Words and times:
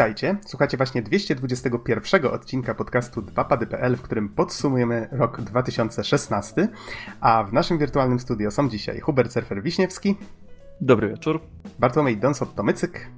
Witajcie, 0.00 0.36
słuchacie 0.46 0.76
właśnie 0.76 1.02
221 1.02 2.26
odcinka 2.26 2.74
podcastu 2.74 3.22
2pady.pl, 3.22 3.96
w 3.96 4.02
którym 4.02 4.28
podsumujemy 4.28 5.08
rok 5.12 5.40
2016, 5.40 6.68
a 7.20 7.44
w 7.44 7.52
naszym 7.52 7.78
wirtualnym 7.78 8.20
studio 8.20 8.50
są 8.50 8.68
dzisiaj 8.68 9.00
Hubert 9.00 9.32
Surfer-Wiśniewski. 9.32 10.14
Dobry 10.80 11.08
wieczór. 11.08 11.40
Bartłomiej 11.78 12.18
Donsot-Tomycyk. 12.18 13.10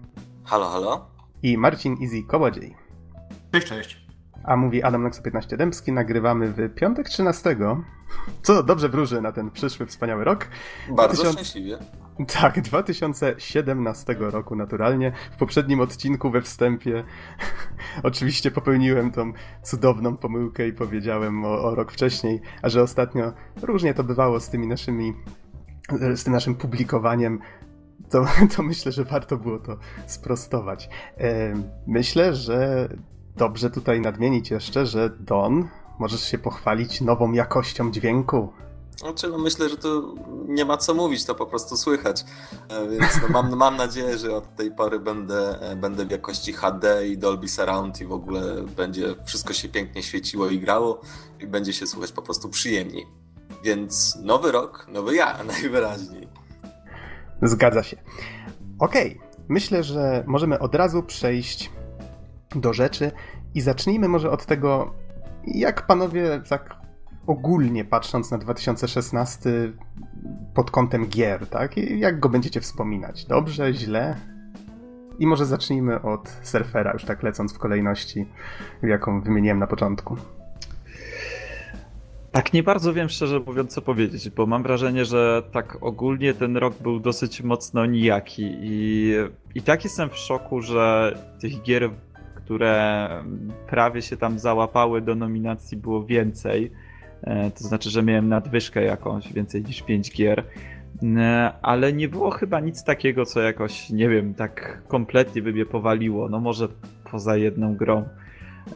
Halo, 0.44 0.68
halo. 0.68 1.10
I 1.42 1.58
Marcin 1.58 1.96
Easy 2.02 2.22
Kołodziej. 2.22 2.76
Cześć, 3.52 3.66
cześć. 3.66 4.01
A 4.44 4.56
mówi 4.56 4.82
Adam 4.82 5.02
Nexo 5.02 5.22
15 5.22 5.56
Dębski, 5.56 5.92
nagrywamy 5.92 6.48
w 6.48 6.74
piątek 6.74 7.08
13, 7.08 7.56
co 8.42 8.62
dobrze 8.62 8.88
wróży 8.88 9.20
na 9.20 9.32
ten 9.32 9.50
przyszły 9.50 9.86
wspaniały 9.86 10.24
rok. 10.24 10.48
Bardzo 10.88 11.22
2000... 11.22 11.32
szczęśliwie. 11.32 11.78
Tak, 12.40 12.60
2017 12.60 14.16
roku 14.18 14.56
naturalnie. 14.56 15.12
W 15.32 15.36
poprzednim 15.36 15.80
odcinku 15.80 16.30
we 16.30 16.42
wstępie 16.42 17.04
oczywiście 18.02 18.50
popełniłem 18.50 19.10
tą 19.10 19.32
cudowną 19.62 20.16
pomyłkę 20.16 20.68
i 20.68 20.72
powiedziałem 20.72 21.44
o, 21.44 21.62
o, 21.62 21.74
rok 21.74 21.92
wcześniej, 21.92 22.40
a 22.62 22.68
że 22.68 22.82
ostatnio 22.82 23.32
różnie 23.62 23.94
to 23.94 24.04
bywało 24.04 24.40
z 24.40 24.48
tymi 24.48 24.66
naszymi, 24.66 25.14
z 26.14 26.24
tym 26.24 26.32
naszym 26.32 26.54
publikowaniem, 26.54 27.38
to, 28.10 28.26
to 28.56 28.62
myślę, 28.62 28.92
że 28.92 29.04
warto 29.04 29.36
było 29.36 29.58
to 29.58 29.76
sprostować. 30.06 30.88
Myślę, 31.86 32.34
że 32.34 32.88
dobrze 33.36 33.70
tutaj 33.70 34.00
nadmienić 34.00 34.50
jeszcze, 34.50 34.86
że 34.86 35.10
Don, 35.20 35.68
możesz 35.98 36.24
się 36.24 36.38
pochwalić 36.38 37.00
nową 37.00 37.32
jakością 37.32 37.90
dźwięku. 37.90 38.52
Znaczy, 38.96 39.28
no 39.28 39.38
myślę, 39.38 39.68
że 39.68 39.76
tu 39.76 40.16
nie 40.48 40.64
ma 40.64 40.76
co 40.76 40.94
mówić, 40.94 41.24
to 41.24 41.34
po 41.34 41.46
prostu 41.46 41.76
słychać. 41.76 42.24
E, 42.68 42.88
więc 42.88 43.20
no 43.22 43.28
mam, 43.28 43.56
mam 43.56 43.76
nadzieję, 43.76 44.18
że 44.18 44.36
od 44.36 44.56
tej 44.56 44.70
pory 44.74 45.00
będę, 45.00 45.60
e, 45.60 45.76
będę 45.76 46.06
w 46.06 46.10
jakości 46.10 46.52
HD 46.52 47.08
i 47.08 47.18
Dolby 47.18 47.48
Surround 47.48 48.00
i 48.00 48.06
w 48.06 48.12
ogóle 48.12 48.62
będzie 48.76 49.14
wszystko 49.24 49.52
się 49.52 49.68
pięknie 49.68 50.02
świeciło 50.02 50.48
i 50.48 50.60
grało 50.60 51.00
i 51.40 51.46
będzie 51.46 51.72
się 51.72 51.86
słuchać 51.86 52.12
po 52.12 52.22
prostu 52.22 52.48
przyjemniej. 52.48 53.06
Więc 53.64 54.18
nowy 54.22 54.52
rok, 54.52 54.86
nowy 54.88 55.14
ja 55.14 55.38
najwyraźniej. 55.44 56.28
Zgadza 57.42 57.82
się. 57.82 57.96
Okej, 58.78 59.16
okay. 59.16 59.28
myślę, 59.48 59.82
że 59.82 60.24
możemy 60.26 60.58
od 60.58 60.74
razu 60.74 61.02
przejść 61.02 61.70
do 62.54 62.72
rzeczy 62.72 63.12
i 63.54 63.60
zacznijmy 63.60 64.08
może 64.08 64.30
od 64.30 64.46
tego, 64.46 64.94
jak 65.46 65.86
panowie 65.86 66.40
tak 66.48 66.76
ogólnie 67.26 67.84
patrząc 67.84 68.30
na 68.30 68.38
2016 68.38 69.50
pod 70.54 70.70
kątem 70.70 71.06
gier, 71.06 71.46
tak? 71.46 71.76
Jak 71.76 72.20
go 72.20 72.28
będziecie 72.28 72.60
wspominać? 72.60 73.24
Dobrze, 73.24 73.72
źle? 73.72 74.16
I 75.18 75.26
może 75.26 75.46
zacznijmy 75.46 76.02
od 76.02 76.28
surfera, 76.42 76.92
już 76.92 77.04
tak 77.04 77.22
lecąc 77.22 77.54
w 77.54 77.58
kolejności, 77.58 78.26
jaką 78.82 79.20
wymieniłem 79.20 79.58
na 79.58 79.66
początku. 79.66 80.16
Tak, 82.32 82.52
nie 82.52 82.62
bardzo 82.62 82.92
wiem 82.92 83.08
szczerze 83.08 83.40
mówiąc, 83.40 83.74
co 83.74 83.82
powiedzieć, 83.82 84.30
bo 84.30 84.46
mam 84.46 84.62
wrażenie, 84.62 85.04
że 85.04 85.42
tak 85.52 85.78
ogólnie 85.80 86.34
ten 86.34 86.56
rok 86.56 86.74
był 86.80 87.00
dosyć 87.00 87.42
mocno 87.42 87.86
nijaki 87.86 88.54
i, 88.62 89.12
i 89.54 89.62
tak 89.62 89.84
jestem 89.84 90.10
w 90.10 90.16
szoku, 90.16 90.62
że 90.62 91.14
tych 91.40 91.62
gier, 91.62 91.90
które 92.44 93.08
prawie 93.68 94.02
się 94.02 94.16
tam 94.16 94.38
załapały 94.38 95.00
do 95.00 95.14
nominacji 95.14 95.76
było 95.76 96.04
więcej. 96.04 96.72
E, 97.22 97.50
to 97.50 97.64
znaczy, 97.64 97.90
że 97.90 98.02
miałem 98.02 98.28
nadwyżkę 98.28 98.84
jakąś, 98.84 99.32
więcej 99.32 99.62
niż 99.62 99.82
5 99.82 100.12
gier. 100.12 100.44
E, 101.02 101.52
ale 101.62 101.92
nie 101.92 102.08
było 102.08 102.30
chyba 102.30 102.60
nic 102.60 102.84
takiego, 102.84 103.24
co 103.24 103.40
jakoś, 103.40 103.90
nie 103.90 104.08
wiem, 104.08 104.34
tak 104.34 104.82
kompletnie 104.88 105.42
by 105.42 105.52
mnie 105.52 105.66
powaliło. 105.66 106.28
No 106.28 106.40
może 106.40 106.68
poza 107.10 107.36
jedną 107.36 107.76
grą. 107.76 108.04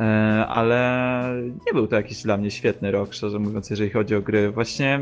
E, 0.00 0.04
ale 0.46 1.22
nie 1.66 1.72
był 1.72 1.86
to 1.86 1.96
jakiś 1.96 2.22
dla 2.22 2.36
mnie 2.36 2.50
świetny 2.50 2.90
rok, 2.90 3.14
szczerze 3.14 3.38
mówiąc, 3.38 3.70
jeżeli 3.70 3.90
chodzi 3.90 4.14
o 4.14 4.22
gry. 4.22 4.50
Właśnie 4.50 5.00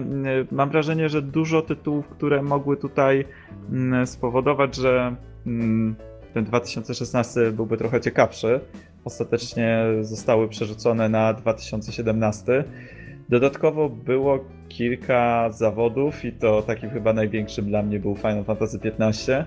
mam 0.53 0.71
wrażenie, 0.71 1.09
że 1.09 1.23
dużo 1.23 1.63
tytułów, 1.63 2.09
które 2.09 2.43
mogły 2.43 2.77
tutaj 2.77 3.25
spowodować, 4.05 4.77
że 4.77 5.17
ten 6.35 6.45
2016 6.45 7.53
byłby 7.53 7.77
trochę 7.77 8.01
ciekawszy, 8.01 8.61
ostatecznie 9.05 9.85
zostały 10.01 10.49
przerzucone 10.49 11.09
na 11.09 11.33
2017. 11.33 12.65
Dodatkowo 13.29 13.89
było 13.89 14.45
kilka 14.69 15.51
zawodów 15.53 16.25
i 16.25 16.33
to 16.33 16.63
takim 16.63 16.91
chyba 16.91 17.13
największym 17.13 17.67
dla 17.67 17.83
mnie 17.83 18.01
był 18.01 18.17
Final 18.17 18.45
Fantasy 18.45 18.79
XV. 18.85 19.45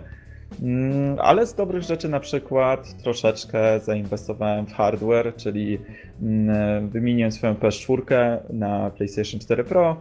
Mm, 0.62 1.20
ale 1.20 1.46
z 1.46 1.54
dobrych 1.56 1.84
rzeczy 1.84 2.10
na 2.10 2.20
przykład 2.20 3.04
troszeczkę 3.04 3.80
zainwestowałem 3.80 4.66
w 4.66 4.74
hardware, 4.74 5.36
czyli 5.36 5.80
mm, 6.22 6.90
wymieniłem 6.90 7.32
swoją 7.32 7.54
PS4 7.54 8.38
na 8.50 8.90
PlayStation 8.90 9.40
4 9.40 9.64
Pro, 9.64 9.98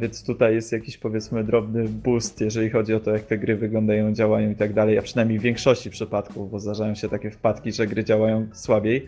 więc 0.00 0.24
tutaj 0.24 0.54
jest 0.54 0.72
jakiś 0.72 0.98
powiedzmy 0.98 1.44
drobny 1.44 1.84
boost, 1.88 2.40
jeżeli 2.40 2.70
chodzi 2.70 2.94
o 2.94 3.00
to, 3.00 3.10
jak 3.10 3.22
te 3.22 3.38
gry 3.38 3.56
wyglądają, 3.56 4.12
działają 4.12 4.50
i 4.50 4.54
tak 4.54 4.72
dalej, 4.72 4.98
a 4.98 5.02
przynajmniej 5.02 5.38
w 5.38 5.42
większości 5.42 5.90
przypadków, 5.90 6.50
bo 6.50 6.60
zdarzają 6.60 6.94
się 6.94 7.08
takie 7.08 7.30
wpadki, 7.30 7.72
że 7.72 7.86
gry 7.86 8.04
działają 8.04 8.46
słabiej. 8.52 9.06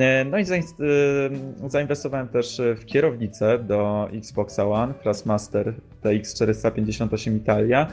E, 0.00 0.24
no 0.24 0.38
i 0.38 0.42
e, 0.42 1.68
zainwestowałem 1.68 2.28
też 2.28 2.60
w 2.76 2.84
kierownicę 2.84 3.58
do 3.58 4.08
Xboxa 4.12 4.68
One, 4.68 4.94
Classmaster 5.02 5.74
TX458 6.04 7.36
Italia. 7.36 7.86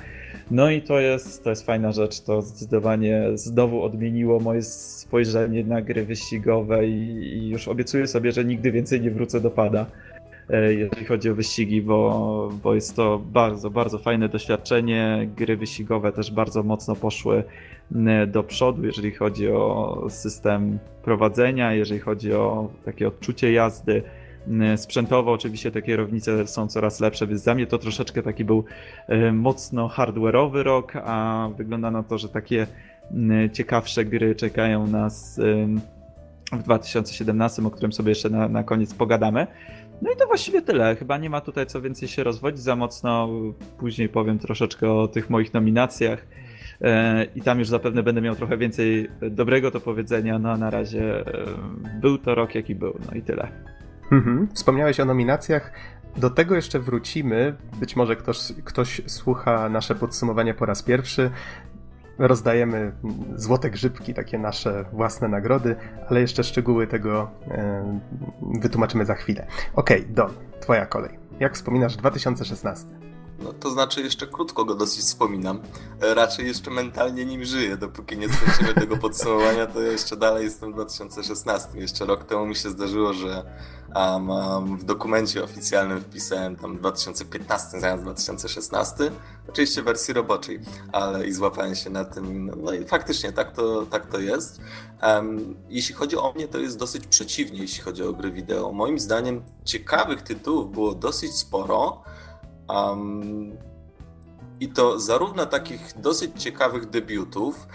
No 0.52 0.70
i 0.72 0.82
to 0.82 1.00
jest, 1.00 1.44
to 1.44 1.50
jest 1.50 1.66
fajna 1.66 1.92
rzecz, 1.92 2.22
to 2.22 2.42
zdecydowanie 2.42 3.24
znowu 3.34 3.84
odmieniło 3.84 4.40
moje 4.40 4.62
spojrzenie 4.62 5.64
na 5.64 5.82
gry 5.82 6.06
wyścigowe 6.06 6.88
i, 6.88 6.94
i 7.38 7.50
już 7.50 7.68
obiecuję 7.68 8.08
sobie, 8.08 8.32
że 8.32 8.46
nigdy 8.46 8.72
więcej 8.72 9.02
nie 9.02 9.12
wrócę 9.12 9.42
do 9.42 9.52
pada 9.52 9.82
e, 9.82 10.07
jeżeli 10.70 11.06
chodzi 11.06 11.30
o 11.30 11.36
wyścigi, 11.36 11.82
bo, 11.82 12.50
bo 12.64 12.76
jest 12.76 12.96
to 12.96 13.20
bardzo, 13.20 13.70
bardzo 13.70 13.98
fajne 13.98 14.30
doświadczenie. 14.30 15.30
Gry 15.36 15.58
wyścigowe 15.58 16.12
też 16.12 16.32
bardzo 16.32 16.64
mocno 16.64 16.96
poszły 16.96 17.44
do 18.28 18.44
przodu, 18.44 18.86
jeżeli 18.86 19.12
chodzi 19.12 19.50
o 19.50 20.06
system 20.10 20.80
prowadzenia, 21.04 21.74
jeżeli 21.74 22.00
chodzi 22.00 22.34
o 22.34 22.70
takie 22.86 23.08
odczucie 23.08 23.52
jazdy. 23.52 24.04
Sprzętowo 24.76 25.32
oczywiście 25.32 25.72
te 25.72 25.82
kierownice 25.82 26.48
są 26.48 26.68
coraz 26.68 27.00
lepsze, 27.00 27.28
więc 27.28 27.44
dla 27.44 27.56
mnie 27.56 27.68
to 27.68 27.78
troszeczkę 27.78 28.24
taki 28.24 28.46
był 28.46 28.64
e, 29.08 29.32
mocno 29.32 29.88
hardware'owy 29.88 30.64
rok, 30.64 30.94
a 30.96 31.50
wygląda 31.58 31.92
na 31.92 32.04
to, 32.04 32.18
że 32.18 32.30
takie 32.30 32.68
ciekawsze 33.54 34.06
gry 34.06 34.36
czekają 34.36 34.88
nas 34.88 35.40
w 36.52 36.64
2017, 36.64 37.64
o 37.66 37.72
którym 37.72 37.94
sobie 37.94 38.10
jeszcze 38.10 38.30
na, 38.30 38.48
na 38.48 38.64
koniec 38.64 38.94
pogadamy. 38.94 39.48
No 40.02 40.12
i 40.12 40.16
to 40.16 40.28
właściwie 40.28 40.62
tyle. 40.62 40.96
Chyba 40.96 41.18
nie 41.18 41.30
ma 41.30 41.42
tutaj 41.42 41.66
co 41.66 41.82
więcej 41.82 42.08
się 42.08 42.24
rozwodzić 42.24 42.62
za 42.62 42.76
mocno. 42.76 43.30
Później 43.78 44.10
powiem 44.10 44.40
troszeczkę 44.40 44.92
o 44.92 45.08
tych 45.08 45.30
moich 45.30 45.54
nominacjach 45.54 46.28
E, 46.82 47.26
i 47.36 47.42
tam 47.42 47.60
już 47.60 47.68
zapewne 47.68 48.04
będę 48.04 48.22
miał 48.22 48.36
trochę 48.36 48.58
więcej 48.58 49.10
dobrego 49.22 49.72
do 49.72 49.80
powiedzenia, 49.80 50.40
no 50.40 50.58
na 50.58 50.70
razie 50.70 51.20
e, 51.20 51.46
był 52.02 52.18
to 52.18 52.36
rok 52.36 52.56
jaki 52.56 52.76
był, 52.76 53.00
no 53.06 53.18
i 53.18 53.22
tyle. 53.22 53.48
Mhm. 54.12 54.48
Wspomniałeś 54.54 55.00
o 55.00 55.06
nominacjach. 55.06 55.72
Do 56.18 56.30
tego 56.30 56.56
jeszcze 56.56 56.80
wrócimy. 56.80 57.56
Być 57.80 57.96
może 57.96 58.16
ktoś, 58.16 58.38
ktoś 58.64 59.02
słucha 59.06 59.70
nasze 59.70 59.96
podsumowanie 59.96 60.54
po 60.54 60.66
raz 60.66 60.84
pierwszy. 60.84 61.32
Rozdajemy 62.20 62.92
złote 63.36 63.70
grzybki, 63.70 64.14
takie 64.14 64.38
nasze 64.40 64.86
własne 64.94 65.28
nagrody, 65.28 65.76
ale 66.10 66.22
jeszcze 66.22 66.44
szczegóły 66.44 66.88
tego 66.88 67.32
e, 67.52 68.00
wytłumaczymy 68.62 69.06
za 69.06 69.16
chwilę. 69.16 69.48
Okej, 69.74 70.02
okay, 70.02 70.14
Don, 70.14 70.32
twoja 70.60 70.86
kolej. 70.86 71.20
Jak 71.40 71.54
wspominasz 71.54 71.96
2016? 71.96 73.07
No 73.40 73.54
to 73.54 73.70
znaczy 73.70 74.02
jeszcze 74.02 74.28
krótko 74.28 74.66
go 74.66 74.76
dosyć 74.76 75.00
wspominam. 75.00 75.62
E, 76.02 76.14
raczej 76.14 76.48
jeszcze 76.48 76.72
mentalnie 76.72 77.26
nim 77.26 77.46
żyję. 77.46 77.78
Dopóki 77.78 78.18
nie 78.18 78.30
skończymy 78.30 78.74
tego 78.74 78.98
podsumowania, 78.98 79.68
to 79.68 79.82
jeszcze 79.82 80.18
dalej 80.18 80.44
jestem 80.44 80.72
w 80.72 80.76
2016. 80.76 81.70
Jeszcze 81.80 82.06
rok 82.06 82.24
temu 82.24 82.46
mi 82.46 82.56
się 82.56 82.70
zdarzyło, 82.70 83.14
że 83.14 83.44
um, 83.96 84.78
w 84.78 84.84
dokumencie 84.84 85.44
oficjalnym 85.44 86.02
wpisałem 86.02 86.56
tam 86.56 86.78
2015 86.78 87.80
zamiast 87.80 88.04
2016. 88.04 89.12
Oczywiście 89.50 89.82
w 89.82 89.86
wersji 89.86 90.14
roboczej, 90.14 90.60
ale 90.92 91.28
i 91.28 91.32
złapałem 91.32 91.76
się 91.76 91.90
na 91.90 92.06
tym. 92.06 92.52
No 92.64 92.74
i 92.74 92.86
faktycznie 92.86 93.32
tak 93.32 93.52
to, 93.52 93.86
tak 93.86 94.06
to 94.06 94.20
jest. 94.20 94.62
Um, 95.04 95.56
jeśli 95.70 95.96
chodzi 95.96 96.18
o 96.18 96.34
mnie, 96.34 96.48
to 96.48 96.58
jest 96.58 96.80
dosyć 96.80 97.08
przeciwnie, 97.08 97.60
jeśli 97.60 97.84
chodzi 97.84 98.04
o 98.04 98.14
gry 98.14 98.32
wideo. 98.32 98.72
Moim 98.72 99.00
zdaniem 99.00 99.42
ciekawych 99.66 100.22
tytułów 100.22 100.72
było 100.72 100.96
dosyć 100.96 101.36
sporo. 101.36 102.04
Um, 102.70 103.58
I 104.60 104.70
to 104.70 105.00
zarówno 105.00 105.46
takich 105.46 105.94
dosyć 106.00 106.44
ciekawych 106.44 106.90
debiutów, 106.90 107.68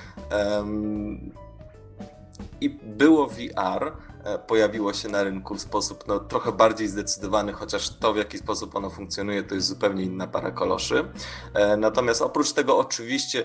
um, 0.56 1.32
i 2.60 2.70
było 2.70 3.26
VR, 3.26 3.92
e, 4.24 4.38
pojawiło 4.38 4.92
się 4.92 5.08
na 5.08 5.22
rynku 5.22 5.54
w 5.54 5.60
sposób 5.60 6.04
no, 6.06 6.20
trochę 6.20 6.52
bardziej 6.52 6.88
zdecydowany, 6.88 7.52
chociaż 7.52 7.90
to 7.90 8.12
w 8.12 8.16
jaki 8.16 8.38
sposób 8.38 8.76
ono 8.76 8.90
funkcjonuje 8.90 9.42
to 9.42 9.54
jest 9.54 9.66
zupełnie 9.66 10.02
inna 10.02 10.26
para 10.26 10.50
koloszy. 10.50 11.04
E, 11.54 11.76
natomiast 11.76 12.22
oprócz 12.22 12.52
tego 12.52 12.78
oczywiście 12.78 13.44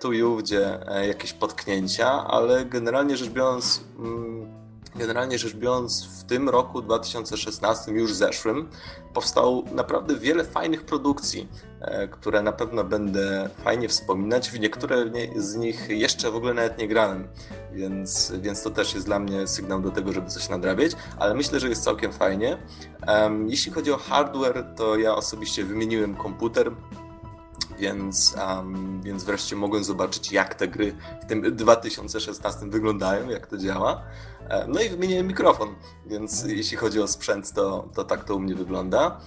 tu 0.00 0.12
i 0.12 0.22
ówdzie 0.22 0.78
jakieś 1.08 1.32
potknięcia, 1.32 2.26
ale 2.26 2.64
generalnie 2.64 3.16
rzecz 3.16 3.28
biorąc 3.28 3.80
mm, 3.98 4.47
Generalnie 4.98 5.38
rzecz 5.38 5.54
biorąc, 5.54 6.04
w 6.04 6.24
tym 6.24 6.48
roku 6.48 6.82
2016, 6.82 7.92
już 7.92 8.14
zeszłym, 8.14 8.68
powstało 9.14 9.64
naprawdę 9.72 10.16
wiele 10.16 10.44
fajnych 10.44 10.84
produkcji, 10.84 11.48
e, 11.80 12.08
które 12.08 12.42
na 12.42 12.52
pewno 12.52 12.84
będę 12.84 13.50
fajnie 13.64 13.88
wspominać. 13.88 14.50
W 14.50 14.60
niektóre 14.60 15.04
z 15.36 15.56
nich 15.56 15.88
jeszcze 15.88 16.30
w 16.30 16.36
ogóle 16.36 16.54
nawet 16.54 16.78
nie 16.78 16.88
grałem, 16.88 17.28
więc, 17.72 18.32
więc 18.40 18.62
to 18.62 18.70
też 18.70 18.94
jest 18.94 19.06
dla 19.06 19.18
mnie 19.18 19.46
sygnał 19.46 19.80
do 19.80 19.90
tego, 19.90 20.12
żeby 20.12 20.30
coś 20.30 20.48
nadrabiać, 20.48 20.92
ale 21.18 21.34
myślę, 21.34 21.60
że 21.60 21.68
jest 21.68 21.84
całkiem 21.84 22.12
fajnie. 22.12 22.58
Jeśli 23.46 23.72
chodzi 23.72 23.92
o 23.92 23.96
hardware, 23.96 24.64
to 24.76 24.96
ja 24.96 25.14
osobiście 25.14 25.64
wymieniłem 25.64 26.14
komputer, 26.14 26.72
więc, 27.78 28.36
um, 28.48 29.02
więc 29.02 29.24
wreszcie 29.24 29.56
mogłem 29.56 29.84
zobaczyć, 29.84 30.32
jak 30.32 30.54
te 30.54 30.68
gry 30.68 30.94
w 31.22 31.26
tym 31.26 31.56
2016 31.56 32.70
wyglądają, 32.70 33.28
jak 33.28 33.46
to 33.46 33.58
działa. 33.58 34.02
E, 34.48 34.66
no 34.68 34.80
i 34.80 34.88
wymieniłem 34.88 35.26
mikrofon, 35.26 35.74
więc 36.06 36.44
jeśli 36.46 36.76
chodzi 36.76 37.00
o 37.00 37.08
sprzęt, 37.08 37.52
to, 37.52 37.88
to 37.94 38.04
tak 38.04 38.24
to 38.24 38.36
u 38.36 38.40
mnie 38.40 38.54
wygląda. 38.54 39.20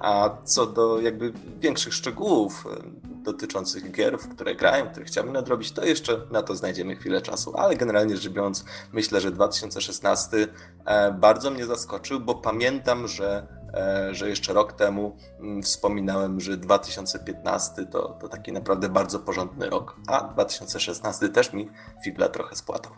A 0.00 0.30
co 0.44 0.66
do 0.66 1.00
jakby 1.00 1.32
większych 1.58 1.94
szczegółów 1.94 2.66
e, 2.66 2.82
dotyczących 3.22 3.90
gier, 3.90 4.18
w 4.18 4.28
które 4.28 4.54
grałem, 4.54 4.90
które 4.90 5.06
chciałbym 5.06 5.32
nadrobić, 5.32 5.72
to 5.72 5.84
jeszcze 5.84 6.20
na 6.30 6.42
to 6.42 6.56
znajdziemy 6.56 6.96
chwilę 6.96 7.22
czasu. 7.22 7.56
Ale 7.56 7.76
generalnie 7.76 8.16
rzecz 8.16 8.32
biorąc, 8.32 8.64
myślę, 8.92 9.20
że 9.20 9.30
2016 9.30 10.48
e, 10.86 11.12
bardzo 11.12 11.50
mnie 11.50 11.66
zaskoczył, 11.66 12.20
bo 12.20 12.34
pamiętam, 12.34 13.08
że 13.08 13.64
że 14.10 14.28
jeszcze 14.28 14.52
rok 14.52 14.72
temu 14.72 15.16
mm, 15.40 15.62
wspominałem, 15.62 16.40
że 16.40 16.56
2015 16.56 17.86
to, 17.86 18.08
to 18.20 18.28
taki 18.28 18.52
naprawdę 18.52 18.88
bardzo 18.88 19.18
porządny 19.18 19.70
rok, 19.70 19.96
a 20.06 20.20
2016 20.20 21.28
też 21.28 21.52
mi 21.52 21.70
figla 22.04 22.28
trochę 22.28 22.56
spłatał. 22.56 22.92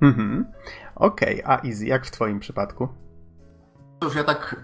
Mhm. 0.00 0.52
Okej, 0.94 1.44
okay. 1.44 1.56
a 1.56 1.58
Izzy, 1.58 1.86
jak 1.86 2.06
w 2.06 2.10
twoim 2.10 2.40
przypadku? 2.40 2.88
Cóż, 4.02 4.14
ja 4.14 4.24
tak, 4.24 4.56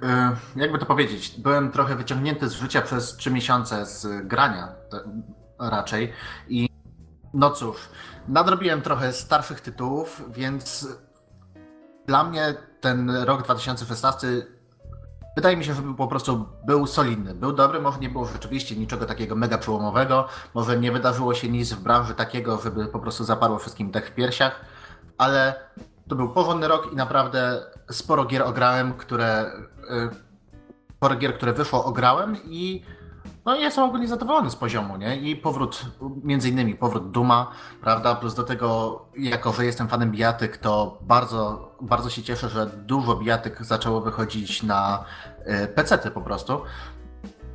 y, 0.56 0.60
jakby 0.60 0.78
to 0.78 0.86
powiedzieć, 0.86 1.40
byłem 1.40 1.70
trochę 1.70 1.96
wyciągnięty 1.96 2.48
z 2.48 2.52
życia 2.52 2.82
przez 2.82 3.16
trzy 3.16 3.30
miesiące 3.30 3.86
z 3.86 4.26
grania 4.26 4.68
raczej 5.58 6.12
i 6.48 6.68
no 7.34 7.50
cóż, 7.50 7.76
nadrobiłem 8.28 8.82
trochę 8.82 9.12
starszych 9.12 9.60
tytułów, 9.60 10.22
więc 10.28 10.88
dla 12.06 12.24
mnie 12.24 12.54
ten 12.80 13.10
rok 13.10 13.42
2016 13.42 14.26
wydaje 15.36 15.56
mi 15.56 15.64
się, 15.64 15.74
że 15.74 15.82
po 15.96 16.08
prostu 16.08 16.48
był 16.66 16.86
solidny. 16.86 17.34
Był 17.34 17.52
dobry, 17.52 17.80
może 17.80 17.98
nie 17.98 18.08
było 18.08 18.26
rzeczywiście 18.26 18.76
niczego 18.76 19.06
takiego 19.06 19.36
mega 19.36 19.58
przełomowego, 19.58 20.28
może 20.54 20.78
nie 20.78 20.92
wydarzyło 20.92 21.34
się 21.34 21.48
nic 21.48 21.72
w 21.72 21.82
branży 21.82 22.14
takiego, 22.14 22.58
żeby 22.58 22.86
po 22.86 22.98
prostu 22.98 23.24
zaparło 23.24 23.58
wszystkim 23.58 23.90
dech 23.90 24.08
w 24.08 24.14
piersiach, 24.14 24.60
ale 25.18 25.54
to 26.08 26.16
był 26.16 26.28
porządny 26.28 26.68
rok 26.68 26.92
i 26.92 26.96
naprawdę 26.96 27.62
sporo 27.90 28.24
gier 28.24 28.42
ograłem, 28.42 28.92
które 28.92 29.46
y, 29.90 30.32
sporo 30.96 31.16
gier, 31.16 31.34
które 31.34 31.52
wyszło, 31.52 31.84
ograłem 31.84 32.36
i 32.44 32.82
no 33.44 33.54
jestem 33.54 33.84
ogólnie 33.84 34.08
zadowolony 34.08 34.50
z 34.50 34.56
poziomu, 34.56 34.96
nie? 34.96 35.16
I 35.16 35.36
powrót, 35.36 35.84
między 36.24 36.48
innymi 36.48 36.74
powrót 36.74 37.10
Duma, 37.10 37.50
prawda? 37.80 38.14
Plus 38.14 38.34
do 38.34 38.42
tego, 38.42 38.98
jako 39.16 39.52
że 39.52 39.64
jestem 39.64 39.88
fanem 39.88 40.10
bijatyk, 40.10 40.56
to 40.56 40.98
bardzo, 41.00 41.70
bardzo 41.80 42.10
się 42.10 42.22
cieszę, 42.22 42.48
że 42.48 42.66
dużo 42.66 43.16
bijatyk 43.16 43.64
zaczęło 43.64 44.00
wychodzić 44.00 44.62
na 44.62 45.04
y, 45.64 45.68
PC-ty 45.68 46.10
po 46.10 46.20
prostu. 46.20 46.60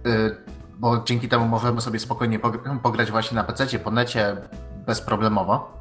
Y, 0.07 0.38
bo 0.77 1.03
dzięki 1.03 1.30
temu 1.30 1.48
możemy 1.48 1.81
sobie 1.81 2.00
spokojnie 2.00 2.39
pograć 2.83 3.12
właśnie 3.12 3.36
na 3.36 3.44
PC, 3.44 3.80
po 3.80 3.92
necie 3.92 4.38
bezproblemowo. 4.86 5.76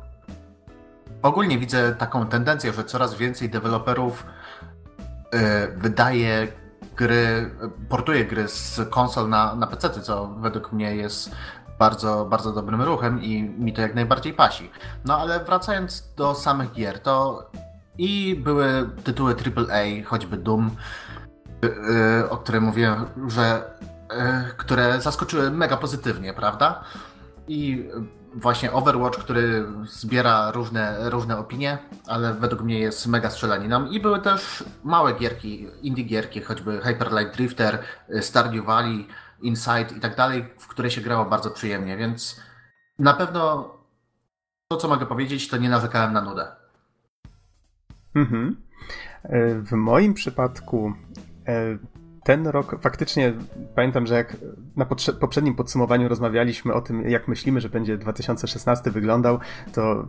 Ogólnie 1.22 1.58
widzę 1.58 1.94
taką 1.94 2.26
tendencję, 2.26 2.72
że 2.72 2.84
coraz 2.84 3.14
więcej 3.14 3.50
deweloperów 3.50 4.26
yy, 5.32 5.40
wydaje 5.76 6.48
gry, 6.96 7.50
portuje 7.88 8.24
gry 8.24 8.48
z 8.48 8.80
konsol 8.90 9.28
na, 9.28 9.54
na 9.54 9.66
PC, 9.66 9.90
co 9.90 10.26
według 10.26 10.72
mnie 10.72 10.96
jest 10.96 11.30
bardzo, 11.78 12.24
bardzo 12.24 12.52
dobrym 12.52 12.82
ruchem 12.82 13.22
i 13.22 13.42
mi 13.42 13.72
to 13.72 13.82
jak 13.82 13.94
najbardziej 13.94 14.32
pasi. 14.32 14.70
No 15.04 15.18
ale 15.18 15.44
wracając 15.44 16.14
do 16.16 16.34
samych 16.34 16.72
gier, 16.72 17.00
to 17.00 17.46
i 17.98 18.36
były 18.44 18.90
tytuły 19.04 19.34
AAA, 19.34 20.04
choćby 20.04 20.36
Doom, 20.36 20.70
yy, 21.62 22.30
o 22.30 22.36
których 22.36 22.62
mówiłem, 22.62 23.06
że 23.28 23.76
które 24.56 25.00
zaskoczyły 25.00 25.50
mega 25.50 25.76
pozytywnie, 25.76 26.32
prawda? 26.32 26.84
I 27.48 27.88
właśnie 28.36 28.72
Overwatch, 28.72 29.18
który 29.18 29.64
zbiera 29.84 30.50
różne, 30.50 31.10
różne 31.10 31.38
opinie, 31.38 31.78
ale 32.06 32.34
według 32.34 32.62
mnie 32.62 32.78
jest 32.78 33.06
mega 33.06 33.30
strzelaniną. 33.30 33.86
I 33.86 34.00
były 34.00 34.20
też 34.20 34.64
małe 34.84 35.14
gierki, 35.14 35.66
indie 35.82 36.04
gierki, 36.04 36.40
choćby 36.40 36.80
Hyper 36.80 37.12
Light 37.12 37.36
Drifter, 37.36 37.78
Stardew 38.20 38.64
Valley, 38.64 39.06
Inside 39.40 39.96
i 39.96 40.00
tak 40.00 40.16
dalej, 40.16 40.48
w 40.58 40.66
które 40.66 40.90
się 40.90 41.00
grało 41.00 41.24
bardzo 41.24 41.50
przyjemnie, 41.50 41.96
więc 41.96 42.40
na 42.98 43.14
pewno 43.14 43.70
to, 44.68 44.76
co 44.76 44.88
mogę 44.88 45.06
powiedzieć, 45.06 45.48
to 45.48 45.56
nie 45.56 45.68
narzekałem 45.68 46.12
na 46.12 46.22
nudę. 46.22 46.46
Mhm. 48.14 48.56
E, 49.22 49.54
w 49.54 49.72
moim 49.72 50.14
przypadku 50.14 50.92
e, 51.46 51.78
ten 52.26 52.46
rok 52.46 52.80
faktycznie 52.80 53.32
pamiętam, 53.74 54.06
że 54.06 54.14
jak 54.14 54.36
na 54.76 54.86
poprzednim 55.20 55.54
podsumowaniu 55.54 56.08
rozmawialiśmy 56.08 56.74
o 56.74 56.80
tym, 56.80 57.02
jak 57.10 57.28
myślimy, 57.28 57.60
że 57.60 57.68
będzie 57.68 57.98
2016 57.98 58.90
wyglądał, 58.90 59.38
to 59.72 60.08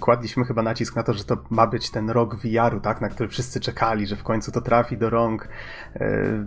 kładliśmy 0.00 0.44
chyba 0.44 0.62
nacisk 0.62 0.96
na 0.96 1.02
to, 1.02 1.14
że 1.14 1.24
to 1.24 1.36
ma 1.50 1.66
być 1.66 1.90
ten 1.90 2.10
rok 2.10 2.36
VR-u, 2.36 2.80
tak, 2.80 3.00
na 3.00 3.08
który 3.08 3.28
wszyscy 3.28 3.60
czekali, 3.60 4.06
że 4.06 4.16
w 4.16 4.22
końcu 4.22 4.52
to 4.52 4.60
trafi 4.60 4.98
do 4.98 5.10
rąk 5.10 5.48
e, 5.94 6.46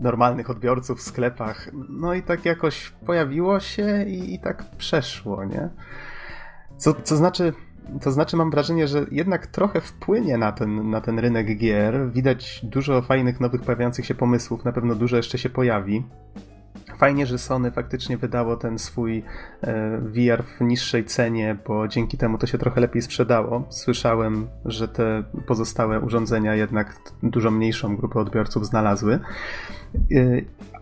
normalnych 0.00 0.50
odbiorców 0.50 0.98
w 0.98 1.02
sklepach. 1.02 1.70
No 1.88 2.14
i 2.14 2.22
tak 2.22 2.44
jakoś 2.44 2.90
pojawiło 3.06 3.60
się 3.60 4.04
i, 4.04 4.34
i 4.34 4.40
tak 4.40 4.64
przeszło, 4.76 5.44
nie? 5.44 5.68
Co, 6.76 6.94
co 6.94 7.16
znaczy, 7.16 7.52
to 8.00 8.12
znaczy 8.12 8.36
mam 8.36 8.50
wrażenie, 8.50 8.88
że 8.88 9.06
jednak 9.10 9.46
trochę 9.46 9.80
wpłynie 9.80 10.38
na 10.38 10.52
ten, 10.52 10.90
na 10.90 11.00
ten 11.00 11.18
rynek 11.18 11.58
gier. 11.58 12.10
Widać 12.12 12.60
dużo 12.64 13.02
fajnych, 13.02 13.40
nowych 13.40 13.62
pojawiających 13.62 14.06
się 14.06 14.14
pomysłów, 14.14 14.64
na 14.64 14.72
pewno 14.72 14.94
dużo 14.94 15.16
jeszcze 15.16 15.38
się 15.38 15.50
pojawi. 15.50 16.04
Fajnie, 16.96 17.26
że 17.26 17.38
Sony 17.38 17.70
faktycznie 17.70 18.16
wydało 18.16 18.56
ten 18.56 18.78
swój 18.78 19.22
e, 19.62 19.98
VR 19.98 20.42
w 20.42 20.60
niższej 20.60 21.04
cenie, 21.04 21.56
bo 21.66 21.88
dzięki 21.88 22.18
temu 22.18 22.38
to 22.38 22.46
się 22.46 22.58
trochę 22.58 22.80
lepiej 22.80 23.02
sprzedało. 23.02 23.64
Słyszałem, 23.70 24.46
że 24.64 24.88
te 24.88 25.24
pozostałe 25.46 26.00
urządzenia 26.00 26.54
jednak 26.54 26.96
dużo 27.22 27.50
mniejszą 27.50 27.96
grupę 27.96 28.20
odbiorców 28.20 28.66
znalazły. 28.66 29.20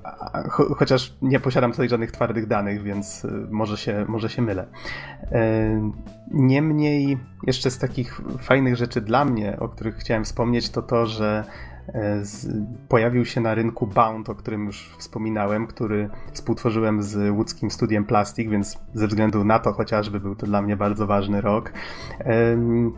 E, 0.04 0.48
chociaż 0.76 1.14
nie 1.22 1.40
posiadam 1.40 1.70
tutaj 1.70 1.88
żadnych 1.88 2.12
twardych 2.12 2.46
danych, 2.46 2.82
więc 2.82 3.24
y, 3.24 3.46
może 3.50 3.76
się, 3.76 4.04
może 4.08 4.28
się 4.30 4.42
mylę. 4.42 4.66
E, 5.32 5.92
niemniej, 6.30 7.18
jeszcze 7.46 7.70
z 7.70 7.78
takich 7.78 8.20
fajnych 8.38 8.76
rzeczy 8.76 9.00
dla 9.00 9.24
mnie, 9.24 9.56
o 9.60 9.68
których 9.68 9.96
chciałem 9.96 10.24
wspomnieć, 10.24 10.70
to 10.70 10.82
to, 10.82 11.06
że 11.06 11.44
pojawił 12.88 13.24
się 13.24 13.40
na 13.40 13.54
rynku 13.54 13.86
Bound, 13.86 14.28
o 14.28 14.34
którym 14.34 14.66
już 14.66 14.94
wspominałem, 14.98 15.66
który 15.66 16.10
współtworzyłem 16.32 17.02
z 17.02 17.30
łódzkim 17.30 17.70
studiem 17.70 18.04
Plastik, 18.04 18.50
więc 18.50 18.78
ze 18.94 19.06
względu 19.06 19.44
na 19.44 19.58
to 19.58 19.72
chociażby 19.72 20.20
był 20.20 20.36
to 20.36 20.46
dla 20.46 20.62
mnie 20.62 20.76
bardzo 20.76 21.06
ważny 21.06 21.40
rok. 21.40 21.72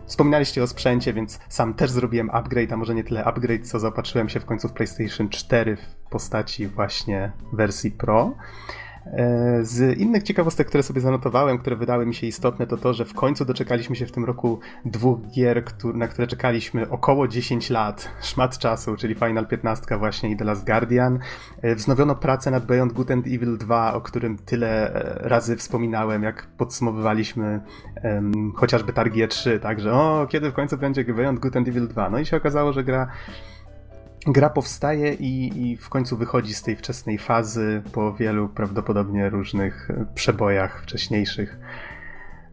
Wspominaliście 0.07 0.63
o 0.63 0.67
sprzęcie, 0.67 1.13
więc 1.13 1.41
sam 1.49 1.75
też 1.75 1.91
zrobiłem 1.91 2.31
upgrade, 2.31 2.73
a 2.73 2.77
może 2.77 2.95
nie 2.95 3.05
tyle 3.05 3.25
upgrade, 3.25 3.67
co 3.67 3.79
zaopatrzyłem 3.79 4.29
się 4.29 4.41
w 4.41 4.45
końcu 4.45 4.69
w 4.69 4.73
PlayStation 4.73 5.29
4 5.29 5.77
w 5.77 6.11
postaci 6.11 6.67
właśnie 6.67 7.33
wersji 7.53 7.91
Pro. 7.91 8.35
E, 9.07 9.65
z 9.65 9.99
innych 9.99 10.23
ciekawostek, 10.23 10.69
które 10.69 10.83
sobie 10.83 11.01
zanotowałem, 11.01 11.59
które 11.59 11.77
wydały 11.77 12.07
mi 12.07 12.15
się 12.15 12.27
istotne, 12.27 12.67
to 12.67 12.77
to, 12.77 12.95
że 12.95 13.05
w 13.05 13.15
końcu 13.15 13.45
doczekaliśmy 13.45 13.97
się 13.97 14.07
w 14.07 14.13
tym 14.13 14.25
roku 14.25 14.61
dwóch 14.85 15.21
gier, 15.31 15.65
na 15.95 16.09
które 16.09 16.27
czekaliśmy 16.27 16.91
około 16.91 17.29
10 17.29 17.71
lat, 17.71 18.09
szmat 18.21 18.59
czasu, 18.59 18.97
czyli 18.97 19.15
Final 19.15 19.47
15 19.47 19.99
właśnie 19.99 20.31
i 20.31 20.37
The 20.37 20.45
Last 20.45 20.67
Guardian. 20.67 21.19
E, 21.63 21.75
wznowiono 21.75 22.15
pracę 22.15 22.51
nad 22.51 22.67
Beyond 22.67 22.93
Good 22.93 23.11
and 23.11 23.27
Evil 23.27 23.59
2, 23.59 23.95
o 23.95 24.01
którym 24.01 24.39
tyle 24.39 24.95
e, 24.95 25.29
razy 25.29 25.57
wspominałem, 25.57 26.23
jak 26.23 26.47
podsumowywaliśmy 26.47 27.61
um, 28.05 28.53
chociażby 28.57 28.93
targi 28.93 29.25
E3, 29.25 29.61
także 29.61 29.93
o, 29.93 30.27
kiedy 30.31 30.51
w 30.51 30.55
końcu 30.55 30.79
będzie 30.79 31.05
Beyond 31.05 31.41
Good 31.41 31.57
and 31.57 31.69
Evil 31.69 31.89
2. 31.89 32.11
No 32.11 32.19
i 32.19 32.27
się 32.27 32.37
okazało, 32.37 32.73
że 32.73 32.85
gra 32.85 33.09
gra 34.27 34.51
powstaje 34.51 35.15
i, 35.15 35.63
i, 35.71 35.77
w 35.77 35.89
końcu 35.89 36.17
wychodzi 36.17 36.55
z 36.55 36.63
tej 36.63 36.77
wczesnej 36.77 37.19
fazy 37.19 37.83
po 37.93 38.13
wielu 38.13 38.49
prawdopodobnie 38.49 39.31
różnych 39.31 39.89
przebojach 40.15 40.83
wcześniejszych. 40.83 41.59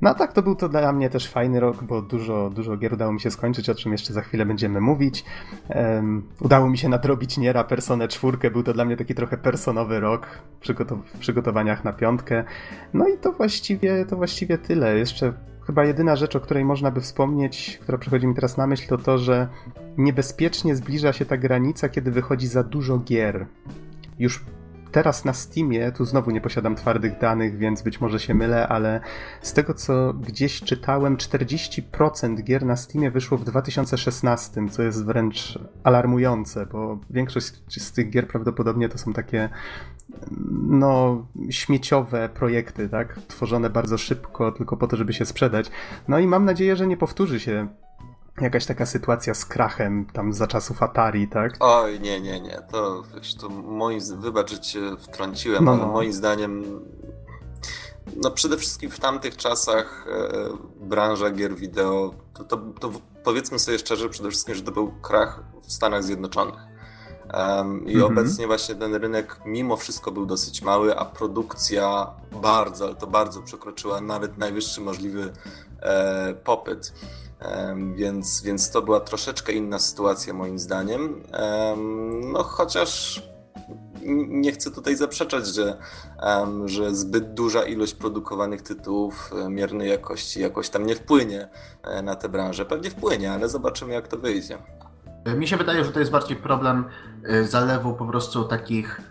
No 0.01 0.10
a 0.10 0.13
tak, 0.13 0.34
to 0.34 0.42
był 0.42 0.56
to 0.56 0.70
dla 0.70 0.94
mnie 0.94 1.10
też 1.10 1.28
fajny 1.28 1.60
rok, 1.60 1.84
bo 1.84 2.01
dużo, 2.01 2.50
dużo 2.50 2.78
gier 2.78 2.94
udało 2.94 3.13
mi 3.13 3.22
się 3.22 3.32
skończyć, 3.32 3.70
o 3.70 3.75
czym 3.75 3.92
jeszcze 3.92 4.13
za 4.13 4.22
chwilę 4.22 4.46
będziemy 4.46 4.82
mówić. 4.82 5.25
Um, 5.75 6.30
udało 6.40 6.70
mi 6.70 6.78
się 6.78 6.90
nadrobić 6.90 7.38
Niera 7.38 7.63
Personę 7.63 8.08
czwórkę, 8.08 8.51
był 8.51 8.63
to 8.63 8.74
dla 8.74 8.86
mnie 8.86 8.98
taki 8.98 9.16
trochę 9.16 9.38
personowy 9.38 10.00
rok 10.00 10.28
w 11.13 11.20
przygotowaniach 11.20 11.84
na 11.84 11.94
piątkę. 11.94 12.44
No 12.94 13.08
i 13.08 13.18
to 13.18 13.32
właściwie, 13.32 14.06
to 14.06 14.16
właściwie 14.16 14.58
tyle. 14.58 14.98
Jeszcze 14.98 15.34
chyba 15.65 15.86
jedyna 15.86 16.15
rzecz, 16.15 16.36
o 16.36 16.39
której 16.39 16.65
można 16.65 16.91
by 16.91 17.01
wspomnieć, 17.01 17.80
która 17.82 17.98
przychodzi 17.98 18.27
mi 18.27 18.36
teraz 18.36 18.58
na 18.58 18.68
myśl, 18.68 18.88
to 18.88 18.98
to, 18.98 19.18
że 19.18 19.48
niebezpiecznie 19.98 20.75
zbliża 20.75 21.13
się 21.13 21.25
ta 21.25 21.38
granica, 21.38 21.89
kiedy 21.89 22.12
wychodzi 22.12 22.48
za 22.48 22.63
dużo 22.63 22.98
gier. 22.98 23.46
Już 24.20 24.46
teraz 24.91 25.25
na 25.25 25.33
Steamie, 25.33 25.91
tu 25.91 26.05
znowu 26.05 26.31
nie 26.31 26.41
posiadam 26.41 26.75
twardych 26.75 27.17
danych, 27.19 27.57
więc 27.57 27.81
być 27.81 28.01
może 28.01 28.19
się 28.19 28.33
mylę, 28.33 28.67
ale 28.67 29.01
z 29.41 29.53
tego 29.53 29.74
co 29.74 30.13
gdzieś 30.13 30.62
czytałem, 30.62 31.17
40% 31.17 32.43
gier 32.43 32.65
na 32.65 32.75
Steamie 32.75 33.12
wyszło 33.12 33.38
w 33.38 33.43
2016, 33.43 34.69
co 34.71 34.83
jest 34.83 35.05
wręcz 35.05 35.60
alarmujące, 35.83 36.65
bo 36.65 37.00
większość 37.10 37.81
z 37.83 37.91
tych 37.91 38.10
gier 38.10 38.27
prawdopodobnie 38.27 38.89
to 38.89 38.98
są 38.98 39.13
takie 39.13 39.50
no, 40.51 41.25
śmieciowe 41.50 42.29
projekty, 42.29 42.89
tak? 42.89 43.19
Tworzone 43.27 43.69
bardzo 43.69 43.98
szybko, 43.98 44.51
tylko 44.51 44.77
po 44.77 44.88
to, 44.88 44.98
żeby 44.98 45.13
się 45.13 45.25
sprzedać. 45.25 45.71
No 46.07 46.19
i 46.19 46.27
mam 46.27 46.45
nadzieję, 46.45 46.75
że 46.75 46.88
nie 46.88 46.98
powtórzy 46.98 47.39
się 47.39 47.67
jakaś 48.41 48.65
taka 48.65 48.86
sytuacja 48.86 49.33
z 49.33 49.45
krachem 49.45 50.05
tam 50.13 50.33
za 50.33 50.48
czasów 50.48 50.83
Atari, 50.83 51.27
tak? 51.27 51.53
Oj, 51.60 52.00
nie, 52.00 52.21
nie, 52.21 52.41
nie. 52.41 52.62
To, 52.71 53.03
wiesz, 53.15 53.36
to 53.36 53.50
moim, 53.50 54.00
wybacz, 54.17 54.51
że 54.51 54.60
cię 54.60 54.79
wtrąciłem, 55.00 55.65
no, 55.65 55.77
no. 55.77 55.83
ale 55.83 55.91
moim 55.91 56.13
zdaniem 56.13 56.63
no 58.15 58.31
przede 58.31 58.57
wszystkim 58.57 58.89
w 58.91 59.00
tamtych 59.00 59.38
czasach 59.38 60.07
e, 60.10 60.86
branża 60.86 61.29
gier 61.29 61.55
wideo, 61.55 62.13
to, 62.33 62.43
to, 62.43 62.57
to, 62.57 62.91
powiedzmy 63.24 63.60
sobie 63.60 63.79
szczerze 63.79 64.10
przede 64.10 64.29
wszystkim, 64.29 64.55
że 64.55 64.62
to 64.62 64.71
był 64.71 64.91
krach 65.01 65.43
w 65.62 65.74
Stanach 65.74 66.03
Zjednoczonych. 66.03 66.71
Um, 67.33 67.88
I 67.88 67.93
mhm. 67.93 68.12
obecnie 68.12 68.48
właśnie 68.48 68.75
ten 68.75 68.95
rynek 68.95 69.39
mimo 69.45 69.77
wszystko 69.77 70.12
był 70.12 70.25
dosyć 70.25 70.62
mały, 70.62 70.98
a 70.98 71.05
produkcja 71.05 72.07
bardzo, 72.41 72.86
ale 72.86 72.95
to 72.95 73.07
bardzo 73.07 73.41
przekroczyła 73.41 74.01
nawet 74.01 74.38
najwyższy 74.38 74.81
możliwy 74.81 75.33
e, 75.81 76.33
popyt. 76.33 76.93
Więc, 77.95 78.41
więc 78.43 78.71
to 78.71 78.81
była 78.81 79.00
troszeczkę 79.00 79.51
inna 79.51 79.79
sytuacja 79.79 80.33
moim 80.33 80.60
zdaniem. 80.60 81.24
No 82.33 82.43
chociaż 82.43 83.21
nie 84.27 84.51
chcę 84.51 84.71
tutaj 84.71 84.95
zaprzeczać, 84.95 85.48
że, 85.48 85.77
że 86.65 86.95
zbyt 86.95 87.33
duża 87.33 87.63
ilość 87.63 87.93
produkowanych 87.93 88.62
tytułów 88.62 89.31
e, 89.45 89.50
miernej 89.50 89.89
jakości 89.89 90.41
jakoś 90.41 90.69
tam 90.69 90.86
nie 90.86 90.95
wpłynie 90.95 91.48
e, 91.83 92.01
na 92.01 92.15
tę 92.15 92.29
branżę. 92.29 92.65
Pewnie 92.65 92.89
wpłynie, 92.89 93.31
ale 93.31 93.50
zobaczymy 93.50 93.93
jak 93.93 94.07
to 94.07 94.17
wyjdzie. 94.17 94.57
Mi 95.36 95.48
się 95.48 95.57
wydaje, 95.57 95.86
że 95.86 95.91
to 95.91 96.00
jest 96.00 96.12
bardziej 96.12 96.38
problem 96.38 96.86
e, 97.24 97.43
zalewu 97.43 97.93
po 97.93 98.05
prostu 98.05 98.43
takich 98.43 99.01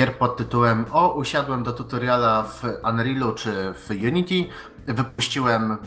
gier 0.00 0.18
pod 0.18 0.36
tytułem 0.36 0.84
o, 0.92 1.14
usiadłem 1.14 1.62
do 1.62 1.72
tutoriala 1.72 2.42
w 2.42 2.64
Unrealu 2.90 3.32
czy 3.34 3.74
w 3.74 3.90
Unity, 3.90 4.44
wypuściłem 4.86 5.78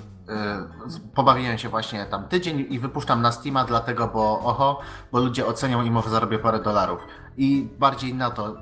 pobawiłem 1.14 1.58
się 1.58 1.70
właśnie 1.70 2.06
tam 2.06 2.28
tydzień 2.28 2.66
i 2.70 2.80
wypuszczam 2.80 3.22
na 3.22 3.32
Steama, 3.32 3.66
dlatego, 3.66 4.08
bo 4.08 4.40
oho, 4.40 4.80
bo 5.12 5.20
ludzie 5.20 5.46
ocenią 5.46 5.84
i 5.84 5.92
może 5.92 6.10
zarobię 6.10 6.40
parę 6.40 6.60
dolarów. 6.60 7.00
I 7.38 7.68
bardziej 7.80 8.14
na 8.14 8.32
to 8.32 8.56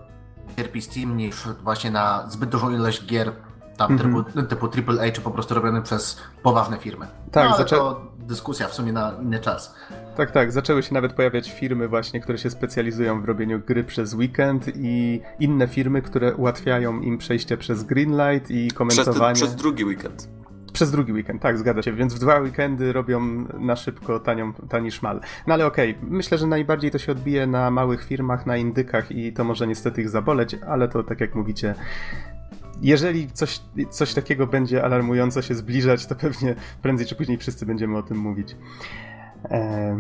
cierpi 0.56 0.82
Steam 0.82 1.18
niż 1.18 1.48
właśnie 1.64 1.92
na 1.92 2.30
zbyt 2.30 2.50
dużą 2.50 2.72
ilość 2.72 3.06
gier 3.06 3.32
tam 3.78 3.92
mm 3.92 4.24
-hmm. 4.24 4.48
typu, 4.48 4.68
typu 4.68 4.92
AAA, 4.92 5.12
czy 5.12 5.22
po 5.22 5.32
prostu 5.32 5.54
robiony 5.56 5.82
przez 5.82 6.22
poważne 6.44 6.78
firmy. 6.78 7.08
Tak, 7.32 7.44
no, 7.44 7.50
ale 7.50 7.58
zaczę... 7.58 7.76
to 7.76 8.02
dyskusja 8.18 8.68
w 8.68 8.74
sumie 8.74 8.94
na 8.94 9.14
inny 9.22 9.40
czas. 9.40 9.76
Tak, 10.18 10.32
tak. 10.32 10.52
Zaczęły 10.52 10.84
się 10.84 10.94
nawet 10.94 11.14
pojawiać 11.14 11.52
firmy 11.52 11.88
właśnie, 11.88 12.20
które 12.20 12.38
się 12.38 12.50
specjalizują 12.50 13.22
w 13.22 13.26
robieniu 13.26 13.60
gry 13.60 13.84
przez 13.84 14.14
weekend 14.14 14.66
i 14.76 15.22
inne 15.40 15.68
firmy, 15.68 16.02
które 16.02 16.36
ułatwiają 16.36 17.02
im 17.02 17.18
przejście 17.18 17.58
przez 17.58 17.84
Greenlight 17.84 18.52
i 18.52 18.72
komentowanie. 18.72 19.36
Przez, 19.36 19.48
przez 19.48 19.56
drugi 19.56 19.86
weekend. 19.86 20.28
Przez 20.74 20.92
drugi 20.92 21.14
weekend, 21.14 21.42
tak, 21.42 21.58
zgadza 21.58 21.82
się. 21.82 21.94
Więc 21.94 22.14
w 22.14 22.20
dwa 22.20 22.40
weekendy 22.40 22.94
robią 22.94 23.22
na 23.60 23.76
szybko 23.76 24.20
tanią, 24.20 24.54
tani 24.54 24.92
szmal. 24.92 25.22
No 25.48 25.54
ale 25.54 25.66
okej, 25.66 25.92
okay. 25.98 26.10
myślę, 26.10 26.38
że 26.38 26.48
najbardziej 26.48 26.92
to 26.92 26.98
się 26.98 27.12
odbije 27.12 27.48
na 27.48 27.72
małych 27.72 28.06
firmach, 28.06 28.46
na 28.46 28.58
indykach 28.58 29.12
i 29.12 29.34
to 29.34 29.44
może 29.44 29.68
niestety 29.68 30.02
ich 30.02 30.10
zaboleć, 30.10 30.56
ale 30.68 30.88
to 30.88 31.04
tak 31.04 31.22
jak 31.22 31.36
mówicie, 31.36 31.76
jeżeli 32.82 33.32
coś, 33.32 33.62
coś 33.90 34.14
takiego 34.14 34.48
będzie 34.48 34.84
alarmująco 34.84 35.42
się 35.42 35.56
zbliżać, 35.56 36.06
to 36.06 36.16
pewnie 36.16 36.56
prędzej 36.82 37.08
czy 37.08 37.16
później 37.16 37.38
wszyscy 37.38 37.66
będziemy 37.66 37.98
o 37.98 38.04
tym 38.04 38.18
mówić. 38.18 38.56
Eee, 39.50 39.98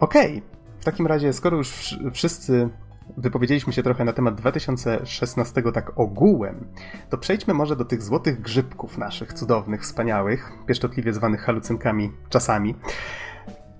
Okej, 0.00 0.30
okay. 0.30 0.42
w 0.80 0.84
takim 0.84 1.06
razie, 1.06 1.32
skoro 1.32 1.56
już 1.56 1.98
wszyscy 2.12 2.68
wypowiedzieliśmy 3.16 3.72
się 3.72 3.82
trochę 3.82 4.04
na 4.04 4.12
temat 4.12 4.34
2016 4.34 5.62
tak 5.74 5.92
ogółem, 5.96 6.66
to 7.10 7.18
przejdźmy 7.18 7.54
może 7.54 7.76
do 7.76 7.84
tych 7.84 8.02
złotych 8.02 8.40
grzybków 8.40 8.98
naszych, 8.98 9.32
cudownych, 9.32 9.82
wspaniałych, 9.82 10.52
pieszczotliwie 10.66 11.12
zwanych 11.12 11.40
halucynkami 11.40 12.12
czasami. 12.28 12.74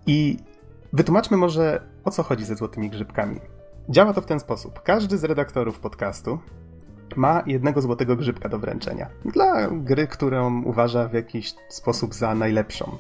I 0.06 0.36
wytłumaczmy 0.92 1.36
może, 1.36 1.82
o 2.04 2.10
co 2.10 2.22
chodzi 2.22 2.44
ze 2.44 2.56
złotymi 2.56 2.90
grzybkami. 2.90 3.40
Działa 3.88 4.12
to 4.12 4.20
w 4.20 4.26
ten 4.26 4.40
sposób. 4.40 4.82
Każdy 4.82 5.18
z 5.18 5.24
redaktorów 5.24 5.80
podcastu 5.80 6.38
ma 7.16 7.42
jednego 7.46 7.82
złotego 7.82 8.16
grzybka 8.16 8.48
do 8.48 8.58
wręczenia. 8.58 9.08
Dla 9.24 9.68
gry, 9.70 10.06
którą 10.06 10.62
uważa 10.62 11.08
w 11.08 11.14
jakiś 11.14 11.54
sposób 11.68 12.14
za 12.14 12.34
najlepszą. 12.34 12.98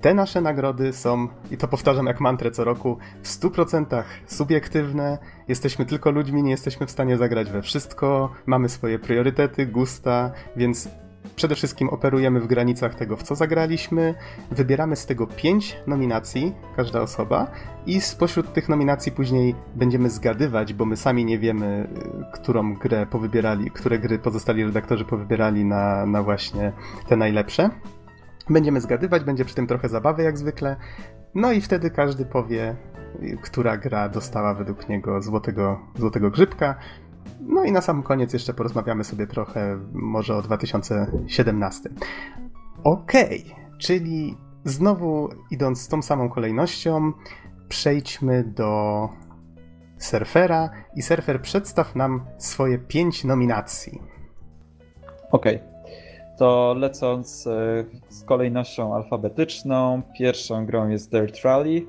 Te 0.00 0.14
nasze 0.14 0.40
nagrody 0.40 0.92
są, 0.92 1.28
i 1.50 1.56
to 1.56 1.68
powtarzam 1.68 2.06
jak 2.06 2.20
mantrę 2.20 2.50
co 2.50 2.64
roku, 2.64 2.98
w 3.22 3.28
100% 3.28 4.02
subiektywne. 4.26 5.18
Jesteśmy 5.48 5.86
tylko 5.86 6.10
ludźmi, 6.10 6.42
nie 6.42 6.50
jesteśmy 6.50 6.86
w 6.86 6.90
stanie 6.90 7.16
zagrać 7.16 7.50
we 7.50 7.62
wszystko, 7.62 8.32
mamy 8.46 8.68
swoje 8.68 8.98
priorytety, 8.98 9.66
gusta, 9.66 10.32
więc 10.56 10.88
przede 11.36 11.54
wszystkim 11.54 11.88
operujemy 11.88 12.40
w 12.40 12.46
granicach 12.46 12.94
tego, 12.94 13.16
w 13.16 13.22
co 13.22 13.34
zagraliśmy. 13.34 14.14
Wybieramy 14.50 14.96
z 14.96 15.06
tego 15.06 15.26
5 15.26 15.76
nominacji, 15.86 16.52
każda 16.76 17.00
osoba, 17.00 17.50
i 17.86 18.00
spośród 18.00 18.52
tych 18.52 18.68
nominacji 18.68 19.12
później 19.12 19.54
będziemy 19.74 20.10
zgadywać, 20.10 20.74
bo 20.74 20.84
my 20.84 20.96
sami 20.96 21.24
nie 21.24 21.38
wiemy, 21.38 21.88
którą 22.34 22.74
grę 22.74 23.06
powybierali, 23.06 23.70
które 23.70 23.98
gry 23.98 24.18
pozostali 24.18 24.64
redaktorzy 24.64 25.04
powybierali 25.04 25.64
na, 25.64 26.06
na 26.06 26.22
właśnie 26.22 26.72
te 27.08 27.16
najlepsze. 27.16 27.70
Będziemy 28.48 28.80
zgadywać, 28.80 29.24
będzie 29.24 29.44
przy 29.44 29.54
tym 29.54 29.66
trochę 29.66 29.88
zabawy 29.88 30.22
jak 30.22 30.38
zwykle. 30.38 30.76
No 31.34 31.52
i 31.52 31.60
wtedy 31.60 31.90
każdy 31.90 32.24
powie, 32.24 32.76
która 33.42 33.76
gra 33.76 34.08
dostała 34.08 34.54
według 34.54 34.88
niego 34.88 35.22
złotego, 35.22 35.80
złotego 35.94 36.30
grzybka. 36.30 36.74
No 37.40 37.64
i 37.64 37.72
na 37.72 37.80
sam 37.80 38.02
koniec 38.02 38.32
jeszcze 38.32 38.54
porozmawiamy 38.54 39.04
sobie 39.04 39.26
trochę 39.26 39.78
może 39.92 40.36
o 40.36 40.42
2017. 40.42 41.90
Okej, 42.84 43.52
okay, 43.52 43.78
czyli 43.78 44.36
znowu 44.64 45.28
idąc 45.50 45.88
tą 45.88 46.02
samą 46.02 46.28
kolejnością, 46.28 47.12
przejdźmy 47.68 48.44
do 48.44 49.08
surfera 49.98 50.70
i 50.96 51.02
surfer 51.02 51.42
przedstaw 51.42 51.96
nam 51.96 52.26
swoje 52.38 52.78
pięć 52.78 53.24
nominacji. 53.24 54.02
Okej. 55.30 55.56
Okay 55.56 55.69
to 56.40 56.74
lecąc 56.78 57.46
e, 57.46 57.84
z 58.08 58.24
kolejnością 58.24 58.94
alfabetyczną, 58.94 60.02
pierwszą 60.18 60.66
grą 60.66 60.88
jest 60.88 61.10
Dirt 61.10 61.44
Rally. 61.44 61.82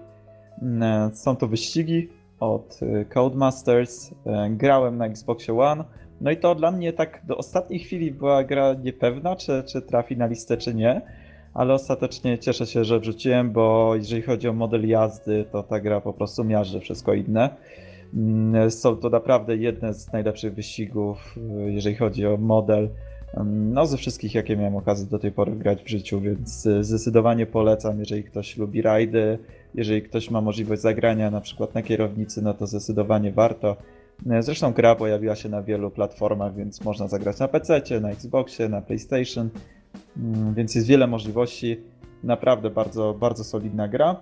Mm, 0.62 0.84
e, 0.84 1.16
są 1.16 1.36
to 1.36 1.48
wyścigi 1.48 2.10
od 2.40 2.80
e, 2.82 3.06
Codemasters. 3.06 4.12
Grałem 4.50 4.98
na 4.98 5.06
Xboxie 5.06 5.60
One. 5.60 5.84
No 6.22 6.32
i 6.32 6.38
to 6.38 6.56
dla 6.56 6.72
mnie 6.72 6.94
tak 6.94 7.22
do 7.28 7.38
ostatniej 7.38 7.80
chwili 7.80 8.12
była 8.12 8.44
gra 8.44 8.74
niepewna, 8.74 9.36
czy, 9.36 9.64
czy 9.64 9.82
trafi 9.82 10.18
na 10.18 10.26
listę, 10.26 10.58
czy 10.58 10.74
nie. 10.74 11.02
Ale 11.54 11.74
ostatecznie 11.74 12.38
cieszę 12.38 12.66
się, 12.66 12.84
że 12.84 13.00
wrzuciłem, 13.00 13.52
bo 13.52 13.96
jeżeli 13.96 14.22
chodzi 14.22 14.48
o 14.48 14.54
model 14.54 14.88
jazdy, 14.88 15.46
to 15.52 15.64
ta 15.64 15.80
gra 15.80 16.02
po 16.02 16.14
prostu 16.14 16.44
miażdży 16.44 16.80
wszystko 16.80 17.14
inne. 17.14 17.50
Mm, 18.14 18.72
są 18.72 18.96
to 18.96 19.10
naprawdę 19.10 19.58
jedne 19.58 19.94
z 19.94 20.12
najlepszych 20.14 20.54
wyścigów, 20.54 21.36
jeżeli 21.68 21.96
chodzi 21.96 22.28
o 22.28 22.38
model 22.38 22.90
no, 23.46 23.86
ze 23.86 23.98
wszystkich, 23.98 24.36
jakie 24.36 24.58
miałem 24.58 24.76
okazję 24.76 25.06
do 25.06 25.20
tej 25.20 25.32
pory 25.32 25.52
grać 25.52 25.84
w 25.84 25.88
życiu, 25.88 26.22
więc 26.22 26.66
e, 26.68 26.84
zdecydowanie 26.84 27.46
polecam, 27.46 28.00
jeżeli 28.00 28.24
ktoś 28.24 28.58
lubi 28.58 28.82
rajdy, 28.82 29.40
jeżeli 29.76 30.02
ktoś 30.02 30.30
ma 30.30 30.42
możliwość 30.42 30.82
zagrania 30.82 31.32
na 31.32 31.42
przykład 31.42 31.76
na 31.76 31.82
kierownicy, 31.82 32.42
no 32.42 32.54
to 32.54 32.68
zdecydowanie 32.68 33.32
warto. 33.32 33.78
E, 34.30 34.44
zresztą 34.44 34.74
gra 34.74 34.96
pojawiła 34.96 35.36
się 35.36 35.50
na 35.50 35.64
wielu 35.64 35.92
platformach, 35.92 36.56
więc 36.56 36.84
można 36.84 37.08
zagrać 37.08 37.40
na 37.40 37.48
PC, 37.48 37.82
na 38.02 38.10
Xboxie, 38.10 38.70
na 38.70 38.82
PlayStation, 38.82 39.50
mm, 40.18 40.54
więc 40.54 40.76
jest 40.76 40.88
wiele 40.88 41.08
możliwości. 41.08 41.78
Naprawdę 42.24 42.70
bardzo, 42.70 43.14
bardzo 43.14 43.44
solidna 43.44 43.88
gra. 43.88 44.16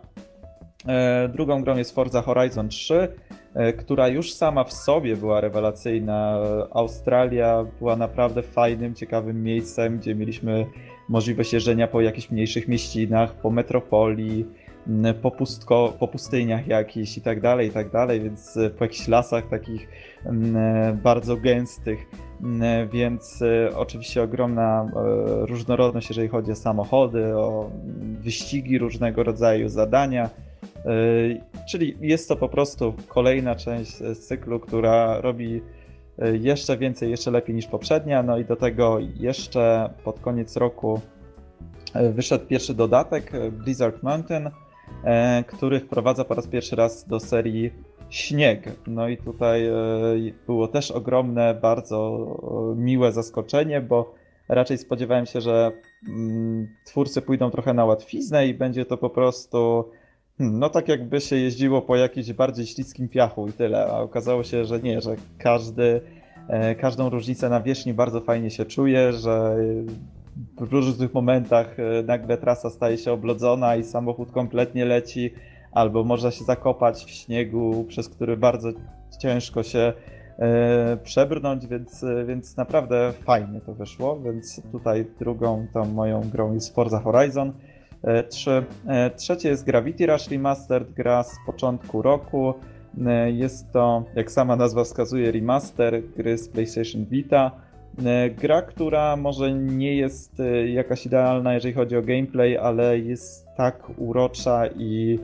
E, 0.88 1.30
drugą 1.30 1.62
grą 1.62 1.78
jest 1.78 1.96
Forza 1.96 2.22
Horizon 2.22 2.70
3. 2.70 3.08
E, 3.54 3.74
która 3.74 4.08
już 4.08 4.34
sama 4.34 4.64
w 4.64 4.74
sobie 4.74 5.18
była 5.18 5.42
rewelacyjna. 5.42 6.40
Australia 6.72 7.66
była 7.80 7.96
naprawdę 7.96 8.42
fajnym, 8.42 8.96
ciekawym 8.96 9.44
miejscem, 9.44 9.98
gdzie 9.98 10.16
mieliśmy 10.16 10.66
możliwość 11.10 11.54
jeżdżenia 11.54 11.88
po 11.88 12.02
jakichś 12.02 12.30
mniejszych 12.30 12.68
mieścinach, 12.68 13.34
po 13.34 13.50
metropolii, 13.50 14.46
po, 15.22 15.32
pustko, 15.32 15.94
po 16.00 16.08
pustyniach 16.08 16.68
jakichś 16.68 17.18
i 17.18 17.22
tak 17.22 17.42
dalej, 17.42 17.68
i 17.68 17.72
tak 17.72 17.92
dalej, 17.92 18.22
więc 18.22 18.58
e, 18.58 18.70
po 18.70 18.84
jakichś 18.86 19.08
lasach 19.08 19.50
takich 19.50 19.88
e, 20.26 20.98
bardzo 21.04 21.38
gęstych, 21.38 22.00
więc 22.94 23.44
oczywiście 23.76 24.24
ogromna 24.24 24.92
różnorodność, 25.42 26.10
jeżeli 26.10 26.28
chodzi 26.28 26.52
o 26.52 26.56
samochody, 26.56 27.38
o 27.38 27.70
wyścigi 28.20 28.78
różnego 28.78 29.24
rodzaju, 29.24 29.70
zadania, 29.70 30.30
czyli 31.70 31.98
jest 32.02 32.30
to 32.30 32.36
po 32.36 32.50
prostu 32.50 32.94
kolejna 33.08 33.56
część 33.56 33.92
cyklu, 34.20 34.60
która 34.60 35.22
robi 35.22 35.62
jeszcze 36.42 36.78
więcej, 36.78 37.12
jeszcze 37.12 37.32
lepiej 37.32 37.56
niż 37.56 37.68
poprzednia, 37.68 38.24
no 38.24 38.38
i 38.38 38.46
do 38.46 38.56
tego 38.56 38.98
jeszcze 39.16 39.90
pod 40.04 40.20
koniec 40.20 40.56
roku 40.56 41.02
wyszedł 41.96 42.46
pierwszy 42.46 42.74
dodatek 42.74 43.32
Blizzard 43.52 44.04
Mountain, 44.04 44.50
E, 45.04 45.44
który 45.48 45.80
wprowadza 45.80 46.26
po 46.26 46.34
raz 46.34 46.48
pierwszy 46.48 46.76
raz 46.76 47.08
do 47.08 47.20
serii 47.20 47.72
śnieg. 48.10 48.76
No 48.88 49.10
i 49.10 49.18
tutaj 49.18 49.68
e, 49.68 49.74
było 50.46 50.68
też 50.68 50.92
ogromne, 50.92 51.54
bardzo 51.62 52.28
e, 52.74 52.76
miłe 52.76 53.12
zaskoczenie, 53.12 53.82
bo 53.82 54.14
raczej 54.50 54.78
spodziewałem 54.78 55.26
się, 55.26 55.42
że 55.42 55.72
mm, 56.08 56.68
twórcy 56.86 57.22
pójdą 57.22 57.52
trochę 57.52 57.74
na 57.74 57.86
łatwiznę 57.86 58.48
i 58.48 58.54
będzie 58.54 58.86
to 58.86 58.98
po 58.98 59.10
prostu 59.10 59.90
no 60.40 60.70
tak 60.70 60.88
jakby 60.88 61.22
się 61.22 61.36
jeździło 61.36 61.82
po 61.82 61.96
jakimś 61.96 62.34
bardziej 62.34 62.66
śliskim 62.66 63.10
piachu 63.10 63.48
i 63.48 63.54
tyle, 63.54 63.86
a 63.86 64.00
okazało 64.00 64.44
się, 64.44 64.66
że 64.66 64.80
nie, 64.80 65.02
że 65.02 65.16
każdy, 65.38 66.02
każdą 66.78 67.10
różnicę 67.10 67.50
na 67.50 67.62
wierzchni 67.62 67.94
bardzo 67.94 68.22
fajnie 68.22 68.50
się 68.50 68.66
czuje, 68.66 69.14
że 69.14 69.56
w 70.58 70.74
różnych 70.74 71.14
momentach 71.14 71.80
e, 71.80 72.04
nagle 72.04 72.38
trasa 72.38 72.70
staje 72.70 72.98
się 72.98 73.12
oblodzona 73.12 73.76
i 73.76 73.84
samochód 73.84 74.32
kompletnie 74.32 74.86
leci, 74.86 75.34
albo 75.72 76.04
można 76.04 76.32
się 76.32 76.44
zakopać 76.44 77.06
w 77.06 77.10
śniegu, 77.10 77.86
przez 77.88 78.10
który 78.10 78.38
bardzo 78.38 78.70
ciężko 79.20 79.64
się 79.64 79.94
e, 80.40 80.98
przebrnąć, 81.04 81.68
więc, 81.68 82.04
e, 82.04 82.26
więc 82.26 82.58
naprawdę 82.58 83.14
fajnie 83.26 83.62
to 83.62 83.74
wyszło, 83.74 84.20
więc 84.20 84.62
tutaj 84.72 85.06
drugą 85.20 85.68
tą 85.74 85.86
moją 85.86 86.22
grą 86.22 86.54
jest 86.54 86.76
Forza 86.76 87.00
Horizon 87.00 87.54
3. 88.30 88.64
Trzecie 89.16 89.50
jest 89.50 89.66
Gravity 89.66 90.06
Rush 90.06 90.28
Remastered, 90.28 90.92
gra 90.92 91.24
z 91.24 91.38
początku 91.46 92.02
roku. 92.02 92.54
Jest 93.34 93.72
to, 93.72 94.04
jak 94.16 94.32
sama 94.32 94.56
nazwa 94.56 94.84
wskazuje, 94.84 95.32
remaster 95.32 96.02
gry 96.18 96.38
z 96.38 96.50
PlayStation 96.50 97.06
Vita. 97.06 97.52
E, 98.06 98.30
gra, 98.30 98.62
która 98.62 99.16
może 99.16 99.54
nie 99.54 99.96
jest 99.96 100.40
e, 100.40 100.70
jakaś 100.70 101.06
idealna, 101.06 101.54
jeżeli 101.54 101.74
chodzi 101.74 101.98
o 101.98 102.02
gameplay, 102.02 102.58
ale 102.58 103.00
jest 103.00 103.48
tak 103.58 103.92
urocza 103.98 104.68
i 104.68 105.20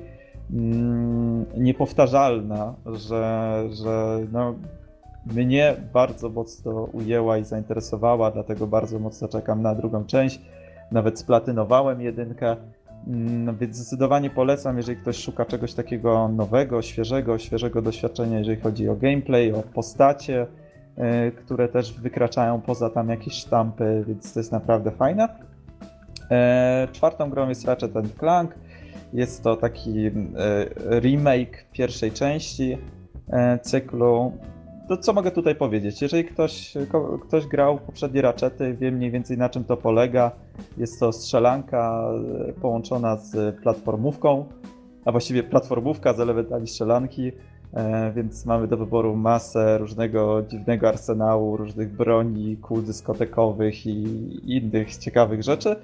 mm, 0.54 1.46
niepowtarzalna, 1.58 2.74
że, 2.86 3.64
że 3.72 4.20
no, 4.32 4.56
mnie 5.26 5.76
bardzo 5.94 6.30
mocno 6.30 6.72
ujęła 6.94 7.38
i 7.38 7.44
zainteresowała, 7.44 8.32
dlatego 8.32 8.68
bardzo 8.68 9.00
mocno 9.00 9.28
czekam 9.28 9.62
na 9.62 9.76
drugą 9.76 10.06
część. 10.06 10.42
Nawet 10.92 11.20
splatynowałem 11.20 12.02
jedynkę, 12.02 12.56
mm, 13.08 13.58
więc 13.58 13.76
zdecydowanie 13.76 14.30
polecam, 14.30 14.78
jeżeli 14.78 14.98
ktoś 14.98 15.18
szuka 15.18 15.46
czegoś 15.46 15.74
takiego 15.74 16.28
nowego, 16.28 16.82
świeżego, 16.82 17.38
świeżego 17.38 17.82
doświadczenia, 17.82 18.40
jeżeli 18.40 18.62
chodzi 18.62 18.90
o 18.90 18.96
gameplay, 18.96 19.54
o 19.54 19.62
postacie, 19.62 20.48
E, 20.98 21.32
które 21.32 21.68
też 21.68 21.94
wykraczają 21.94 22.62
poza 22.62 22.90
tam 22.90 23.10
jakieś 23.10 23.34
sztampy, 23.34 24.04
więc 24.08 24.34
to 24.34 24.40
jest 24.40 24.52
naprawdę 24.52 24.92
fajne. 24.92 25.28
E, 26.32 26.88
czwartą 26.92 27.30
grą 27.30 27.50
jest 27.50 27.66
Ratchet 27.66 27.92
Clank. 28.20 28.56
Jest 29.14 29.44
to 29.44 29.56
taki 29.56 30.08
e, 30.08 30.12
remake 31.00 31.66
pierwszej 31.72 32.12
części 32.12 32.78
cyklu. 33.62 34.32
To 34.88 34.98
co 34.98 35.14
mogę 35.14 35.32
tutaj 35.32 35.56
powiedzieć? 35.56 36.02
Jeżeli 36.02 36.26
ktoś, 36.26 36.74
ktoś 37.22 37.48
grał 37.48 37.78
poprzednie 37.78 38.22
Ratchety, 38.22 38.74
wie 38.74 38.92
mniej 38.92 39.12
więcej 39.12 39.38
na 39.38 39.50
czym 39.50 39.64
to 39.64 39.78
polega. 39.78 40.32
Jest 40.78 41.00
to 41.00 41.12
strzelanka 41.12 42.10
połączona 42.62 43.18
z 43.18 43.56
platformówką, 43.62 44.46
a 45.06 45.12
właściwie 45.12 45.44
platformówka 45.44 46.14
z 46.14 46.20
elementami 46.20 46.68
strzelanki. 46.68 47.32
E, 47.74 48.12
więc 48.16 48.46
mamy 48.46 48.68
do 48.68 48.78
wyboru 48.78 49.16
masę 49.16 49.78
różnego 49.78 50.44
dziwnego 50.50 50.88
arsenału, 50.88 51.58
różnych 51.58 51.96
broni, 51.96 52.58
kul 52.58 52.84
dyskotekowych 52.84 53.86
i 53.86 54.06
innych 54.56 54.98
ciekawych 54.98 55.44
rzeczy. 55.44 55.76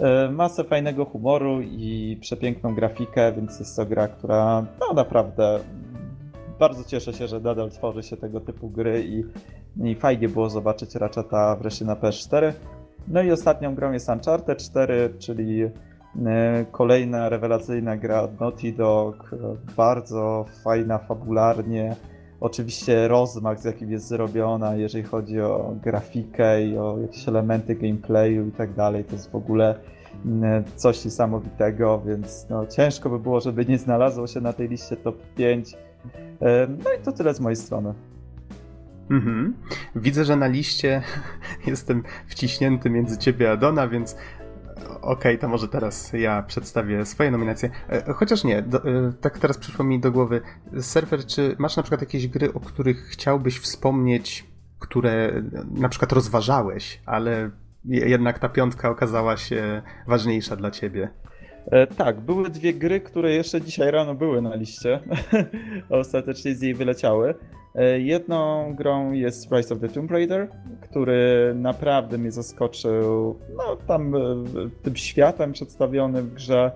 E, 0.00 0.30
masę 0.30 0.64
fajnego 0.64 1.04
humoru 1.04 1.60
i 1.60 2.18
przepiękną 2.20 2.74
grafikę, 2.74 3.32
więc 3.32 3.58
jest 3.58 3.76
to 3.76 3.86
gra, 3.86 4.08
która 4.08 4.66
no 4.80 4.94
naprawdę 4.94 5.58
bardzo 6.62 6.84
cieszę 6.84 7.12
się, 7.12 7.28
że 7.28 7.40
nadal 7.40 7.70
tworzy 7.70 8.02
się 8.02 8.16
tego 8.16 8.40
typu 8.40 8.70
gry 8.70 9.04
i, 9.04 9.24
i 9.90 9.94
fajnie 9.94 10.28
było 10.28 10.50
zobaczyć 10.50 10.94
Ratcheta 10.94 11.56
wreszcie 11.56 11.84
na 11.84 11.96
PS4. 11.96 12.52
No 13.08 13.22
i 13.22 13.32
ostatnią 13.32 13.74
grą 13.74 13.92
jest 13.92 14.08
Uncharted 14.08 14.58
4, 14.58 15.14
czyli 15.18 15.70
E, 16.26 16.64
kolejna 16.70 17.28
rewelacyjna 17.28 17.96
gra 17.96 18.22
od 18.22 18.40
Naughty 18.40 18.72
Dog, 18.72 19.30
bardzo 19.76 20.44
fajna 20.64 20.98
fabularnie. 20.98 21.96
Oczywiście 22.40 23.08
rozmach, 23.08 23.60
z 23.60 23.64
jakim 23.64 23.92
jest 23.92 24.08
zrobiona, 24.08 24.74
jeżeli 24.74 25.04
chodzi 25.04 25.40
o 25.40 25.74
grafikę 25.82 26.66
i 26.66 26.78
o 26.78 26.98
jakieś 26.98 27.28
elementy 27.28 27.74
gameplayu 27.74 28.48
i 28.48 28.52
tak 28.52 28.74
dalej, 28.74 29.04
to 29.04 29.12
jest 29.12 29.30
w 29.30 29.34
ogóle 29.34 29.74
mm, 30.24 30.64
coś 30.76 31.04
niesamowitego, 31.04 32.02
więc 32.06 32.46
no, 32.50 32.66
ciężko 32.66 33.10
by 33.10 33.18
było, 33.18 33.40
żeby 33.40 33.66
nie 33.66 33.78
znalazło 33.78 34.26
się 34.26 34.40
na 34.40 34.52
tej 34.52 34.68
liście 34.68 34.96
top 34.96 35.16
5. 35.36 35.76
E, 36.42 36.66
no 36.84 36.92
i 37.00 37.04
to 37.04 37.12
tyle 37.12 37.34
z 37.34 37.40
mojej 37.40 37.56
strony. 37.56 37.94
Mhm. 39.10 39.54
Widzę, 39.96 40.24
że 40.24 40.36
na 40.36 40.46
liście 40.46 41.02
jestem 41.66 42.02
wciśnięty 42.26 42.90
między 42.90 43.18
ciebie 43.18 43.50
a 43.50 43.56
Dona, 43.56 43.88
więc 43.88 44.16
Okej, 44.86 45.02
okay, 45.02 45.38
to 45.38 45.48
może 45.48 45.68
teraz 45.68 46.12
ja 46.12 46.42
przedstawię 46.42 47.06
swoje 47.06 47.30
nominacje. 47.30 47.70
E, 47.88 48.12
chociaż 48.12 48.44
nie, 48.44 48.62
do, 48.62 48.78
e, 48.78 49.12
tak 49.20 49.38
teraz 49.38 49.58
przyszło 49.58 49.84
mi 49.84 50.00
do 50.00 50.12
głowy. 50.12 50.40
Surfer, 50.80 51.26
czy 51.26 51.56
masz 51.58 51.76
na 51.76 51.82
przykład 51.82 52.00
jakieś 52.00 52.28
gry, 52.28 52.54
o 52.54 52.60
których 52.60 53.06
chciałbyś 53.06 53.58
wspomnieć, 53.58 54.46
które 54.78 55.42
na 55.70 55.88
przykład 55.88 56.12
rozważałeś, 56.12 57.02
ale 57.06 57.50
jednak 57.84 58.38
ta 58.38 58.48
piątka 58.48 58.90
okazała 58.90 59.36
się 59.36 59.82
ważniejsza 60.06 60.56
dla 60.56 60.70
ciebie? 60.70 61.08
E, 61.70 61.86
tak, 61.86 62.20
były 62.20 62.50
dwie 62.50 62.74
gry, 62.74 63.00
które 63.00 63.32
jeszcze 63.32 63.60
dzisiaj 63.60 63.90
rano 63.90 64.14
były 64.14 64.42
na 64.42 64.54
liście. 64.54 65.00
Ostatecznie 65.90 66.54
z 66.54 66.62
niej 66.62 66.74
wyleciały. 66.74 67.34
E, 67.74 68.00
jedną 68.00 68.74
grą 68.74 69.12
jest 69.12 69.52
Rise 69.52 69.74
of 69.74 69.80
the 69.80 69.88
Tomb 69.88 70.10
Raider, 70.10 70.48
który 70.80 71.52
naprawdę 71.54 72.18
mnie 72.18 72.30
zaskoczył 72.30 73.38
no, 73.56 73.76
tam 73.86 74.14
e, 74.14 74.18
tym 74.82 74.96
światem 74.96 75.52
przedstawionym 75.52 76.26
w 76.26 76.34
grze, 76.34 76.72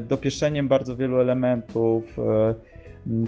dopieszeniem 0.00 0.68
bardzo 0.68 0.96
wielu 0.96 1.20
elementów. 1.20 2.04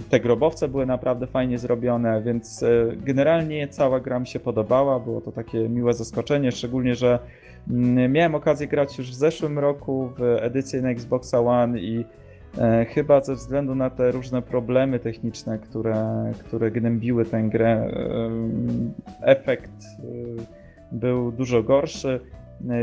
Te 0.09 0.19
grobowce 0.19 0.67
były 0.67 0.85
naprawdę 0.85 1.27
fajnie 1.27 1.59
zrobione, 1.59 2.21
więc 2.21 2.63
generalnie 2.97 3.67
cała 3.67 3.99
gra 3.99 4.19
mi 4.19 4.27
się 4.27 4.39
podobała. 4.39 4.99
Było 4.99 5.21
to 5.21 5.31
takie 5.31 5.69
miłe 5.69 5.93
zaskoczenie, 5.93 6.51
szczególnie, 6.51 6.95
że 6.95 7.19
miałem 8.09 8.35
okazję 8.35 8.67
grać 8.67 8.97
już 8.97 9.11
w 9.11 9.13
zeszłym 9.13 9.59
roku 9.59 10.11
w 10.17 10.21
edycję 10.21 10.81
na 10.81 10.89
Xboxa 10.89 11.39
One 11.39 11.79
i 11.79 12.05
E, 12.57 12.85
chyba 12.85 13.21
ze 13.21 13.35
względu 13.35 13.75
na 13.75 13.89
te 13.89 14.11
różne 14.11 14.41
problemy 14.41 14.99
techniczne, 14.99 15.59
które, 15.59 16.31
które 16.39 16.71
gnębiły 16.71 17.25
tę 17.25 17.43
grę, 17.43 17.71
e, 17.71 17.91
efekt 19.21 19.71
e, 19.71 20.05
był 20.91 21.31
dużo 21.31 21.63
gorszy. 21.63 22.19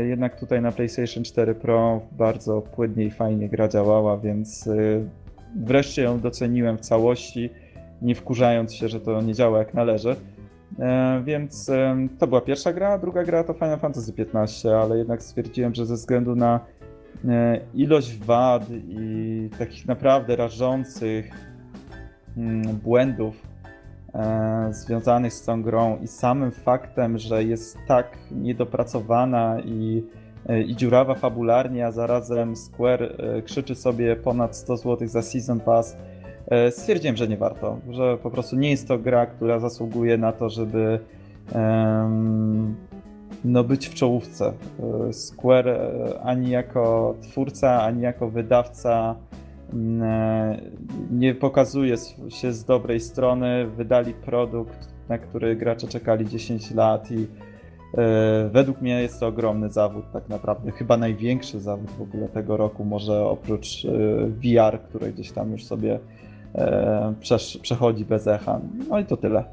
Jednak 0.07 0.39
tutaj 0.39 0.61
na 0.61 0.71
PlayStation 0.71 1.23
4 1.23 1.55
Pro 1.55 2.01
bardzo 2.11 2.61
płynnie 2.61 3.05
i 3.05 3.11
fajnie 3.11 3.49
gra 3.49 3.67
działała, 3.67 4.17
więc 4.17 4.69
wreszcie 5.55 6.01
ją 6.01 6.19
doceniłem 6.19 6.77
w 6.77 6.81
całości, 6.81 7.49
nie 8.01 8.15
wkurzając 8.15 8.73
się, 8.73 8.87
że 8.87 8.99
to 8.99 9.21
nie 9.21 9.33
działa 9.33 9.59
jak 9.59 9.73
należy. 9.73 10.15
Więc 11.23 11.71
to 12.19 12.27
była 12.27 12.41
pierwsza 12.41 12.73
gra, 12.73 12.97
druga 12.97 13.23
gra 13.23 13.43
to 13.43 13.53
Final 13.53 13.79
Fantasy 13.79 14.13
XV, 14.17 14.69
ale 14.69 14.97
jednak 14.97 15.23
stwierdziłem, 15.23 15.75
że 15.75 15.85
ze 15.85 15.93
względu 15.93 16.35
na 16.35 16.59
E, 17.29 17.59
ilość 17.73 18.17
wad 18.17 18.63
i 18.87 19.49
takich 19.59 19.87
naprawdę 19.87 20.35
rażących 20.35 21.31
mm, 22.37 22.61
błędów 22.77 23.35
e, 24.13 24.67
związanych 24.71 25.33
z 25.33 25.45
tą 25.45 25.63
grą 25.63 25.97
i 26.01 26.07
samym 26.07 26.51
faktem, 26.51 27.17
że 27.17 27.43
jest 27.43 27.77
tak 27.87 28.17
niedopracowana 28.31 29.59
i, 29.65 30.03
e, 30.03 30.22
i 30.67 30.75
dziurawa 30.75 31.15
fabularnie, 31.15 31.85
a 31.85 31.91
zarazem 31.91 32.55
Square 32.55 33.17
krzyczy 33.45 33.75
sobie 33.75 34.15
ponad 34.15 34.55
100 34.55 34.77
zł 34.77 35.07
za 35.07 35.21
Season 35.21 35.59
Pass, 35.59 35.97
stwierdziłem, 36.69 37.17
że 37.17 37.27
nie 37.27 37.37
warto, 37.37 37.77
że 37.89 38.17
po 38.17 38.31
prostu 38.31 38.55
nie 38.55 38.69
jest 38.69 38.87
to 38.87 38.97
gra, 38.97 39.25
która 39.25 39.59
zasługuje 39.59 40.17
na 40.17 40.31
to, 40.31 40.49
żeby 40.49 40.99
no 43.45 43.63
być 43.63 43.87
w 43.87 43.93
czołówce. 43.93 44.53
Square 45.11 45.79
ani 46.23 46.49
jako 46.49 47.15
twórca, 47.21 47.83
ani 47.83 48.01
jako 48.01 48.29
wydawca 48.29 49.15
mm, 49.73 50.57
nie 51.11 51.35
pokazuje 51.35 51.95
się 52.29 52.53
z 52.53 52.65
dobrej 52.65 52.99
strony. 52.99 53.67
Wydali 53.67 54.13
produkt, 54.13 54.87
na 55.09 55.17
który 55.17 55.55
gracze 55.55 55.87
czekali 55.87 56.27
10 56.27 56.71
lat 56.71 57.11
i 57.11 57.17
E, 57.17 57.52
według 58.51 58.81
mnie 58.81 59.01
jest 59.01 59.19
to 59.19 59.27
ogromny 59.27 59.69
zawód, 59.69 60.05
tak 60.13 60.29
naprawdę. 60.29 60.71
Chyba 60.71 60.97
największy 60.97 61.59
zawód 61.59 61.91
w 61.91 62.01
ogóle 62.01 62.29
tego 62.29 62.57
roku, 62.57 62.85
może 62.85 63.25
oprócz 63.25 63.85
e, 63.85 63.89
VR, 64.27 64.79
który 64.79 65.13
gdzieś 65.13 65.31
tam 65.31 65.51
już 65.51 65.65
sobie 65.65 65.99
e, 66.55 67.13
przechodzi 67.61 68.05
bez 68.05 68.27
echa. 68.27 68.59
No 68.89 68.99
i 68.99 69.05
to 69.05 69.17
tyle. 69.17 69.43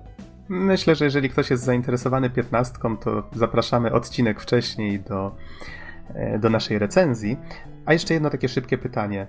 Myślę, 0.48 0.94
że 0.94 1.04
jeżeli 1.04 1.30
ktoś 1.30 1.50
jest 1.50 1.64
zainteresowany 1.64 2.30
piętnastką, 2.30 2.96
to 2.96 3.22
zapraszamy 3.36 3.92
odcinek 3.92 4.40
wcześniej 4.40 5.00
do, 5.00 5.34
do 6.40 6.50
naszej 6.50 6.78
recenzji. 6.78 7.36
A 7.86 7.92
jeszcze 7.92 8.14
jedno 8.14 8.30
takie 8.30 8.48
szybkie 8.48 8.78
pytanie. 8.78 9.26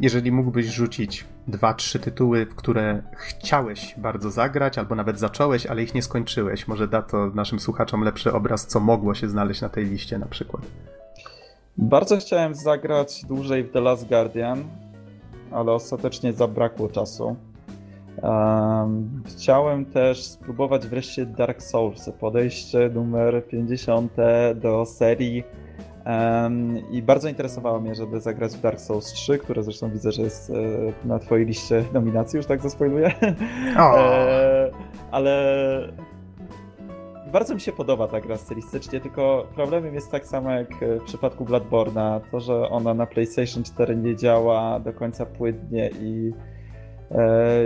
Jeżeli 0.00 0.32
mógłbyś 0.32 0.66
rzucić 0.66 1.24
dwa, 1.48 1.74
trzy 1.74 1.98
tytuły, 1.98 2.46
w 2.46 2.54
które 2.54 3.02
chciałeś 3.12 3.94
bardzo 3.98 4.30
zagrać, 4.30 4.78
albo 4.78 4.94
nawet 4.94 5.18
zacząłeś, 5.18 5.66
ale 5.66 5.82
ich 5.82 5.94
nie 5.94 6.02
skończyłeś, 6.02 6.68
może 6.68 6.88
da 6.88 7.02
to 7.02 7.26
naszym 7.26 7.60
słuchaczom 7.60 8.02
lepszy 8.02 8.32
obraz, 8.32 8.66
co 8.66 8.80
mogło 8.80 9.14
się 9.14 9.28
znaleźć 9.28 9.60
na 9.60 9.68
tej 9.68 9.84
liście 9.84 10.18
na 10.18 10.26
przykład. 10.26 10.62
Bardzo 11.76 12.16
chciałem 12.16 12.54
zagrać 12.54 13.24
dłużej 13.24 13.64
w 13.64 13.72
The 13.72 13.80
Last 13.80 14.08
Guardian, 14.08 14.64
ale 15.50 15.72
ostatecznie 15.72 16.32
zabrakło 16.32 16.88
czasu. 16.88 17.36
Um, 18.22 19.22
chciałem 19.26 19.84
też 19.84 20.24
spróbować 20.24 20.86
wreszcie 20.86 21.26
Dark 21.26 21.62
Souls, 21.62 22.10
podejście 22.20 22.90
numer 22.94 23.46
50 23.48 24.12
do 24.54 24.86
serii 24.86 25.44
i 26.90 27.02
bardzo 27.02 27.28
interesowało 27.28 27.80
mnie, 27.80 27.94
żeby 27.94 28.20
zagrać 28.20 28.52
w 28.52 28.60
Dark 28.60 28.80
Souls 28.80 29.12
3, 29.12 29.38
które 29.38 29.62
zresztą 29.62 29.90
widzę, 29.90 30.12
że 30.12 30.22
jest 30.22 30.50
e, 30.50 30.54
na 31.08 31.18
twojej 31.18 31.46
liście 31.46 31.84
nominacji, 31.92 32.36
już 32.36 32.46
tak 32.46 32.62
zaspoiluję. 32.62 33.12
E, 33.76 34.70
ale 35.10 35.92
bardzo 37.32 37.54
mi 37.54 37.60
się 37.60 37.72
podoba 37.72 38.08
ta 38.08 38.20
gra 38.20 38.36
stylistycznie, 38.36 39.00
tylko 39.00 39.46
problemem 39.54 39.94
jest 39.94 40.10
tak 40.10 40.26
samo 40.26 40.50
jak 40.50 40.68
w 41.00 41.04
przypadku 41.04 41.44
Bloodborne'a, 41.44 42.20
to, 42.30 42.40
że 42.40 42.68
ona 42.68 42.94
na 42.94 43.06
PlayStation 43.06 43.62
4 43.62 43.96
nie 43.96 44.16
działa 44.16 44.80
do 44.80 44.92
końca 44.92 45.26
płynnie 45.26 45.90
i 46.00 46.32
E, 46.32 46.55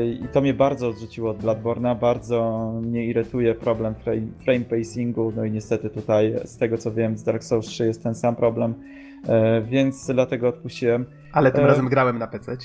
I 0.05 0.29
to 0.33 0.40
mnie 0.40 0.55
bardzo 0.55 0.88
odrzuciło 0.88 1.31
od 1.31 1.38
Bloodborne'a, 1.38 1.98
bardzo 1.98 2.70
mnie 2.83 3.07
irytuje 3.07 3.55
problem 3.55 3.94
frame, 3.94 4.26
frame 4.44 4.61
pacingu, 4.61 5.33
no 5.37 5.44
i 5.44 5.50
niestety 5.50 5.90
tutaj 5.90 6.35
z 6.44 6.59
tego 6.59 6.79
co 6.79 6.92
wiem 6.92 7.18
z 7.18 7.24
Dark 7.24 7.44
Souls 7.44 7.66
3 7.66 7.87
jest 7.87 8.03
ten 8.03 8.14
sam 8.14 8.37
problem, 8.37 8.74
e, 9.29 9.62
więc 9.62 10.07
dlatego 10.07 10.48
odpuściłem. 10.48 11.07
Ale 11.33 11.53
tym 11.53 11.64
e... 11.64 11.66
razem 11.66 11.88
grałem 11.88 12.18
na 12.18 12.26
PC. 12.26 12.57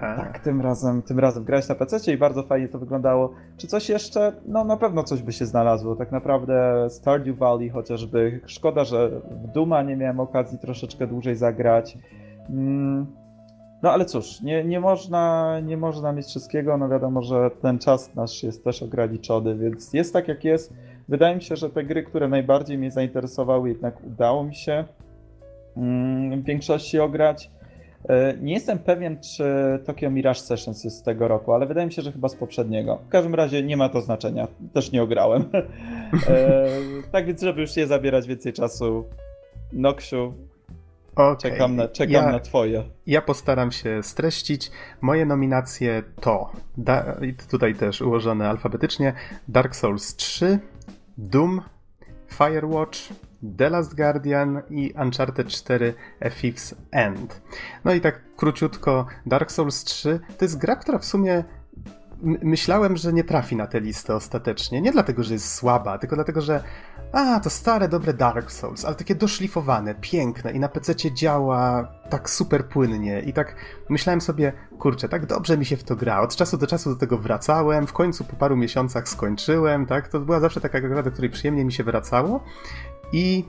Tak, 0.00 0.38
tym 0.38 0.60
razem, 0.60 1.02
tym 1.02 1.18
razem 1.18 1.44
grałeś 1.44 1.68
na 1.68 1.74
PC 1.74 2.12
i 2.12 2.16
bardzo 2.16 2.42
fajnie 2.42 2.68
to 2.68 2.78
wyglądało. 2.78 3.34
Czy 3.56 3.66
coś 3.66 3.88
jeszcze? 3.88 4.32
No 4.46 4.64
na 4.64 4.76
pewno 4.76 5.02
coś 5.02 5.22
by 5.22 5.32
się 5.32 5.46
znalazło. 5.46 5.96
Tak 5.96 6.12
naprawdę 6.12 6.86
Stardew 6.90 7.38
Valley 7.38 7.70
chociażby. 7.70 8.40
Szkoda, 8.46 8.84
że 8.84 9.10
w 9.30 9.52
Duma 9.52 9.82
nie 9.82 9.96
miałem 9.96 10.20
okazji 10.20 10.58
troszeczkę 10.58 11.06
dłużej 11.06 11.36
zagrać. 11.36 11.98
Mm 12.50 13.23
no 13.84 13.92
ale 13.92 14.04
cóż, 14.04 14.40
nie, 14.40 14.64
nie, 14.64 14.80
można, 14.80 15.54
nie 15.60 15.76
można 15.76 16.12
mieć 16.12 16.26
wszystkiego, 16.26 16.76
no 16.76 16.88
wiadomo, 16.88 17.22
że 17.22 17.50
ten 17.62 17.78
czas 17.78 18.14
nasz 18.14 18.42
jest 18.42 18.64
też 18.64 18.82
ograniczony, 18.82 19.56
więc 19.56 19.92
jest 19.92 20.12
tak 20.12 20.28
jak 20.28 20.44
jest. 20.44 20.74
Wydaje 21.08 21.36
mi 21.36 21.42
się, 21.42 21.56
że 21.56 21.70
te 21.70 21.84
gry, 21.84 22.02
które 22.02 22.28
najbardziej 22.28 22.78
mnie 22.78 22.90
zainteresowały, 22.90 23.68
jednak 23.68 24.04
udało 24.04 24.44
mi 24.44 24.54
się 24.54 24.84
mm, 25.76 26.42
w 26.42 26.44
większości 26.44 26.98
ograć. 26.98 27.50
E, 28.08 28.34
nie 28.40 28.52
jestem 28.54 28.78
pewien, 28.78 29.20
czy 29.20 29.44
Tokyo 29.86 30.10
Mirage 30.10 30.40
Sessions 30.40 30.84
jest 30.84 30.98
z 30.98 31.02
tego 31.02 31.28
roku, 31.28 31.52
ale 31.52 31.66
wydaje 31.66 31.86
mi 31.86 31.92
się, 31.92 32.02
że 32.02 32.12
chyba 32.12 32.28
z 32.28 32.36
poprzedniego. 32.36 32.98
W 33.06 33.08
każdym 33.08 33.34
razie 33.34 33.62
nie 33.62 33.76
ma 33.76 33.88
to 33.88 34.00
znaczenia, 34.00 34.48
też 34.72 34.92
nie 34.92 35.02
ograłem. 35.02 35.44
E, 36.28 36.66
tak 37.12 37.26
więc, 37.26 37.40
żeby 37.42 37.60
już 37.60 37.76
nie 37.76 37.86
zabierać 37.86 38.26
więcej 38.26 38.52
czasu, 38.52 39.04
Noksiu, 39.72 40.32
Okay. 41.14 41.36
Czekam, 41.36 41.76
na, 41.76 41.88
czekam 41.88 42.12
ja, 42.12 42.32
na 42.32 42.40
twoje. 42.40 42.84
Ja 43.06 43.22
postaram 43.22 43.72
się 43.72 44.02
streścić. 44.02 44.70
Moje 45.00 45.26
nominacje 45.26 46.02
to, 46.20 46.50
da, 46.76 47.16
tutaj 47.50 47.74
też 47.74 48.00
ułożone 48.00 48.48
alfabetycznie, 48.48 49.12
Dark 49.48 49.76
Souls 49.76 50.16
3, 50.16 50.58
Doom, 51.18 51.62
Firewatch, 52.28 52.98
The 53.56 53.70
Last 53.70 53.96
Guardian 53.96 54.62
i 54.70 54.94
Uncharted 55.02 55.48
4 55.48 55.94
FX 56.20 56.74
End. 56.90 57.42
No 57.84 57.94
i 57.94 58.00
tak 58.00 58.20
króciutko, 58.36 59.06
Dark 59.26 59.52
Souls 59.52 59.84
3 59.84 60.20
to 60.38 60.44
jest 60.44 60.58
gra, 60.58 60.76
która 60.76 60.98
w 60.98 61.04
sumie 61.04 61.44
myślałem, 62.24 62.96
że 62.96 63.12
nie 63.12 63.24
trafi 63.24 63.56
na 63.56 63.66
tę 63.66 63.80
listę 63.80 64.14
ostatecznie. 64.14 64.80
Nie 64.80 64.92
dlatego, 64.92 65.22
że 65.22 65.34
jest 65.34 65.54
słaba, 65.54 65.98
tylko 65.98 66.16
dlatego, 66.16 66.40
że 66.40 66.64
a, 67.12 67.40
to 67.40 67.50
stare, 67.50 67.88
dobre 67.88 68.14
Dark 68.14 68.52
Souls, 68.52 68.84
ale 68.84 68.94
takie 68.94 69.14
doszlifowane, 69.14 69.94
piękne 69.94 70.52
i 70.52 70.60
na 70.60 70.68
PC 70.68 70.94
działa 71.12 71.88
tak 72.10 72.30
super 72.30 72.68
płynnie 72.68 73.20
i 73.20 73.32
tak 73.32 73.56
myślałem 73.88 74.20
sobie, 74.20 74.52
kurczę, 74.78 75.08
tak 75.08 75.26
dobrze 75.26 75.58
mi 75.58 75.64
się 75.64 75.76
w 75.76 75.84
to 75.84 75.96
gra. 75.96 76.20
Od 76.20 76.36
czasu 76.36 76.58
do 76.58 76.66
czasu 76.66 76.90
do 76.90 76.96
tego 76.96 77.18
wracałem, 77.18 77.86
w 77.86 77.92
końcu 77.92 78.24
po 78.24 78.36
paru 78.36 78.56
miesiącach 78.56 79.08
skończyłem, 79.08 79.86
tak? 79.86 80.08
To 80.08 80.20
była 80.20 80.40
zawsze 80.40 80.60
taka 80.60 80.80
gra, 80.80 81.02
do 81.02 81.10
której 81.10 81.30
przyjemnie 81.30 81.64
mi 81.64 81.72
się 81.72 81.84
wracało 81.84 82.44
i 83.12 83.44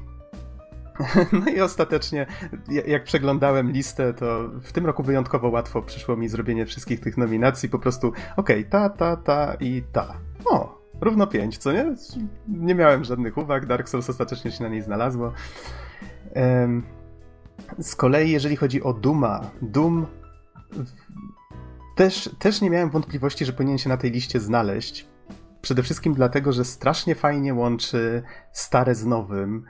no 1.45 1.51
i 1.51 1.61
ostatecznie, 1.61 2.25
jak 2.87 3.03
przeglądałem 3.03 3.71
listę, 3.71 4.13
to 4.13 4.49
w 4.61 4.71
tym 4.71 4.85
roku 4.85 5.03
wyjątkowo 5.03 5.49
łatwo 5.49 5.81
przyszło 5.81 6.17
mi 6.17 6.29
zrobienie 6.29 6.65
wszystkich 6.65 6.99
tych 6.99 7.17
nominacji. 7.17 7.69
Po 7.69 7.79
prostu, 7.79 8.07
okej, 8.07 8.59
okay, 8.59 8.63
ta, 8.63 8.89
ta, 8.89 9.17
ta 9.17 9.53
i 9.59 9.83
ta. 9.91 10.17
O, 10.45 10.81
równo 11.01 11.27
pięć, 11.27 11.57
co 11.57 11.71
nie? 11.71 11.95
Nie 12.47 12.75
miałem 12.75 13.03
żadnych 13.03 13.37
uwag. 13.37 13.65
Dark 13.65 13.89
Souls 13.89 14.09
ostatecznie 14.09 14.51
się 14.51 14.63
na 14.63 14.69
niej 14.69 14.81
znalazło. 14.81 15.33
Z 17.79 17.95
kolei, 17.95 18.31
jeżeli 18.31 18.55
chodzi 18.55 18.83
o 18.83 18.93
Duma, 18.93 19.41
Doom 19.61 20.05
też, 21.95 22.29
też 22.39 22.61
nie 22.61 22.69
miałem 22.69 22.89
wątpliwości, 22.89 23.45
że 23.45 23.53
powinien 23.53 23.77
się 23.77 23.89
na 23.89 23.97
tej 23.97 24.11
liście 24.11 24.39
znaleźć. 24.39 25.07
Przede 25.61 25.83
wszystkim 25.83 26.13
dlatego, 26.13 26.51
że 26.51 26.65
strasznie 26.65 27.15
fajnie 27.15 27.53
łączy 27.53 28.23
stare 28.51 28.95
z 28.95 29.05
nowym 29.05 29.65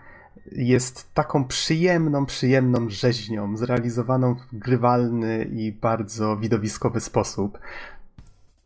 jest 0.52 1.14
taką 1.14 1.46
przyjemną, 1.46 2.26
przyjemną 2.26 2.90
rzeźnią, 2.90 3.58
zrealizowaną 3.58 4.36
w 4.36 4.58
grywalny 4.58 5.50
i 5.54 5.72
bardzo 5.72 6.38
widowiskowy 6.38 7.00
sposób. 7.00 7.60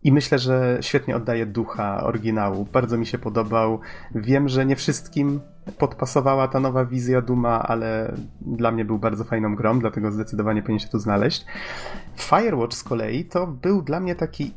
I 0.03 0.11
myślę, 0.11 0.39
że 0.39 0.77
świetnie 0.81 1.15
oddaje 1.15 1.45
ducha 1.45 2.03
oryginału. 2.03 2.67
Bardzo 2.73 2.97
mi 2.97 3.05
się 3.05 3.17
podobał. 3.17 3.79
Wiem, 4.15 4.49
że 4.49 4.65
nie 4.65 4.75
wszystkim 4.75 5.39
podpasowała 5.77 6.47
ta 6.47 6.59
nowa 6.59 6.85
wizja 6.85 7.21
Duma, 7.21 7.63
ale 7.63 8.15
dla 8.41 8.71
mnie 8.71 8.85
był 8.85 8.99
bardzo 8.99 9.23
fajną 9.23 9.55
grą, 9.55 9.79
dlatego 9.79 10.11
zdecydowanie 10.11 10.61
powinien 10.61 10.79
się 10.79 10.87
tu 10.87 10.99
znaleźć. 10.99 11.45
Firewatch 12.17 12.75
z 12.75 12.83
kolei 12.83 13.25
to 13.25 13.47
był 13.47 13.81
dla 13.81 13.99
mnie 13.99 14.15
taki 14.15 14.53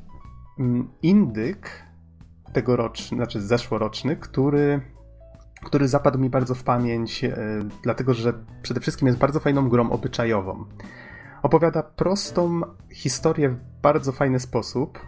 mm, 0.58 0.88
indyk 1.02 1.82
tegoroczny, 2.52 3.16
znaczy 3.16 3.40
zeszłoroczny, 3.40 4.16
który 4.16 4.80
który 5.64 5.88
zapadł 5.88 6.18
mi 6.18 6.30
bardzo 6.30 6.54
w 6.54 6.62
pamięć, 6.62 7.24
e, 7.24 7.36
dlatego 7.82 8.14
że 8.14 8.32
przede 8.62 8.80
wszystkim 8.80 9.06
jest 9.06 9.18
bardzo 9.18 9.40
fajną 9.40 9.68
grą 9.68 9.90
obyczajową. 9.90 10.64
Opowiada 11.42 11.82
prostą 11.82 12.60
historię 12.90 13.48
w 13.48 13.58
bardzo 13.82 14.12
fajny 14.12 14.40
sposób, 14.40 14.98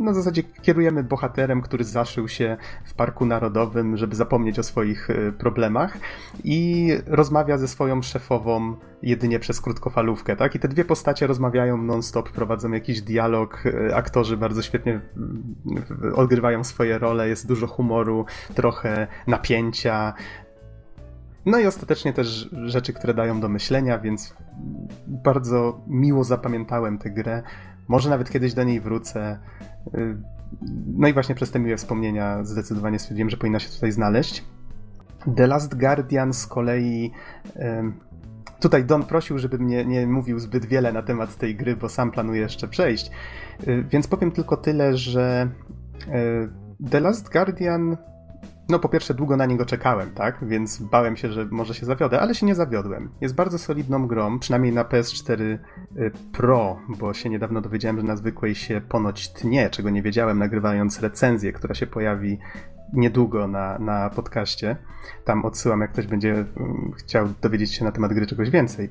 na 0.00 0.14
zasadzie 0.14 0.42
kierujemy 0.42 1.04
bohaterem, 1.04 1.62
który 1.62 1.84
zaszył 1.84 2.28
się 2.28 2.56
w 2.84 2.94
parku 2.94 3.26
narodowym, 3.26 3.96
żeby 3.96 4.16
zapomnieć 4.16 4.58
o 4.58 4.62
swoich 4.62 5.10
y, 5.10 5.32
problemach 5.38 5.98
i 6.44 6.90
rozmawia 7.06 7.58
ze 7.58 7.68
swoją 7.68 8.02
szefową 8.02 8.76
jedynie 9.02 9.38
przez 9.38 9.60
krótkofalówkę, 9.60 10.36
tak? 10.36 10.54
I 10.54 10.58
te 10.58 10.68
dwie 10.68 10.84
postacie 10.84 11.26
rozmawiają 11.26 11.76
non-stop, 11.76 12.30
prowadzą 12.30 12.72
jakiś 12.72 13.02
dialog, 13.02 13.66
y, 13.66 13.94
aktorzy 13.94 14.36
bardzo 14.36 14.62
świetnie 14.62 15.00
y, 16.04 16.14
odgrywają 16.14 16.64
swoje 16.64 16.98
role, 16.98 17.28
jest 17.28 17.46
dużo 17.46 17.66
humoru, 17.66 18.24
trochę 18.54 19.06
napięcia, 19.26 20.14
no 21.46 21.58
i 21.58 21.66
ostatecznie 21.66 22.12
też 22.12 22.48
rzeczy, 22.64 22.92
które 22.92 23.14
dają 23.14 23.40
do 23.40 23.48
myślenia, 23.48 23.98
więc 23.98 24.34
bardzo 25.06 25.80
miło 25.86 26.24
zapamiętałem 26.24 26.98
tę 26.98 27.10
grę. 27.10 27.42
Może 27.88 28.10
nawet 28.10 28.30
kiedyś 28.30 28.54
do 28.54 28.64
niej 28.64 28.80
wrócę. 28.80 29.38
Y, 29.94 30.16
no 30.86 31.08
i 31.08 31.12
właśnie 31.12 31.34
przez 31.34 31.50
te 31.50 31.58
miłe 31.58 31.76
wspomnienia 31.76 32.44
zdecydowanie 32.44 32.98
stwierdziłem, 32.98 33.30
że 33.30 33.36
powinna 33.36 33.58
się 33.58 33.70
tutaj 33.70 33.92
znaleźć. 33.92 34.44
The 35.36 35.46
Last 35.46 35.80
Guardian 35.80 36.32
z 36.32 36.46
kolei. 36.46 37.12
Tutaj 38.60 38.84
Don 38.84 39.02
prosił, 39.02 39.38
żebym 39.38 39.66
nie, 39.66 39.84
nie 39.84 40.06
mówił 40.06 40.38
zbyt 40.38 40.66
wiele 40.66 40.92
na 40.92 41.02
temat 41.02 41.36
tej 41.36 41.56
gry, 41.56 41.76
bo 41.76 41.88
sam 41.88 42.10
planuję 42.10 42.40
jeszcze 42.40 42.68
przejść. 42.68 43.10
Y, 43.68 43.84
więc 43.90 44.06
powiem 44.06 44.30
tylko 44.30 44.56
tyle, 44.56 44.96
że 44.96 45.48
y, 46.08 46.88
The 46.90 47.00
Last 47.00 47.32
Guardian 47.32 47.96
no 48.68 48.78
po 48.78 48.88
pierwsze 48.88 49.14
długo 49.14 49.36
na 49.36 49.46
niego 49.46 49.66
czekałem, 49.66 50.10
tak? 50.10 50.38
Więc 50.42 50.78
bałem 50.78 51.16
się, 51.16 51.32
że 51.32 51.46
może 51.50 51.74
się 51.74 51.86
zawiodę, 51.86 52.20
ale 52.20 52.34
się 52.34 52.46
nie 52.46 52.54
zawiodłem. 52.54 53.10
Jest 53.20 53.34
bardzo 53.34 53.58
solidną 53.58 54.06
grą, 54.06 54.38
przynajmniej 54.38 54.72
na 54.72 54.84
PS4 54.84 55.40
y, 55.40 55.58
Pro, 56.32 56.78
bo 56.88 57.14
się 57.14 57.30
niedawno 57.30 57.60
dowiedziałem, 57.60 57.96
że 57.96 58.02
na 58.02 58.16
zwykłej 58.16 58.54
się 58.54 58.80
ponoć 58.88 59.32
tnie, 59.32 59.70
czego 59.70 59.90
nie 59.90 60.02
wiedziałem 60.02 60.38
nagrywając 60.38 61.00
recenzję, 61.00 61.52
która 61.52 61.74
się 61.74 61.86
pojawi 61.86 62.38
niedługo 62.92 63.48
na, 63.48 63.78
na 63.78 64.10
podcaście. 64.10 64.76
Tam 65.24 65.44
odsyłam, 65.44 65.80
jak 65.80 65.92
ktoś 65.92 66.06
będzie 66.06 66.32
mm, 66.32 66.92
chciał 66.96 67.28
dowiedzieć 67.42 67.74
się 67.74 67.84
na 67.84 67.92
temat 67.92 68.12
gry 68.12 68.26
czegoś 68.26 68.50
więcej. 68.50 68.88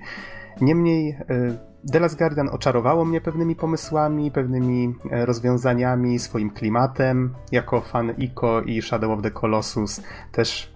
Niemniej 0.61 1.17
y, 1.31 1.57
The 1.91 1.99
Last 1.99 2.17
Guardian 2.17 2.49
oczarowało 2.49 3.05
mnie 3.05 3.21
pewnymi 3.21 3.55
pomysłami, 3.55 4.31
pewnymi 4.31 4.95
e, 5.11 5.25
rozwiązaniami, 5.25 6.19
swoim 6.19 6.49
klimatem. 6.49 7.33
Jako 7.51 7.81
fan 7.81 8.11
Ico 8.17 8.61
i 8.61 8.81
Shadow 8.81 9.11
of 9.11 9.21
the 9.21 9.31
Colossus 9.31 10.01
też 10.31 10.73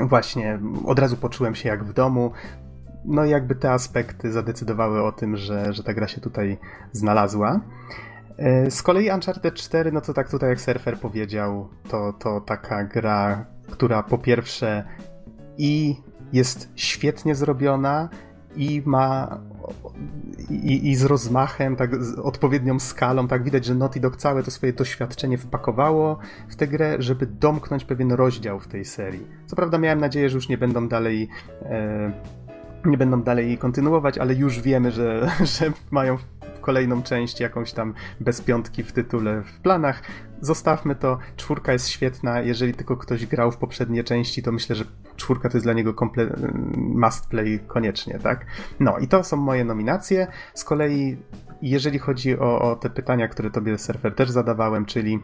właśnie 0.00 0.58
od 0.84 0.98
razu 0.98 1.16
poczułem 1.16 1.54
się 1.54 1.68
jak 1.68 1.84
w 1.84 1.92
domu. 1.92 2.32
No 3.04 3.24
i 3.24 3.30
jakby 3.30 3.54
te 3.54 3.72
aspekty 3.72 4.32
zadecydowały 4.32 5.02
o 5.02 5.12
tym, 5.12 5.36
że, 5.36 5.72
że 5.72 5.82
ta 5.82 5.94
gra 5.94 6.08
się 6.08 6.20
tutaj 6.20 6.58
znalazła. 6.92 7.60
E, 8.36 8.70
z 8.70 8.82
kolei 8.82 9.10
Uncharted 9.10 9.54
4, 9.54 9.92
no 9.92 10.00
to 10.00 10.14
tak 10.14 10.30
tutaj 10.30 10.50
jak 10.50 10.60
Surfer 10.60 10.98
powiedział, 10.98 11.68
to, 11.88 12.12
to 12.12 12.40
taka 12.40 12.84
gra, 12.84 13.46
która 13.70 14.02
po 14.02 14.18
pierwsze 14.18 14.84
i 15.58 15.96
jest 16.32 16.68
świetnie 16.76 17.34
zrobiona, 17.34 18.08
i 18.56 18.82
ma 18.86 19.38
i, 20.50 20.90
i, 20.90 20.96
z 20.96 21.04
rozmachem, 21.04 21.76
tak 21.76 22.04
z 22.04 22.18
odpowiednią 22.18 22.78
skalą, 22.78 23.28
tak 23.28 23.44
widać, 23.44 23.64
że 23.64 23.74
Naughty 23.74 24.00
Dog 24.00 24.16
całe 24.16 24.42
to 24.42 24.50
swoje 24.50 24.72
doświadczenie 24.72 25.38
wpakowało 25.38 26.18
w 26.48 26.56
tę 26.56 26.68
grę, 26.68 26.96
żeby 26.98 27.26
domknąć 27.26 27.84
pewien 27.84 28.12
rozdział 28.12 28.60
w 28.60 28.68
tej 28.68 28.84
serii. 28.84 29.26
Co 29.46 29.56
prawda 29.56 29.78
miałem 29.78 30.00
nadzieję, 30.00 30.30
że 30.30 30.34
już 30.34 30.48
nie 30.48 30.58
będą 30.58 30.88
dalej 30.88 31.28
e, 31.62 32.12
nie 32.84 32.98
będą 32.98 33.22
dalej 33.22 33.58
kontynuować, 33.58 34.18
ale 34.18 34.34
już 34.34 34.60
wiemy, 34.60 34.90
że, 34.90 35.30
że 35.58 35.72
mają 35.90 36.16
kolejną 36.68 37.02
część 37.02 37.40
jakąś 37.40 37.72
tam 37.72 37.94
bez 38.20 38.40
piątki 38.40 38.82
w 38.82 38.92
tytule 38.92 39.42
w 39.42 39.60
planach. 39.60 40.02
Zostawmy 40.40 40.94
to, 40.94 41.18
czwórka 41.36 41.72
jest 41.72 41.88
świetna, 41.88 42.40
jeżeli 42.40 42.74
tylko 42.74 42.96
ktoś 42.96 43.26
grał 43.26 43.52
w 43.52 43.56
poprzednie 43.56 44.04
części, 44.04 44.42
to 44.42 44.52
myślę, 44.52 44.76
że 44.76 44.84
czwórka 45.16 45.48
to 45.48 45.56
jest 45.56 45.66
dla 45.66 45.72
niego 45.72 45.92
komple- 45.92 46.52
must 46.76 47.26
play 47.26 47.60
koniecznie, 47.66 48.18
tak? 48.18 48.46
No 48.80 48.98
i 48.98 49.08
to 49.08 49.24
są 49.24 49.36
moje 49.36 49.64
nominacje. 49.64 50.26
Z 50.54 50.64
kolei 50.64 51.16
jeżeli 51.62 51.98
chodzi 51.98 52.38
o, 52.38 52.60
o 52.60 52.76
te 52.76 52.90
pytania, 52.90 53.28
które 53.28 53.50
tobie 53.50 53.78
surfer 53.78 54.14
też 54.14 54.30
zadawałem, 54.30 54.86
czyli 54.86 55.22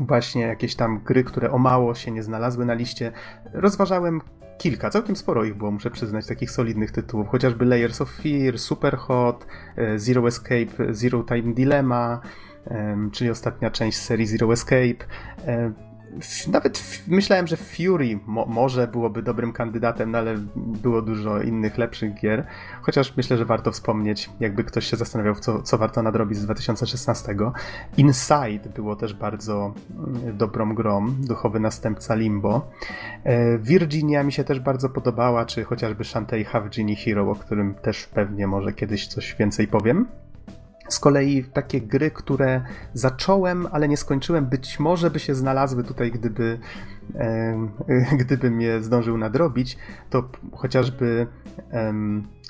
właśnie 0.00 0.42
jakieś 0.42 0.74
tam 0.74 1.00
gry, 1.04 1.24
które 1.24 1.50
o 1.50 1.58
mało 1.58 1.94
się 1.94 2.10
nie 2.10 2.22
znalazły 2.22 2.66
na 2.66 2.74
liście, 2.74 3.12
rozważałem 3.52 4.20
kilka, 4.60 4.90
całkiem 4.90 5.16
sporo 5.16 5.44
ich 5.44 5.54
było, 5.54 5.70
muszę 5.70 5.90
przyznać, 5.90 6.26
takich 6.26 6.50
solidnych 6.50 6.90
tytułów, 6.90 7.28
chociażby 7.28 7.64
Layers 7.64 8.00
of 8.00 8.10
Fear, 8.10 8.58
Superhot, 8.58 9.46
e, 9.76 9.98
Zero 9.98 10.28
Escape, 10.28 10.94
Zero 10.94 11.22
Time 11.22 11.54
Dilemma, 11.54 12.20
czyli 13.12 13.30
ostatnia 13.30 13.70
część 13.70 13.98
serii 13.98 14.26
Zero 14.26 14.52
Escape. 14.52 14.96
Nawet 16.46 17.02
myślałem, 17.08 17.46
że 17.46 17.56
Fury 17.56 18.18
mo 18.26 18.46
może 18.46 18.88
byłoby 18.88 19.22
dobrym 19.22 19.52
kandydatem, 19.52 20.10
no 20.10 20.18
ale 20.18 20.34
było 20.56 21.02
dużo 21.02 21.42
innych 21.42 21.78
lepszych 21.78 22.14
gier. 22.14 22.46
Chociaż 22.82 23.16
myślę, 23.16 23.36
że 23.36 23.44
warto 23.44 23.72
wspomnieć, 23.72 24.30
jakby 24.40 24.64
ktoś 24.64 24.86
się 24.86 24.96
zastanawiał, 24.96 25.34
co, 25.34 25.62
co 25.62 25.78
warto 25.78 26.02
nadrobić 26.02 26.38
z 26.38 26.44
2016. 26.44 27.36
Inside 27.96 28.68
było 28.74 28.96
też 28.96 29.14
bardzo 29.14 29.74
mm, 29.90 30.36
dobrą 30.36 30.74
grą, 30.74 31.10
duchowy 31.10 31.60
następca 31.60 32.14
Limbo. 32.14 32.70
E, 33.24 33.58
Virginia 33.58 34.22
mi 34.22 34.32
się 34.32 34.44
też 34.44 34.60
bardzo 34.60 34.88
podobała, 34.88 35.44
czy 35.44 35.64
chociażby 35.64 36.04
Shantae 36.04 36.44
Have 36.44 36.68
Genie 36.76 36.96
Hero, 36.96 37.30
o 37.30 37.34
którym 37.34 37.74
też 37.74 38.06
pewnie 38.06 38.46
może 38.46 38.72
kiedyś 38.72 39.06
coś 39.06 39.34
więcej 39.38 39.68
powiem. 39.68 40.06
Z 40.90 41.00
kolei 41.00 41.44
takie 41.44 41.80
gry, 41.80 42.10
które 42.10 42.62
zacząłem, 42.94 43.66
ale 43.72 43.88
nie 43.88 43.96
skończyłem, 43.96 44.46
być 44.46 44.80
może 44.80 45.10
by 45.10 45.18
się 45.18 45.34
znalazły 45.34 45.84
tutaj, 45.84 46.10
gdyby, 46.10 46.58
e, 47.14 47.68
gdybym 48.20 48.60
je 48.60 48.82
zdążył 48.82 49.18
nadrobić, 49.18 49.78
to 50.10 50.28
chociażby 50.52 51.26
e, 51.72 51.92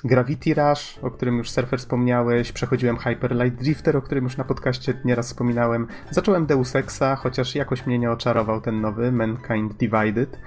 Gravity 0.03 0.53
Rush, 0.53 0.99
o 1.01 1.11
którym 1.11 1.37
już 1.37 1.49
Surfer 1.49 1.79
wspomniałeś, 1.79 2.51
przechodziłem 2.51 2.97
Hyper 2.97 3.35
Light 3.35 3.59
Drifter, 3.59 3.97
o 3.97 4.01
którym 4.01 4.23
już 4.23 4.37
na 4.37 4.43
podcaście 4.43 4.93
nieraz 5.05 5.27
wspominałem, 5.27 5.87
zacząłem 6.11 6.45
Deus 6.45 6.75
Exa, 6.75 7.15
chociaż 7.15 7.55
jakoś 7.55 7.85
mnie 7.85 7.99
nie 7.99 8.11
oczarował 8.11 8.61
ten 8.61 8.81
nowy, 8.81 9.11
Mankind 9.11 9.73
Divided. 9.73 10.39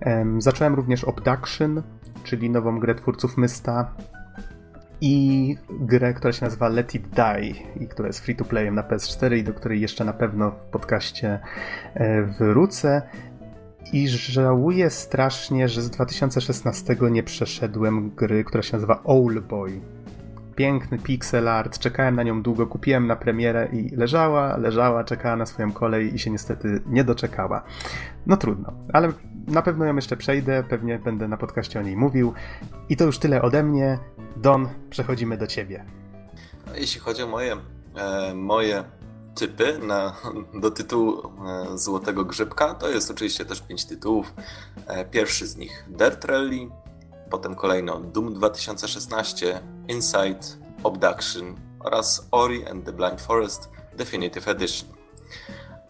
E, 0.00 0.26
zacząłem 0.38 0.74
również 0.74 1.04
Obduction, 1.04 1.82
czyli 2.24 2.50
nową 2.50 2.80
grę 2.80 2.94
twórców 2.94 3.36
Mysta, 3.36 3.94
i 5.00 5.56
grę, 5.70 6.14
która 6.14 6.32
się 6.32 6.44
nazywa 6.44 6.68
Let 6.68 6.94
It 6.94 7.08
Die 7.08 7.52
i 7.80 7.88
która 7.88 8.06
jest 8.06 8.20
free 8.20 8.36
to 8.36 8.44
playem 8.44 8.74
na 8.74 8.82
PS4 8.82 9.36
i 9.36 9.44
do 9.44 9.54
której 9.54 9.80
jeszcze 9.80 10.04
na 10.04 10.12
pewno 10.12 10.50
w 10.50 10.62
podcaście 10.62 11.38
e, 11.94 12.22
wrócę. 12.22 13.02
I 13.92 14.08
żałuję 14.08 14.90
strasznie, 14.90 15.68
że 15.68 15.82
z 15.82 15.90
2016 15.90 16.96
nie 17.10 17.22
przeszedłem 17.22 18.10
gry, 18.10 18.44
która 18.44 18.62
się 18.62 18.72
nazywa 18.72 19.02
Boy. 19.48 19.80
Piękny 20.56 20.98
pixel 20.98 21.48
art, 21.48 21.78
czekałem 21.78 22.16
na 22.16 22.22
nią 22.22 22.42
długo, 22.42 22.66
kupiłem 22.66 23.06
na 23.06 23.16
premierę 23.16 23.68
i 23.72 23.96
leżała, 23.96 24.56
leżała, 24.56 25.04
czekała 25.04 25.36
na 25.36 25.46
swoją 25.46 25.72
kolej 25.72 26.14
i 26.14 26.18
się 26.18 26.30
niestety 26.30 26.80
nie 26.86 27.04
doczekała. 27.04 27.62
No 28.26 28.36
trudno, 28.36 28.72
ale 28.92 29.12
na 29.48 29.62
pewno 29.62 29.84
ją 29.84 29.96
jeszcze 29.96 30.16
przejdę, 30.16 30.64
pewnie 30.68 30.98
będę 30.98 31.28
na 31.28 31.36
podcaście 31.36 31.80
o 31.80 31.82
niej 31.82 31.96
mówił. 31.96 32.32
I 32.88 32.96
to 32.96 33.04
już 33.04 33.18
tyle 33.18 33.42
ode 33.42 33.62
mnie. 33.62 33.98
Don, 34.36 34.68
przechodzimy 34.90 35.36
do 35.36 35.46
ciebie. 35.46 35.84
Jeśli 36.74 37.00
chodzi 37.00 37.22
o 37.22 37.26
moje, 37.26 37.56
e, 37.94 38.34
moje 38.34 38.84
typy 39.34 39.78
na, 39.78 40.16
do 40.54 40.70
tytułu 40.70 41.22
e, 41.72 41.78
Złotego 41.78 42.24
Grzybka, 42.24 42.74
to 42.74 42.88
jest 42.88 43.10
oczywiście 43.10 43.44
też 43.44 43.60
pięć 43.60 43.84
tytułów. 43.84 44.34
E, 44.86 45.04
pierwszy 45.04 45.46
z 45.46 45.56
nich 45.56 45.84
Dirt 45.88 46.24
Rally, 46.24 46.68
potem 47.30 47.54
kolejno 47.54 48.00
Doom 48.00 48.34
2016, 48.34 49.60
Inside, 49.88 50.40
Obduction 50.82 51.54
oraz 51.80 52.28
Ori 52.30 52.66
and 52.66 52.84
the 52.84 52.92
Blind 52.92 53.20
Forest 53.20 53.68
Definitive 53.96 54.48
Edition. 54.48 54.88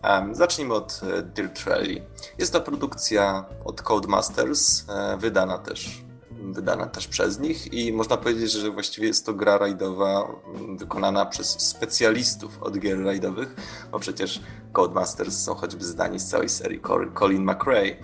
Um, 0.05 0.35
zacznijmy 0.35 0.75
od 0.75 1.01
e, 1.03 1.23
Dirt 1.23 1.65
Rally. 1.65 2.03
Jest 2.39 2.53
to 2.53 2.61
produkcja 2.61 3.45
od 3.65 3.83
Codemasters, 3.83 4.85
e, 4.89 5.17
wydana 5.17 5.59
też 5.59 6.03
wydana 6.53 6.87
też 6.87 7.09
przez 7.09 7.41
nich 7.41 7.73
i 7.73 7.93
można 7.93 8.17
powiedzieć, 8.17 8.53
że 8.53 8.71
właściwie 8.71 9.07
jest 9.07 9.27
to 9.27 9.35
gra 9.35 9.59
rajdowa 9.59 10.29
wykonana 10.79 11.27
przez 11.27 11.49
specjalistów 11.49 12.63
od 12.63 12.79
gier 12.79 13.05
rajdowych, 13.05 13.55
bo 13.93 13.99
przecież 13.99 14.41
Codemasters 14.73 15.39
są 15.39 15.55
choćby 15.55 15.85
zdani 15.85 16.19
z 16.19 16.29
całej 16.29 16.49
serii 16.49 16.81
Colin 17.19 17.43
McRae 17.43 17.97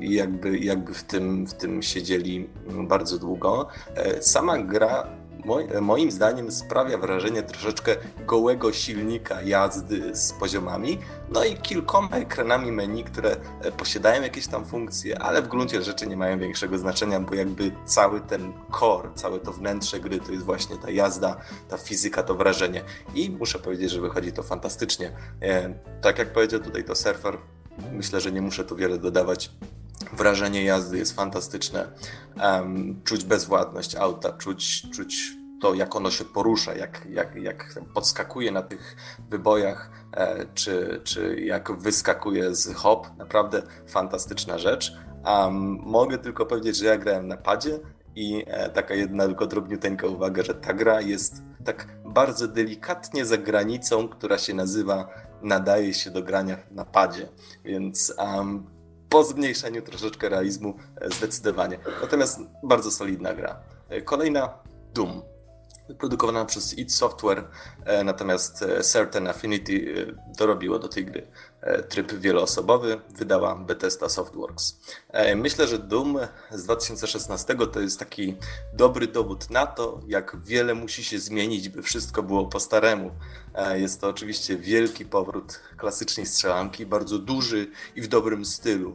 i 0.00 0.14
jakby, 0.14 0.58
jakby 0.58 0.94
w, 0.94 1.02
tym, 1.02 1.46
w 1.46 1.54
tym 1.54 1.82
siedzieli 1.82 2.48
bardzo 2.88 3.18
długo. 3.18 3.68
E, 3.94 4.22
sama 4.22 4.58
gra 4.58 5.21
moim 5.80 6.10
zdaniem 6.10 6.52
sprawia 6.52 6.98
wrażenie 6.98 7.42
troszeczkę 7.42 7.96
gołego 8.26 8.72
silnika 8.72 9.42
jazdy 9.42 10.16
z 10.16 10.32
poziomami, 10.32 10.98
no 11.32 11.44
i 11.44 11.56
kilkoma 11.56 12.08
ekranami 12.10 12.72
menu, 12.72 13.04
które 13.04 13.36
e, 13.60 13.72
posiadają 13.72 14.22
jakieś 14.22 14.46
tam 14.46 14.64
funkcje, 14.64 15.22
ale 15.22 15.42
w 15.42 15.48
gruncie 15.48 15.82
rzeczy 15.82 16.06
nie 16.06 16.16
mają 16.16 16.38
większego 16.38 16.78
znaczenia, 16.78 17.20
bo 17.20 17.34
jakby 17.34 17.72
cały 17.84 18.20
ten 18.20 18.52
core, 18.80 19.10
całe 19.14 19.38
to 19.38 19.52
wnętrze 19.52 20.00
gry 20.00 20.20
to 20.20 20.32
jest 20.32 20.44
właśnie 20.44 20.76
ta 20.76 20.90
jazda, 20.90 21.36
ta 21.68 21.78
fizyka, 21.78 22.22
to 22.22 22.34
wrażenie. 22.34 22.84
I 23.14 23.30
muszę 23.30 23.58
powiedzieć, 23.58 23.90
że 23.90 24.00
wychodzi 24.00 24.32
to 24.32 24.42
fantastycznie. 24.42 25.12
E, 25.42 25.74
tak 26.00 26.18
jak 26.18 26.32
powiedział 26.32 26.60
tutaj 26.60 26.84
to 26.84 26.94
surfer, 26.94 27.38
myślę, 27.92 28.20
że 28.20 28.32
nie 28.32 28.42
muszę 28.42 28.64
tu 28.64 28.76
wiele 28.76 28.98
dodawać 28.98 29.50
wrażenie 30.12 30.64
jazdy 30.64 30.98
jest 30.98 31.16
fantastyczne. 31.16 31.88
Czuć 33.04 33.24
bezwładność 33.24 33.94
auta, 33.96 34.32
czuć, 34.32 34.90
czuć 34.90 35.32
to, 35.60 35.74
jak 35.74 35.96
ono 35.96 36.10
się 36.10 36.24
porusza, 36.24 36.74
jak, 36.74 37.06
jak, 37.10 37.36
jak 37.36 37.80
podskakuje 37.94 38.52
na 38.52 38.62
tych 38.62 38.96
wybojach, 39.28 39.90
e, 40.12 40.46
czy, 40.54 41.00
czy 41.04 41.40
jak 41.40 41.72
wyskakuje 41.72 42.54
z 42.54 42.74
hop. 42.74 43.06
Naprawdę 43.18 43.62
fantastyczna 43.86 44.58
rzecz. 44.58 44.92
Um, 45.24 45.78
mogę 45.82 46.18
tylko 46.18 46.46
powiedzieć, 46.46 46.76
że 46.76 46.86
ja 46.86 46.98
grałem 46.98 47.28
na 47.28 47.36
padzie 47.36 47.78
i 48.14 48.44
e, 48.46 48.70
taka 48.70 48.94
jedna 48.94 49.26
tylko 49.26 49.46
drobniuteńka 49.46 50.06
uwaga, 50.06 50.42
że 50.42 50.54
ta 50.54 50.72
gra 50.72 51.00
jest 51.00 51.42
tak 51.64 51.88
bardzo 52.04 52.48
delikatnie 52.48 53.26
za 53.26 53.38
granicą, 53.38 54.08
która 54.08 54.38
się 54.38 54.54
nazywa 54.54 55.08
nadaje 55.42 55.94
się 55.94 56.10
do 56.10 56.22
grania 56.22 56.56
na 56.70 56.84
padzie, 56.84 57.28
więc 57.64 58.14
um, 58.18 58.66
po 59.12 59.24
zmniejszeniu 59.24 59.82
troszeczkę 59.82 60.28
realizmu 60.28 60.74
e, 61.00 61.10
zdecydowanie. 61.10 61.78
Natomiast 62.02 62.40
bardzo 62.62 62.90
solidna 62.90 63.34
gra. 63.34 63.60
E, 63.88 64.02
kolejna 64.02 64.58
Doom. 64.94 65.22
wyprodukowana 65.88 66.44
przez 66.44 66.78
id 66.78 66.92
Software, 66.92 67.48
e, 67.84 68.04
natomiast 68.04 68.64
Certain 68.82 69.28
Affinity 69.28 70.06
dorobiło 70.38 70.78
do 70.78 70.88
tej 70.88 71.04
gry 71.04 71.26
tryb 71.88 72.12
wieloosobowy, 72.12 73.00
wydała 73.10 73.54
Bethesda 73.54 74.08
Softworks. 74.08 74.78
Myślę, 75.36 75.66
że 75.66 75.78
Doom 75.78 76.18
z 76.50 76.64
2016 76.64 77.56
to 77.72 77.80
jest 77.80 77.98
taki 77.98 78.36
dobry 78.72 79.06
dowód 79.06 79.50
na 79.50 79.66
to, 79.66 80.00
jak 80.06 80.36
wiele 80.44 80.74
musi 80.74 81.04
się 81.04 81.18
zmienić, 81.18 81.68
by 81.68 81.82
wszystko 81.82 82.22
było 82.22 82.46
po 82.46 82.60
staremu. 82.60 83.10
Jest 83.74 84.00
to 84.00 84.08
oczywiście 84.08 84.56
wielki 84.56 85.04
powrót 85.04 85.60
klasycznej 85.76 86.26
strzelanki, 86.26 86.86
bardzo 86.86 87.18
duży 87.18 87.70
i 87.96 88.02
w 88.02 88.08
dobrym 88.08 88.44
stylu. 88.44 88.94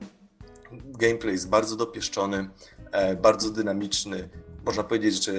Gameplay 0.71 1.34
jest 1.34 1.49
bardzo 1.49 1.75
dopieszczony, 1.75 2.49
bardzo 3.21 3.49
dynamiczny. 3.49 4.30
Można 4.65 4.84
powiedzieć, 4.84 5.25
że 5.25 5.32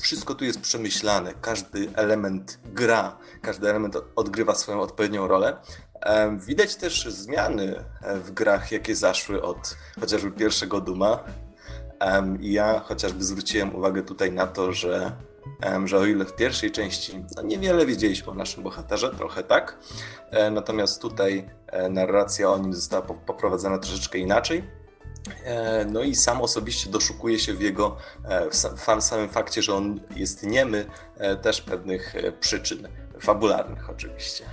wszystko 0.00 0.34
tu 0.34 0.44
jest 0.44 0.60
przemyślane, 0.60 1.34
każdy 1.40 1.90
element 1.94 2.58
gra, 2.64 3.18
każdy 3.42 3.70
element 3.70 3.96
odgrywa 4.16 4.54
swoją 4.54 4.80
odpowiednią 4.80 5.28
rolę. 5.28 5.56
Widać 6.36 6.76
też 6.76 7.06
zmiany 7.06 7.84
w 8.24 8.30
grach, 8.30 8.72
jakie 8.72 8.96
zaszły 8.96 9.42
od 9.42 9.76
chociażby 10.00 10.30
pierwszego 10.30 10.80
Duma. 10.80 11.24
I 12.40 12.52
ja 12.52 12.80
chociażby 12.80 13.24
zwróciłem 13.24 13.76
uwagę 13.76 14.02
tutaj 14.02 14.32
na 14.32 14.46
to, 14.46 14.72
że, 14.72 15.12
że 15.84 15.98
o 15.98 16.06
ile 16.06 16.24
w 16.24 16.36
pierwszej 16.36 16.70
części 16.70 17.24
no 17.36 17.42
niewiele 17.42 17.86
wiedzieliśmy 17.86 18.32
o 18.32 18.34
naszym 18.34 18.62
bohaterze, 18.62 19.10
trochę 19.10 19.42
tak, 19.42 19.78
e, 20.30 20.50
natomiast 20.50 21.02
tutaj 21.02 21.50
e, 21.66 21.88
narracja 21.88 22.50
o 22.50 22.58
nim 22.58 22.74
została 22.74 23.02
poprowadzona 23.02 23.78
troszeczkę 23.78 24.18
inaczej. 24.18 24.64
E, 25.44 25.84
no 25.84 26.02
i 26.02 26.14
sam 26.14 26.42
osobiście 26.42 26.90
doszukuje 26.90 27.38
się 27.38 27.54
w 27.54 27.60
jego, 27.60 27.96
w 28.98 29.02
samym 29.02 29.28
fakcie, 29.28 29.62
że 29.62 29.74
on 29.74 30.00
jest 30.16 30.42
niemy, 30.42 30.86
też 31.42 31.60
pewnych 31.60 32.14
przyczyn, 32.40 32.88
fabularnych 33.20 33.90
oczywiście. 33.90 34.44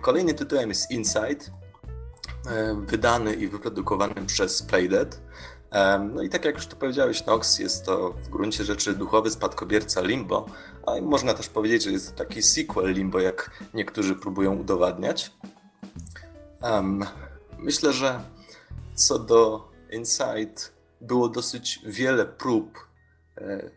Kolejny 0.00 0.34
tytułem 0.34 0.68
jest 0.68 0.90
Inside, 0.90 1.44
wydany 2.86 3.34
i 3.34 3.48
wyprodukowany 3.48 4.14
przez 4.26 4.62
Playdead. 4.62 5.20
No 6.14 6.22
i 6.22 6.28
tak 6.28 6.44
jak 6.44 6.54
już 6.54 6.66
tu 6.66 6.76
powiedziałeś, 6.76 7.26
Nox 7.26 7.58
jest 7.58 7.84
to 7.84 8.12
w 8.12 8.28
gruncie 8.28 8.64
rzeczy 8.64 8.94
duchowy 8.94 9.30
spadkobierca 9.30 10.00
Limbo, 10.00 10.46
a 10.86 11.00
można 11.00 11.34
też 11.34 11.48
powiedzieć, 11.48 11.82
że 11.82 11.90
jest 11.90 12.10
to 12.10 12.24
taki 12.24 12.42
sequel 12.42 12.92
Limbo, 12.92 13.20
jak 13.20 13.50
niektórzy 13.74 14.14
próbują 14.14 14.56
udowadniać. 14.56 15.32
Myślę, 17.58 17.92
że 17.92 18.20
co 18.94 19.18
do 19.18 19.70
Inside 19.92 20.54
było 21.00 21.28
dosyć 21.28 21.80
wiele 21.84 22.26
prób 22.26 22.88
e, 23.38 23.70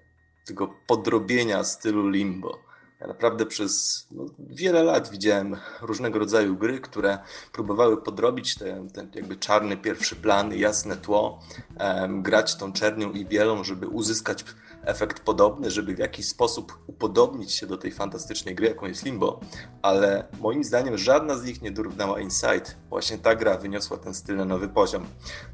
tego 0.46 0.74
podrobienia 0.88 1.64
stylu 1.64 2.10
limbo. 2.10 2.68
Ja 3.02 3.08
naprawdę 3.08 3.46
przez 3.46 4.08
no, 4.12 4.26
wiele 4.40 4.84
lat 4.84 5.10
widziałem 5.10 5.56
różnego 5.82 6.20
rodzaju 6.20 6.58
gry, 6.58 6.80
które 6.80 7.18
próbowały 7.52 8.02
podrobić 8.02 8.56
ten, 8.56 8.90
ten 8.90 9.12
jakby 9.16 9.36
czarny 9.36 9.78
pierwszy 9.78 10.16
plan, 10.16 10.54
jasne 10.54 10.98
tło, 10.98 11.40
um, 11.80 12.24
grać 12.24 12.56
tą 12.56 12.74
czernią 12.74 13.12
i 13.12 13.26
bielą, 13.26 13.64
żeby 13.64 13.88
uzyskać 13.88 14.46
efekt 14.84 15.20
podobny, 15.20 15.72
żeby 15.72 15.96
w 15.96 16.00
jakiś 16.00 16.28
sposób 16.28 16.80
upodobnić 16.88 17.52
się 17.52 17.68
do 17.68 17.78
tej 17.78 17.92
fantastycznej 17.92 18.56
gry, 18.56 18.68
jaką 18.68 18.86
jest 18.86 19.06
Limbo, 19.06 19.40
ale 19.82 20.28
moim 20.40 20.64
zdaniem 20.64 20.98
żadna 20.98 21.38
z 21.38 21.46
nich 21.46 21.62
nie 21.62 21.72
dorównała 21.72 22.20
Inside. 22.20 22.66
Właśnie 22.90 23.18
ta 23.18 23.36
gra 23.36 23.58
wyniosła 23.58 23.98
ten 23.98 24.14
styl 24.14 24.38
na 24.38 24.46
nowy 24.46 24.68
poziom. 24.68 25.06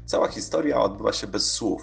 Cała 0.04 0.28
historia 0.28 0.80
odbywa 0.80 1.12
się 1.12 1.26
bez 1.26 1.52
słów. 1.52 1.82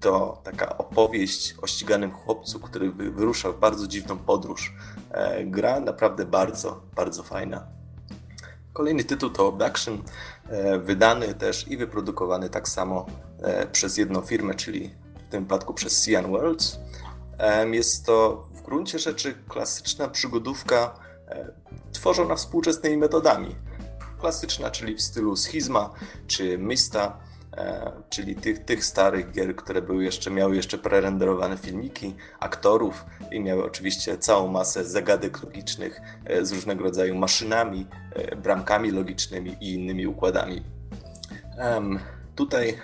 To 0.00 0.40
taka 0.44 0.78
opowieść 0.78 1.54
o 1.62 1.66
ściganym 1.66 2.10
chłopcu, 2.10 2.60
który 2.60 2.90
wyrusza 2.90 3.52
w 3.52 3.58
bardzo 3.58 3.86
dziwną 3.86 4.18
podróż. 4.18 4.74
E, 5.10 5.44
gra 5.44 5.80
naprawdę 5.80 6.24
bardzo, 6.24 6.80
bardzo 6.94 7.22
fajna. 7.22 7.66
Kolejny 8.72 9.04
tytuł 9.04 9.30
to 9.30 9.48
Abduction, 9.48 10.02
e, 10.48 10.78
wydany 10.78 11.34
też 11.34 11.68
i 11.68 11.76
wyprodukowany 11.76 12.50
tak 12.50 12.68
samo 12.68 13.06
e, 13.42 13.66
przez 13.66 13.96
jedną 13.96 14.20
firmę, 14.20 14.54
czyli 14.54 14.94
w 15.26 15.28
tym 15.28 15.42
wypadku 15.42 15.74
przez 15.74 16.04
Cyan 16.04 16.30
Worlds. 16.30 16.78
Jest 17.72 18.06
to 18.06 18.48
w 18.54 18.62
gruncie 18.62 18.98
rzeczy 18.98 19.34
klasyczna 19.48 20.08
przygodówka 20.08 20.94
tworzona 21.92 22.34
współczesnymi 22.36 22.96
metodami. 22.96 23.56
Klasyczna, 24.20 24.70
czyli 24.70 24.94
w 24.94 25.02
stylu 25.02 25.36
Schizma 25.36 25.90
czy 26.26 26.58
Mista, 26.58 27.18
czyli 28.10 28.36
tych, 28.36 28.64
tych 28.64 28.84
starych 28.84 29.30
gier, 29.30 29.56
które 29.56 29.82
były 29.82 30.04
jeszcze, 30.04 30.30
miały 30.30 30.56
jeszcze 30.56 30.78
prerenderowane 30.78 31.56
filmiki, 31.56 32.14
aktorów 32.40 33.04
i 33.32 33.40
miały 33.40 33.64
oczywiście 33.64 34.18
całą 34.18 34.48
masę 34.48 34.84
zagadek 34.84 35.42
logicznych 35.42 36.00
e, 36.24 36.44
z 36.44 36.52
różnego 36.52 36.84
rodzaju 36.84 37.14
maszynami, 37.14 37.86
bramkami 38.42 38.90
logicznymi 38.90 39.56
i 39.60 39.74
innymi 39.74 40.06
układami. 40.06 40.62
Tutaj 42.34 42.78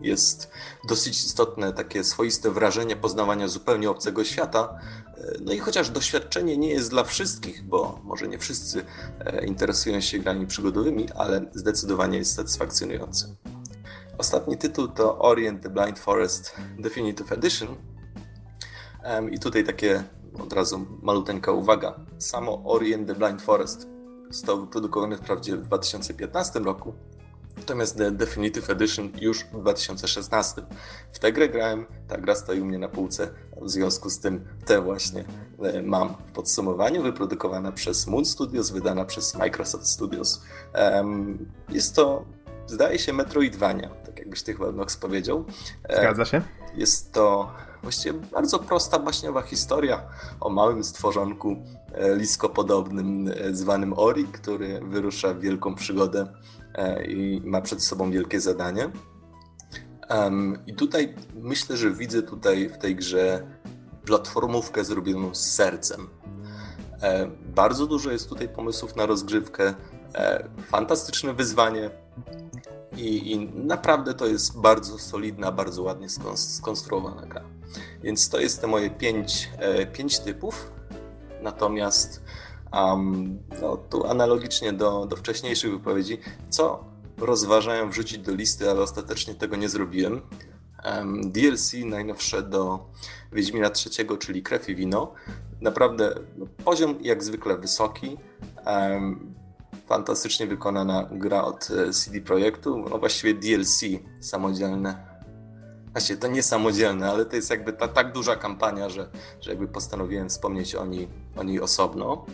jest 0.00 0.50
dosyć 0.88 1.24
istotne 1.24 1.72
takie 1.72 2.04
swoiste 2.04 2.50
wrażenie 2.50 2.96
poznawania 2.96 3.48
zupełnie 3.48 3.90
obcego 3.90 4.24
świata. 4.24 4.78
E, 5.16 5.32
no 5.40 5.52
i 5.52 5.58
chociaż 5.58 5.90
doświadczenie 5.90 6.56
nie 6.56 6.70
jest 6.70 6.90
dla 6.90 7.04
wszystkich, 7.04 7.64
bo 7.64 8.00
może 8.04 8.28
nie 8.28 8.38
wszyscy 8.38 8.84
e, 9.20 9.46
interesują 9.46 10.00
się 10.00 10.18
grami 10.18 10.46
przygodowymi, 10.46 11.08
ale 11.14 11.44
zdecydowanie 11.54 12.18
jest 12.18 12.34
satysfakcjonujące. 12.34 13.36
Ostatni 14.20 14.58
tytuł 14.58 14.88
to 14.88 15.18
Orient 15.18 15.62
the 15.62 15.70
Blind 15.70 15.98
Forest 15.98 16.56
Definitive 16.78 17.32
Edition. 17.32 17.68
I 19.30 19.38
tutaj 19.38 19.64
takie 19.64 20.04
od 20.42 20.52
razu 20.52 20.86
maluteńka 21.02 21.52
uwaga. 21.52 21.94
Samo 22.18 22.62
Orient 22.64 23.08
the 23.08 23.14
Blind 23.14 23.42
Forest 23.42 23.88
został 24.30 24.60
wyprodukowany 24.60 25.16
wprawdzie 25.16 25.56
w 25.56 25.62
2015 25.62 26.60
roku, 26.60 26.94
Natomiast 27.56 27.96
The 27.96 28.10
Definitive 28.10 28.70
Edition 28.70 29.10
już 29.20 29.44
w 29.44 29.60
2016. 29.60 30.62
W 31.12 31.18
tę 31.18 31.32
grę 31.32 31.48
grałem, 31.48 31.86
ta 32.08 32.18
gra 32.18 32.34
stoi 32.34 32.60
u 32.60 32.64
mnie 32.64 32.78
na 32.78 32.88
półce, 32.88 33.28
w 33.62 33.70
związku 33.70 34.10
z 34.10 34.18
tym 34.18 34.44
tę 34.64 34.82
właśnie 34.82 35.24
e, 35.62 35.82
mam 35.82 36.14
w 36.26 36.32
podsumowaniu, 36.32 37.02
wyprodukowana 37.02 37.72
przez 37.72 38.06
Moon 38.06 38.24
Studios, 38.24 38.70
wydana 38.70 39.04
przez 39.04 39.34
Microsoft 39.34 39.86
Studios. 39.86 40.42
Jest 41.68 41.96
to, 41.96 42.24
zdaje 42.70 42.98
się, 42.98 43.12
Metroidvania, 43.12 43.88
tak 43.88 44.18
jakbyś 44.18 44.42
ty 44.42 44.52
chyba 44.52 44.72
Nox 44.72 44.96
powiedział. 44.96 45.44
E, 45.88 46.00
Zgadza 46.00 46.24
się. 46.24 46.42
Jest 46.76 47.12
to 47.12 47.52
właściwie 47.82 48.18
bardzo 48.32 48.58
prosta, 48.58 48.98
baśniowa 48.98 49.42
historia 49.42 50.02
o 50.40 50.50
małym 50.50 50.84
stworzonku 50.84 51.56
e, 51.92 52.16
liskopodobnym 52.16 53.30
zwanym 53.52 53.92
Ori, 53.96 54.24
który 54.24 54.80
wyrusza 54.80 55.34
w 55.34 55.40
wielką 55.40 55.74
przygodę 55.74 56.26
E, 56.74 57.04
i 57.04 57.40
ma 57.44 57.60
przed 57.60 57.84
sobą 57.84 58.10
wielkie 58.10 58.40
zadanie. 58.40 58.90
I 60.66 60.74
tutaj 60.74 61.14
myślę, 61.34 61.76
że 61.76 61.90
widzę 61.90 62.22
tutaj 62.22 62.68
w 62.68 62.78
tej 62.78 62.96
grze 62.96 63.46
platformówkę 64.04 64.84
zrobioną 64.84 65.34
z 65.34 65.50
sercem. 65.50 66.08
E, 67.02 67.30
bardzo 67.54 67.86
dużo 67.86 68.10
jest 68.10 68.28
tutaj 68.28 68.48
pomysłów 68.48 68.96
na 68.96 69.06
rozgrzewkę, 69.06 69.74
e, 70.14 70.48
fantastyczne 70.66 71.34
wyzwanie 71.34 71.90
i, 72.96 73.32
i 73.32 73.38
naprawdę 73.54 74.14
to 74.14 74.26
jest 74.26 74.60
bardzo 74.60 74.98
solidna, 74.98 75.52
bardzo 75.52 75.82
ładnie 75.82 76.06
skonstruowana 76.34 77.26
gra. 77.26 77.42
Więc 78.02 78.28
to 78.28 78.40
jest 78.40 78.60
te 78.60 78.66
moje 78.66 78.90
pięć, 78.90 79.50
pięć 79.92 80.18
typów. 80.18 80.72
Natomiast 81.42 82.22
Um, 82.72 83.38
no, 83.60 83.76
tu 83.76 84.06
analogicznie 84.06 84.72
do, 84.72 85.06
do 85.06 85.16
wcześniejszych 85.16 85.72
wypowiedzi, 85.72 86.18
co 86.48 86.84
rozważałem 87.18 87.90
wrzucić 87.90 88.18
do 88.18 88.34
listy, 88.34 88.70
ale 88.70 88.80
ostatecznie 88.80 89.34
tego 89.34 89.56
nie 89.56 89.68
zrobiłem. 89.68 90.20
Um, 90.84 91.32
DLC 91.32 91.72
najnowsze 91.84 92.42
do 92.42 92.86
Wiedźmina 93.32 93.70
III, 93.98 94.18
czyli 94.18 94.42
Krew 94.42 94.68
i 94.68 94.74
Wino. 94.74 95.14
Naprawdę 95.60 96.14
no, 96.36 96.46
poziom 96.64 96.98
jak 97.00 97.24
zwykle 97.24 97.58
wysoki. 97.58 98.16
Um, 98.66 99.34
fantastycznie 99.90 100.46
wykonana 100.46 101.08
gra 101.10 101.44
od 101.44 101.68
e, 101.70 101.92
CD 101.92 102.20
Projektu, 102.20 102.84
no 102.90 102.98
właściwie 102.98 103.34
DLC 103.34 103.80
samodzielne 104.20 105.10
Właśnie 105.92 106.16
to 106.16 106.28
nie 106.28 106.42
samodzielne, 106.42 107.10
ale 107.10 107.24
to 107.24 107.36
jest 107.36 107.50
jakby 107.50 107.72
ta 107.72 107.88
tak 107.88 108.12
duża 108.12 108.36
kampania, 108.36 108.88
że, 108.88 109.08
że 109.40 109.50
jakby 109.50 109.68
postanowiłem 109.68 110.28
wspomnieć 110.28 110.74
o 110.74 110.86
niej, 110.86 111.08
o 111.36 111.42
niej 111.42 111.60
osobno. 111.60 112.26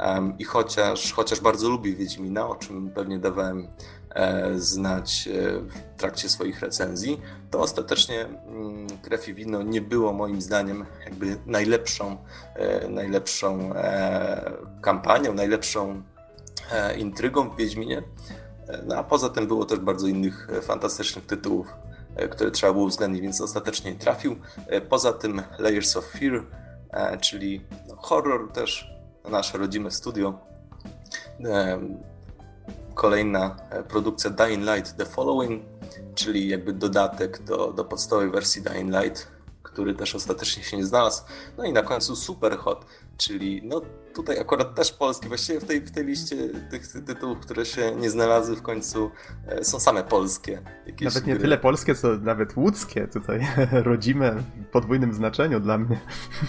Um, 0.00 0.38
I 0.38 0.44
chociaż, 0.44 1.12
chociaż 1.12 1.40
bardzo 1.40 1.68
lubię 1.68 1.94
Wiedźmina, 1.94 2.48
o 2.48 2.54
czym 2.54 2.90
pewnie 2.90 3.18
dawałem 3.18 3.68
e, 4.10 4.58
znać 4.58 5.28
e, 5.28 5.32
w 5.60 6.00
trakcie 6.00 6.28
swoich 6.28 6.60
recenzji, 6.60 7.20
to 7.50 7.60
ostatecznie 7.60 8.24
mm, 8.24 8.86
Krew 9.02 9.28
i 9.28 9.34
Wino 9.34 9.62
nie 9.62 9.80
było 9.80 10.12
moim 10.12 10.40
zdaniem 10.40 10.86
jakby 11.04 11.36
najlepszą, 11.46 12.16
e, 12.54 12.88
najlepszą 12.88 13.74
e, 13.74 14.52
kampanią, 14.82 15.34
najlepszą 15.34 16.02
intrygą 16.98 17.50
w 17.50 17.56
Wiedźminie. 17.56 18.02
E, 18.68 18.82
no 18.86 18.96
a 18.96 19.04
poza 19.04 19.28
tym 19.28 19.46
było 19.46 19.64
też 19.64 19.78
bardzo 19.78 20.06
innych 20.06 20.48
fantastycznych 20.62 21.26
tytułów, 21.26 21.66
które 22.30 22.50
trzeba 22.50 22.72
było 22.72 22.84
uwzględnić, 22.84 23.22
więc 23.22 23.40
ostatecznie 23.40 23.94
trafił. 23.94 24.36
Poza 24.88 25.12
tym 25.12 25.42
Layers 25.58 25.96
of 25.96 26.04
Fear 26.04 26.46
czyli 27.20 27.64
no, 27.88 27.96
horror 27.96 28.52
też, 28.52 28.94
nasze 29.30 29.58
rodzime 29.58 29.90
studio. 29.90 30.38
Kolejna 32.94 33.56
produkcja 33.88 34.30
Dying 34.30 34.64
Light 34.64 34.96
The 34.96 35.06
Following, 35.06 35.62
czyli 36.14 36.48
jakby 36.48 36.72
dodatek 36.72 37.42
do, 37.42 37.72
do 37.72 37.84
podstawowej 37.84 38.30
wersji 38.30 38.62
Dying 38.62 38.94
Light, 38.94 39.28
który 39.62 39.94
też 39.94 40.14
ostatecznie 40.14 40.62
się 40.62 40.76
nie 40.76 40.86
znalazł. 40.86 41.22
No 41.58 41.64
i 41.64 41.72
na 41.72 41.82
końcu 41.82 42.16
Super 42.16 42.56
Hot, 42.56 42.84
czyli 43.20 43.62
no 43.64 43.80
tutaj 44.14 44.38
akurat 44.38 44.74
też 44.74 44.92
polski, 44.92 45.28
właściwie 45.28 45.60
w 45.60 45.64
tej, 45.64 45.80
w 45.80 45.90
tej 45.90 46.06
liście 46.06 46.36
tych 46.70 47.04
tytułów, 47.06 47.38
które 47.38 47.66
się 47.66 47.94
nie 47.96 48.10
znalazły 48.10 48.56
w 48.56 48.62
końcu 48.62 49.10
e, 49.46 49.64
są 49.64 49.80
same 49.80 50.04
polskie. 50.04 50.62
Jakieś 50.86 51.04
nawet 51.04 51.26
nie 51.26 51.32
gry. 51.32 51.42
tyle 51.42 51.58
polskie, 51.58 51.94
co 51.94 52.08
nawet 52.08 52.56
łódzkie 52.56 53.08
tutaj, 53.08 53.46
rodzime 53.90 54.32
w 54.32 54.66
podwójnym 54.72 55.14
znaczeniu 55.14 55.60
dla 55.60 55.78
mnie. 55.78 56.00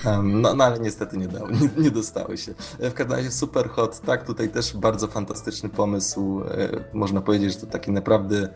Um, 0.05 0.41
no, 0.41 0.53
no, 0.53 0.63
ale 0.63 0.79
niestety 0.79 1.17
nie, 1.17 1.27
dało, 1.27 1.47
nie, 1.51 1.83
nie, 1.83 1.91
dostały 1.91 2.37
się. 2.37 2.53
E, 2.79 2.89
w 2.89 2.93
każdym 2.93 3.17
razie 3.17 3.31
Super 3.31 3.69
Hot, 3.69 3.99
tak, 3.99 4.23
tutaj 4.23 4.49
też 4.49 4.77
bardzo 4.77 5.07
fantastyczny 5.07 5.69
pomysł. 5.69 6.41
E, 6.41 6.83
można 6.93 7.21
powiedzieć, 7.21 7.53
że 7.53 7.59
to 7.59 7.67
taki 7.67 7.91
naprawdę 7.91 8.49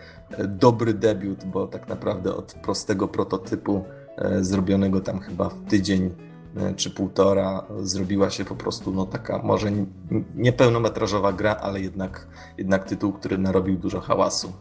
dobry 0.47 0.93
debiut, 0.93 1.45
bo 1.45 1.67
tak 1.67 1.87
naprawdę 1.87 2.35
od 2.35 2.53
prostego 2.53 3.07
prototypu 3.07 3.85
zrobionego 4.41 5.01
tam 5.01 5.19
chyba 5.19 5.49
w 5.49 5.65
tydzień 5.69 6.15
czy 6.75 6.91
półtora 6.91 7.63
zrobiła 7.79 8.29
się 8.29 8.45
po 8.45 8.55
prostu 8.55 8.91
no, 8.91 9.05
taka 9.05 9.37
może 9.37 9.71
niepełnometrażowa 10.35 11.33
gra, 11.33 11.55
ale 11.55 11.81
jednak, 11.81 12.27
jednak 12.57 12.83
tytuł, 12.83 13.13
który 13.13 13.37
narobił 13.37 13.77
dużo 13.77 14.01
hałasu. 14.01 14.53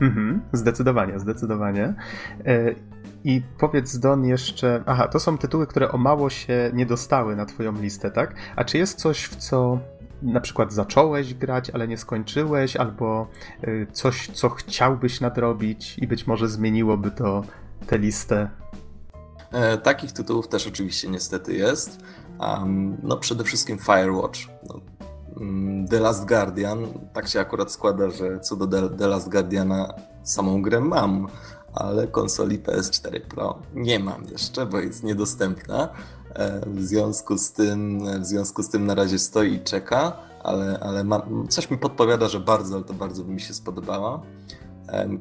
Mhm, 0.00 0.40
zdecydowanie, 0.52 1.20
zdecydowanie. 1.20 1.94
E, 2.46 2.74
I 3.24 3.42
powiedz 3.58 3.98
Don 3.98 4.24
jeszcze. 4.24 4.82
Aha, 4.86 5.08
to 5.08 5.20
są 5.20 5.38
tytuły, 5.38 5.66
które 5.66 5.92
o 5.92 5.98
mało 5.98 6.30
się 6.30 6.70
nie 6.74 6.86
dostały 6.86 7.36
na 7.36 7.46
Twoją 7.46 7.72
listę, 7.72 8.10
tak? 8.10 8.34
A 8.56 8.64
czy 8.64 8.78
jest 8.78 8.98
coś, 8.98 9.24
w 9.24 9.36
co 9.36 9.78
na 10.22 10.40
przykład 10.40 10.72
zacząłeś 10.72 11.34
grać, 11.34 11.70
ale 11.70 11.88
nie 11.88 11.98
skończyłeś, 11.98 12.76
albo 12.76 13.26
e, 13.62 13.86
coś, 13.92 14.28
co 14.28 14.48
chciałbyś 14.48 15.20
nadrobić 15.20 15.98
i 15.98 16.06
być 16.06 16.26
może 16.26 16.48
zmieniłoby 16.48 17.10
to 17.10 17.42
tę 17.86 17.98
listę 17.98 18.48
E, 18.76 18.85
takich 19.82 20.12
tytułów 20.12 20.48
też 20.48 20.66
oczywiście 20.66 21.08
niestety 21.08 21.54
jest. 21.54 21.98
Um, 22.40 22.96
no 23.02 23.16
przede 23.16 23.44
wszystkim 23.44 23.78
Firewatch. 23.78 24.38
No, 24.68 24.80
mm, 25.40 25.88
The 25.88 26.00
Last 26.00 26.28
Guardian. 26.28 26.86
Tak 27.12 27.28
się 27.28 27.40
akurat 27.40 27.72
składa, 27.72 28.10
że 28.10 28.40
co 28.40 28.56
do 28.56 28.88
The, 28.88 29.06
Last 29.06 29.30
Guardiana 29.30 29.94
samą 30.22 30.62
grę 30.62 30.80
mam, 30.80 31.28
ale 31.72 32.06
konsoli 32.06 32.58
PS4 32.58 33.20
Pro 33.20 33.58
nie 33.74 33.98
mam 33.98 34.24
jeszcze, 34.24 34.66
bo 34.66 34.78
jest 34.78 35.02
niedostępna. 35.02 35.88
E, 36.34 36.60
w 36.66 36.82
związku 36.84 37.38
z 37.38 37.52
tym, 37.52 38.00
w 38.22 38.26
związku 38.26 38.62
z 38.62 38.68
tym 38.68 38.86
na 38.86 38.94
razie 38.94 39.18
stoi 39.18 39.52
i 39.52 39.60
czeka, 39.60 40.16
ale, 40.42 40.78
ale 40.80 41.04
mam, 41.04 41.48
coś 41.48 41.70
mi 41.70 41.78
podpowiada, 41.78 42.28
że 42.28 42.40
bardzo, 42.40 42.74
ale 42.74 42.84
to 42.84 42.94
bardzo 42.94 43.24
by 43.24 43.32
mi 43.32 43.40
się 43.40 43.54
spodobała. 43.54 44.22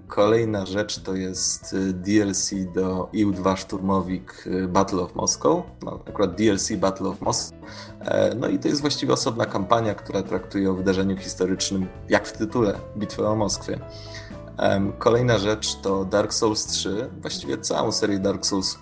Kolejna 0.08 0.66
rzecz 0.66 1.00
to 1.00 1.16
jest 1.16 1.74
y, 1.74 1.94
DLC 1.94 2.52
do 2.74 3.10
EU2 3.14 3.58
Szturmowik 3.58 4.48
y, 4.48 4.68
Battle 4.68 5.02
of 5.02 5.16
Moscow. 5.16 5.64
No, 5.84 6.00
akurat 6.10 6.36
DLC 6.36 6.72
Battle 6.72 7.08
of 7.08 7.22
Moscow. 7.22 7.60
E, 8.00 8.36
no 8.36 8.48
i 8.48 8.60
to 8.60 8.68
jest 8.68 8.82
właściwie 8.82 9.14
osobna 9.14 9.46
kampania, 9.46 9.96
która 9.96 10.24
traktuje 10.24 10.72
o 10.72 10.74
wydarzeniu 10.74 11.18
historycznym, 11.18 11.88
jak 12.10 12.28
w 12.28 12.38
tytule, 12.38 12.80
Bitwę 12.98 13.30
o 13.30 13.36
Moskwie. 13.36 13.80
Kolejna 15.00 15.38
rzecz 15.38 15.76
to 15.76 16.06
Dark 16.06 16.34
Souls 16.34 16.66
3. 16.66 17.10
Właściwie 17.22 17.58
całą 17.58 17.92
serię 17.92 18.20
Dark 18.20 18.46
Souls 18.46 18.78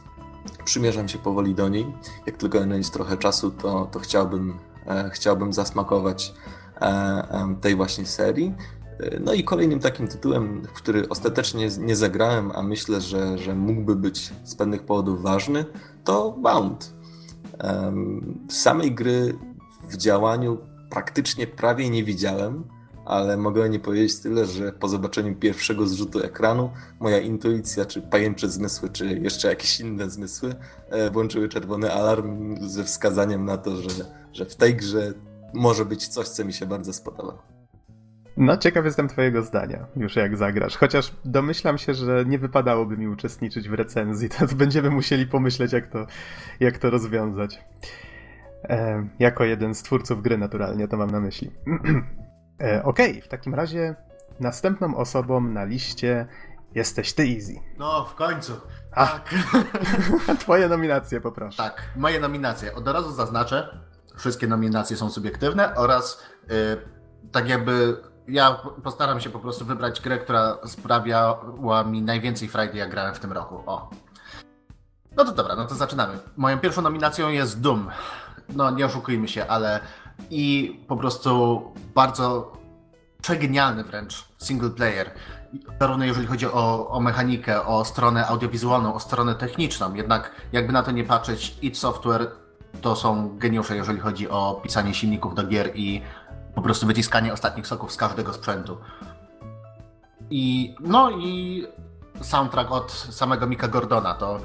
przymierzam 0.66 1.10
się 1.10 1.18
powoli 1.18 1.56
do 1.56 1.70
niej. 1.70 1.94
Jak 2.26 2.38
tylko 2.38 2.60
będzie 2.60 2.90
trochę 2.90 3.18
czasu, 3.18 3.52
to, 3.52 3.90
to 3.92 4.00
chciałbym, 4.00 4.60
e, 4.88 5.10
chciałbym 5.14 5.54
zasmakować 5.54 6.34
e, 6.82 7.56
tej 7.62 7.76
właśnie 7.76 8.06
serii. 8.06 8.54
No 9.20 9.34
i 9.34 9.44
kolejnym 9.44 9.80
takim 9.80 10.08
tytułem, 10.08 10.62
w 10.68 10.74
który 10.74 11.10
ostatecznie 11.10 11.70
nie 11.80 11.96
zagrałem, 11.96 12.52
a 12.56 12.64
myślę, 12.64 13.02
że, 13.02 13.38
że 13.38 13.56
mógłby 13.56 13.96
być 13.96 14.34
z 14.44 14.56
pewnych 14.56 14.84
powodów 14.84 15.22
ważny, 15.22 15.66
to 16.04 16.32
Bound. 16.32 16.94
Samej 18.50 18.96
gry 18.96 19.34
w 19.90 19.98
działaniu 19.98 20.58
praktycznie 20.90 21.48
prawie 21.48 21.90
nie 21.90 22.04
widziałem, 22.04 22.64
ale 23.06 23.38
mogę 23.38 23.70
nie 23.70 23.80
powiedzieć 23.80 24.20
tyle, 24.20 24.46
że 24.46 24.72
po 24.72 24.88
zobaczeniu 24.88 25.36
pierwszego 25.36 25.88
zrzutu 25.88 26.20
ekranu 26.20 26.70
moja 27.00 27.20
intuicja, 27.20 27.86
czy 27.86 28.02
pajęcze 28.02 28.50
zmysły, 28.50 28.90
czy 28.90 29.20
jeszcze 29.20 29.48
jakieś 29.48 29.80
inne 29.80 30.10
zmysły 30.10 30.56
e, 30.90 31.12
włączyły 31.12 31.50
czerwony 31.50 31.94
alarm 31.94 32.58
ze 32.68 32.84
wskazaniem 32.84 33.46
na 33.46 33.58
to, 33.58 33.76
że, 33.76 33.90
że 34.34 34.46
w 34.46 34.56
tej 34.56 34.76
grze 34.76 35.14
może 35.54 35.86
być 35.86 36.08
coś, 36.08 36.28
co 36.28 36.46
mi 36.46 36.54
się 36.54 36.66
bardzo 36.66 36.94
spodoba. 36.94 37.53
No, 38.38 38.58
ciekaw 38.58 38.86
jestem 38.86 39.08
twojego 39.08 39.44
zdania, 39.44 39.86
już 39.96 40.16
jak 40.16 40.38
zagrasz. 40.38 40.78
Chociaż 40.78 41.12
domyślam 41.26 41.78
się, 41.78 41.94
że 41.94 42.26
nie 42.26 42.40
wypadałoby 42.40 42.98
mi 42.98 43.08
uczestniczyć 43.08 43.70
w 43.70 43.74
recenzji, 43.74 44.30
to 44.30 44.46
będziemy 44.56 44.90
musieli 44.90 45.28
pomyśleć, 45.28 45.74
jak 45.74 45.88
to, 45.88 46.06
jak 46.60 46.78
to 46.78 46.90
rozwiązać. 46.90 47.62
E, 48.64 49.08
jako 49.20 49.44
jeden 49.44 49.76
z 49.76 49.84
twórców 49.84 50.22
gry, 50.22 50.38
naturalnie, 50.38 50.88
to 50.88 50.98
mam 50.98 51.12
na 51.12 51.20
myśli. 51.20 51.52
e, 52.62 52.84
Okej, 52.84 53.12
okay, 53.12 53.22
w 53.22 53.28
takim 53.28 53.56
razie 53.56 53.96
następną 54.40 54.98
osobą 54.98 55.42
na 55.42 55.64
liście 55.64 56.28
jesteś 56.76 57.14
ty, 57.14 57.24
Easy. 57.24 57.56
No, 57.78 58.06
w 58.06 58.16
końcu. 58.16 58.54
A, 58.92 59.08
tak. 59.08 59.30
Twoje 60.40 60.68
nominacje, 60.68 61.22
poproszę. 61.22 61.58
Tak, 61.58 61.82
moje 61.96 62.20
nominacje. 62.20 62.76
Od 62.76 62.88
razu 62.88 63.12
zaznaczę, 63.12 63.80
wszystkie 64.18 64.48
nominacje 64.48 64.98
są 64.98 65.10
subiektywne 65.10 65.76
oraz 65.76 66.24
yy, 66.50 66.56
tak 67.32 67.50
jakby 67.50 67.98
ja 68.28 68.60
postaram 68.84 69.20
się 69.20 69.30
po 69.30 69.40
prostu 69.40 69.66
wybrać 69.66 70.02
grę, 70.02 70.18
która 70.18 70.58
sprawiała 70.66 71.84
mi 71.84 72.02
najwięcej 72.02 72.48
frajdy, 72.48 72.78
jak 72.78 72.90
grałem 72.92 73.16
w 73.16 73.20
tym 73.20 73.32
roku. 73.32 73.64
O. 73.66 73.90
No 75.18 75.26
to 75.26 75.32
dobra, 75.32 75.56
no 75.56 75.66
to 75.66 75.76
zaczynamy. 75.76 76.20
Moją 76.38 76.60
pierwszą 76.60 76.82
nominacją 76.82 77.30
jest 77.30 77.62
Doom. 77.62 77.90
No 78.50 78.72
nie 78.72 78.86
oszukujmy 78.86 79.28
się, 79.28 79.48
ale 79.48 79.80
i 80.30 80.76
po 80.88 80.98
prostu 80.98 81.62
bardzo 81.96 82.54
przegenialny 83.22 83.84
wręcz 83.84 84.26
single 84.38 84.70
player. 84.70 85.12
Zarówno 85.80 86.06
jeżeli 86.06 86.28
chodzi 86.28 86.46
o, 86.46 86.90
o 86.90 87.00
mechanikę, 87.00 87.66
o 87.66 87.86
stronę 87.86 88.28
audiowizualną, 88.28 88.94
o 88.94 89.00
stronę 89.00 89.36
techniczną. 89.36 89.94
Jednak 89.94 90.32
jakby 90.52 90.74
na 90.74 90.84
to 90.84 90.92
nie 90.92 91.04
patrzeć, 91.04 91.58
id 91.62 91.78
Software 91.78 92.32
to 92.82 92.96
są 92.96 93.38
geniusze, 93.38 93.76
jeżeli 93.76 94.00
chodzi 94.00 94.30
o 94.30 94.60
pisanie 94.64 94.94
silników 94.94 95.36
do 95.36 95.44
gier 95.44 95.72
i 95.76 96.02
po 96.56 96.62
prostu 96.62 96.88
wyciskanie 96.88 97.34
ostatnich 97.34 97.68
soków 97.68 97.92
z 97.92 97.98
każdego 97.98 98.34
sprzętu. 98.34 98.78
I 100.30 100.76
no 100.80 101.12
i 101.12 101.64
soundtrack 102.22 102.72
od 102.72 102.92
samego 102.92 103.48
Mika 103.48 103.68
Gordona, 103.68 104.14
to, 104.14 104.40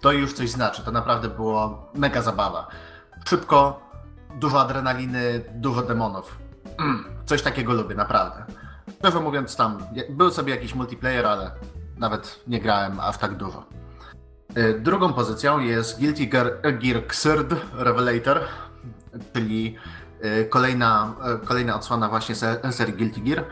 to 0.00 0.12
już 0.12 0.32
coś 0.32 0.50
znaczy. 0.50 0.82
To 0.82 0.90
naprawdę 0.90 1.28
było 1.28 1.90
mega 1.94 2.22
zabawa. 2.22 2.68
Szybko, 3.28 3.80
dużo 4.34 4.60
adrenaliny, 4.60 5.44
dużo 5.54 5.82
demonów. 5.82 6.38
Mm, 6.78 7.04
coś 7.26 7.42
takiego 7.42 7.72
lubię, 7.72 7.94
naprawdę. 7.94 8.44
Szczerze 8.98 9.20
mówiąc, 9.20 9.56
tam 9.56 9.78
był 10.10 10.30
sobie 10.30 10.54
jakiś 10.54 10.74
multiplayer, 10.74 11.26
ale 11.26 11.50
nawet 11.98 12.40
nie 12.46 12.60
grałem 12.60 13.00
aż 13.00 13.18
tak 13.18 13.36
dużo. 13.36 13.64
Y, 14.56 14.80
drugą 14.80 15.12
pozycją 15.12 15.60
jest 15.60 15.98
Guilty 15.98 16.26
Gear, 16.26 16.60
Gear 16.62 16.96
Xrd 16.96 17.56
Revelator, 17.74 18.40
czyli 19.34 19.76
kolejna, 20.48 21.14
e, 21.24 21.46
kolejna 21.46 21.76
odsłona 21.76 22.08
właśnie 22.08 22.34
serii 22.70 22.94
Guilty 22.94 23.20
Gear. 23.20 23.44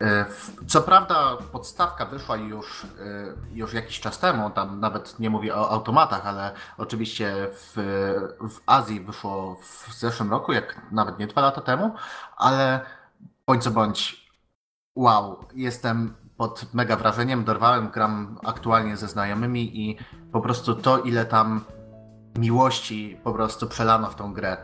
E, 0.00 0.26
co 0.66 0.82
prawda 0.82 1.36
podstawka 1.52 2.06
wyszła 2.06 2.36
już, 2.36 2.86
już 3.52 3.72
jakiś 3.72 4.00
czas 4.00 4.18
temu, 4.18 4.50
tam 4.50 4.80
nawet 4.80 5.18
nie 5.18 5.30
mówię 5.30 5.56
o 5.56 5.70
automatach, 5.70 6.26
ale 6.26 6.52
oczywiście 6.78 7.34
w, 7.52 7.72
w 8.50 8.60
Azji 8.66 9.00
wyszło 9.00 9.56
w 9.62 9.94
zeszłym 9.94 10.30
roku, 10.30 10.52
jak 10.52 10.80
nawet 10.92 11.18
nie 11.18 11.26
dwa 11.26 11.40
lata 11.40 11.60
temu, 11.60 11.94
ale 12.36 12.80
bądź 13.46 13.62
co 13.62 13.70
bądź, 13.70 14.30
wow, 14.94 15.44
jestem 15.54 16.14
pod 16.36 16.74
mega 16.74 16.96
wrażeniem, 16.96 17.44
dorwałem, 17.44 17.90
gram 17.90 18.38
aktualnie 18.44 18.96
ze 18.96 19.08
znajomymi 19.08 19.80
i 19.80 19.98
po 20.32 20.40
prostu 20.40 20.74
to, 20.74 20.98
ile 20.98 21.24
tam 21.24 21.64
miłości 22.38 23.20
po 23.24 23.32
prostu 23.32 23.68
przelano 23.68 24.10
w 24.10 24.14
tą 24.14 24.32
grę 24.32 24.56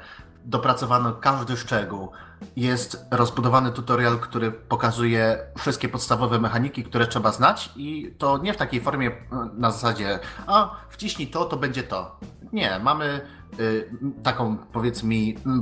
dopracowano 0.45 1.13
każdy 1.13 1.57
szczegół. 1.57 2.09
Jest 2.57 3.07
rozbudowany 3.11 3.73
tutorial, 3.73 4.19
który 4.19 4.53
pokazuje 4.53 5.39
wszystkie 5.59 5.89
podstawowe 5.89 6.41
mechaniki, 6.41 6.85
które 6.85 7.07
trzeba 7.07 7.33
znać 7.33 7.71
i 7.77 8.15
to 8.19 8.39
nie 8.39 8.55
w 8.55 8.57
takiej 8.57 8.81
formie 8.81 9.09
e, 9.09 9.15
na 9.55 9.71
zasadzie 9.71 10.19
a 10.47 10.77
wciśnij 10.89 11.29
to, 11.29 11.45
to 11.45 11.57
będzie 11.57 11.83
to. 11.83 12.17
Nie, 12.53 12.79
mamy 12.79 13.21
y, 13.61 13.91
taką 14.23 14.57
powiedzmy, 14.57 15.15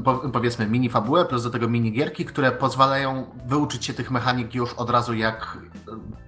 po, 0.05 0.14
powiedzmy 0.14 0.66
mini 0.66 0.91
fabułę 0.91 1.24
plus 1.24 1.43
do 1.43 1.51
tego 1.51 1.68
mini 1.68 1.93
gierki, 1.93 2.24
które 2.24 2.53
pozwalają 2.53 3.26
wyuczyć 3.47 3.85
się 3.85 3.95
tych 3.95 4.11
mechanik 4.11 4.55
już 4.55 4.74
od 4.74 4.91
razu 4.91 5.14
jak, 5.14 5.59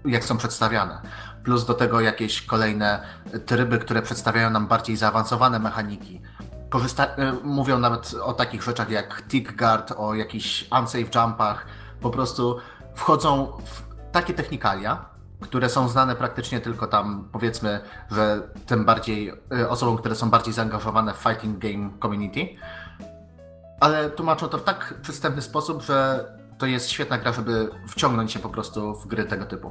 jak 0.04 0.24
są 0.24 0.36
przedstawiane. 0.36 1.02
plus 1.44 1.66
do 1.66 1.74
tego 1.74 2.00
jakieś 2.00 2.42
kolejne 2.42 3.02
tryby, 3.46 3.78
które 3.78 4.02
przedstawiają 4.02 4.50
nam 4.50 4.66
bardziej 4.66 4.96
zaawansowane 4.96 5.58
mechaniki. 5.58 6.20
Korzysta- 6.70 7.14
e, 7.16 7.32
mówią 7.42 7.78
nawet 7.78 8.14
o 8.22 8.32
takich 8.32 8.62
rzeczach 8.62 8.90
jak 8.90 9.22
tick 9.28 9.56
guard, 9.56 9.92
o 9.96 10.14
jakichś 10.14 10.68
unsafe 10.80 11.20
jumpach. 11.20 11.66
Po 12.00 12.10
prostu 12.10 12.58
wchodzą 12.94 13.46
w 13.64 13.82
takie 14.12 14.34
technikalia, 14.34 15.04
które 15.40 15.68
są 15.68 15.88
znane 15.88 16.16
praktycznie 16.16 16.60
tylko 16.60 16.86
tam, 16.86 17.28
powiedzmy, 17.32 17.80
że 18.10 18.42
tym 18.66 18.84
bardziej 18.84 19.32
e, 19.58 19.68
osobom, 19.68 19.96
które 19.96 20.14
są 20.14 20.30
bardziej 20.30 20.54
zaangażowane 20.54 21.14
w 21.14 21.16
fighting 21.16 21.58
game 21.58 21.90
community. 22.02 22.48
Ale 23.80 24.10
tłumaczą 24.10 24.48
to 24.48 24.58
w 24.58 24.64
tak 24.64 24.94
przystępny 25.02 25.42
sposób, 25.42 25.82
że 25.82 26.24
to 26.58 26.66
jest 26.66 26.90
świetna 26.90 27.18
gra, 27.18 27.32
żeby 27.32 27.70
wciągnąć 27.88 28.32
się 28.32 28.38
po 28.38 28.48
prostu 28.48 28.94
w 28.94 29.06
gry 29.06 29.24
tego 29.24 29.44
typu. 29.44 29.70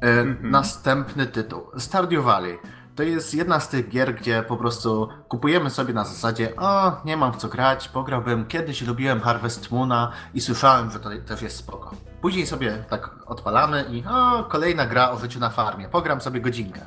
Mhm. 0.00 0.50
Następny 0.50 1.26
tytuł. 1.26 1.66
Stardew 1.78 2.24
Valley. 2.24 2.58
To 2.96 3.02
jest 3.02 3.34
jedna 3.34 3.60
z 3.60 3.68
tych 3.68 3.88
gier, 3.88 4.14
gdzie 4.14 4.42
po 4.42 4.56
prostu 4.56 5.08
kupujemy 5.28 5.70
sobie 5.70 5.94
na 5.94 6.04
zasadzie 6.04 6.56
o, 6.56 7.00
nie 7.04 7.16
mam 7.16 7.32
w 7.32 7.36
co 7.36 7.48
grać, 7.48 7.88
pograłbym, 7.88 8.46
kiedyś 8.46 8.82
lubiłem 8.82 9.20
Harvest 9.20 9.70
Moona 9.70 10.12
i 10.34 10.40
słyszałem, 10.40 10.90
że 10.90 11.00
to 11.00 11.10
też 11.26 11.42
jest 11.42 11.56
spoko. 11.56 11.96
Później 12.20 12.46
sobie 12.46 12.84
tak 12.90 13.10
odpalamy 13.26 13.84
i 13.90 14.04
o, 14.06 14.44
kolejna 14.44 14.86
gra 14.86 15.10
o 15.10 15.18
życiu 15.18 15.40
na 15.40 15.50
farmie, 15.50 15.88
pogram 15.88 16.20
sobie 16.20 16.40
godzinkę. 16.40 16.86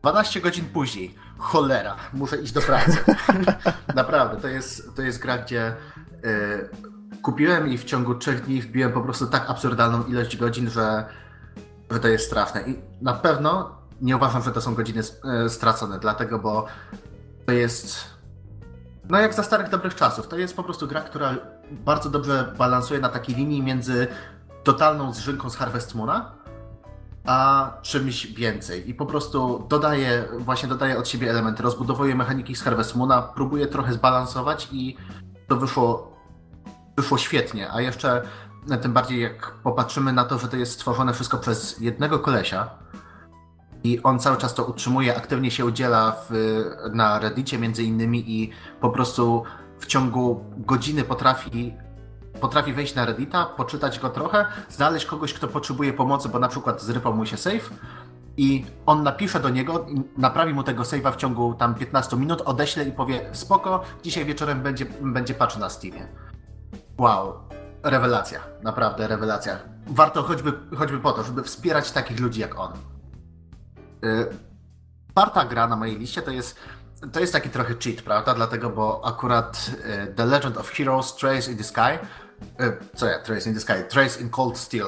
12 0.00 0.40
godzin 0.40 0.64
później, 0.64 1.14
cholera, 1.38 1.96
muszę 2.12 2.36
iść 2.36 2.52
do 2.52 2.60
pracy. 2.60 2.98
Naprawdę, 3.94 4.40
to 4.40 4.48
jest, 4.48 4.96
to 4.96 5.02
jest 5.02 5.18
gra, 5.18 5.38
gdzie 5.38 5.74
y, 6.24 7.18
kupiłem 7.22 7.68
i 7.68 7.78
w 7.78 7.84
ciągu 7.84 8.14
3 8.14 8.32
dni 8.32 8.62
wbiłem 8.62 8.92
po 8.92 9.00
prostu 9.00 9.26
tak 9.26 9.50
absurdalną 9.50 10.04
ilość 10.04 10.36
godzin, 10.36 10.70
że, 10.70 11.04
że 11.90 12.00
to 12.00 12.08
jest 12.08 12.26
straszne. 12.26 12.62
I 12.62 12.78
na 13.02 13.12
pewno 13.12 13.81
nie 14.02 14.16
uważam, 14.16 14.42
że 14.42 14.52
to 14.52 14.60
są 14.60 14.74
godziny 14.74 15.00
y, 15.46 15.50
stracone, 15.50 15.98
dlatego, 15.98 16.38
bo 16.38 16.66
to 17.46 17.52
jest. 17.52 17.96
No 19.08 19.18
jak 19.18 19.34
za 19.34 19.42
starych 19.42 19.68
dobrych 19.68 19.94
czasów. 19.94 20.28
To 20.28 20.38
jest 20.38 20.56
po 20.56 20.62
prostu 20.62 20.86
gra, 20.86 21.00
która 21.00 21.34
bardzo 21.70 22.10
dobrze 22.10 22.54
balansuje 22.58 23.00
na 23.00 23.08
takiej 23.08 23.34
linii 23.34 23.62
między 23.62 24.06
totalną 24.64 25.12
zżynką 25.12 25.50
z 25.50 25.56
Harvest 25.56 25.94
Moona, 25.94 26.32
a 27.26 27.70
czymś 27.82 28.26
więcej. 28.26 28.90
I 28.90 28.94
po 28.94 29.06
prostu 29.06 29.66
dodaje, 29.68 30.28
właśnie 30.38 30.68
dodaje 30.68 30.98
od 30.98 31.08
siebie 31.08 31.30
elementy, 31.30 31.62
rozbudowuje 31.62 32.14
mechaniki 32.14 32.56
z 32.56 32.62
Harvest 32.62 32.96
Moona, 32.96 33.22
próbuje 33.22 33.66
trochę 33.66 33.92
zbalansować 33.92 34.68
i 34.72 34.96
to 35.48 35.56
wyszło, 35.56 36.16
wyszło 36.96 37.18
świetnie. 37.18 37.72
A 37.72 37.80
jeszcze 37.80 38.22
e, 38.70 38.78
tym 38.78 38.92
bardziej 38.92 39.22
jak 39.22 39.54
popatrzymy 39.62 40.12
na 40.12 40.24
to, 40.24 40.38
że 40.38 40.48
to 40.48 40.56
jest 40.56 40.72
stworzone 40.72 41.14
wszystko 41.14 41.38
przez 41.38 41.80
jednego 41.80 42.18
kolesia 42.18 42.70
i 43.84 44.02
on 44.02 44.18
cały 44.18 44.36
czas 44.36 44.54
to 44.54 44.64
utrzymuje, 44.64 45.16
aktywnie 45.16 45.50
się 45.50 45.64
udziela 45.64 46.16
w, 46.28 46.34
na 46.92 47.18
Reddicie 47.18 47.58
między 47.58 47.82
innymi 47.82 48.30
i 48.30 48.50
po 48.80 48.90
prostu 48.90 49.42
w 49.78 49.86
ciągu 49.86 50.44
godziny 50.56 51.04
potrafi 51.04 51.74
potrafi 52.40 52.72
wejść 52.72 52.94
na 52.94 53.04
Reddita, 53.04 53.44
poczytać 53.44 53.98
go 53.98 54.08
trochę, 54.10 54.46
znaleźć 54.70 55.06
kogoś, 55.06 55.34
kto 55.34 55.48
potrzebuje 55.48 55.92
pomocy, 55.92 56.28
bo 56.28 56.38
na 56.38 56.48
przykład 56.48 56.82
zrypał 56.82 57.14
mu 57.14 57.26
się 57.26 57.36
save 57.36 57.70
i 58.36 58.64
on 58.86 59.02
napisze 59.02 59.40
do 59.40 59.48
niego, 59.48 59.86
naprawi 60.16 60.54
mu 60.54 60.62
tego 60.62 60.82
save'a 60.82 61.12
w 61.12 61.16
ciągu 61.16 61.54
tam 61.54 61.74
15 61.74 62.16
minut, 62.16 62.42
odeśle 62.44 62.84
i 62.84 62.92
powie 62.92 63.30
spoko, 63.32 63.82
dzisiaj 64.02 64.24
wieczorem 64.24 64.62
będzie, 64.62 64.86
będzie 65.00 65.34
patch 65.34 65.58
na 65.58 65.70
Steamie. 65.70 66.08
Wow, 66.98 67.34
rewelacja, 67.82 68.40
naprawdę 68.62 69.08
rewelacja. 69.08 69.58
Warto 69.86 70.22
choćby, 70.22 70.52
choćby 70.76 70.98
po 70.98 71.12
to, 71.12 71.22
żeby 71.22 71.42
wspierać 71.42 71.90
takich 71.90 72.20
ludzi 72.20 72.40
jak 72.40 72.58
on. 72.58 72.72
Y, 74.04 74.26
Czwarta 75.10 75.44
gra 75.44 75.66
na 75.66 75.76
mojej 75.76 75.98
liście 75.98 76.22
to 76.22 76.30
jest 76.30 76.56
to 77.12 77.20
jest 77.20 77.32
taki 77.32 77.50
trochę 77.50 77.74
cheat, 77.74 78.02
prawda? 78.02 78.34
Dlatego, 78.34 78.70
bo 78.70 79.00
akurat 79.04 79.70
y, 80.08 80.14
The 80.14 80.26
Legend 80.26 80.56
of 80.56 80.70
Heroes 80.70 81.16
Trace 81.16 81.50
in 81.50 81.58
the 81.58 81.64
Sky 81.64 81.98
y, 82.60 82.76
co 82.96 83.06
ja, 83.06 83.18
Trace 83.18 83.48
in 83.48 83.54
the 83.54 83.60
Sky? 83.60 83.72
Trace 83.88 84.20
in 84.20 84.30
Cold 84.30 84.58
Steel. 84.58 84.86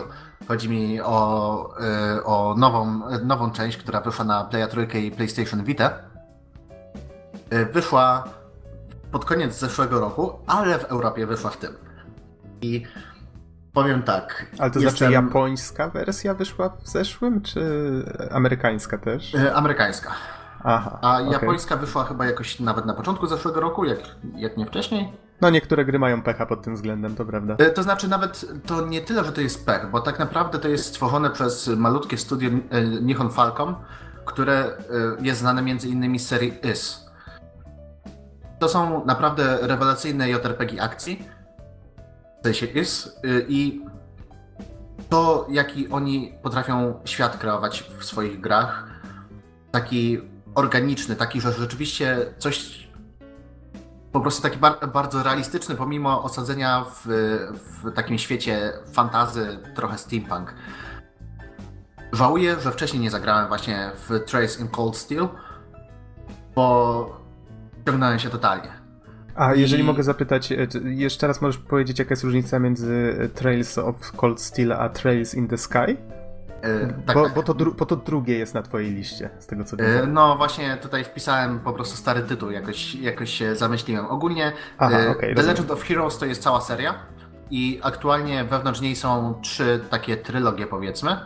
Chodzi 0.48 0.68
mi 0.68 1.00
o, 1.00 1.74
y, 2.16 2.24
o 2.24 2.54
nową, 2.58 3.00
nową 3.24 3.50
część, 3.50 3.76
która 3.76 4.00
wyszła 4.00 4.24
na 4.24 4.44
Playa 4.44 4.68
3 4.68 4.98
i 4.98 5.10
PlayStation 5.10 5.64
Vita. 5.64 5.92
Y, 7.52 7.66
Wyszła 7.66 8.24
pod 9.12 9.24
koniec 9.24 9.58
zeszłego 9.58 10.00
roku, 10.00 10.32
ale 10.46 10.78
w 10.78 10.84
Europie 10.84 11.26
wyszła 11.26 11.50
w 11.50 11.56
tym. 11.56 11.76
I 12.62 12.86
powiem 13.74 14.02
tak. 14.02 14.46
Ale 14.58 14.70
to 14.70 14.78
jestem- 14.80 14.96
znaczy 14.98 15.12
japońska 15.12 15.88
wersja 15.88 16.34
wyszła 16.34 16.68
w 16.68 16.88
zeszłym, 16.88 17.42
czy 17.42 17.60
amerykańska 18.30 18.98
też? 18.98 19.34
y, 19.34 19.54
Amerykańska. 19.54 20.10
Aha. 20.64 20.98
A 21.02 21.20
japońska 21.20 21.76
wyszła 21.76 22.04
chyba 22.04 22.26
jakoś 22.26 22.60
nawet 22.60 22.86
na 22.86 22.94
początku 22.94 23.26
zeszłego 23.26 23.60
roku, 23.60 23.84
jak, 23.84 23.98
jak 24.36 24.56
nie 24.56 24.66
wcześniej. 24.66 25.12
No 25.40 25.50
niektóre 25.50 25.84
gry 25.84 25.98
mają 25.98 26.22
pecha 26.22 26.46
pod 26.46 26.62
tym 26.62 26.74
względem, 26.74 27.14
to 27.16 27.24
prawda. 27.24 27.54
E, 27.58 27.70
To 27.70 27.82
znaczy 27.82 28.08
nawet 28.08 28.44
to 28.66 28.86
nie 28.86 29.00
tyle, 29.00 29.24
że 29.24 29.32
to 29.32 29.40
jest 29.40 29.66
pech, 29.66 29.90
bo 29.90 30.00
tak 30.00 30.18
naprawdę 30.18 30.58
to 30.58 30.68
jest 30.68 30.84
stworzone 30.84 31.30
przez 31.30 31.68
malutkie 31.68 32.18
studio 32.18 32.50
e, 32.70 32.84
Nihon 32.84 33.30
Falcom, 33.30 33.74
które 34.24 34.54
e, 34.54 34.72
jest 35.20 35.40
znane 35.40 35.62
między 35.62 35.88
innymi 35.88 36.18
z 36.18 36.28
serii 36.28 36.54
IS. 36.72 37.04
To 38.58 38.68
są 38.68 39.04
naprawdę 39.06 39.58
rewelacyjne 39.62 40.30
JRPG 40.30 40.80
akcji, 40.82 41.28
sensie 42.44 42.66
IS, 42.66 43.20
e, 43.24 43.40
i 43.48 43.80
to, 45.08 45.46
jaki 45.50 45.88
oni 45.88 46.34
potrafią 46.42 47.00
świat 47.04 47.36
kreować 47.36 47.84
w 47.98 48.04
swoich 48.04 48.40
grach, 48.40 48.86
taki 49.70 50.20
organiczny, 50.54 51.16
taki, 51.16 51.40
że 51.40 51.52
rzeczywiście 51.52 52.34
coś 52.38 52.84
po 54.12 54.20
prostu 54.20 54.42
taki 54.42 54.58
bar- 54.58 54.92
bardzo 54.92 55.22
realistyczny, 55.22 55.74
pomimo 55.74 56.22
osadzenia 56.22 56.84
w, 56.84 57.06
w 57.82 57.92
takim 57.92 58.18
świecie 58.18 58.72
fantazy, 58.92 59.58
trochę 59.74 59.98
steampunk. 59.98 60.54
Żałuję, 62.12 62.60
że 62.60 62.72
wcześniej 62.72 63.02
nie 63.02 63.10
zagrałem 63.10 63.48
właśnie 63.48 63.90
w 64.08 64.24
Trace 64.26 64.60
in 64.60 64.68
Cold 64.68 64.96
Steel, 64.96 65.28
bo 66.54 67.20
ciągnąłem 67.86 68.18
się 68.18 68.30
totalnie. 68.30 68.83
A 69.36 69.54
jeżeli 69.54 69.82
I- 69.82 69.86
mogę 69.86 70.02
zapytać, 70.02 70.52
e, 70.52 70.66
jeszcze 70.84 71.26
raz 71.26 71.42
możesz 71.42 71.58
powiedzieć, 71.58 71.98
jaka 71.98 72.10
jest 72.10 72.24
różnica 72.24 72.58
między 72.58 73.16
e, 73.20 73.28
Trails 73.28 73.78
of 73.78 74.12
Cold 74.16 74.40
Steel 74.40 74.72
a 74.72 74.88
Trails 74.88 75.34
in 75.34 75.48
the 75.48 75.58
Sky? 75.58 75.96
E, 76.62 76.86
tak, 77.06 77.16
bo, 77.16 77.24
tak. 77.24 77.34
Bo, 77.34 77.42
to 77.42 77.54
dru- 77.54 77.74
bo 77.74 77.86
to 77.86 77.96
drugie 77.96 78.38
jest 78.38 78.54
na 78.54 78.62
twojej 78.62 78.92
liście, 78.94 79.30
z 79.38 79.46
tego 79.46 79.64
co 79.64 79.76
wiem. 79.76 80.12
No 80.12 80.36
właśnie 80.36 80.76
tutaj 80.76 81.04
wpisałem 81.04 81.60
po 81.60 81.72
prostu 81.72 81.96
stary 81.96 82.22
tytuł, 82.22 82.50
jakoś, 82.50 82.94
jakoś 82.94 83.30
się 83.30 83.56
zamyśliłem. 83.56 84.06
Ogólnie 84.06 84.52
Aha, 84.78 84.98
e, 85.00 85.10
okej, 85.10 85.34
The. 85.34 85.42
Legend 85.42 85.70
of 85.70 85.82
Heroes 85.84 86.18
to 86.18 86.26
jest 86.26 86.42
cała 86.42 86.60
seria 86.60 86.94
i 87.50 87.80
aktualnie 87.82 88.44
wewnątrz 88.44 88.80
niej 88.80 88.96
są 88.96 89.34
trzy 89.42 89.80
takie 89.90 90.16
trylogie 90.16 90.66
powiedzmy. 90.66 91.16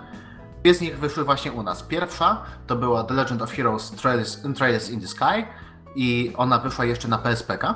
Dwie 0.63 0.75
z 0.75 0.81
nich 0.81 0.99
wyszły 0.99 1.25
właśnie 1.25 1.53
u 1.53 1.63
nas. 1.63 1.83
Pierwsza 1.83 2.43
to 2.67 2.77
była 2.77 3.05
The 3.05 3.15
Legend 3.15 3.43
of 3.43 3.53
Heroes 3.53 3.91
Trails, 3.91 4.43
Trails 4.57 4.91
in 4.91 5.01
the 5.01 5.07
Sky 5.07 5.45
i 5.95 6.33
ona 6.37 6.59
wyszła 6.59 6.85
jeszcze 6.85 7.09
na 7.09 7.19
PSPK. 7.19 7.75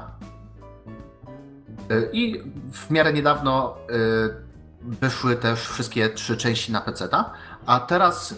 E, 1.91 2.03
I 2.13 2.43
w 2.73 2.91
miarę 2.91 3.13
niedawno 3.13 3.77
e, 3.77 4.53
wyszły 4.83 5.37
też 5.37 5.69
wszystkie 5.69 6.09
trzy 6.09 6.37
części 6.37 6.73
na 6.73 6.81
PC-ta, 6.81 7.33
a 7.67 7.81
teraz 7.81 8.33
y, 8.33 8.37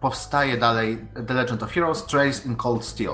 powstaje 0.00 0.56
dalej 0.56 1.06
The 1.26 1.34
Legend 1.34 1.62
of 1.62 1.72
Heroes 1.72 2.04
Trace 2.06 2.48
in 2.48 2.56
Cold 2.56 2.84
Steel. 2.84 3.12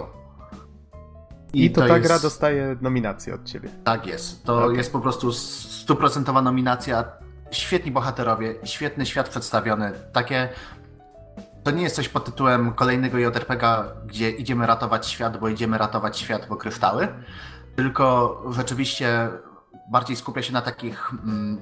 I 1.53 1.71
to, 1.71 1.81
ta 1.87 1.97
jest- 1.97 2.09
gra 2.09 2.19
dostaje 2.19 2.77
nominację 2.81 3.35
od 3.35 3.45
ciebie. 3.45 3.69
Tak 3.85 4.07
jest. 4.07 4.45
To 4.45 4.65
Okej. 4.65 4.77
jest 4.77 4.93
po 4.93 5.01
prostu 5.01 5.33
stuprocentowa 5.33 6.43
nominacja. 6.43 7.05
Świetni 7.51 7.91
bohaterowie, 7.93 8.55
świetny 8.65 9.07
świat 9.07 9.29
przedstawiony. 9.29 9.93
Takie. 10.13 10.49
To 11.69 11.73
nie 11.73 11.83
jest 11.83 11.97
coś 11.97 12.09
pod 12.09 12.25
tytułem 12.25 12.73
kolejnego 12.73 13.19
JRPG, 13.19 13.85
gdzie 14.07 14.31
idziemy 14.31 14.67
ratować 14.67 15.07
świat, 15.07 15.37
bo 15.37 15.49
idziemy 15.49 15.79
ratować 15.79 16.19
świat, 16.19 16.47
bo 16.49 16.57
kryształy. 16.57 17.09
Tylko 17.77 18.43
rzeczywiście 18.51 19.29
bardziej 19.91 20.17
skupia 20.17 20.43
się 20.43 20.53
na 20.53 20.63
takich 20.63 21.13
mm, 21.25 21.59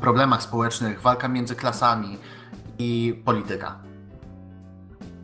problemach 0.00 0.42
społecznych, 0.42 1.00
walka 1.00 1.28
między 1.28 1.56
klasami 1.56 2.18
i 2.78 3.22
polityka. 3.24 3.78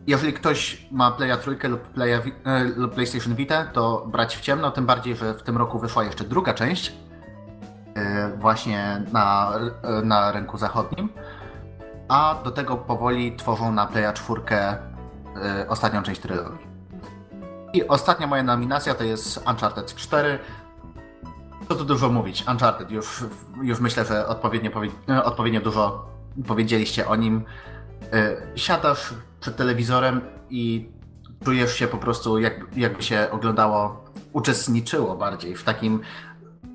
Jeżeli 0.07 0.33
ktoś 0.33 0.87
ma 0.91 1.11
Playa 1.11 1.37
Trójkę 1.37 1.67
lub, 1.67 1.81
Playa, 1.81 2.21
e, 2.43 2.63
lub 2.63 2.93
PlayStation 2.93 3.35
Vita, 3.35 3.65
to 3.65 4.07
brać 4.11 4.37
w 4.37 4.41
ciemno, 4.41 4.71
tym 4.71 4.85
bardziej, 4.85 5.15
że 5.15 5.33
w 5.33 5.43
tym 5.43 5.57
roku 5.57 5.79
wyszła 5.79 6.03
jeszcze 6.03 6.23
druga 6.23 6.53
część, 6.53 6.93
e, 7.95 8.31
właśnie 8.37 9.01
na, 9.13 9.53
e, 9.83 10.01
na 10.01 10.31
rynku 10.31 10.57
zachodnim, 10.57 11.09
a 12.07 12.35
do 12.43 12.51
tego 12.51 12.77
powoli 12.77 13.35
tworzą 13.35 13.71
na 13.71 13.85
Playa 13.85 14.13
4 14.13 14.41
e, 14.51 14.79
ostatnią 15.69 16.03
część 16.03 16.21
trylogii. 16.21 16.67
I 17.73 17.87
ostatnia 17.87 18.27
moja 18.27 18.43
nominacja 18.43 18.93
to 18.93 19.03
jest 19.03 19.37
Uncharted 19.49 19.95
4. 19.95 20.39
Co 21.67 21.75
tu 21.75 21.85
dużo 21.85 22.09
mówić? 22.09 22.45
Uncharted, 22.47 22.91
już, 22.91 23.25
już 23.61 23.79
myślę, 23.79 24.05
że 24.05 24.27
odpowiednio, 24.27 24.71
powie, 24.71 24.89
e, 25.09 25.23
odpowiednio 25.23 25.61
dużo 25.61 26.05
powiedzieliście 26.47 27.07
o 27.07 27.15
nim. 27.15 27.43
siadasz 28.55 29.13
przed 29.39 29.57
telewizorem 29.57 30.21
i 30.49 30.89
czujesz 31.43 31.73
się 31.73 31.87
po 31.87 31.97
prostu, 31.97 32.39
jak, 32.39 32.53
jakby 32.75 33.03
się 33.03 33.27
oglądało, 33.31 34.05
uczestniczyło 34.33 35.15
bardziej 35.15 35.55
w 35.55 35.63
takim 35.63 36.01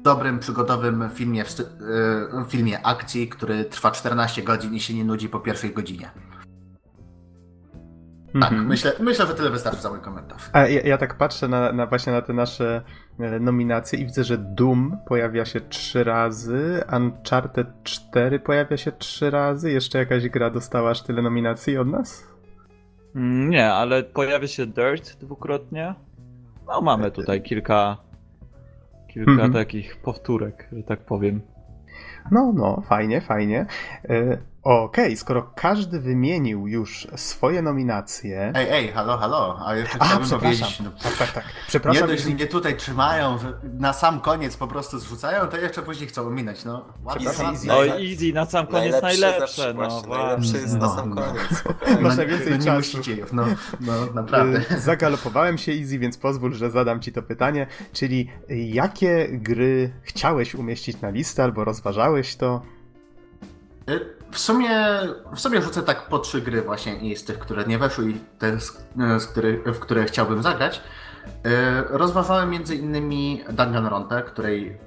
dobrym, 0.02 0.38
przygodowym 0.38 1.10
filmie, 1.14 1.44
w, 1.44 1.54
filmie 2.48 2.86
akcji, 2.86 3.28
który 3.28 3.64
trwa 3.64 3.90
14 3.90 4.42
godzin 4.42 4.74
i 4.74 4.80
się 4.80 4.94
nie 4.94 5.04
nudzi 5.04 5.28
po 5.28 5.40
pierwszej 5.40 5.70
godzinie. 5.70 6.10
Tak, 8.32 8.52
mhm. 8.52 8.66
myślę, 8.66 8.92
myślę, 9.00 9.26
że 9.26 9.34
tyle 9.34 9.50
wystarczy 9.50 9.80
za 9.80 9.90
mój 9.90 10.00
komentarz. 10.00 10.42
A 10.52 10.66
ja, 10.66 10.80
ja 10.80 10.98
tak 10.98 11.18
patrzę 11.18 11.48
na, 11.48 11.72
na, 11.72 11.86
właśnie 11.86 12.12
na 12.12 12.22
te 12.22 12.32
nasze 12.32 12.82
e, 13.18 13.40
nominacje 13.40 13.98
i 13.98 14.06
widzę, 14.06 14.24
że 14.24 14.38
Doom 14.38 14.98
pojawia 15.06 15.44
się 15.44 15.60
trzy 15.60 16.04
razy, 16.04 16.84
Uncharted 16.96 17.66
4 17.82 18.40
pojawia 18.40 18.76
się 18.76 18.92
trzy 18.92 19.30
razy, 19.30 19.70
jeszcze 19.70 19.98
jakaś 19.98 20.28
gra 20.28 20.50
dostała 20.50 20.90
aż 20.90 21.02
tyle 21.02 21.22
nominacji 21.22 21.78
od 21.78 21.88
nas? 21.88 22.26
Mm, 23.14 23.50
nie, 23.50 23.72
ale 23.72 24.02
pojawia 24.02 24.48
się 24.48 24.66
Dirt 24.66 25.18
dwukrotnie. 25.20 25.94
No 26.66 26.80
mamy 26.80 27.10
tutaj 27.10 27.42
kilka 27.42 27.96
kilka 29.14 29.32
mhm. 29.32 29.52
takich 29.52 29.96
powtórek, 29.96 30.68
że 30.72 30.82
tak 30.82 31.00
powiem. 31.00 31.40
No, 32.30 32.52
no, 32.56 32.82
fajnie, 32.88 33.20
fajnie. 33.20 33.66
Okej, 34.64 35.04
okay, 35.04 35.16
skoro 35.16 35.52
każdy 35.54 36.00
wymienił 36.00 36.68
już 36.68 37.06
swoje 37.16 37.62
nominacje. 37.62 38.52
Ej, 38.54 38.66
ej, 38.70 38.92
halo, 38.92 39.18
halo, 39.18 39.58
a 39.66 39.76
jeszcze 39.76 39.96
a, 40.00 40.04
chciałbym 40.04 40.40
powiedzieć. 40.40 40.80
No, 40.80 40.90
tak, 41.02 41.16
tak, 41.16 41.32
tak. 41.32 41.44
Przepraszam. 41.68 42.08
Nie 42.08 42.14
dość, 42.14 42.26
mnie 42.26 42.46
tutaj 42.46 42.76
trzymają, 42.76 43.38
na 43.78 43.92
sam 43.92 44.20
koniec 44.20 44.56
po 44.56 44.66
prostu 44.66 44.98
zrzucają, 44.98 45.46
to 45.46 45.56
jeszcze 45.56 45.82
później 45.82 46.08
chcą 46.08 46.30
minąć. 46.30 46.64
No, 46.64 46.84
easy, 47.20 47.44
easy, 47.44 47.66
no 47.66 47.84
easy, 47.84 48.32
na 48.32 48.46
sam 48.46 48.66
koniec 48.66 49.02
najlepsze. 49.02 49.30
najlepsze 49.30 49.74
no, 49.74 49.74
właśnie, 49.74 50.08
najlepsze 50.08 50.58
jest 50.58 50.74
no, 50.74 50.86
na 50.86 50.96
sam 50.96 51.14
no. 51.14 51.22
koniec. 51.22 51.64
Masz 52.02 52.16
najwięcej 52.16 52.58
no, 52.58 52.64
czasu. 52.64 52.98
No, 53.32 53.44
no, 53.80 53.92
naprawdę. 54.14 54.60
Y, 54.70 54.80
zagalopowałem 54.80 55.58
się 55.58 55.72
Easy, 55.72 55.98
więc 55.98 56.18
pozwól, 56.18 56.54
że 56.54 56.70
zadam 56.70 57.00
ci 57.00 57.12
to 57.12 57.22
pytanie. 57.22 57.66
Czyli 57.92 58.30
jakie 58.48 59.28
gry 59.32 59.92
chciałeś 60.02 60.54
umieścić 60.54 61.00
na 61.00 61.10
listę 61.10 61.44
albo 61.44 61.64
rozważałeś 61.64 62.36
to? 62.36 62.62
Y, 63.90 64.21
w 64.32 64.38
sumie, 64.38 64.70
w 65.34 65.40
sumie 65.40 65.62
rzucę 65.62 65.82
tak 65.82 66.08
po 66.08 66.18
trzy 66.18 66.40
gry 66.40 66.62
właśnie 66.62 66.96
i 66.96 67.16
z 67.16 67.24
tych, 67.24 67.38
które 67.38 67.64
nie 67.64 67.78
weszły 67.78 68.10
i 68.10 68.20
te, 68.38 68.60
z, 68.60 68.84
z 69.18 69.26
który, 69.26 69.62
w 69.66 69.78
które 69.78 70.04
chciałbym 70.04 70.42
zagrać. 70.42 70.82
Y, 71.26 71.50
rozważałem 71.88 72.50
między 72.50 72.76
innymi 72.76 73.44
Danganronte, 73.52 74.22
której 74.22 74.70
y, 74.70 74.78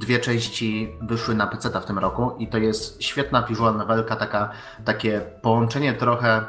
dwie 0.00 0.18
części 0.18 0.96
wyszły 1.02 1.34
na 1.34 1.46
PC 1.46 1.80
w 1.80 1.84
tym 1.84 1.98
roku 1.98 2.36
i 2.38 2.46
to 2.46 2.58
jest 2.58 3.02
świetna 3.02 3.42
visual 3.42 3.76
novelka, 3.76 4.16
taka, 4.16 4.50
takie 4.84 5.20
połączenie 5.42 5.94
trochę 5.94 6.44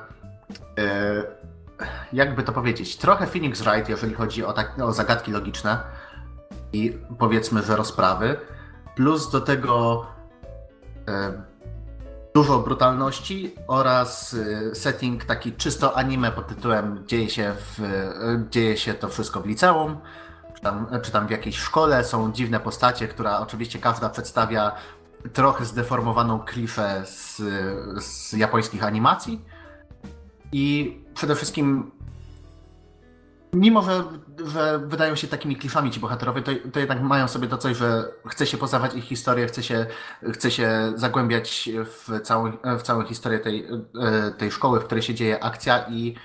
jakby 2.14 2.44
to 2.44 2.52
powiedzieć, 2.52 2.98
trochę 2.98 3.28
Phoenix 3.28 3.62
Wright, 3.62 3.90
jeżeli 3.90 4.14
chodzi 4.14 4.46
o, 4.46 4.54
tak, 4.54 4.80
o 4.80 4.92
zagadki 4.92 5.32
logiczne 5.32 5.80
i 6.74 6.98
powiedzmy, 7.20 7.62
że 7.62 7.76
rozprawy, 7.76 8.36
plus 8.96 9.32
do 9.32 9.42
tego 9.42 10.06
dużo 12.34 12.60
brutalności 12.60 13.56
oraz 13.68 14.34
y, 14.34 14.72
setting 14.76 15.26
taki 15.26 15.54
czysto 15.54 15.98
anime 15.98 16.32
pod 16.32 16.48
tytułem 16.48 17.04
dzieje 17.08 17.30
się, 17.30 17.54
w, 17.56 17.80
y, 17.80 18.50
dzieje 18.50 18.78
się 18.78 18.94
to 18.94 19.10
wszystko 19.10 19.42
w 19.42 19.46
liceum, 19.46 19.98
czy 20.56 20.62
tam, 20.62 20.88
czy 21.02 21.12
tam 21.12 21.28
w 21.28 21.32
jakiejś 21.32 21.58
szkole, 21.58 22.04
są 22.04 22.32
dziwne 22.32 22.60
postacie, 22.60 23.08
która 23.08 23.40
oczywiście 23.40 23.80
każda 23.80 24.10
przedstawia 24.10 24.72
trochę 25.34 25.66
zdeformowaną 25.66 26.40
kliszę 26.40 27.04
z, 27.06 27.42
z 28.04 28.34
japońskich 28.34 28.84
animacji. 28.84 29.46
I 30.52 30.98
przede 31.14 31.36
wszystkim 31.36 31.92
mimo, 33.54 33.82
że 33.82 34.04
że 34.46 34.80
wydają 34.80 35.16
się 35.16 35.28
takimi 35.28 35.56
kliszami 35.56 35.92
ci 35.92 36.00
bohaterowie, 36.00 36.42
to, 36.42 36.52
to 36.74 36.80
jednak 36.80 37.02
mają 37.02 37.28
sobie 37.28 37.48
to 37.48 37.58
coś, 37.58 37.78
że 37.78 38.04
chce 38.28 38.48
się 38.48 38.58
poznawać 38.58 38.96
ich 38.96 39.04
historię, 39.04 39.48
chce 39.48 39.64
się, 39.64 39.86
chce 40.34 40.52
się 40.52 40.94
zagłębiać 40.96 41.70
w 41.86 42.22
całą, 42.24 42.52
w 42.80 42.82
całą 42.82 43.04
historię 43.04 43.40
tej, 43.40 43.68
e, 44.02 44.32
tej 44.32 44.52
szkoły, 44.52 44.80
w 44.80 44.84
której 44.84 45.02
się 45.02 45.14
dzieje 45.14 45.44
akcja 45.44 45.86
i 45.90 46.16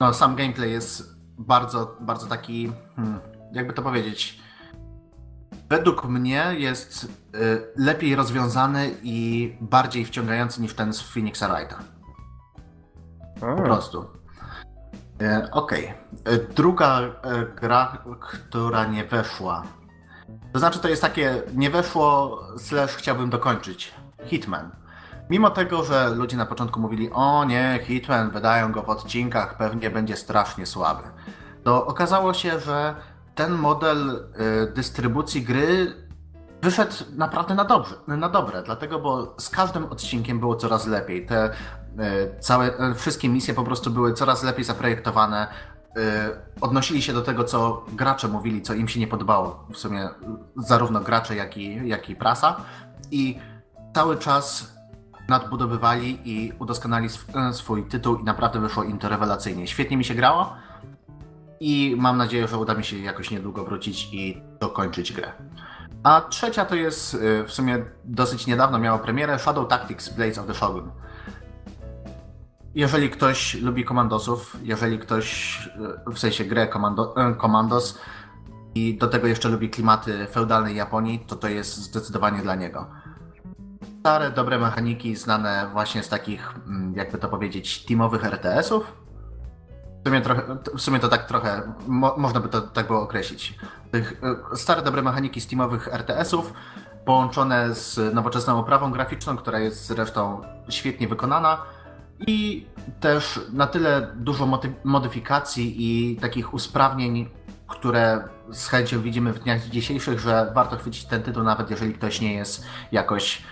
no, 0.00 0.14
sam 0.14 0.36
gameplay 0.36 0.72
jest 0.72 1.14
bardzo, 1.38 1.96
bardzo 2.00 2.26
taki, 2.26 2.72
hmm, 2.96 3.20
jakby 3.52 3.72
to 3.72 3.82
powiedzieć, 3.82 4.40
według 5.68 6.04
mnie 6.04 6.46
jest 6.58 7.04
e, 7.04 7.38
lepiej 7.76 8.16
rozwiązany 8.16 8.90
i 9.02 9.56
bardziej 9.60 10.04
wciągający 10.04 10.62
niż 10.62 10.74
ten 10.74 10.92
z 10.92 11.00
Phoenixa 11.00 11.48
Wrighta. 11.48 11.78
Po 13.40 13.62
prostu. 13.62 14.23
E, 15.22 15.48
okej. 15.52 15.84
Okay. 15.84 16.34
E, 16.34 16.38
druga 16.38 17.00
e, 17.00 17.10
gra, 17.60 17.98
która 18.20 18.84
nie 18.84 19.04
weszła. 19.04 19.62
To 20.52 20.58
znaczy, 20.58 20.78
to 20.78 20.88
jest 20.88 21.02
takie 21.02 21.42
nie 21.54 21.70
weszło, 21.70 22.40
slash 22.58 22.96
chciałbym 22.96 23.30
dokończyć. 23.30 23.94
Hitman. 24.24 24.70
Mimo 25.30 25.50
tego, 25.50 25.84
że 25.84 26.10
ludzie 26.10 26.36
na 26.36 26.46
początku 26.46 26.80
mówili, 26.80 27.10
o 27.12 27.44
nie, 27.44 27.80
Hitman, 27.82 28.30
wydają 28.30 28.72
go 28.72 28.82
w 28.82 28.88
odcinkach, 28.88 29.56
pewnie 29.56 29.90
będzie 29.90 30.16
strasznie 30.16 30.66
słaby. 30.66 31.02
To 31.64 31.86
okazało 31.86 32.34
się, 32.34 32.60
że 32.60 32.94
ten 33.34 33.52
model 33.52 34.28
dystrybucji 34.74 35.42
gry 35.42 35.94
wyszedł 36.62 36.94
naprawdę 37.16 37.54
na, 37.54 37.64
dobrze, 37.64 37.94
na 38.06 38.28
dobre, 38.28 38.62
dlatego, 38.62 38.98
bo 38.98 39.34
z 39.38 39.50
każdym 39.50 39.84
odcinkiem 39.84 40.40
było 40.40 40.56
coraz 40.56 40.86
lepiej. 40.86 41.26
Te 41.26 41.50
całe, 42.40 42.78
e, 42.78 42.94
wszystkie 42.94 43.28
misje 43.28 43.54
po 43.54 43.64
prostu 43.64 43.90
były 43.90 44.14
coraz 44.14 44.42
lepiej 44.42 44.64
zaprojektowane. 44.64 45.46
E, 45.96 46.30
odnosili 46.60 47.02
się 47.02 47.12
do 47.12 47.22
tego, 47.22 47.44
co 47.44 47.84
gracze 47.92 48.28
mówili, 48.28 48.62
co 48.62 48.74
im 48.74 48.88
się 48.88 49.00
nie 49.00 49.06
podobało. 49.06 49.66
W 49.72 49.76
sumie 49.76 50.08
zarówno 50.56 51.00
gracze, 51.00 51.36
jak 51.36 51.56
i, 51.56 51.88
jak 51.88 52.10
i 52.10 52.16
prasa. 52.16 52.56
I 53.10 53.38
cały 53.94 54.16
czas 54.16 54.74
nadbudowywali 55.28 56.18
i 56.24 56.52
udoskonali 56.58 57.08
swój 57.52 57.84
tytuł 57.84 58.16
i 58.16 58.24
naprawdę 58.24 58.60
wyszło 58.60 58.84
im 58.84 58.98
to 58.98 59.08
rewelacyjnie. 59.08 59.66
Świetnie 59.66 59.96
mi 59.96 60.04
się 60.04 60.14
grało 60.14 60.52
i 61.60 61.96
mam 61.98 62.16
nadzieję, 62.16 62.48
że 62.48 62.58
uda 62.58 62.74
mi 62.74 62.84
się 62.84 62.98
jakoś 62.98 63.30
niedługo 63.30 63.64
wrócić 63.64 64.08
i 64.12 64.42
dokończyć 64.60 65.12
grę. 65.12 65.32
A 66.02 66.20
trzecia 66.20 66.64
to 66.64 66.74
jest 66.74 67.16
w 67.46 67.52
sumie 67.52 67.84
dosyć 68.04 68.46
niedawno 68.46 68.78
miała 68.78 68.98
premierę 68.98 69.38
Shadow 69.38 69.68
Tactics 69.68 70.08
Blades 70.08 70.38
of 70.38 70.46
the 70.46 70.54
Shogun 70.54 70.90
jeżeli 72.74 73.10
ktoś 73.10 73.54
lubi 73.54 73.84
komandosów, 73.84 74.56
jeżeli 74.62 74.98
ktoś 74.98 75.58
e, 76.08 76.12
w 76.12 76.18
sensie 76.18 76.44
grę 76.44 76.66
komando, 76.66 77.14
komandos 77.38 77.98
i 78.74 78.98
do 78.98 79.06
tego 79.06 79.26
jeszcze 79.26 79.48
lubi 79.48 79.70
klimaty 79.70 80.26
feudalnej 80.26 80.76
Japonii, 80.76 81.18
to 81.26 81.36
to 81.36 81.48
jest 81.48 81.76
zdecydowanie 81.76 82.42
dla 82.42 82.54
niego. 82.54 82.86
Stare, 84.00 84.30
dobre 84.30 84.58
mechaniki 84.58 85.16
znane 85.16 85.68
właśnie 85.72 86.02
z 86.02 86.08
takich, 86.08 86.54
mm, 86.66 86.94
jakby 86.96 87.18
to 87.18 87.28
powiedzieć, 87.28 87.84
teamowych 87.84 88.24
RTS-ów. 88.24 88.92
W 90.04 90.08
sumie, 90.08 90.20
trochę, 90.20 90.42
w 90.76 90.80
sumie 90.80 91.00
to 91.00 91.08
tak 91.08 91.26
trochę, 91.26 91.72
mo, 91.86 92.14
można 92.16 92.40
by 92.40 92.48
to 92.48 92.60
tak 92.60 92.86
było 92.86 93.02
określić. 93.02 93.58
Tych, 93.90 94.22
e, 94.52 94.56
stare, 94.56 94.82
dobre 94.82 95.02
mechaniki 95.02 95.40
z 95.40 95.46
teamowych 95.46 95.88
RTS-ów 95.88 96.52
połączone 97.04 97.74
z 97.74 98.14
nowoczesną 98.14 98.58
oprawą 98.58 98.90
graficzną, 98.90 99.36
która 99.36 99.58
jest 99.58 99.86
zresztą 99.86 100.42
świetnie 100.68 101.08
wykonana 101.08 101.58
i 102.20 102.66
też 103.00 103.40
na 103.52 103.66
tyle 103.66 104.12
dużo 104.16 104.60
modyfikacji 104.84 105.74
i 105.78 106.16
takich 106.16 106.54
usprawnień, 106.54 107.30
które 107.68 108.28
z 108.52 108.68
chęcią 108.68 109.02
widzimy 109.02 109.32
w 109.32 109.38
dniach 109.38 109.64
dzisiejszych, 109.68 110.20
że 110.20 110.52
warto 110.54 110.76
chwycić 110.76 111.04
ten 111.04 111.22
tytuł, 111.22 111.42
nawet 111.42 111.70
jeżeli 111.70 111.94
ktoś 111.94 112.20
nie 112.20 112.34
jest 112.34 112.64
jakoś, 112.92 113.42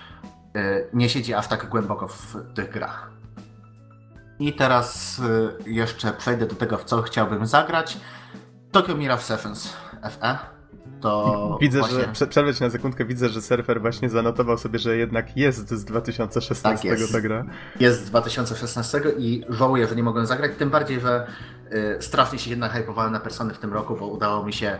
y, 0.56 0.88
nie 0.92 1.08
siedzi 1.08 1.34
aż 1.34 1.48
tak 1.48 1.68
głęboko 1.68 2.08
w 2.08 2.36
tych 2.54 2.70
grach. 2.70 3.10
I 4.38 4.52
teraz 4.52 5.18
y, 5.18 5.70
jeszcze 5.70 6.12
przejdę 6.12 6.46
do 6.46 6.54
tego, 6.54 6.78
w 6.78 6.84
co 6.84 7.02
chciałbym 7.02 7.46
zagrać. 7.46 7.98
Tokyo 8.72 8.94
Mirage 8.94 9.22
Sessions 9.22 9.76
FE 10.02 10.61
to 11.02 11.32
Widzę, 11.60 11.78
właśnie... 11.78 11.98
że 12.14 12.26
przerwę 12.26 12.52
na 12.60 12.70
sekundkę, 12.70 13.04
widzę, 13.04 13.28
że 13.28 13.42
surfer 13.42 13.80
właśnie 13.80 14.08
zanotował 14.10 14.58
sobie, 14.58 14.78
że 14.78 14.96
jednak 14.96 15.36
jest 15.36 15.70
z 15.70 15.84
2016 15.84 16.88
tak 16.88 17.00
jest. 17.00 17.12
ta 17.12 17.20
gra. 17.20 17.44
Jest 17.80 18.06
z 18.06 18.10
2016 18.10 19.02
i 19.18 19.44
żałuję, 19.48 19.86
że 19.86 19.96
nie 19.96 20.02
mogłem 20.02 20.26
zagrać, 20.26 20.52
tym 20.58 20.70
bardziej, 20.70 21.00
że 21.00 21.26
y, 21.72 22.02
strasznie 22.02 22.38
się 22.38 22.50
jednak 22.50 22.72
hypowałem 22.72 23.12
na 23.12 23.20
Persony 23.20 23.54
w 23.54 23.58
tym 23.58 23.72
roku, 23.72 23.96
bo 23.96 24.06
udało 24.06 24.44
mi 24.44 24.52
się 24.52 24.78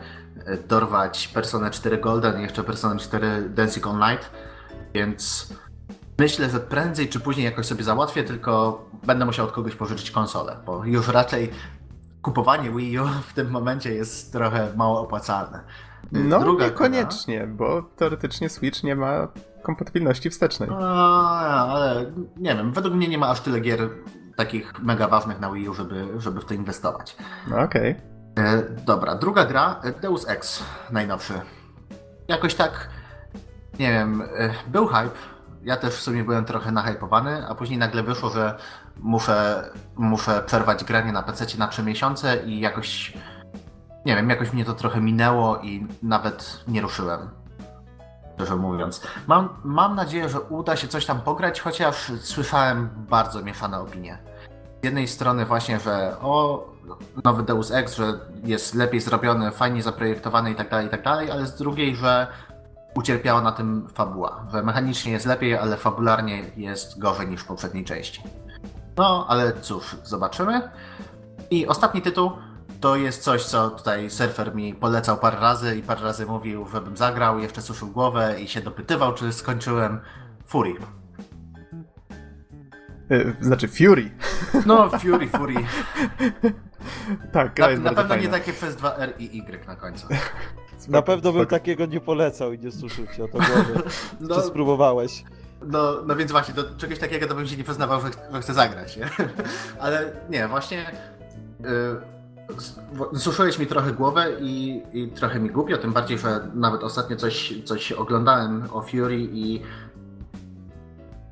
y, 0.49 0.59
dorwać 0.69 1.29
Personę 1.29 1.71
4 1.71 1.99
Golden 1.99 2.41
i 2.41 2.43
jeszcze 2.43 2.65
Personę 2.65 3.01
4 3.01 3.49
Dancing 3.49 3.87
on 3.87 3.99
Light, 3.99 4.31
więc 4.95 5.53
myślę, 6.19 6.51
że 6.51 6.61
prędzej 6.61 7.09
czy 7.09 7.21
później 7.21 7.45
jakoś 7.45 7.67
sobie 7.67 7.85
załatwię, 7.85 8.25
tylko 8.25 8.85
będę 9.07 9.25
musiał 9.25 9.47
od 9.47 9.53
kogoś 9.53 9.75
pożyczyć 9.75 10.11
konsolę, 10.11 10.57
bo 10.67 10.85
już 10.85 11.09
raczej 11.09 11.51
kupowanie 12.23 12.71
Wii 12.71 12.99
U 12.99 13.07
w 13.29 13.33
tym 13.33 13.51
momencie 13.51 13.95
jest 13.95 14.33
trochę 14.33 14.73
mało 14.77 15.01
opłacalne. 15.01 15.61
No, 16.13 16.41
Druga 16.41 16.65
niekoniecznie, 16.65 17.47
bo 17.47 17.83
teoretycznie 17.83 18.49
Switch 18.49 18.83
nie 18.83 18.97
ma 18.97 19.29
kompatybilności 19.63 20.31
wstecznej. 20.31 20.69
A, 20.73 21.67
ale 21.67 22.13
nie 22.37 22.57
wiem, 22.57 22.73
według 22.73 22.95
mnie 22.95 23.09
nie 23.09 23.19
ma 23.19 23.29
aż 23.29 23.41
tyle 23.41 23.61
gier 23.61 23.89
takich 24.37 24.83
mega 24.83 25.09
ważnych 25.09 25.41
na 25.41 25.53
Wii 25.53 25.69
U, 25.69 25.75
żeby, 25.75 26.09
żeby 26.19 26.41
w 26.41 26.45
to 26.45 26.55
inwestować. 26.55 27.17
No 27.49 27.61
okej. 27.61 27.91
Okay. 27.91 28.47
E, 28.47 28.63
dobra, 28.87 29.15
druga 29.15 29.45
gra, 29.45 29.81
e, 29.83 29.93
Deus 29.93 30.29
Ex, 30.29 30.65
najnowszy. 30.91 31.35
Jakoś 32.29 32.55
tak, 32.55 32.89
nie 33.79 33.93
wiem, 33.93 34.23
e, 34.23 34.51
był 34.69 34.87
hype, 34.87 35.19
ja 35.65 35.77
też 35.77 35.95
w 35.95 36.03
sumie 36.03 36.25
byłem 36.25 36.45
trochę 36.45 36.73
nahypowany, 36.73 37.47
a 37.49 37.55
później 37.55 37.79
nagle 37.79 38.03
wyszło, 38.03 38.31
że 38.31 38.59
muszę, 38.97 39.71
muszę 39.97 40.43
przerwać 40.47 40.85
granie 40.85 41.13
na 41.13 41.23
PC 41.23 41.59
na 41.59 41.69
3 41.69 41.83
miesiące 41.83 42.47
i 42.47 42.61
jakoś, 42.61 43.13
nie 44.07 44.17
wiem, 44.17 44.31
jakoś 44.31 44.53
mnie 44.53 44.65
to 44.65 44.75
trochę 44.75 45.01
minęło 45.01 45.59
i 45.59 45.87
nawet 46.03 46.65
nie 46.69 46.81
ruszyłem. 46.81 47.31
Szczerze 48.35 48.57
mówiąc. 48.57 49.01
Mam, 49.27 49.49
mam 49.65 49.95
nadzieję, 49.97 50.29
że 50.29 50.41
uda 50.41 50.77
się 50.77 50.89
coś 50.89 51.07
tam 51.07 51.21
pograć, 51.21 51.61
chociaż 51.61 52.13
słyszałem 52.21 52.89
bardzo 53.09 53.43
mieszane 53.43 53.81
opinie. 53.81 54.19
Z 54.83 54.85
jednej 54.85 55.09
strony 55.09 55.47
właśnie, 55.47 55.81
że 55.81 56.17
o, 56.21 56.65
nowy 57.25 57.43
Deus 57.43 57.71
Ex, 57.71 57.97
że 57.97 58.05
jest 58.45 58.75
lepiej 58.75 59.01
zrobiony, 59.01 59.51
fajnie 59.51 59.83
zaprojektowany 59.83 60.51
i 60.51 60.55
tak 60.55 60.71
dalej, 60.71 60.87
i 60.87 60.91
tak 60.91 61.03
dalej, 61.03 61.31
ale 61.31 61.47
z 61.47 61.55
drugiej, 61.55 61.97
że 61.97 62.27
ucierpiała 62.95 63.41
na 63.41 63.53
tym 63.53 63.89
fabuła, 63.89 64.47
że 64.53 64.63
mechanicznie 64.63 65.13
jest 65.13 65.27
lepiej, 65.27 65.57
ale 65.57 65.77
fabularnie 65.77 66.43
jest 66.57 66.99
gorzej 66.99 67.29
niż 67.29 67.41
w 67.41 67.47
poprzedniej 67.47 67.85
części. 67.85 68.23
No, 68.97 69.27
ale 69.29 69.53
cóż, 69.61 69.97
zobaczymy. 70.05 70.71
I 71.51 71.67
ostatni 71.67 72.03
tytuł 72.03 72.31
to 72.83 72.97
jest 72.97 73.23
coś, 73.23 73.45
co 73.45 73.71
tutaj 73.71 74.11
surfer 74.11 74.55
mi 74.55 74.75
polecał 74.75 75.19
parę 75.19 75.41
razy 75.41 75.77
i 75.77 75.83
parę 75.83 76.01
razy 76.01 76.27
mówił, 76.27 76.67
żebym 76.73 76.97
zagrał, 76.97 77.39
jeszcze 77.39 77.63
suszył 77.63 77.89
głowę 77.89 78.41
i 78.41 78.49
się 78.49 78.61
dopytywał, 78.61 79.15
czy 79.15 79.33
skończyłem 79.33 80.01
Fury. 80.47 80.75
Yy, 83.11 83.37
znaczy 83.41 83.69
Fury. 83.69 84.11
No, 84.67 84.91
Fury, 84.91 85.29
Fury. 85.29 85.55
tak, 87.33 87.59
na, 87.59 87.69
na 87.69 87.91
pewno 87.91 88.09
fajna. 88.09 88.17
nie 88.17 88.29
takie 88.29 88.53
przez 88.53 88.77
dwa 88.77 88.97
R 88.97 89.15
i 89.19 89.39
Y 89.39 89.67
na 89.67 89.77
końcu. 89.77 90.07
Na 90.89 91.03
pewno 91.03 91.33
bym 91.33 91.47
takiego 91.47 91.87
nie 91.87 92.01
polecał 92.01 92.53
i 92.53 92.59
nie 92.59 92.73
suszył 92.73 93.07
cię 93.17 93.25
o 93.25 93.29
to 93.29 93.39
głowy. 93.39 93.83
No, 94.21 94.35
Czy 94.35 94.43
spróbowałeś? 94.43 95.25
No, 95.67 96.03
no 96.07 96.17
więc 96.17 96.33
właśnie, 96.33 96.55
do 96.55 96.77
czegoś 96.77 96.99
takiego 96.99 97.27
to 97.27 97.35
bym 97.35 97.47
się 97.47 97.57
nie 97.57 97.65
przyznawał, 97.65 98.01
że, 98.01 98.09
że 98.33 98.41
chcę 98.41 98.55
zagrać, 98.55 98.97
nie? 98.97 99.09
Ale 99.81 100.13
nie, 100.31 100.49
właśnie 100.49 100.87
yy, 101.61 102.13
suszyłeś 103.17 103.59
mi 103.59 103.67
trochę 103.67 103.93
głowę 103.93 104.27
i, 104.41 104.83
i 104.93 105.09
trochę 105.09 105.41
mi 105.41 105.51
głupio, 105.51 105.79
tym 105.79 105.93
bardziej, 105.93 106.19
że 106.19 106.49
nawet 106.55 106.85
ostatnio 106.85 107.17
coś, 107.17 107.55
coś 107.65 107.93
oglądałem 107.93 108.69
o 108.73 108.83
Fury 108.83 109.19
i 109.21 109.63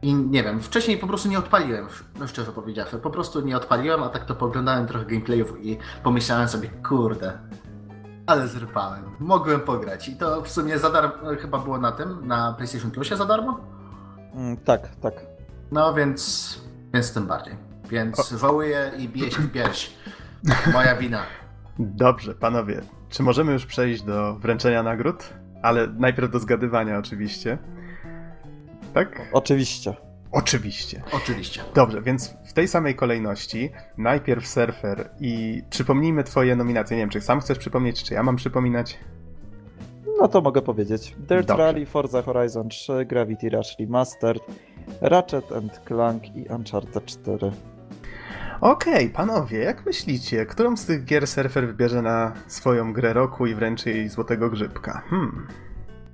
i 0.03 0.15
nie 0.15 0.43
wiem, 0.43 0.61
wcześniej 0.61 0.99
po 0.99 1.07
prostu 1.07 1.29
nie 1.29 1.39
odpaliłem, 1.39 1.87
szczerze 2.27 2.53
powiedziawszy. 2.53 2.99
Po 2.99 3.11
prostu 3.11 3.41
nie 3.41 3.57
odpaliłem, 3.57 4.03
a 4.03 4.09
tak 4.09 4.25
to 4.25 4.35
poglądałem 4.35 4.87
trochę 4.87 5.07
gameplayów 5.07 5.65
i 5.65 5.79
pomyślałem 6.03 6.49
sobie, 6.49 6.69
kurde, 6.89 7.39
ale 8.27 8.49
zrypałem. 8.49 9.05
Mogłem 9.19 9.61
pograć. 9.61 10.09
I 10.09 10.17
to 10.17 10.43
w 10.43 10.49
sumie 10.49 10.79
za 10.79 10.91
darmo, 10.91 11.15
chyba 11.41 11.59
było 11.59 11.79
na 11.79 11.93
tym, 11.93 12.27
na 12.27 12.53
PlayStation 12.53 12.91
Plusie 12.91 13.17
za 13.17 13.25
darmo? 13.25 13.61
Mm, 14.35 14.57
tak, 14.57 14.89
tak. 14.97 15.15
No 15.73 15.95
więc, 15.95 16.55
więc 16.95 17.13
tym 17.13 17.27
bardziej. 17.27 17.57
Więc 17.91 18.33
o. 18.33 18.39
żałuję 18.39 18.93
i 18.99 19.09
bije 19.09 19.31
się 19.31 19.43
w 19.43 19.53
pierś. 19.53 19.97
Moja 20.73 20.97
wina. 20.97 21.23
Dobrze, 21.79 22.35
panowie. 22.35 22.81
Czy 23.09 23.23
możemy 23.23 23.53
już 23.53 23.67
przejść 23.67 24.03
do 24.03 24.35
wręczenia 24.35 24.83
nagród? 24.83 25.31
Ale 25.63 25.87
najpierw 25.87 26.31
do 26.31 26.39
zgadywania 26.39 26.99
oczywiście. 26.99 27.59
Tak? 28.95 29.21
Oczywiście. 29.33 29.95
Oczywiście. 30.33 31.03
Oczywiście. 31.13 31.63
Dobrze, 31.75 32.03
więc 32.03 32.35
w 32.47 32.53
tej 32.53 32.69
samej 32.69 32.95
kolejności 32.95 33.71
najpierw 33.99 34.47
Surfer 34.47 35.11
i 35.21 35.63
przypomnijmy 35.71 36.25
twoje 36.25 36.57
nominacje. 36.57 36.97
Nie 36.97 37.03
wiem, 37.03 37.11
czy 37.11 37.21
sam 37.21 37.41
chcesz 37.41 37.59
przypomnieć, 37.59 38.05
czy 38.05 38.15
ja 38.15 38.23
mam 38.23 38.37
przypominać? 38.37 38.99
No 40.21 40.29
to 40.29 40.41
mogę 40.41 40.63
powiedzieć. 40.63 41.15
Dirt 41.19 41.49
Dobrze. 41.49 41.65
Rally, 41.65 41.87
Forza 41.87 42.23
Horizon 42.23 42.69
3, 42.69 43.05
Gravity 43.05 43.49
Rush 43.49 43.79
Remastered, 43.79 44.43
Ratchet 45.01 45.53
and 45.53 45.81
Clank 45.87 46.37
i 46.37 46.43
Uncharted 46.49 47.05
4. 47.05 47.53
Okej, 48.61 48.95
okay, 48.95 49.11
panowie, 49.11 49.59
jak 49.59 49.87
myślicie, 49.87 50.47
którą 50.47 50.77
z 50.77 50.87
tych 50.87 51.05
gier 51.05 51.27
Surfer 51.27 51.67
wybierze 51.67 52.03
na 52.03 52.33
swoją 52.47 52.93
grę 52.93 53.13
roku 53.13 53.47
i 53.47 53.55
wręczy 53.55 53.91
jej 53.91 54.09
złotego 54.09 54.51
grzybka? 54.51 55.03
Hmm. 55.11 55.47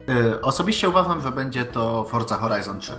Yy, 0.08 0.40
osobiście 0.40 0.88
uważam, 0.88 1.20
że 1.20 1.32
będzie 1.32 1.64
to 1.64 2.04
Forza 2.04 2.36
Horizon 2.36 2.80
3. 2.80 2.92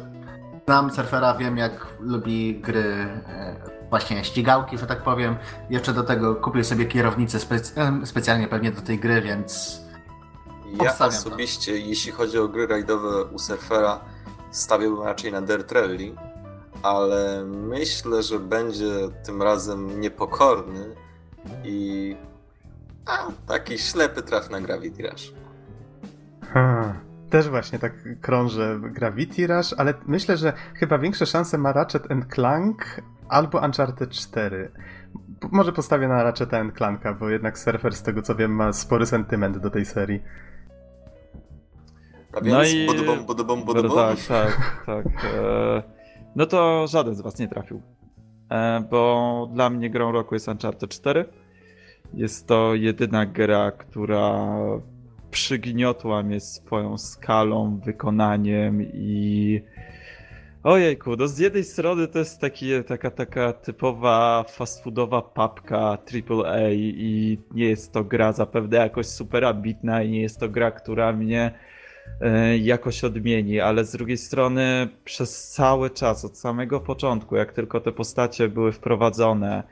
Znam 0.66 0.91
surfera, 0.91 1.36
wiem 1.36 1.58
jak 1.58 1.88
lubi 2.00 2.62
gry, 2.62 2.84
e, 3.28 3.56
właśnie 3.89 4.24
ścigałki, 4.24 4.78
że 4.78 4.88
tak 4.88 5.04
powiem. 5.04 5.36
Jeszcze 5.70 5.93
do 5.93 6.04
tego 6.04 6.36
kupił 6.36 6.64
sobie 6.64 6.86
kierownicę 6.86 7.38
specy- 7.38 8.06
specjalnie 8.06 8.48
pewnie 8.48 8.72
do 8.72 8.82
tej 8.82 9.00
gry, 9.00 9.22
więc. 9.22 9.82
Ja 10.84 11.08
osobiście, 11.08 11.72
to. 11.72 11.78
jeśli 11.78 12.12
chodzi 12.12 12.39
o 12.39 12.48
gry 12.48 12.68
rajdowe 12.68 13.26
u 13.26 13.39
surfera, 13.39 14.00
stawiałbym 14.52 15.04
raczej 15.04 15.32
na 15.32 15.41
Dirt 15.41 15.72
Rally, 15.72 16.16
ale 16.84 17.43
myślę, 17.45 18.23
że 18.23 18.39
będzie 18.39 18.91
tym 19.25 19.41
razem 19.41 20.01
niepokorny 20.01 20.95
i 21.63 22.15
a, 23.05 23.28
taki 23.47 23.78
ślepy 23.78 24.21
traf 24.21 24.49
na 24.49 24.61
Gravity 24.61 25.09
Rush. 25.09 25.34
Hmm. 26.53 26.93
Też 27.30 27.49
właśnie 27.49 27.80
tak 27.80 27.93
krążę 28.21 28.80
Gravity 28.82 29.47
Rush, 29.47 29.73
ale 29.78 29.93
myślę, 30.05 30.38
że 30.38 30.53
chyba 30.73 30.97
większe 30.97 31.25
szanse 31.25 31.57
ma 31.57 31.73
Ratchet 31.73 32.03
Clank 32.34 33.01
albo 33.30 33.59
Uncharted 33.59 34.09
4. 34.09 34.71
P 35.39 35.47
może 35.51 35.71
postawię 35.73 36.07
na 36.07 36.23
Ratchet 36.23 36.49
Clanka, 36.78 37.13
bo 37.13 37.30
jednak 37.30 37.59
Surfer 37.59 37.95
z 37.95 38.01
tego 38.01 38.21
co 38.21 38.36
wiem 38.36 38.51
ma 38.51 38.73
spory 38.73 39.05
sentyment 39.05 39.57
do 39.57 39.69
tej 39.69 39.86
serii. 39.86 40.21
A 42.34 42.41
więc 42.41 42.57
no 42.57 42.63
i... 42.63 42.88
bodobom, 42.88 43.25
bodobom, 43.25 43.63
bodobom. 43.63 43.97
Tak, 43.97 44.17
tak, 44.28 44.57
tak. 44.86 45.05
E... 45.23 45.97
No 46.38 46.46
to 46.46 46.88
żaden 46.88 47.16
z 47.16 47.22
was 47.22 47.40
nie 47.40 47.48
trafił. 47.48 47.82
E, 48.50 48.84
bo 48.92 49.50
dla 49.54 49.70
mnie 49.70 49.90
grą 49.90 50.12
roku 50.12 50.36
jest 50.36 50.48
Uncharted 50.48 50.90
4. 50.90 51.26
Jest 52.14 52.48
to 52.48 52.76
jedyna 52.76 53.26
gra, 53.26 53.72
która 53.72 54.48
przygniotła 55.32 56.24
mnie 56.24 56.40
swoją 56.40 56.98
skalą, 56.98 57.80
wykonaniem 57.86 58.82
i 58.82 59.62
ojejku, 60.64 61.16
no 61.16 61.28
z 61.28 61.38
jednej 61.38 61.64
strony 61.64 62.08
to 62.08 62.20
jest 62.20 62.42
taki, 62.42 62.84
taka, 62.88 63.12
taka 63.12 63.54
typowa 63.54 64.46
fast 64.50 64.84
foodowa 64.84 65.22
papka 65.22 65.98
AAA 66.30 66.70
i 66.72 67.38
nie 67.54 67.66
jest 67.66 67.94
to 67.94 68.04
gra 68.04 68.34
zapewne 68.34 68.78
jakoś 68.78 69.06
super 69.06 69.46
ambitna 69.46 70.04
i 70.04 70.10
nie 70.10 70.22
jest 70.22 70.40
to 70.40 70.50
gra, 70.50 70.72
która 70.72 71.14
mnie 71.14 71.52
jakoś 72.60 73.03
odmieni, 73.03 73.60
ale 73.60 73.86
z 73.86 73.91
drugiej 73.91 74.18
strony 74.18 74.88
przez 75.05 75.47
cały 75.47 75.89
czas, 75.89 76.26
od 76.26 76.38
samego 76.38 76.80
początku, 76.80 77.36
jak 77.36 77.53
tylko 77.53 77.80
te 77.82 77.91
postacie 77.91 78.49
były 78.49 78.72
wprowadzone, 78.72 79.64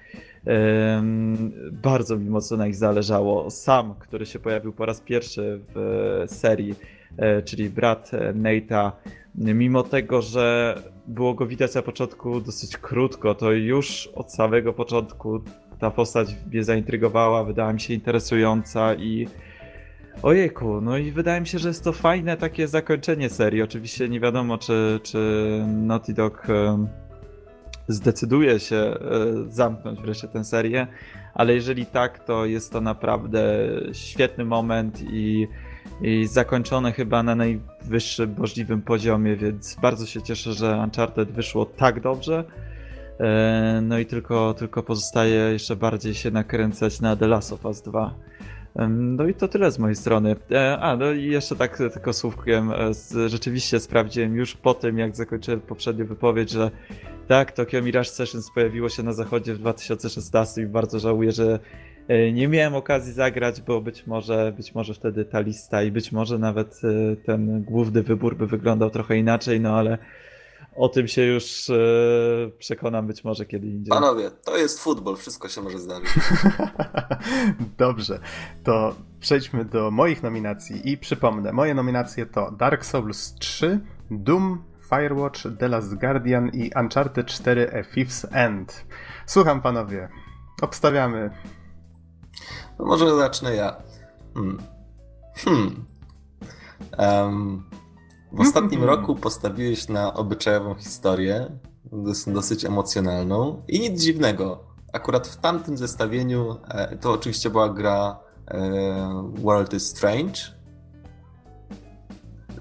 bardzo 1.71 2.17
mi 2.17 2.29
mocno 2.29 2.57
na 2.57 2.65
nich 2.65 2.75
zależało. 2.75 3.51
Sam, 3.51 3.95
który 3.99 4.25
się 4.25 4.39
pojawił 4.39 4.73
po 4.73 4.85
raz 4.85 5.01
pierwszy 5.01 5.59
w 5.75 6.23
serii, 6.27 6.75
e, 7.17 7.41
czyli 7.41 7.69
brat 7.69 8.11
Nate'a, 8.33 8.91
mimo 9.35 9.83
tego, 9.83 10.21
że 10.21 10.75
było 11.07 11.33
go 11.33 11.45
widać 11.45 11.75
na 11.75 11.81
początku 11.81 12.41
dosyć 12.41 12.77
krótko, 12.77 13.35
to 13.35 13.51
już 13.51 14.07
od 14.07 14.33
samego 14.33 14.73
początku 14.73 15.41
ta 15.79 15.91
postać 15.91 16.35
mnie 16.51 16.63
zaintrygowała, 16.63 17.43
wydała 17.43 17.73
mi 17.73 17.79
się 17.79 17.93
interesująca 17.93 18.95
i 18.95 19.27
Ojejku, 20.23 20.81
no 20.81 20.97
i 20.97 21.11
wydaje 21.11 21.41
mi 21.41 21.47
się, 21.47 21.59
że 21.59 21.67
jest 21.67 21.83
to 21.83 21.93
fajne 21.93 22.37
takie 22.37 22.67
zakończenie 22.67 23.29
serii. 23.29 23.61
Oczywiście 23.61 24.09
nie 24.09 24.19
wiadomo, 24.19 24.57
czy, 24.57 24.99
czy 25.03 25.17
Naughty 25.67 26.13
Dog 26.13 26.47
zdecyduje 27.87 28.59
się 28.59 28.75
e, 28.75 28.97
zamknąć 29.49 30.01
wreszcie 30.01 30.27
tę 30.27 30.43
serię, 30.43 30.87
ale 31.33 31.53
jeżeli 31.53 31.85
tak, 31.85 32.23
to 32.23 32.45
jest 32.45 32.71
to 32.71 32.81
naprawdę 32.81 33.43
świetny 33.93 34.45
moment 34.45 35.01
i, 35.01 35.47
i 36.01 36.27
zakończone 36.27 36.91
chyba 36.91 37.23
na 37.23 37.35
najwyższym 37.35 38.35
możliwym 38.37 38.81
poziomie, 38.81 39.35
więc 39.35 39.75
bardzo 39.81 40.05
się 40.05 40.21
cieszę, 40.21 40.53
że 40.53 40.77
Uncharted 40.77 41.31
wyszło 41.31 41.65
tak 41.65 42.01
dobrze. 42.01 42.43
E, 43.19 43.79
no 43.83 43.99
i 43.99 44.05
tylko, 44.05 44.53
tylko 44.53 44.83
pozostaje 44.83 45.35
jeszcze 45.35 45.75
bardziej 45.75 46.13
się 46.13 46.31
nakręcać 46.31 47.01
na 47.01 47.15
The 47.15 47.27
Last 47.27 47.53
of 47.53 47.65
Us 47.65 47.81
2. 47.81 48.15
No 48.89 49.27
i 49.27 49.33
to 49.33 49.47
tyle 49.47 49.71
z 49.71 49.79
mojej 49.79 49.95
strony. 49.95 50.35
E, 50.51 50.77
a, 50.77 50.97
no 50.97 51.11
i 51.11 51.25
jeszcze 51.25 51.55
tak 51.55 51.77
tylko 51.77 52.13
słówkiem. 52.13 52.71
Rzeczywiście 53.27 53.79
sprawdziłem 53.79 54.35
już 54.35 54.55
po 54.55 54.73
tym, 54.73 54.97
jak 54.97 55.15
zakończyłem 55.15 55.61
poprzednią 55.61 56.05
wypowiedź, 56.05 56.49
że 56.49 56.71
tak, 57.27 57.51
Tokyo 57.51 57.81
Mirage 57.81 58.09
Sessions 58.09 58.51
pojawiło 58.51 58.89
się 58.89 59.03
na 59.03 59.13
zachodzie 59.13 59.53
w 59.53 59.57
2016 59.57 60.61
i 60.61 60.65
bardzo 60.65 60.99
żałuję, 60.99 61.31
że 61.31 61.59
e, 62.07 62.31
nie 62.31 62.47
miałem 62.47 62.75
okazji 62.75 63.13
zagrać, 63.13 63.61
bo 63.61 63.81
być 63.81 64.07
może, 64.07 64.53
być 64.57 64.75
może 64.75 64.93
wtedy 64.93 65.25
ta 65.25 65.39
lista 65.39 65.83
i 65.83 65.91
być 65.91 66.11
może 66.11 66.39
nawet 66.39 66.81
e, 66.83 67.15
ten 67.15 67.63
główny 67.63 68.03
wybór 68.03 68.37
by 68.37 68.47
wyglądał 68.47 68.89
trochę 68.89 69.17
inaczej, 69.17 69.59
no 69.59 69.77
ale 69.77 69.97
o 70.75 70.89
tym 70.89 71.07
się 71.07 71.21
już 71.21 71.69
e, 71.69 71.75
przekonam 72.57 73.07
być 73.07 73.23
może 73.23 73.45
kiedy 73.45 73.67
indziej. 73.67 73.89
Panowie, 73.89 74.31
to 74.31 74.57
jest 74.57 74.79
futbol, 74.79 75.15
wszystko 75.17 75.49
się 75.49 75.61
może 75.61 75.79
zdarzyć. 75.79 76.09
Dobrze, 77.77 78.19
to 78.63 78.95
przejdźmy 79.19 79.65
do 79.65 79.91
moich 79.91 80.23
nominacji 80.23 80.91
i 80.91 80.97
przypomnę, 80.97 81.53
moje 81.53 81.73
nominacje 81.73 82.25
to 82.25 82.51
Dark 82.51 82.85
Souls 82.85 83.35
3, 83.39 83.79
Doom, 84.11 84.63
Firewatch, 84.89 85.41
The 85.59 85.67
Last 85.67 85.95
Guardian 85.95 86.49
i 86.53 86.71
Uncharted 86.75 87.27
4 87.27 87.71
A 87.73 87.95
Fifth's 87.95 88.27
End. 88.31 88.85
Słucham 89.25 89.61
panowie, 89.61 90.09
obstawiamy. 90.61 91.29
No 92.79 92.85
może 92.85 93.15
zacznę 93.15 93.55
ja. 93.55 93.75
Hmm. 94.33 94.57
Hmm. 95.35 95.85
Um, 96.97 97.63
w 98.31 98.41
ostatnim 98.41 98.83
roku 98.83 99.15
postawiłeś 99.15 99.87
na 99.87 100.13
obyczajową 100.13 100.75
historię, 100.75 101.51
dosyć 102.27 102.65
emocjonalną 102.65 103.63
i 103.67 103.79
nic 103.79 104.01
dziwnego. 104.01 104.63
Akurat 104.93 105.27
w 105.27 105.37
tamtym 105.37 105.77
zestawieniu 105.77 106.57
e, 106.69 106.97
to 106.97 107.11
oczywiście 107.11 107.49
była 107.49 107.69
gra 107.69 108.19
e, 108.47 109.31
World 109.35 109.73
is 109.73 109.87
Strange. 109.87 110.55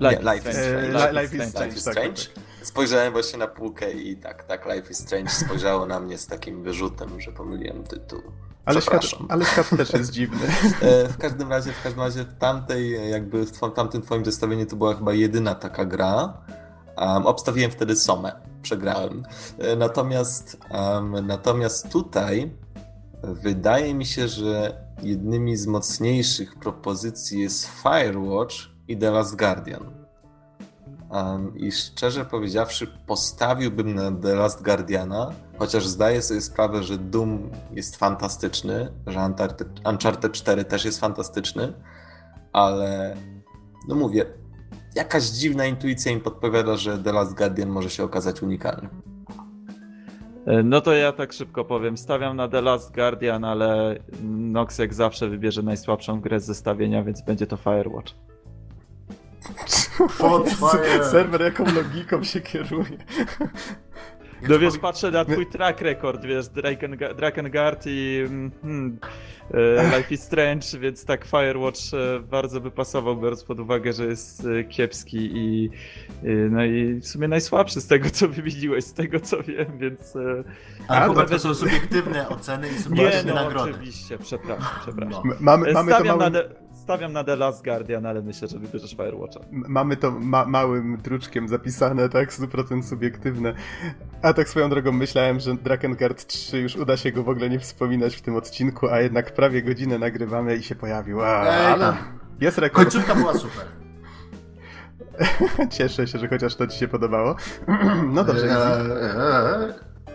Life, 0.01 0.23
Nie, 0.25 0.35
Life 0.35 0.51
is 0.51 0.57
Strange. 0.57 0.93
Life, 0.93 1.12
Life 1.23 1.37
is 1.37 1.55
Life 1.55 1.69
is 1.69 1.85
tak, 1.85 1.93
Strange. 1.93 2.23
tak, 2.25 2.35
tak. 2.35 2.67
Spojrzałem 2.67 3.12
właśnie 3.12 3.39
na 3.39 3.47
półkę 3.47 3.93
i 3.93 4.17
tak, 4.17 4.45
tak, 4.45 4.67
Life 4.67 4.91
is 4.91 4.99
Strange 4.99 5.31
spojrzało 5.31 5.87
na 5.87 6.01
mnie 6.01 6.19
z 6.19 6.27
takim 6.27 6.62
wyrzutem, 6.62 7.21
że 7.21 7.33
pomyliłem 7.33 7.85
tytuł. 7.85 8.23
Ale 8.65 8.83
świat, 8.83 9.03
ale 9.29 9.45
świat 9.45 9.71
też 9.77 9.93
jest 9.93 10.11
dziwny. 10.11 10.47
E, 10.81 11.09
W 11.09 11.19
każdym 11.19 11.51
razie, 11.51 11.73
w 11.73 11.83
każdym 11.83 12.03
razie 12.03 12.25
w 12.25 12.35
tamtej, 12.39 13.11
jakby 13.11 13.47
w 13.47 13.61
tamtym 13.75 14.03
twoim 14.03 14.25
zestawieniu 14.25 14.67
to 14.67 14.77
była 14.77 14.95
chyba 14.95 15.12
jedyna 15.12 15.55
taka 15.55 15.85
gra. 15.85 16.33
Um, 16.97 17.27
obstawiłem 17.27 17.71
wtedy 17.71 17.97
Somę, 17.97 18.33
przegrałem. 18.62 19.23
E, 19.59 19.77
Natomiast, 19.77 20.57
um, 20.71 21.27
natomiast 21.27 21.89
tutaj 21.89 22.53
wydaje 23.23 23.95
mi 23.95 24.07
się, 24.07 24.29
że 24.29 24.85
jednymi 25.03 25.57
z 25.57 25.67
mocniejszych 25.67 26.57
propozycji 26.59 27.41
jest 27.41 27.67
Firewatch 27.83 28.55
i 28.89 28.97
The 28.97 29.11
Last 29.11 29.37
Guardian. 29.37 29.91
Um, 31.11 31.59
I 31.59 31.73
szczerze 31.73 32.25
powiedziawszy, 32.25 32.87
postawiłbym 33.07 33.95
na 33.95 34.12
The 34.12 34.35
Last 34.35 34.62
Guardiana, 34.62 35.31
chociaż 35.59 35.87
zdaję 35.87 36.23
sobie 36.23 36.41
sprawę, 36.41 36.83
że 36.83 36.99
Doom 36.99 37.51
jest 37.71 37.97
fantastyczny, 37.97 38.93
że 39.07 39.19
Uncharted, 39.19 39.69
Uncharted 39.89 40.33
4 40.33 40.65
też 40.65 40.85
jest 40.85 41.01
fantastyczny, 41.01 41.73
ale 42.53 43.17
no 43.89 43.95
mówię, 43.95 44.25
jakaś 44.95 45.25
dziwna 45.25 45.67
intuicja 45.67 46.15
mi 46.15 46.21
podpowiada, 46.21 46.77
że 46.77 46.99
The 46.99 47.13
Last 47.13 47.35
Guardian 47.35 47.69
może 47.69 47.91
się 47.91 48.05
okazać 48.05 48.43
unikalny. 48.43 48.89
E, 50.47 50.63
No 50.63 50.81
to 50.81 50.93
ja 50.93 51.13
tak 51.13 51.33
szybko 51.33 51.65
powiem. 51.65 51.97
Stawiam 51.97 52.37
na 52.37 52.49
The 52.49 52.61
Last 52.61 52.95
Guardian, 52.95 53.45
ale 53.45 53.99
Nox 54.23 54.79
jak 54.79 54.95
zawsze 54.95 55.29
wybierze 55.29 55.63
najsłabszą 55.63 56.21
grę 56.21 56.41
z 56.41 56.45
zestawienia, 56.45 57.03
więc 57.03 57.23
będzie 57.23 57.47
to 57.47 57.57
Firewatch. 57.57 58.15
Fire. 60.61 61.05
Serwer 61.11 61.41
jaką 61.41 61.65
logiką 61.65 62.25
się 62.25 62.41
kieruje. 62.41 62.99
No 64.49 64.59
wiesz, 64.59 64.78
patrzę 64.78 65.11
na 65.11 65.24
twój 65.24 65.47
track 65.47 65.80
record, 65.80 66.24
wiesz, 66.24 66.47
Draken- 66.47 67.14
Drakengard 67.14 67.84
i 67.86 68.22
mm, 68.26 68.51
hmm, 68.62 68.99
e, 69.55 69.97
Life 69.99 70.14
is 70.14 70.22
Strange, 70.22 70.66
więc 70.80 71.05
tak 71.05 71.24
Firewatch 71.24 71.80
e, 71.95 72.20
bardzo 72.20 72.61
by 72.61 72.70
pasował, 72.70 73.16
biorąc 73.16 73.45
pod 73.45 73.61
uwagę, 73.61 73.92
że 73.92 74.07
jest 74.07 74.47
e, 74.47 74.64
kiepski 74.64 75.30
i 75.34 75.70
no 76.51 76.64
i 76.64 76.95
w 76.95 77.07
sumie 77.09 77.28
najsłabszy 77.28 77.80
z 77.80 77.86
tego, 77.86 78.11
co 78.11 78.28
wymieniłeś, 78.28 78.84
z 78.84 78.92
tego, 78.92 79.20
co 79.20 79.42
wiem, 79.42 79.78
więc... 79.78 80.16
A, 80.88 80.95
Ale 80.95 81.09
Hubert, 81.09 81.28
to- 81.28 81.34
to 81.34 81.40
są 81.40 81.55
subiektywne 81.55 82.28
oceny 82.28 82.68
i 82.68 82.72
Nie, 82.72 82.78
subiektywne 82.78 83.34
no 83.34 83.45
nagrody. 83.45 83.70
oczywiście, 83.70 84.18
przepraszam, 84.18 84.66
przepraszam. 84.82 85.22
No. 85.28 85.34
Mamy, 85.40 85.72
mamy 85.72 85.92
to 85.92 86.05
małym, 86.05 86.32
na 86.32 86.40
stawiam 86.85 87.12
na 87.12 87.24
The 87.24 87.37
Last 87.37 87.64
Guardian, 87.64 88.07
ale 88.07 88.22
myślę, 88.22 88.49
że 88.49 88.59
wybierzesz 88.59 88.91
Firewatcha. 88.91 89.41
m- 89.41 89.64
mamy 89.68 89.97
to 89.97 90.11
ma, 90.11 90.45
małym 90.47 90.97
druczkiem 90.97 91.49
zapisane, 91.49 92.09
tak, 92.09 92.32
100% 92.32 92.82
subiektywne. 92.82 93.55
A 94.22 94.32
tak 94.32 94.49
swoją 94.49 94.70
drogą 94.70 94.93
myślałem, 94.93 95.41
że 95.41 95.55
Drakengard 95.55 96.26
3 96.26 96.59
już 96.59 96.76
uda 96.76 96.97
się 96.97 97.12
go 97.12 97.22
w 97.22 97.28
ogóle 97.28 97.51
nie 97.51 97.59
wspominać 97.61 98.16
w 98.16 98.22
tym 98.22 98.37
odcinku, 98.37 98.89
a 98.89 99.01
jednak 99.01 99.35
prawie 99.35 99.62
godzinę 99.62 99.99
nagrywamy 99.99 100.57
i 100.57 100.62
się 100.62 100.74
pojawił. 100.74 101.22
A, 101.22 101.45
Ej, 101.47 101.66
ale 101.66 101.85
tam. 101.85 101.97
jest 102.41 102.59
rekord. 102.59 102.85
Końcówka 102.93 103.14
była 103.14 103.35
super. 103.35 103.64
Cieszę 105.76 106.07
się, 106.07 106.18
że 106.18 106.28
chociaż 106.28 106.55
to 106.57 106.66
ci 106.66 106.78
się 106.78 106.89
podobało. 106.89 107.37
No 108.14 108.24
dobrze. 108.24 108.47
Eee, 108.47 109.68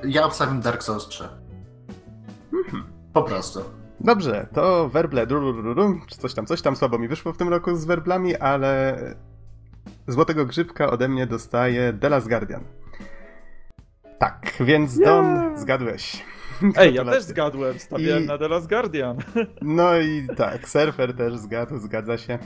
eee, 0.03 0.11
Ja 0.13 0.25
obstawiam 0.25 0.61
Dark 0.61 0.83
Souls 0.83 1.07
3. 1.07 1.23
Po 3.13 3.23
prostu. 3.23 3.59
Dobrze, 4.01 4.47
to 4.53 4.89
werble, 4.89 5.27
czy 6.07 6.17
coś 6.17 6.33
tam, 6.33 6.45
coś 6.45 6.61
tam 6.61 6.75
słabo 6.75 6.99
mi 6.99 7.07
wyszło 7.07 7.33
w 7.33 7.37
tym 7.37 7.49
roku 7.49 7.75
z 7.75 7.85
werblami, 7.85 8.35
ale 8.35 8.97
złotego 10.07 10.45
grzybka 10.45 10.89
ode 10.89 11.07
mnie 11.09 11.27
dostaje 11.27 11.93
The 11.93 12.09
Last 12.09 12.27
Guardian. 12.29 12.63
Tak, 14.19 14.53
więc 14.59 14.99
Don, 14.99 15.57
zgadłeś. 15.57 16.23
Ej, 16.75 16.93
ja 16.93 17.05
też 17.05 17.23
zgadłem, 17.23 17.79
stawiałem 17.79 18.23
I- 18.23 18.27
na 18.27 18.37
The 18.37 18.47
Last 18.47 18.69
Guardian. 18.69 19.17
No 19.61 19.97
i 19.99 20.27
tak, 20.37 20.69
surfer 20.69 21.15
też 21.15 21.37
zgadł, 21.37 21.77
zgadza 21.77 22.17
się. 22.17 22.39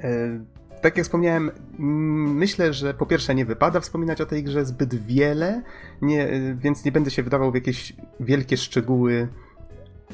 E, 0.00 0.40
Tak 0.82 0.96
jak 0.96 1.04
wspomniałem, 1.06 1.50
mm, 1.78 2.34
myślę, 2.34 2.72
że 2.72 2.94
po 2.94 3.06
pierwsze 3.06 3.34
nie 3.34 3.44
wypada 3.44 3.80
wspominać 3.80 4.20
o 4.20 4.26
tej 4.26 4.44
grze 4.44 4.64
zbyt 4.64 4.94
wiele, 5.06 5.62
nie, 6.02 6.28
e, 6.28 6.54
więc 6.54 6.84
nie 6.84 6.92
będę 6.92 7.10
się 7.10 7.22
wydawał 7.22 7.52
w 7.52 7.54
jakieś 7.54 7.92
wielkie 8.20 8.56
szczegóły, 8.56 9.28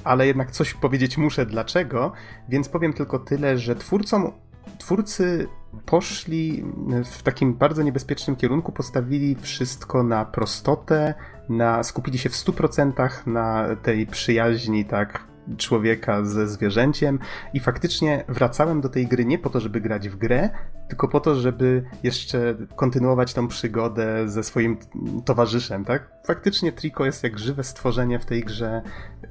ale 0.05 0.27
jednak 0.27 0.51
coś 0.51 0.75
powiedzieć 0.75 1.19
muszę 1.19 1.47
dlaczego, 1.47 2.13
więc 2.49 2.69
powiem 2.69 2.93
tylko 2.93 3.19
tyle, 3.19 3.59
że 3.59 3.77
twórcom, 3.77 4.33
twórcy 4.79 5.49
poszli 5.87 6.65
w 7.05 7.23
takim 7.23 7.55
bardzo 7.55 7.83
niebezpiecznym 7.83 8.37
kierunku, 8.37 8.73
postawili 8.73 9.37
wszystko 9.41 10.03
na 10.03 10.25
prostotę, 10.25 11.15
na, 11.49 11.83
skupili 11.83 12.19
się 12.19 12.29
w 12.29 12.33
100% 12.33 13.27
na 13.27 13.77
tej 13.83 14.07
przyjaźni, 14.07 14.85
tak, 14.85 15.27
człowieka 15.57 16.25
ze 16.25 16.49
zwierzęciem 16.49 17.19
i 17.55 17.61
faktycznie 17.61 18.25
wracałem 18.29 18.81
do 18.81 18.89
tej 18.89 19.07
gry 19.07 19.25
nie 19.25 19.39
po 19.39 19.51
to, 19.51 19.61
żeby 19.61 19.81
grać 19.81 20.09
w 20.09 20.17
grę, 20.17 20.51
tylko 20.89 21.09
po 21.09 21.21
to, 21.21 21.35
żeby 21.35 21.85
jeszcze 22.03 22.55
kontynuować 22.77 23.35
tą 23.35 23.49
przygodę 23.49 24.29
ze 24.29 24.43
swoim 24.43 24.79
towarzyszem, 25.25 25.85
tak? 25.85 26.11
Faktycznie 26.27 26.73
Trico 26.73 27.05
jest 27.05 27.25
jak 27.25 27.39
żywe 27.39 27.65
stworzenie 27.65 28.19
w 28.19 28.25
tej 28.25 28.45
grze. 28.45 28.83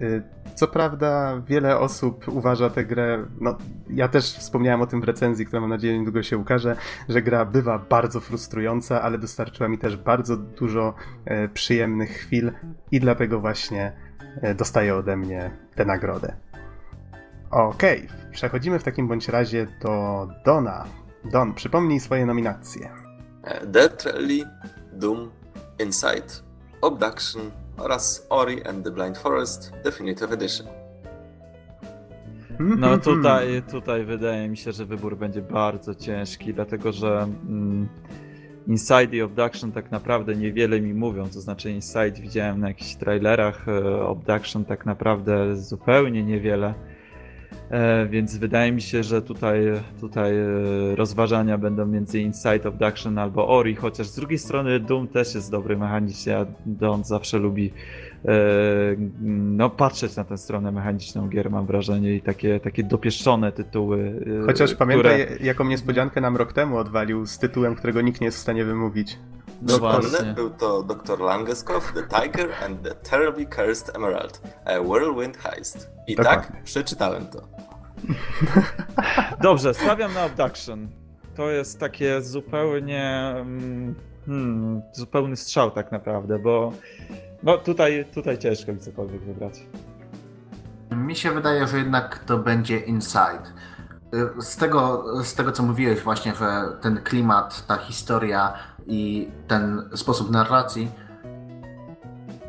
Y, 0.02 0.24
Co 0.56 0.68
prawda, 0.68 1.42
wiele 1.48 1.80
osób 1.80 2.28
uważa 2.28 2.70
tę 2.70 2.86
grę, 2.86 3.26
no 3.42 3.58
ja 3.90 4.08
też 4.08 4.34
wspomniałem 4.34 4.82
o 4.82 4.88
tym 4.88 5.02
w 5.02 5.04
recenzji, 5.04 5.46
która 5.46 5.62
mam 5.62 5.70
nadzieję 5.70 6.00
niedługo 6.00 6.24
się 6.24 6.38
ukaże, 6.38 6.76
że 7.10 7.22
gra 7.22 7.46
bywa 7.46 7.80
bardzo 7.80 8.20
frustrująca, 8.20 9.02
ale 9.02 9.18
dostarczyła 9.18 9.70
mi 9.70 9.78
też 9.78 9.98
bardzo 9.98 10.38
dużo 10.38 10.94
e, 11.26 11.48
przyjemnych 11.48 12.10
chwil 12.10 12.52
i 12.92 13.00
dlatego 13.00 13.40
właśnie 13.40 13.92
e, 14.42 14.56
dostaje 14.56 14.96
ode 14.96 15.18
mnie 15.18 15.52
tę 15.76 15.86
nagrodę. 15.86 16.36
Okej, 17.52 18.08
przechodzimy 18.32 18.80
w 18.80 18.84
takim 18.84 19.08
bądź 19.08 19.30
razie 19.30 19.68
do 19.82 20.28
Dona. 20.46 20.86
Don, 21.32 21.54
przypomnij 21.54 22.00
swoje 22.00 22.26
nominacje. 22.26 22.90
E, 23.44 23.68
Death 23.68 24.06
Rally, 24.06 24.44
Doom, 24.94 25.32
Inside, 25.80 26.28
Abduction 26.82 27.52
oraz 27.78 28.28
Ori 28.30 28.64
and 28.64 28.84
the 28.84 28.92
Blind 28.92 29.18
Forest 29.18 29.72
Definitive 29.84 30.34
Edition. 30.34 30.68
No 32.60 32.98
tutaj, 32.98 33.64
tutaj 33.72 34.06
wydaje 34.06 34.50
mi 34.50 34.58
się, 34.58 34.72
że 34.72 34.86
wybór 34.86 35.18
będzie 35.18 35.42
bardzo 35.42 35.96
ciężki, 35.96 36.54
dlatego 36.54 36.92
że 36.92 37.28
mm, 37.50 37.88
Inside 38.68 39.18
i 39.18 39.22
Abduction 39.22 39.72
tak 39.72 39.92
naprawdę 39.92 40.36
niewiele 40.36 40.82
mi 40.82 40.94
mówią, 40.94 41.30
to 41.30 41.42
znaczy 41.42 41.72
Inside 41.72 42.22
widziałem 42.22 42.60
na 42.60 42.68
jakichś 42.68 42.96
trailerach, 42.96 43.68
e, 43.68 44.08
Abduction 44.10 44.66
tak 44.66 44.86
naprawdę 44.86 45.56
zupełnie 45.56 46.24
niewiele. 46.24 46.74
E, 47.70 48.06
więc 48.06 48.38
wydaje 48.38 48.72
mi 48.72 48.82
się, 48.82 49.04
że 49.04 49.22
tutaj, 49.22 49.62
tutaj 50.02 50.38
e, 50.38 50.46
rozważania 50.96 51.58
będą 51.58 51.86
między 51.86 52.20
Inside 52.20 52.68
Abduction 52.68 53.18
albo 53.18 53.48
Ori, 53.48 53.76
chociaż 53.76 54.08
z 54.08 54.16
drugiej 54.16 54.40
strony 54.40 54.80
Doom 54.80 55.08
też 55.08 55.36
jest 55.36 55.52
dobry 55.52 55.78
mechanicznie, 55.78 56.38
a 56.38 56.46
Don 56.66 57.04
zawsze 57.04 57.38
lubi 57.38 57.72
e, 58.26 58.32
no, 59.32 59.70
patrzeć 59.70 60.16
na 60.16 60.24
tę 60.24 60.38
stronę 60.38 60.72
mechaniczną 60.72 61.28
gier, 61.28 61.52
mam 61.52 61.66
wrażenie, 61.66 62.16
i 62.16 62.22
takie, 62.22 62.60
takie 62.60 62.84
dopieszczone 62.84 63.52
tytuły. 63.52 64.26
Chociaż 64.46 64.74
które- 64.74 64.88
pamiętaj, 64.88 65.28
jaką 65.42 65.66
niespodziankę 65.66 66.22
nam 66.22 66.38
rok 66.38 66.54
temu 66.54 66.78
odwalił 66.78 67.26
z 67.26 67.38
tytułem, 67.38 67.76
którego 67.76 68.02
nikt 68.02 68.22
nie 68.22 68.26
jest 68.26 68.38
w 68.38 68.42
stanie 68.42 68.66
wymówić. 68.66 69.18
No 69.62 69.68
Przypomnę, 69.68 70.10
właśnie. 70.10 70.34
był 70.34 70.50
to 70.50 70.84
Dr. 70.84 71.20
Langeskov, 71.20 71.94
The 71.94 72.04
Tiger 72.22 72.50
and 72.66 72.82
the 72.84 72.96
Terribly 72.96 73.46
Cursed 73.46 73.96
Emerald, 73.96 74.42
a 74.66 74.80
Whirlwind 74.82 75.38
Heist. 75.38 75.90
I 76.08 76.16
Dokładnie. 76.16 76.44
tak, 76.54 76.64
przeczytałem 76.64 77.28
to. 77.28 77.42
Dobrze, 79.42 79.74
stawiam 79.74 80.14
na 80.14 80.22
abduction. 80.22 80.88
To 81.36 81.50
jest 81.50 81.80
takie 81.80 82.22
zupełnie. 82.22 83.34
mm, 83.38 83.96
Hmm, 84.26 84.82
zupełny 84.94 85.36
strzał 85.36 85.72
tak 85.72 85.92
naprawdę, 85.92 86.40
bo. 86.40 86.72
No 87.44 87.58
tutaj, 87.58 88.06
tutaj 88.14 88.38
ciężko 88.38 88.74
mi 88.74 88.80
cokolwiek 88.80 89.22
wybrać. 89.22 89.54
Mi 90.92 91.16
się 91.16 91.32
wydaje, 91.32 91.68
że 91.68 91.78
jednak 91.78 92.20
to 92.20 92.38
będzie 92.38 92.78
Inside. 92.80 93.44
Y, 94.38 94.42
Z 94.42 94.58
tego, 94.58 95.04
z 95.24 95.34
tego, 95.36 95.52
co 95.52 95.64
mówiłeś 95.64 96.00
właśnie, 96.02 96.36
że 96.36 96.64
ten 96.82 97.02
klimat, 97.04 97.68
ta 97.68 97.78
historia 97.78 98.54
i 98.88 99.30
ten 99.48 99.90
sposób 99.96 100.32
narracji, 100.32 100.92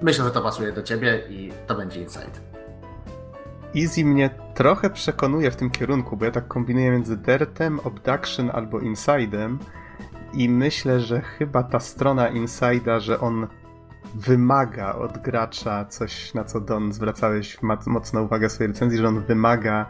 myślę, 0.02 0.24
że 0.24 0.30
to 0.30 0.42
pasuje 0.42 0.72
do 0.72 0.82
ciebie 0.82 1.22
i 1.28 1.52
to 1.66 1.74
będzie 1.74 2.02
Inside. 2.02 2.40
Easy 3.76 4.04
mnie 4.04 4.30
trochę 4.54 4.90
przekonuje 4.90 5.50
w 5.50 5.56
tym 5.56 5.70
kierunku, 5.70 6.16
bo 6.16 6.24
ja 6.24 6.30
tak 6.30 6.48
kombinuję 6.48 6.90
między 6.90 7.16
Dirtem, 7.16 7.80
Abduction 7.84 8.50
albo 8.52 8.80
Insidem 8.80 9.58
i 10.32 10.48
myślę, 10.48 11.00
że 11.00 11.20
chyba 11.20 11.62
ta 11.62 11.80
strona 11.80 12.28
Insida, 12.28 13.00
że 13.00 13.20
on 13.20 13.46
wymaga 14.14 14.94
od 14.94 15.18
gracza 15.18 15.84
coś, 15.84 16.34
na 16.34 16.44
co 16.44 16.60
Don 16.60 16.92
zwracałeś 16.92 17.58
mocno 17.86 18.22
uwagę 18.22 18.48
w 18.48 18.52
swojej 18.52 18.72
recenzji, 18.72 18.98
że 18.98 19.08
on 19.08 19.20
wymaga 19.20 19.86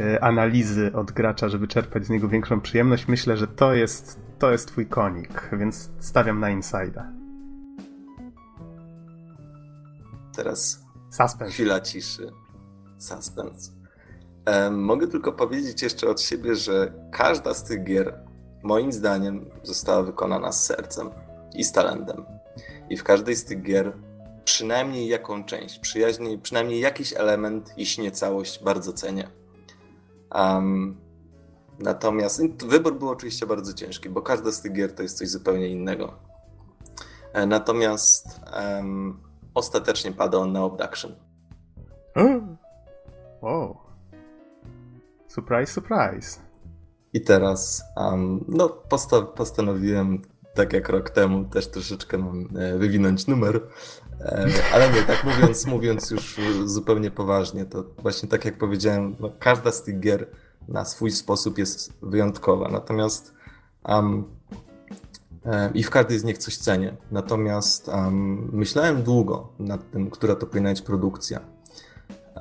e, 0.00 0.24
analizy 0.24 0.92
od 0.94 1.12
gracza, 1.12 1.48
żeby 1.48 1.68
czerpać 1.68 2.06
z 2.06 2.10
niego 2.10 2.28
większą 2.28 2.60
przyjemność. 2.60 3.08
Myślę, 3.08 3.36
że 3.36 3.46
to 3.46 3.74
jest, 3.74 4.20
to 4.38 4.50
jest 4.50 4.68
twój 4.68 4.86
konik, 4.86 5.50
więc 5.52 5.90
stawiam 5.98 6.40
na 6.40 6.50
Insida. 6.50 7.12
Teraz 10.36 10.84
Suspense. 11.10 11.52
chwila 11.52 11.80
ciszy. 11.80 12.32
Suspense. 12.98 13.70
Mogę 14.70 15.08
tylko 15.08 15.32
powiedzieć 15.32 15.82
jeszcze 15.82 16.08
od 16.08 16.20
siebie, 16.20 16.54
że 16.54 16.92
każda 17.12 17.54
z 17.54 17.64
tych 17.64 17.84
gier, 17.84 18.20
moim 18.62 18.92
zdaniem, 18.92 19.50
została 19.62 20.02
wykonana 20.02 20.52
z 20.52 20.66
sercem 20.66 21.10
i 21.54 21.64
z 21.64 21.72
talentem. 21.72 22.24
I 22.90 22.96
w 22.96 23.04
każdej 23.04 23.36
z 23.36 23.44
tych 23.44 23.62
gier 23.62 23.92
przynajmniej 24.44 25.08
jaką 25.08 25.44
część, 25.44 25.80
przynajmniej 26.42 26.80
jakiś 26.80 27.12
element, 27.12 27.74
jeśli 27.76 28.02
nie 28.02 28.10
całość, 28.10 28.64
bardzo 28.64 28.92
cenię. 28.92 29.28
Em, 30.30 30.96
natomiast 31.78 32.66
wybór 32.66 32.98
był 32.98 33.08
oczywiście 33.08 33.46
bardzo 33.46 33.72
ciężki, 33.74 34.08
bo 34.10 34.22
każda 34.22 34.52
z 34.52 34.62
tych 34.62 34.72
gier 34.72 34.94
to 34.94 35.02
jest 35.02 35.18
coś 35.18 35.28
zupełnie 35.28 35.68
innego. 35.68 36.14
E, 37.32 37.46
Natomiast 37.46 38.40
em, 38.52 39.20
ostatecznie 39.54 40.12
pada 40.12 40.38
on 40.38 40.52
na 40.52 40.64
Abduction. 40.64 41.14
Wow. 43.42 43.76
Surprise, 45.28 45.72
surprise. 45.72 46.40
I 47.12 47.20
teraz, 47.20 47.84
um, 47.96 48.44
no, 48.48 48.68
posta- 48.68 49.26
postanowiłem, 49.26 50.22
tak 50.54 50.72
jak 50.72 50.88
rok 50.88 51.10
temu, 51.10 51.44
też 51.44 51.66
troszeczkę 51.70 52.18
mam 52.18 52.48
e, 52.58 52.78
wywinąć 52.78 53.26
numer, 53.26 53.60
e, 54.20 54.46
ale 54.74 54.90
nie, 54.92 55.02
tak 55.02 55.24
mówiąc, 55.24 55.66
mówiąc 55.66 56.10
już 56.10 56.36
zupełnie 56.64 57.10
poważnie, 57.10 57.64
to 57.64 57.84
właśnie 57.98 58.28
tak 58.28 58.44
jak 58.44 58.58
powiedziałem, 58.58 59.16
no, 59.20 59.30
każda 59.38 59.72
z 59.72 59.82
tych 59.82 60.00
gier 60.00 60.26
na 60.68 60.84
swój 60.84 61.10
sposób 61.10 61.58
jest 61.58 61.92
wyjątkowa, 62.02 62.68
natomiast 62.68 63.34
um, 63.84 64.24
i 65.74 65.82
w 65.82 65.90
każdej 65.90 66.18
z 66.18 66.24
nich 66.24 66.38
coś 66.38 66.56
cenię. 66.56 66.96
Natomiast 67.10 67.88
um, 67.88 68.50
myślałem 68.52 69.02
długo 69.02 69.48
nad 69.58 69.90
tym, 69.90 70.10
która 70.10 70.34
to 70.36 70.46
powinna 70.46 70.70
być 70.70 70.82
produkcja. 70.82 71.40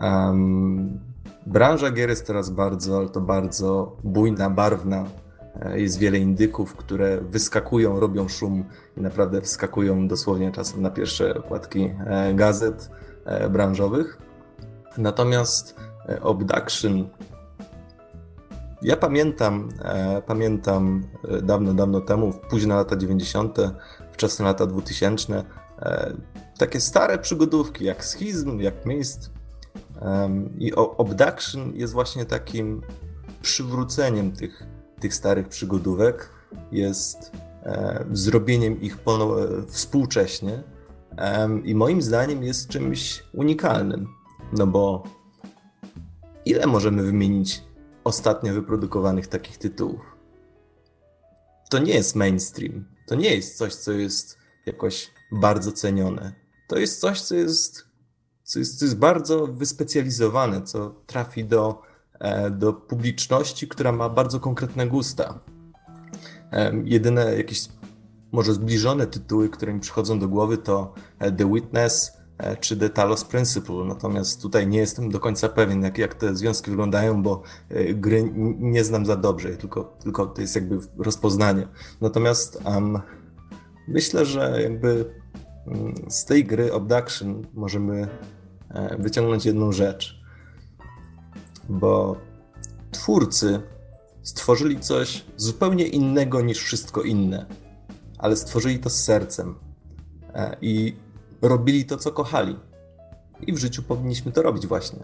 Um, 0.01 0.99
branża 1.45 1.91
gier 1.91 2.09
jest 2.09 2.27
teraz 2.27 2.49
bardzo, 2.49 2.97
ale 2.97 3.09
to 3.09 3.21
bardzo 3.21 3.97
bujna, 4.03 4.49
barwna. 4.49 5.05
E, 5.61 5.79
Jest 5.79 5.97
wiele 5.97 6.17
indyków, 6.17 6.75
które 6.75 7.21
wyskakują, 7.21 7.99
robią 7.99 8.27
szum 8.27 8.63
i 8.97 9.01
naprawdę 9.01 9.41
wskakują 9.41 10.07
dosłownie 10.07 10.51
czasem 10.51 10.81
na 10.81 10.89
pierwsze 10.89 11.35
okładki 11.35 11.91
e, 12.05 12.33
gazet 12.33 12.89
branżowych. 13.49 14.17
Natomiast 14.97 15.75
Abduction 16.23 17.09
ja 18.81 18.97
pamiętam, 18.97 19.69
e, 19.81 20.21
pamiętam 20.21 21.03
e, 21.29 21.41
dawno, 21.41 21.73
dawno 21.73 22.01
temu, 22.01 22.33
późne 22.49 22.75
lata 22.75 22.95
90., 22.95 23.57
wczesne 24.11 24.45
lata 24.45 24.65
2000, 24.65 25.43
e, 25.79 26.13
takie 26.57 26.79
stare 26.81 27.17
przygodówki 27.17 27.85
jak 27.85 28.05
Schizm, 28.05 28.59
jak 28.59 28.85
Mist. 28.85 29.31
I 30.57 30.75
o- 30.75 30.99
Abduction 30.99 31.75
jest 31.75 31.93
właśnie 31.93 32.25
takim 32.25 32.81
przywróceniem 33.41 34.31
tych, 34.31 34.63
tych 34.99 35.13
starych 35.13 35.47
przygodówek, 35.47 36.29
jest 36.71 37.31
zrobieniem 38.11 38.81
ich 38.81 38.97
współcześnie 39.67 40.63
i 41.63 41.75
moim 41.75 42.01
zdaniem 42.01 42.43
jest 42.43 42.69
czymś 42.69 43.23
unikalnym, 43.33 44.07
no 44.57 44.67
bo 44.67 45.03
ile 46.45 46.67
możemy 46.67 47.03
wymienić 47.03 47.63
ostatnio 48.07 48.53
wyprodukowanych 48.53 49.27
takich 49.27 49.57
tytułów? 49.57 50.17
To 51.69 51.79
nie 51.79 51.93
jest 51.93 52.15
mainstream, 52.15 52.85
to 53.07 53.15
nie 53.15 53.35
jest 53.35 53.57
coś, 53.57 53.75
co 53.75 53.91
jest 53.91 54.37
jakoś 54.65 55.11
bardzo 55.31 55.71
cenione. 55.71 56.33
To 56.67 56.77
jest 56.77 56.99
coś, 56.99 57.21
co 57.21 57.35
jest 57.35 57.87
co 58.47 58.59
jest, 58.59 58.79
co 58.79 58.85
jest 58.85 58.97
bardzo 58.97 59.47
wyspecjalizowane, 59.47 60.61
co 60.61 60.95
trafi 61.05 61.45
do, 61.45 61.81
e, 62.19 62.51
do 62.51 62.73
publiczności, 62.73 63.67
która 63.67 63.91
ma 63.91 64.09
bardzo 64.09 64.39
konkretne 64.39 64.87
gusta. 64.87 65.39
Em, 66.51 66.87
Jedyne 66.87 67.37
jakieś 67.37 67.69
może 68.31 68.53
zbliżone 68.53 69.07
tytuły, 69.07 69.49
które 69.49 69.73
mi 69.73 69.79
przychodzą 69.79 70.19
do 70.19 70.27
głowy 70.27 70.57
to 70.57 70.93
e, 71.19 71.31
The 71.31 71.53
Witness 71.53 72.11
e, 72.11 72.16
czy 72.59 72.77
The 72.77 72.89
Talos 72.89 73.23
Principle, 73.23 73.75
natomiast 73.75 74.41
tutaj 74.41 74.67
nie 74.67 74.79
jestem 74.79 75.09
do 75.09 75.19
końca 75.19 75.49
pewien, 75.49 75.83
jak, 75.83 75.97
jak 75.97 76.15
te 76.15 76.35
związki 76.35 76.69
wyglądają, 76.69 77.23
bo 77.23 77.41
e, 77.69 77.93
gry 77.93 78.31
nie 78.59 78.83
znam 78.83 79.05
za 79.05 79.15
dobrze, 79.15 79.49
tylko, 79.49 79.83
tylko 79.83 80.25
to 80.25 80.41
jest 80.41 80.55
jakby 80.55 80.79
rozpoznanie. 80.97 81.67
Natomiast 82.01 82.61
em, 82.65 82.99
myślę, 83.87 84.25
że 84.25 84.61
jakby 84.61 85.13
mm, 85.67 85.95
z 86.09 86.25
tej 86.25 86.45
gry 86.45 86.73
Abduction 86.73 87.47
możemy 87.53 88.07
e, 88.69 88.97
wyciągnąć 88.99 89.45
jedną 89.45 89.71
rzecz. 89.71 90.21
Bo 91.69 92.17
twórcy 92.91 93.61
stworzyli 94.23 94.79
coś 94.79 95.25
zupełnie 95.35 95.87
innego 95.87 96.41
niż 96.41 96.59
wszystko 96.59 97.01
inne, 97.01 97.45
ale 98.17 98.35
stworzyli 98.35 98.79
to 98.79 98.89
z 98.89 99.03
sercem 99.03 99.55
e, 100.33 100.57
i 100.61 101.06
robili 101.41 101.85
to, 101.85 101.97
co 101.97 102.11
kochali. 102.11 102.59
I 103.47 103.53
w 103.53 103.57
życiu 103.57 103.83
powinniśmy 103.83 104.31
to 104.31 104.41
robić 104.41 104.67
właśnie. 104.67 104.99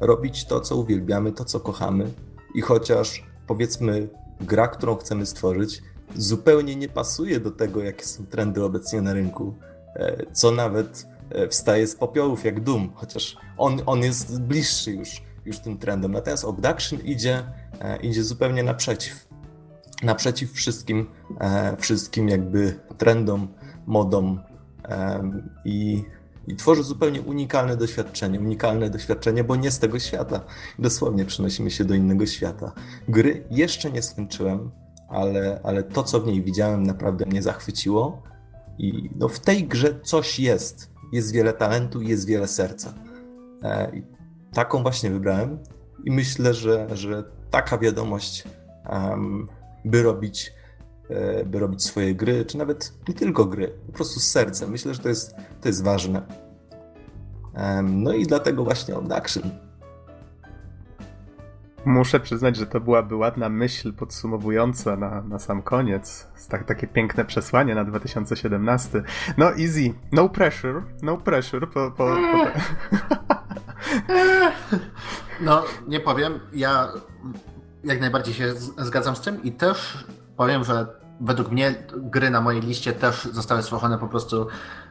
Robić 0.00 0.44
to, 0.44 0.60
co 0.60 0.76
uwielbiamy, 0.76 1.32
to, 1.32 1.44
co 1.44 1.60
kochamy. 1.60 2.10
I 2.54 2.60
chociaż 2.60 3.26
powiedzmy, 3.46 4.08
gra, 4.40 4.68
którą 4.68 4.96
chcemy 4.96 5.26
stworzyć, 5.26 5.82
zupełnie 6.16 6.76
nie 6.76 6.88
pasuje 6.88 7.40
do 7.40 7.50
tego, 7.50 7.82
jakie 7.82 8.04
są 8.04 8.26
trendy 8.26 8.64
obecnie 8.64 9.00
na 9.00 9.12
rynku, 9.12 9.54
e, 9.94 10.26
co 10.32 10.50
nawet 10.50 11.06
e, 11.30 11.48
wstaje 11.48 11.86
z 11.86 11.96
popiołów 11.96 12.44
jak 12.44 12.60
Doom, 12.60 12.92
chociaż 12.94 13.36
on, 13.56 13.82
on 13.86 14.02
jest 14.02 14.40
bliższy 14.40 14.92
już, 14.92 15.22
już 15.44 15.58
tym 15.58 15.78
trendem. 15.78 16.12
Natomiast 16.12 16.44
Abduction 16.44 17.00
idzie, 17.00 17.42
e, 17.80 17.96
idzie 17.96 18.24
zupełnie 18.24 18.62
naprzeciw. 18.62 19.28
Naprzeciw 20.02 20.52
wszystkim, 20.52 21.06
wszystkim 21.78 22.28
jakby 22.28 22.80
trendom, 22.98 23.48
modom 23.86 24.40
i, 25.64 26.04
i 26.46 26.56
tworzy 26.56 26.82
zupełnie 26.82 27.22
unikalne 27.22 27.76
doświadczenie. 27.76 28.40
Unikalne 28.40 28.90
doświadczenie, 28.90 29.44
bo 29.44 29.56
nie 29.56 29.70
z 29.70 29.78
tego 29.78 29.98
świata. 29.98 30.40
Dosłownie 30.78 31.24
przenosimy 31.24 31.70
się 31.70 31.84
do 31.84 31.94
innego 31.94 32.26
świata. 32.26 32.72
Gry 33.08 33.44
jeszcze 33.50 33.90
nie 33.90 34.02
skończyłem, 34.02 34.70
ale, 35.08 35.60
ale 35.62 35.82
to, 35.82 36.02
co 36.02 36.20
w 36.20 36.26
niej 36.26 36.42
widziałem, 36.42 36.82
naprawdę 36.82 37.26
mnie 37.26 37.42
zachwyciło. 37.42 38.22
I 38.78 39.10
no, 39.16 39.28
w 39.28 39.40
tej 39.40 39.64
grze 39.64 40.00
coś 40.00 40.40
jest. 40.40 40.90
Jest 41.12 41.32
wiele 41.32 41.52
talentu 41.52 42.02
jest 42.02 42.26
wiele 42.26 42.48
serca. 42.48 42.94
E, 43.62 43.96
I 43.96 44.02
taką 44.52 44.82
właśnie 44.82 45.10
wybrałem. 45.10 45.58
I 46.04 46.10
myślę, 46.10 46.54
że, 46.54 46.96
że 46.96 47.24
taka 47.50 47.78
wiadomość, 47.78 48.44
em, 48.84 49.48
by 49.84 50.02
robić 50.02 50.52
by 51.46 51.58
robić 51.58 51.84
swoje 51.84 52.14
gry, 52.14 52.44
czy 52.44 52.58
nawet 52.58 52.92
nie 53.08 53.14
tylko 53.14 53.44
gry, 53.44 53.72
po 53.86 53.92
prostu 53.92 54.20
z 54.20 54.28
sercem. 54.28 54.70
Myślę, 54.70 54.94
że 54.94 55.00
to 55.00 55.08
jest, 55.08 55.34
to 55.60 55.68
jest 55.68 55.84
ważne. 55.84 56.22
No 57.82 58.12
i 58.12 58.26
dlatego 58.26 58.64
właśnie 58.64 58.96
Abduction. 58.96 59.42
Muszę 61.84 62.20
przyznać, 62.20 62.56
że 62.56 62.66
to 62.66 62.80
byłaby 62.80 63.16
ładna 63.16 63.48
myśl 63.48 63.92
podsumowująca 63.92 64.96
na, 64.96 65.22
na 65.22 65.38
sam 65.38 65.62
koniec. 65.62 66.28
Tak, 66.48 66.64
takie 66.64 66.86
piękne 66.86 67.24
przesłanie 67.24 67.74
na 67.74 67.84
2017. 67.84 69.02
No 69.38 69.50
easy, 69.50 69.94
no 70.12 70.28
pressure, 70.28 70.82
no 71.02 71.16
pressure. 71.16 71.70
Po, 71.70 71.90
po, 71.90 71.96
po... 71.96 72.46
No, 75.40 75.64
nie 75.88 76.00
powiem. 76.00 76.40
Ja 76.52 76.92
jak 77.84 78.00
najbardziej 78.00 78.34
się 78.34 78.54
zgadzam 78.78 79.16
z 79.16 79.20
tym 79.20 79.42
i 79.42 79.52
też 79.52 80.06
powiem, 80.36 80.64
że 80.64 81.01
według 81.22 81.50
mnie 81.50 81.74
gry 81.96 82.30
na 82.30 82.40
mojej 82.40 82.60
liście 82.60 82.92
też 82.92 83.24
zostały 83.24 83.62
stworzone 83.62 83.98
po 83.98 84.08
prostu 84.08 84.46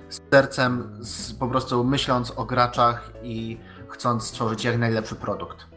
z 0.10 0.22
sercem, 0.32 0.98
z, 1.00 1.34
po 1.34 1.48
prostu 1.48 1.84
myśląc 1.84 2.32
o 2.32 2.46
graczach 2.46 3.12
i 3.24 3.58
chcąc 3.90 4.24
stworzyć 4.24 4.64
jak 4.64 4.78
najlepszy 4.78 5.16
produkt. 5.16 5.68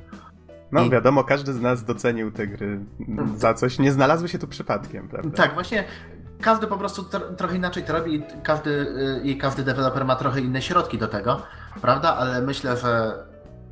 No 0.72 0.82
I... 0.82 0.90
wiadomo, 0.90 1.24
każdy 1.24 1.52
z 1.52 1.60
nas 1.60 1.84
docenił 1.84 2.32
te 2.32 2.46
gry 2.46 2.80
za 3.36 3.54
coś. 3.54 3.78
Nie 3.78 3.92
znalazły 3.92 4.28
się 4.28 4.38
tu 4.38 4.48
przypadkiem, 4.48 5.08
prawda? 5.08 5.30
Tak, 5.30 5.54
właśnie 5.54 5.84
każdy 6.40 6.66
po 6.66 6.78
prostu 6.78 7.04
trochę 7.36 7.56
inaczej 7.56 7.82
to 7.82 7.92
robi 7.92 8.14
i 8.14 8.22
każdy, 8.42 8.70
y, 8.70 9.20
i 9.24 9.38
każdy 9.38 9.64
deweloper 9.64 10.04
ma 10.04 10.16
trochę 10.16 10.40
inne 10.40 10.62
środki 10.62 10.98
do 10.98 11.08
tego, 11.08 11.42
prawda? 11.80 12.16
Ale 12.16 12.42
myślę, 12.42 12.76
że 12.76 13.14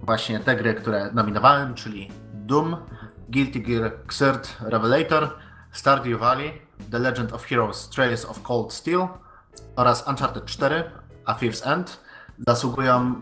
właśnie 0.02 0.40
te 0.40 0.56
gry, 0.56 0.74
które 0.74 1.10
nominowałem, 1.12 1.74
czyli 1.74 2.10
Doom, 2.34 2.76
Guilty 3.28 3.60
Gear 3.60 3.92
Xrd 4.04 4.56
Revelator, 4.60 5.28
Stardew 5.72 6.20
Valley, 6.20 6.61
The 6.90 6.98
Legend 6.98 7.32
of 7.32 7.46
Heroes 7.46 7.88
Trails 7.88 8.24
of 8.24 8.42
Cold 8.42 8.72
Steel 8.72 9.08
oraz 9.76 10.08
Uncharted 10.08 10.44
4, 10.44 10.90
A 11.24 11.34
Thief's 11.34 11.72
End 11.72 12.00
zasługują, 12.46 13.20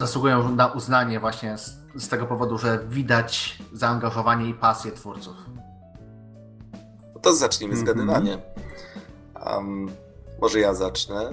zasługują 0.00 0.48
na 0.56 0.66
uznanie 0.66 1.20
właśnie 1.20 1.58
z, 1.58 1.76
z 1.94 2.08
tego 2.08 2.26
powodu, 2.26 2.58
że 2.58 2.78
widać 2.88 3.58
zaangażowanie 3.72 4.48
i 4.48 4.54
pasję 4.54 4.92
twórców. 4.92 5.36
To 7.22 7.34
zacznijmy 7.34 7.74
-hmm. 7.74 7.78
zgadywanie. 7.78 8.38
Um, 9.46 9.90
może 10.40 10.60
ja 10.60 10.74
zacznę. 10.74 11.30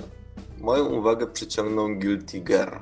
Moją 0.58 0.86
uwagę 0.86 1.28
przyciągnął 1.28 1.88
Guilty 1.88 2.42
Gear. 2.42 2.82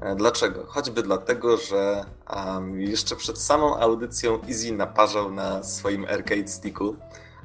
E, 0.00 0.14
dlaczego? 0.14 0.66
Choćby 0.66 1.02
dlatego, 1.02 1.56
że 1.56 2.04
um, 2.36 2.80
jeszcze 2.80 3.16
przed 3.16 3.38
samą 3.38 3.76
audycją 3.76 4.38
Easy 4.48 4.72
naparzał 4.72 5.30
na 5.30 5.62
swoim 5.62 6.04
arcade 6.04 6.48
sticku. 6.48 6.96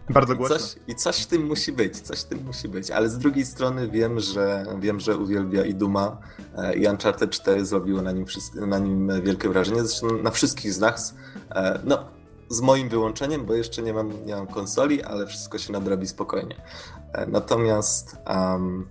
Bardzo 0.10 0.36
głośno. 0.36 0.56
I 0.56 0.60
coś, 0.60 0.76
I 0.88 0.96
coś 0.96 1.24
w 1.24 1.28
tym 1.28 1.46
musi 1.46 1.72
być, 1.72 2.02
coś 2.02 2.20
w 2.20 2.24
tym 2.24 2.44
musi 2.46 2.70
być. 2.70 2.92
Ale 2.92 3.10
z 3.10 3.18
drugiej 3.18 3.46
strony 3.46 3.88
wiem, 3.88 4.20
że 4.20 4.66
wiem, 4.80 5.00
że 5.00 5.18
uwielbia 5.18 5.66
i 5.66 5.74
Duma 5.74 6.18
e, 6.58 6.76
i 6.76 6.88
Uncharted 6.88 7.32
4 7.32 7.66
zrobiło 7.66 8.02
na 8.02 8.12
nim, 8.12 8.26
na 8.56 8.80
nim 8.80 9.22
wielkie 9.22 9.50
wrażenie. 9.50 9.84
Zresztą 9.84 10.18
na 10.24 10.32
wszystkich 10.32 10.74
z 10.74 10.80
nas. 10.80 11.16
E, 11.56 11.80
no, 11.84 12.06
z 12.50 12.62
moim 12.62 12.90
wyłączeniem, 12.90 13.46
bo 13.46 13.54
jeszcze 13.54 13.82
nie 13.82 13.94
mam, 13.94 14.26
nie 14.26 14.36
mam 14.36 14.48
konsoli, 14.48 15.04
ale 15.04 15.28
wszystko 15.28 15.58
się 15.58 15.74
nadrobi 15.74 16.08
spokojnie. 16.08 16.56
Natomiast 17.28 18.18
um, 18.28 18.88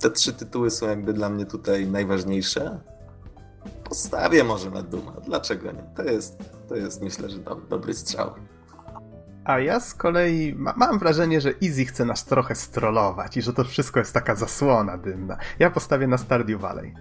te 0.00 0.10
trzy 0.10 0.32
tytuły 0.32 0.70
są 0.70 0.88
jakby 0.88 1.12
dla 1.12 1.28
mnie 1.28 1.46
tutaj 1.46 1.86
najważniejsze. 1.86 2.80
Postawię 3.84 4.44
może 4.44 4.70
na 4.70 4.82
Duma. 4.82 5.12
Dlaczego 5.26 5.72
nie? 5.72 5.84
To 5.96 6.02
jest, 6.02 6.38
to 6.68 6.76
jest 6.76 7.02
myślę, 7.02 7.30
że 7.30 7.38
do, 7.38 7.54
dobry 7.54 7.94
strzał. 7.94 8.30
A 9.48 9.60
ja 9.60 9.80
z 9.80 9.94
kolei 9.94 10.54
ma, 10.54 10.74
mam 10.76 10.98
wrażenie, 10.98 11.40
że 11.40 11.52
Easy 11.62 11.84
chce 11.84 12.04
nas 12.04 12.24
trochę 12.24 12.54
strollować 12.54 13.36
i 13.36 13.42
że 13.42 13.52
to 13.52 13.64
wszystko 13.64 13.98
jest 13.98 14.14
taka 14.14 14.34
zasłona 14.34 14.98
dymna. 14.98 15.36
Ja 15.58 15.70
postawię 15.70 16.06
na 16.06 16.18
Stardew 16.18 16.60
Valley. 16.60 16.94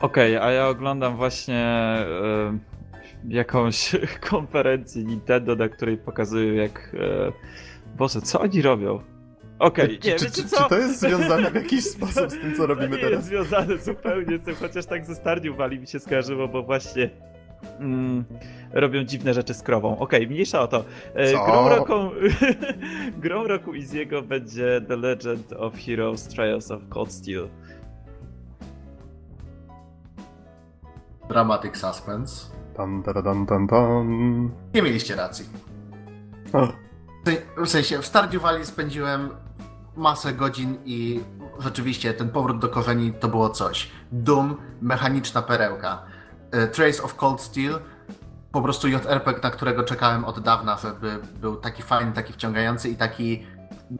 Okej, 0.00 0.36
okay, 0.36 0.48
a 0.48 0.52
ja 0.52 0.68
oglądam 0.68 1.16
właśnie 1.16 1.96
y, 3.24 3.34
jakąś 3.34 3.96
konferencję 4.30 5.04
Nintendo, 5.04 5.56
na 5.56 5.68
której 5.68 5.98
pokazują 5.98 6.54
jak... 6.54 6.94
Y, 6.94 7.32
Boże, 7.96 8.20
co 8.20 8.40
oni 8.40 8.62
robią? 8.62 9.02
Okej, 9.58 9.98
okay, 9.98 10.18
czy, 10.18 10.30
czy, 10.30 10.48
czy, 10.48 10.68
to 10.68 10.78
jest 10.78 11.00
związane 11.00 11.50
w 11.50 11.54
jakiś 11.54 11.84
sposób 11.96 12.30
z 12.30 12.40
tym, 12.40 12.54
co 12.56 12.66
robimy 12.66 12.88
to 12.88 12.96
nie 12.96 13.02
teraz? 13.02 13.12
jest 13.12 13.26
związane 13.26 13.78
zupełnie 13.78 14.38
z 14.38 14.42
tym, 14.42 14.54
chociaż 14.54 14.86
tak 14.86 15.06
ze 15.06 15.14
Stardew 15.14 15.56
Valley 15.56 15.78
mi 15.78 15.86
się 15.86 16.00
skojarzyło, 16.00 16.48
bo 16.48 16.62
właśnie 16.62 17.10
mm, 17.78 18.24
robią 18.72 19.04
dziwne 19.04 19.34
rzeczy 19.34 19.54
z 19.54 19.62
krową. 19.62 19.98
Okej, 19.98 20.20
okay, 20.20 20.34
mniejsza 20.34 20.60
o 20.60 20.68
to. 20.68 20.84
E, 21.14 21.32
co? 21.32 21.46
Grą 21.46 21.68
roku, 21.68 21.92
grą 23.24 23.46
roku 23.46 23.72
Easy'ego 23.72 24.22
będzie 24.22 24.80
The 24.88 24.96
Legend 24.96 25.52
of 25.52 25.74
Heroes 25.86 26.28
Trials 26.28 26.70
of 26.70 26.82
Cold 26.88 27.12
Steel. 27.12 27.48
Dramatic 31.28 31.76
Suspense. 31.76 32.46
Dun, 32.76 33.02
dun, 33.02 33.46
dun, 33.46 33.66
dun, 33.66 34.50
Nie 34.74 34.82
mieliście 34.82 35.16
racji. 35.16 35.44
O. 36.52 36.68
W 37.56 37.68
sensie, 37.68 37.98
w 37.98 38.06
Stardew 38.06 38.42
Valley 38.42 38.66
spędziłem 38.66 39.30
masę 39.96 40.32
godzin 40.32 40.78
i 40.84 41.20
rzeczywiście 41.58 42.14
ten 42.14 42.30
powrót 42.30 42.58
do 42.58 42.68
korzeni 42.68 43.12
to 43.12 43.28
było 43.28 43.50
coś. 43.50 43.90
Doom, 44.12 44.56
mechaniczna 44.80 45.42
perełka. 45.42 46.02
E, 46.50 46.66
Trace 46.66 47.02
of 47.02 47.14
Cold 47.14 47.40
Steel, 47.40 47.80
po 48.52 48.62
prostu 48.62 48.88
JRPG, 48.88 49.42
na 49.42 49.50
którego 49.50 49.84
czekałem 49.84 50.24
od 50.24 50.40
dawna, 50.40 50.76
żeby 50.76 51.18
był 51.40 51.56
taki 51.56 51.82
fajny, 51.82 52.12
taki 52.12 52.32
wciągający 52.32 52.88
i 52.88 52.96
taki 52.96 53.46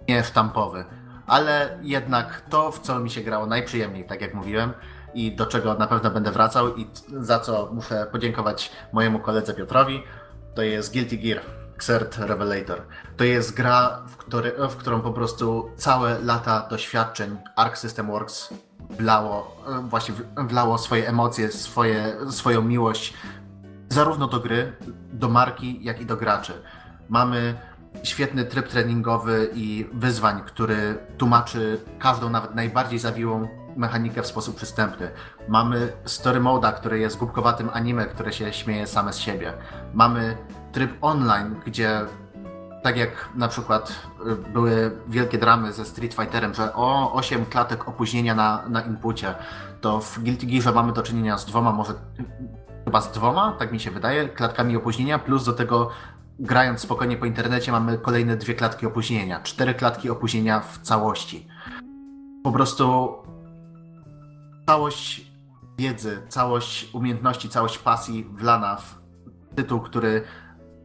niesztampowy. 0.08 0.84
Ale 1.26 1.78
jednak 1.82 2.42
to, 2.50 2.72
w 2.72 2.80
co 2.80 3.00
mi 3.00 3.10
się 3.10 3.20
grało 3.20 3.46
najprzyjemniej, 3.46 4.04
tak 4.04 4.20
jak 4.20 4.34
mówiłem, 4.34 4.72
i 5.14 5.36
do 5.36 5.46
czego 5.46 5.74
na 5.74 5.86
pewno 5.86 6.10
będę 6.10 6.30
wracał 6.30 6.76
i 6.76 6.86
za 7.20 7.40
co 7.40 7.70
muszę 7.72 8.06
podziękować 8.12 8.72
mojemu 8.92 9.18
koledze 9.18 9.54
Piotrowi, 9.54 10.02
to 10.54 10.62
jest 10.62 10.92
Guilty 10.92 11.16
Gear. 11.16 11.40
Xert 11.78 12.18
Revelator. 12.18 12.82
To 13.16 13.24
jest 13.24 13.54
gra, 13.54 14.02
w, 14.08 14.16
który, 14.16 14.52
w 14.68 14.76
którą 14.76 15.00
po 15.00 15.12
prostu 15.12 15.70
całe 15.76 16.18
lata 16.18 16.66
doświadczeń 16.70 17.36
Arc 17.56 17.78
System 17.78 18.06
Works 18.06 18.54
wlało, 18.90 19.56
właśnie 19.82 20.14
wlało 20.36 20.78
swoje 20.78 21.08
emocje, 21.08 21.52
swoje, 21.52 22.16
swoją 22.30 22.62
miłość 22.62 23.14
zarówno 23.88 24.26
do 24.28 24.40
gry, 24.40 24.72
do 25.12 25.28
marki, 25.28 25.84
jak 25.84 26.00
i 26.00 26.06
do 26.06 26.16
graczy. 26.16 26.52
Mamy 27.08 27.54
świetny 28.02 28.44
tryb 28.44 28.68
treningowy 28.68 29.50
i 29.54 29.86
wyzwań, 29.92 30.40
który 30.46 30.98
tłumaczy 31.18 31.80
każdą, 31.98 32.30
nawet 32.30 32.54
najbardziej 32.54 32.98
zawiłą 32.98 33.48
mechanikę 33.76 34.22
w 34.22 34.26
sposób 34.26 34.56
przystępny. 34.56 35.10
Mamy 35.48 35.92
story 36.04 36.40
moda, 36.40 36.72
który 36.72 36.98
jest 36.98 37.16
głupkowatym 37.16 37.70
anime, 37.72 38.06
które 38.06 38.32
się 38.32 38.52
śmieje 38.52 38.86
same 38.86 39.12
z 39.12 39.18
siebie. 39.18 39.52
Mamy 39.94 40.36
tryb 40.72 40.90
online, 41.00 41.60
gdzie 41.66 42.00
tak 42.82 42.96
jak 42.96 43.28
na 43.34 43.48
przykład 43.48 43.92
y, 44.26 44.52
były 44.52 45.00
wielkie 45.08 45.38
dramy 45.38 45.72
ze 45.72 45.84
Street 45.84 46.14
Fighterem, 46.14 46.54
że 46.54 46.74
o 46.74 47.12
8 47.12 47.46
klatek 47.46 47.88
opóźnienia 47.88 48.34
na, 48.34 48.68
na 48.68 48.82
to 49.80 50.00
w 50.00 50.18
Guilty 50.18 50.46
Gearze 50.46 50.72
mamy 50.72 50.92
do 50.92 51.02
czynienia 51.02 51.38
z 51.38 51.46
dwoma, 51.46 51.72
może 51.72 51.92
chyba 52.84 53.00
z 53.00 53.12
dwoma, 53.12 53.56
tak 53.58 53.72
mi 53.72 53.80
się 53.80 53.90
wydaje, 53.90 54.28
klatkami 54.28 54.76
opóźnienia, 54.76 55.18
plus 55.18 55.44
do 55.44 55.52
tego 55.52 55.90
grając 56.38 56.80
spokojnie 56.80 57.16
po 57.16 57.26
internecie 57.26 57.72
mamy 57.72 57.98
kolejne 57.98 58.36
dwie 58.36 58.54
klatki 58.54 58.86
opóźnienia, 58.86 59.40
cztery 59.40 59.74
klatki 59.74 60.10
opóźnienia 60.10 60.60
w 60.60 60.78
całości. 60.78 61.46
Po 62.44 62.52
prostu 62.52 63.14
całość 64.66 65.30
wiedzy, 65.78 66.22
całość 66.28 66.94
umiejętności, 66.94 67.48
całość 67.48 67.78
pasji 67.78 68.24
wlana 68.24 68.76
w 68.76 68.98
tytuł, 69.54 69.80
który 69.80 70.22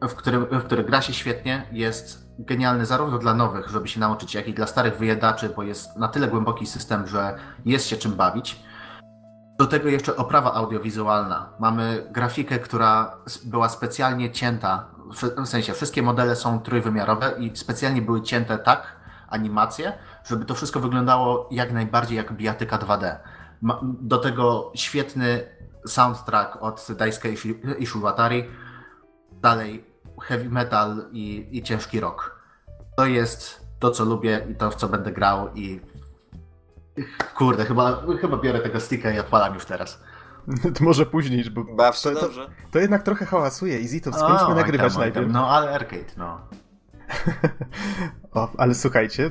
w 0.02 0.14
którym, 0.14 0.46
w 0.50 0.64
który 0.64 0.84
gra 0.84 1.02
się 1.02 1.12
świetnie, 1.12 1.66
jest 1.72 2.24
genialny 2.38 2.86
zarówno 2.86 3.18
dla 3.18 3.34
nowych, 3.34 3.68
żeby 3.68 3.88
się 3.88 4.00
nauczyć, 4.00 4.34
jak 4.34 4.48
i 4.48 4.54
dla 4.54 4.66
starych 4.66 4.98
wyjadaczy, 4.98 5.48
bo 5.56 5.62
jest 5.62 5.96
na 5.96 6.08
tyle 6.08 6.28
głęboki 6.28 6.66
system, 6.66 7.06
że 7.06 7.36
jest 7.64 7.86
się 7.86 7.96
czym 7.96 8.12
bawić. 8.12 8.62
Do 9.58 9.66
tego 9.66 9.88
jeszcze 9.88 10.16
oprawa 10.16 10.54
audiowizualna. 10.54 11.52
Mamy 11.58 12.06
grafikę, 12.10 12.58
która 12.58 13.16
była 13.44 13.68
specjalnie 13.68 14.30
cięta, 14.30 14.86
w 15.36 15.46
sensie 15.46 15.72
wszystkie 15.72 16.02
modele 16.02 16.36
są 16.36 16.60
trójwymiarowe 16.60 17.34
i 17.38 17.56
specjalnie 17.56 18.02
były 18.02 18.22
cięte 18.22 18.58
tak, 18.58 18.96
animacje, 19.28 19.92
żeby 20.24 20.44
to 20.44 20.54
wszystko 20.54 20.80
wyglądało 20.80 21.48
jak 21.50 21.72
najbardziej 21.72 22.16
jak 22.16 22.32
bijatyka 22.32 22.78
2D. 22.78 23.16
Do 23.82 24.18
tego 24.18 24.72
świetny 24.74 25.44
soundtrack 25.86 26.56
od 26.60 26.86
Daisuke 26.98 27.28
Ishiwatari. 27.78 28.44
Dalej 29.44 29.84
heavy 30.22 30.50
metal 30.50 31.04
i, 31.12 31.48
i 31.52 31.62
ciężki 31.62 32.00
rock. 32.00 32.40
To 32.96 33.06
jest 33.06 33.66
to, 33.78 33.90
co 33.90 34.04
lubię 34.04 34.46
i 34.50 34.54
to, 34.54 34.70
w 34.70 34.74
co 34.74 34.88
będę 34.88 35.12
grał 35.12 35.54
i 35.54 35.80
kurde, 37.34 37.64
chyba, 37.64 38.02
chyba 38.20 38.36
biorę 38.36 38.60
tego 38.60 38.80
sticka 38.80 39.10
i 39.10 39.18
odpalam 39.18 39.54
już 39.54 39.64
teraz. 39.64 40.00
To 40.78 40.84
może 40.84 41.06
później, 41.06 41.50
bo 41.50 41.64
Baw 41.64 42.02
to, 42.02 42.14
to, 42.14 42.28
to, 42.70 42.78
jednak 42.78 43.02
trochę 43.02 43.26
hałasuje. 43.26 43.78
Easy, 43.78 44.00
to 44.00 44.12
skończmy 44.12 44.46
o, 44.46 44.54
nagrywać 44.54 44.92
tam, 44.92 45.02
najpierw. 45.02 45.32
No, 45.32 45.48
ale 45.48 45.70
arcade, 45.70 46.12
no. 46.16 46.40
o, 48.34 48.48
ale 48.58 48.74
słuchajcie, 48.74 49.30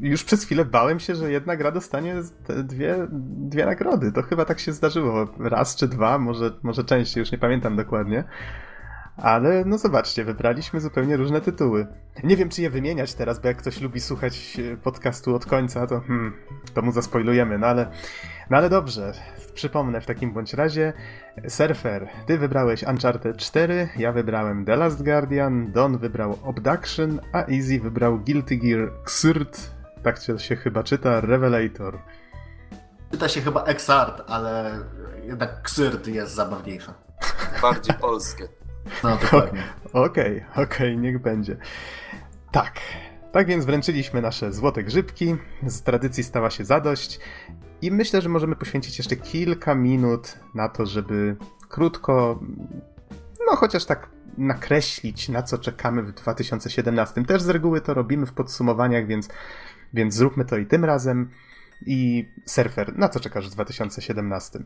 już 0.00 0.24
przez 0.24 0.44
chwilę 0.44 0.64
bałem 0.64 1.00
się, 1.00 1.14
że 1.14 1.30
jedna 1.30 1.56
gra 1.56 1.72
dostanie 1.72 2.14
dwie, 2.48 3.06
dwie 3.48 3.66
nagrody. 3.66 4.12
To 4.12 4.22
chyba 4.22 4.44
tak 4.44 4.60
się 4.60 4.72
zdarzyło. 4.72 5.26
Raz 5.38 5.76
czy 5.76 5.88
dwa, 5.88 6.18
może, 6.18 6.50
może 6.62 6.84
częściej, 6.84 7.20
już 7.20 7.32
nie 7.32 7.38
pamiętam 7.38 7.76
dokładnie. 7.76 8.24
Ale 9.16 9.64
no 9.64 9.78
zobaczcie, 9.78 10.24
wybraliśmy 10.24 10.80
zupełnie 10.80 11.16
różne 11.16 11.40
tytuły. 11.40 11.86
Nie 12.24 12.36
wiem, 12.36 12.48
czy 12.48 12.62
je 12.62 12.70
wymieniać 12.70 13.14
teraz, 13.14 13.38
bo 13.38 13.48
jak 13.48 13.56
ktoś 13.56 13.80
lubi 13.80 14.00
słuchać 14.00 14.58
e, 14.72 14.76
podcastu 14.76 15.34
od 15.34 15.46
końca, 15.46 15.86
to, 15.86 16.00
hmm, 16.00 16.32
to 16.74 16.82
mu 16.82 16.92
zaspoilujemy, 16.92 17.58
no 17.58 17.66
ale, 17.66 17.90
no 18.50 18.56
ale 18.56 18.70
dobrze. 18.70 19.12
Przypomnę 19.54 20.00
w 20.00 20.06
takim 20.06 20.32
bądź 20.32 20.54
razie. 20.54 20.92
Surfer, 21.48 22.08
ty 22.26 22.38
wybrałeś 22.38 22.82
Uncharted 22.82 23.36
4, 23.36 23.88
ja 23.96 24.12
wybrałem 24.12 24.64
The 24.64 24.76
Last 24.76 25.04
Guardian, 25.04 25.72
Don 25.72 25.98
wybrał 25.98 26.38
Abduction, 26.48 27.20
a 27.32 27.38
Easy 27.38 27.80
wybrał 27.80 28.18
Guilty 28.18 28.56
Gear 28.56 28.90
Xrd, 29.02 29.70
tak 30.02 30.18
się 30.38 30.56
chyba 30.56 30.82
czyta, 30.82 31.20
Revelator. 31.20 31.98
Czyta 33.10 33.28
się 33.28 33.40
chyba 33.40 33.64
Exart, 33.64 34.22
ale 34.26 34.78
jednak 35.24 35.50
Xrd 35.60 36.06
jest 36.06 36.34
zabawniejsza. 36.34 36.94
Bardziej 37.62 37.94
polskie. 37.94 38.48
No, 39.04 39.16
dokładnie. 39.22 39.62
Okej, 39.84 40.04
okej, 40.04 40.44
okay, 40.52 40.64
okay, 40.64 40.96
niech 40.96 41.18
będzie. 41.18 41.56
Tak. 42.52 42.80
Tak 43.32 43.46
więc 43.46 43.64
wręczyliśmy 43.64 44.22
nasze 44.22 44.52
złote 44.52 44.84
grzybki. 44.84 45.36
Z 45.66 45.82
tradycji 45.82 46.24
stała 46.24 46.50
się 46.50 46.64
zadość. 46.64 47.20
I 47.82 47.90
myślę, 47.90 48.22
że 48.22 48.28
możemy 48.28 48.56
poświęcić 48.56 48.98
jeszcze 48.98 49.16
kilka 49.16 49.74
minut 49.74 50.38
na 50.54 50.68
to, 50.68 50.86
żeby 50.86 51.36
krótko, 51.68 52.40
no 53.46 53.56
chociaż 53.56 53.84
tak 53.84 54.08
nakreślić, 54.38 55.28
na 55.28 55.42
co 55.42 55.58
czekamy 55.58 56.02
w 56.02 56.12
2017. 56.12 57.24
Też 57.24 57.42
z 57.42 57.48
reguły 57.48 57.80
to 57.80 57.94
robimy 57.94 58.26
w 58.26 58.32
podsumowaniach, 58.32 59.06
więc, 59.06 59.28
więc 59.94 60.14
zróbmy 60.14 60.44
to 60.44 60.56
i 60.56 60.66
tym 60.66 60.84
razem. 60.84 61.30
I 61.86 62.28
Surfer, 62.46 62.98
na 62.98 63.08
co 63.08 63.20
czekasz 63.20 63.48
w 63.48 63.52
2017? 63.52 64.58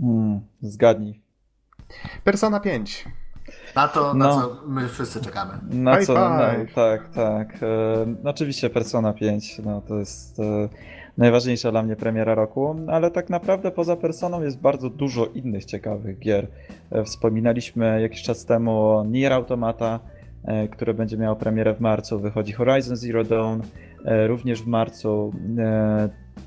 Hmm, 0.00 0.40
zgadnij. 0.62 1.20
Persona 2.24 2.60
5. 2.60 3.04
Na 3.76 3.88
to, 3.88 4.14
na 4.14 4.24
no. 4.24 4.40
co 4.40 4.56
my 4.66 4.88
wszyscy 4.88 5.20
czekamy. 5.20 5.52
Na 5.70 6.00
co, 6.00 6.14
no, 6.14 6.38
tak, 6.74 7.08
tak. 7.14 7.62
E, 7.62 8.06
oczywiście 8.24 8.70
Persona 8.70 9.12
5, 9.12 9.58
no 9.58 9.80
to 9.80 9.98
jest 9.98 10.40
e, 10.40 10.68
najważniejsza 11.18 11.70
dla 11.70 11.82
mnie 11.82 11.96
premiera 11.96 12.34
roku, 12.34 12.76
ale 12.88 13.10
tak 13.10 13.30
naprawdę 13.30 13.70
poza 13.70 13.96
Personą 13.96 14.42
jest 14.42 14.60
bardzo 14.60 14.90
dużo 14.90 15.26
innych 15.26 15.64
ciekawych 15.64 16.18
gier. 16.18 16.46
E, 16.90 17.04
wspominaliśmy 17.04 18.02
jakiś 18.02 18.22
czas 18.22 18.44
temu 18.44 18.70
o 18.70 19.04
Nier 19.04 19.32
Automata, 19.32 20.00
e, 20.44 20.68
które 20.68 20.94
będzie 20.94 21.16
miało 21.16 21.36
premierę 21.36 21.74
w 21.74 21.80
marcu, 21.80 22.18
wychodzi 22.18 22.52
Horizon 22.52 22.96
Zero 22.96 23.24
Dawn, 23.24 23.60
e, 24.04 24.26
również 24.26 24.62
w 24.62 24.66
marcu. 24.66 25.32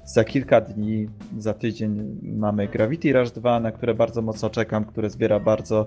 Za 0.05 0.23
kilka 0.23 0.61
dni, 0.61 1.07
za 1.37 1.53
tydzień 1.53 2.19
mamy 2.23 2.67
Gravity 2.67 3.13
Rush 3.13 3.31
2, 3.31 3.59
na 3.59 3.71
które 3.71 3.93
bardzo 3.93 4.21
mocno 4.21 4.49
czekam, 4.49 4.85
które 4.85 5.09
zbiera 5.09 5.39
bardzo 5.39 5.85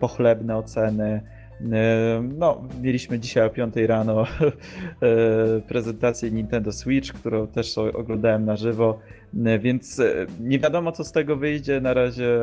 pochlebne 0.00 0.56
oceny. 0.56 1.20
No, 2.38 2.62
mieliśmy 2.82 3.18
dzisiaj 3.18 3.46
o 3.46 3.50
5 3.50 3.76
rano 3.76 4.24
prezentację 5.68 6.30
Nintendo 6.30 6.72
Switch, 6.72 7.12
którą 7.12 7.46
też 7.46 7.78
oglądałem 7.78 8.44
na 8.44 8.56
żywo, 8.56 8.98
więc 9.60 10.02
nie 10.40 10.58
wiadomo 10.58 10.92
co 10.92 11.04
z 11.04 11.12
tego 11.12 11.36
wyjdzie. 11.36 11.80
Na 11.80 11.94
razie 11.94 12.38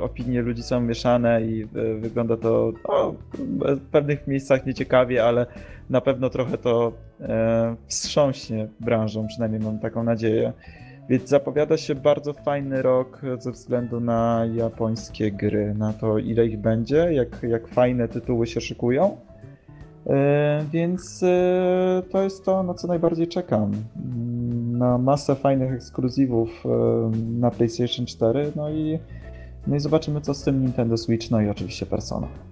opinie 0.00 0.42
ludzi 0.42 0.62
są 0.62 0.80
mieszane 0.80 1.42
i 1.42 1.66
wygląda 2.00 2.36
to 2.36 2.72
no, 2.88 3.14
w 3.58 3.90
pewnych 3.90 4.26
miejscach 4.26 4.66
nieciekawie, 4.66 5.24
ale 5.24 5.46
na 5.90 6.00
pewno 6.00 6.30
trochę 6.30 6.58
to 6.58 6.92
wstrząśnie 7.86 8.68
branżą, 8.80 9.26
przynajmniej 9.26 9.60
mam 9.60 9.78
taką 9.78 10.04
nadzieję. 10.04 10.52
Więc 11.12 11.28
zapowiada 11.28 11.76
się 11.76 11.94
bardzo 11.94 12.32
fajny 12.32 12.82
rok 12.82 13.22
ze 13.38 13.52
względu 13.52 14.00
na 14.00 14.46
japońskie 14.54 15.32
gry, 15.32 15.74
na 15.74 15.92
to 15.92 16.18
ile 16.18 16.46
ich 16.46 16.58
będzie, 16.58 17.12
jak, 17.12 17.42
jak 17.42 17.68
fajne 17.68 18.08
tytuły 18.08 18.46
się 18.46 18.60
szykują. 18.60 19.16
E, 20.06 20.64
więc 20.72 21.22
e, 21.22 22.02
to 22.10 22.22
jest 22.22 22.44
to, 22.44 22.62
na 22.62 22.74
co 22.74 22.88
najbardziej 22.88 23.28
czekam. 23.28 23.72
Na 24.72 24.98
masę 24.98 25.34
fajnych 25.34 25.72
ekskluzywów 25.72 26.64
e, 26.66 26.68
na 27.40 27.50
PlayStation 27.50 28.06
4, 28.06 28.52
no 28.56 28.70
i, 28.70 28.98
no 29.66 29.76
i 29.76 29.80
zobaczymy 29.80 30.20
co 30.20 30.34
z 30.34 30.42
tym 30.42 30.62
Nintendo 30.62 30.96
Switch, 30.96 31.30
no 31.30 31.40
i 31.40 31.48
oczywiście 31.48 31.86
Persona. 31.86 32.51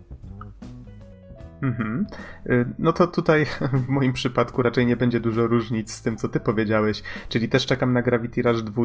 Mhm. 1.62 2.06
Y, 2.46 2.66
no 2.78 2.92
to 2.92 3.06
tutaj 3.06 3.46
w 3.86 3.88
moim 3.88 4.12
przypadku 4.12 4.62
raczej 4.62 4.86
nie 4.86 4.96
będzie 4.96 5.20
dużo 5.20 5.46
różnic 5.46 5.92
z 5.92 6.02
tym, 6.02 6.16
co 6.16 6.28
ty 6.28 6.40
powiedziałeś, 6.40 7.02
czyli 7.28 7.48
też 7.48 7.66
czekam 7.66 7.92
na 7.92 8.02
Gravity 8.02 8.42
Rush 8.42 8.62
2, 8.62 8.82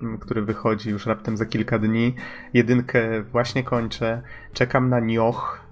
mm, 0.00 0.18
który 0.18 0.42
wychodzi 0.42 0.90
już 0.90 1.06
raptem 1.06 1.36
za 1.36 1.46
kilka 1.46 1.78
dni. 1.78 2.14
Jedynkę 2.54 3.22
właśnie 3.22 3.64
kończę. 3.64 4.22
Czekam 4.52 4.88
na 4.88 5.00
Nioh, 5.00 5.68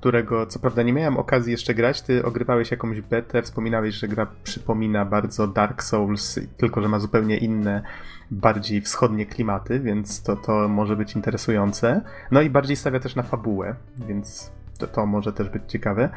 którego 0.00 0.46
co 0.46 0.58
prawda 0.58 0.82
nie 0.82 0.92
miałem 0.92 1.16
okazji 1.16 1.52
jeszcze 1.52 1.74
grać. 1.74 2.02
Ty 2.02 2.24
ogrywałeś 2.24 2.70
jakąś 2.70 3.00
betę, 3.00 3.42
wspominałeś, 3.42 3.94
że 3.94 4.08
gra 4.08 4.26
przypomina 4.42 5.04
bardzo 5.04 5.48
Dark 5.48 5.82
Souls, 5.82 6.40
tylko 6.56 6.82
że 6.82 6.88
ma 6.88 6.98
zupełnie 6.98 7.36
inne, 7.36 7.82
bardziej 8.30 8.80
wschodnie 8.80 9.26
klimaty, 9.26 9.80
więc 9.80 10.22
to, 10.22 10.36
to 10.36 10.68
może 10.68 10.96
być 10.96 11.14
interesujące. 11.14 12.00
No 12.30 12.40
i 12.40 12.50
bardziej 12.50 12.76
stawia 12.76 13.00
też 13.00 13.16
na 13.16 13.22
fabułę, 13.22 13.74
więc 14.08 14.57
to, 14.78 14.86
to 14.86 15.06
może 15.06 15.32
też 15.32 15.48
być 15.48 15.62
ciekawe. 15.66 16.08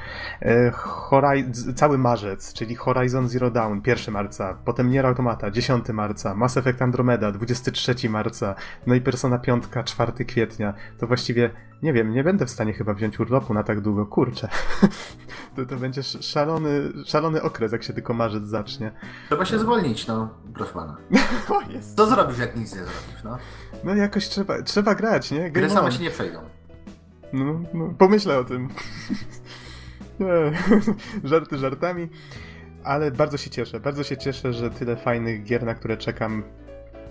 E, 0.41 0.71
Horiz 0.71 1.67
cały 1.75 1.97
marzec, 1.97 2.53
czyli 2.53 2.75
Horizon 2.75 3.29
Zero 3.29 3.51
Dawn 3.51 3.81
1 3.87 4.13
marca, 4.13 4.57
potem 4.65 4.89
Nier 4.89 5.05
Automata 5.05 5.51
10 5.51 5.89
marca, 5.89 6.35
Mass 6.35 6.57
Effect 6.57 6.81
Andromeda 6.81 7.31
23 7.31 8.09
marca, 8.09 8.55
no 8.87 8.95
i 8.95 9.01
Persona 9.01 9.37
5 9.37 9.63
4 9.85 10.25
kwietnia. 10.25 10.73
To 10.99 11.07
właściwie, 11.07 11.49
nie 11.83 11.93
wiem, 11.93 12.13
nie 12.13 12.23
będę 12.23 12.45
w 12.45 12.49
stanie 12.49 12.73
chyba 12.73 12.93
wziąć 12.93 13.19
urlopu 13.19 13.53
na 13.53 13.63
tak 13.63 13.81
długo, 13.81 14.05
kurczę. 14.05 14.49
to, 15.55 15.65
to 15.65 15.75
będzie 15.75 16.03
szalony, 16.03 16.81
szalony 17.05 17.41
okres, 17.41 17.71
jak 17.71 17.83
się 17.83 17.93
tylko 17.93 18.13
marzec 18.13 18.43
zacznie. 18.43 18.91
Trzeba 19.27 19.45
się 19.45 19.59
zwolnić, 19.59 20.07
no, 20.07 20.29
proszę 20.53 20.73
pana. 20.73 20.97
Co 21.95 22.07
zrobisz, 22.07 22.37
jak 22.37 22.55
nic 22.55 22.71
nie 22.75 22.79
zrobisz, 22.79 23.23
no? 23.23 23.37
No 23.83 23.95
jakoś 23.95 24.29
trzeba, 24.29 24.61
trzeba 24.61 24.95
grać, 24.95 25.31
nie? 25.31 25.51
Gry 25.51 25.69
same 25.69 25.91
się 25.91 26.03
nie 26.03 26.11
przejdą. 26.11 26.39
No, 27.33 27.61
no 27.73 27.93
pomyślę 27.97 28.37
o 28.39 28.43
tym. 28.43 28.69
Żarty 31.23 31.57
żartami. 31.57 32.07
Ale 32.83 33.11
bardzo 33.11 33.37
się 33.37 33.49
cieszę. 33.49 33.79
Bardzo 33.79 34.03
się 34.03 34.17
cieszę, 34.17 34.53
że 34.53 34.69
tyle 34.69 34.95
fajnych 34.95 35.43
gier, 35.43 35.63
na 35.63 35.75
które 35.75 35.97
czekam, 35.97 36.43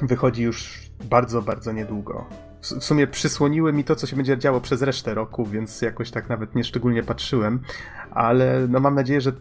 wychodzi 0.02 0.42
już 0.42 0.90
bardzo, 1.04 1.42
bardzo 1.42 1.72
niedługo. 1.72 2.26
W 2.60 2.84
sumie 2.84 3.06
przysłoniły 3.06 3.72
mi 3.72 3.84
to, 3.84 3.96
co 3.96 4.06
się 4.06 4.16
będzie 4.16 4.38
działo 4.38 4.60
przez 4.60 4.82
resztę 4.82 5.14
roku, 5.14 5.46
więc 5.46 5.82
jakoś 5.82 6.10
tak 6.10 6.28
nawet 6.28 6.54
nie 6.54 6.64
szczególnie 6.64 7.02
patrzyłem. 7.02 7.60
Ale 8.10 8.66
no 8.68 8.80
mam 8.80 8.94
nadzieję, 8.94 9.20
że, 9.20 9.32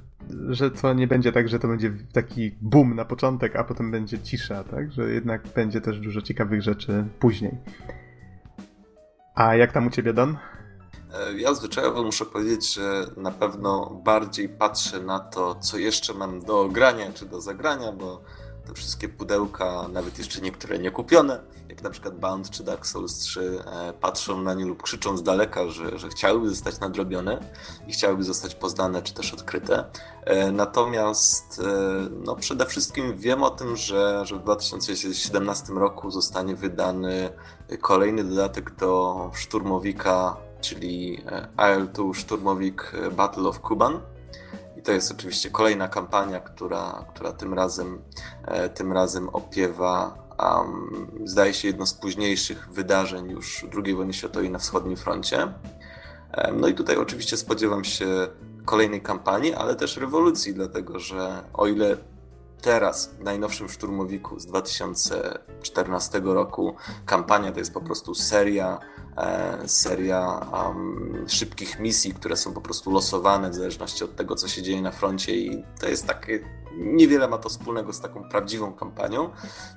że 0.49 0.71
to 0.71 0.93
nie 0.93 1.07
będzie 1.07 1.31
tak, 1.31 1.49
że 1.49 1.59
to 1.59 1.67
będzie 1.67 1.93
taki 2.13 2.55
boom 2.61 2.95
na 2.95 3.05
początek, 3.05 3.55
a 3.55 3.63
potem 3.63 3.91
będzie 3.91 4.19
cisza, 4.19 4.63
tak? 4.63 4.91
Że 4.91 5.13
jednak 5.13 5.47
będzie 5.55 5.81
też 5.81 5.99
dużo 5.99 6.21
ciekawych 6.21 6.61
rzeczy 6.61 7.05
później. 7.19 7.57
A 9.35 9.55
jak 9.55 9.71
tam 9.71 9.87
u 9.87 9.89
ciebie, 9.89 10.13
Don? 10.13 10.37
E, 11.13 11.39
ja 11.39 11.53
zwyczajowo 11.53 12.03
muszę 12.03 12.25
powiedzieć, 12.25 12.73
że 12.73 13.05
na 13.17 13.31
pewno 13.31 14.01
bardziej 14.03 14.49
patrzę 14.49 14.99
na 14.99 15.19
to, 15.19 15.55
co 15.55 15.77
jeszcze 15.77 16.13
mam 16.13 16.41
do 16.41 16.67
grania 16.67 17.13
czy 17.13 17.25
do 17.25 17.41
zagrania, 17.41 17.91
bo 17.91 18.21
te 18.67 18.73
wszystkie 18.73 19.09
pudełka, 19.09 19.87
nawet 19.87 20.17
jeszcze 20.17 20.41
niektóre 20.41 20.79
nie 20.79 20.91
kupione, 20.91 21.39
jak 21.69 21.81
na 21.81 21.89
przykład 21.89 22.19
Bound 22.19 22.49
czy 22.49 22.63
Dark 22.63 22.85
Souls 22.85 23.17
3, 23.17 23.59
e, 23.65 23.93
patrzą 23.93 24.41
na 24.41 24.53
nie 24.53 24.65
lub 24.65 24.83
krzyczą 24.83 25.17
z 25.17 25.23
daleka, 25.23 25.69
że, 25.69 25.99
że 25.99 26.09
chciałyby 26.09 26.49
zostać 26.49 26.79
nadrobione 26.79 27.51
i 27.87 27.91
chciałyby 27.91 28.23
zostać 28.23 28.55
poznane 28.55 29.01
czy 29.01 29.13
też 29.13 29.33
odkryte. 29.33 29.85
E, 30.25 30.51
natomiast 30.51 31.61
no 32.25 32.35
przede 32.35 32.65
wszystkim 32.65 33.17
wiem 33.17 33.43
o 33.43 33.49
tym, 33.49 33.77
że, 33.77 34.25
że 34.25 34.35
w 34.35 34.43
2017 34.43 35.73
roku 35.73 36.11
zostanie 36.11 36.55
wydany 36.55 37.29
kolejny 37.81 38.23
dodatek 38.23 38.75
do 38.75 39.31
Szturmowika 39.33 40.48
czyli 40.61 41.23
AL2 41.57 42.13
Szturmowik 42.13 42.91
Battle 43.11 43.43
of 43.43 43.59
Kuban. 43.59 43.99
I 44.77 44.81
to 44.81 44.91
jest 44.91 45.11
oczywiście 45.11 45.49
kolejna 45.49 45.87
kampania, 45.87 46.39
która, 46.39 47.05
która 47.09 47.31
tym, 47.31 47.53
razem, 47.53 48.01
e, 48.45 48.69
tym 48.69 48.93
razem 48.93 49.29
opiewa, 49.29 50.27
um, 50.39 51.07
zdaje 51.25 51.53
się, 51.53 51.67
jedno 51.67 51.85
z 51.85 51.93
późniejszych 51.93 52.69
wydarzeń 52.71 53.29
już 53.31 53.65
II 53.85 53.95
wojny 53.95 54.13
światowej 54.13 54.49
na 54.49 54.59
wschodnim 54.59 54.97
froncie. 54.97 55.53
No 56.53 56.67
i 56.67 56.73
tutaj 56.73 56.97
oczywiście 56.97 57.37
spodziewam 57.37 57.83
się 57.83 58.07
kolejnej 58.65 59.01
kampanii, 59.01 59.53
ale 59.53 59.75
też 59.75 59.97
rewolucji, 59.97 60.53
dlatego 60.53 60.99
że 60.99 61.43
o 61.53 61.67
ile 61.67 61.97
teraz, 62.61 63.07
w 63.19 63.23
najnowszym 63.23 63.69
szturmowiku 63.69 64.39
z 64.39 64.45
2014 64.45 66.21
roku, 66.23 66.75
kampania 67.05 67.51
to 67.51 67.59
jest 67.59 67.73
po 67.73 67.81
prostu 67.81 68.15
seria, 68.15 68.79
e, 69.17 69.67
seria 69.67 70.47
um, 70.53 71.25
szybkich 71.27 71.79
misji, 71.79 72.13
które 72.13 72.37
są 72.37 72.53
po 72.53 72.61
prostu 72.61 72.91
losowane 72.91 73.49
w 73.49 73.55
zależności 73.55 74.03
od 74.03 74.15
tego, 74.15 74.35
co 74.35 74.47
się 74.47 74.61
dzieje 74.61 74.81
na 74.81 74.91
froncie 74.91 75.35
i 75.35 75.63
to 75.79 75.89
jest 75.89 76.07
takie, 76.07 76.39
niewiele 76.77 77.27
ma 77.27 77.37
to 77.37 77.49
wspólnego 77.49 77.93
z 77.93 78.01
taką 78.01 78.29
prawdziwą 78.29 78.73
kampanią. 78.73 79.29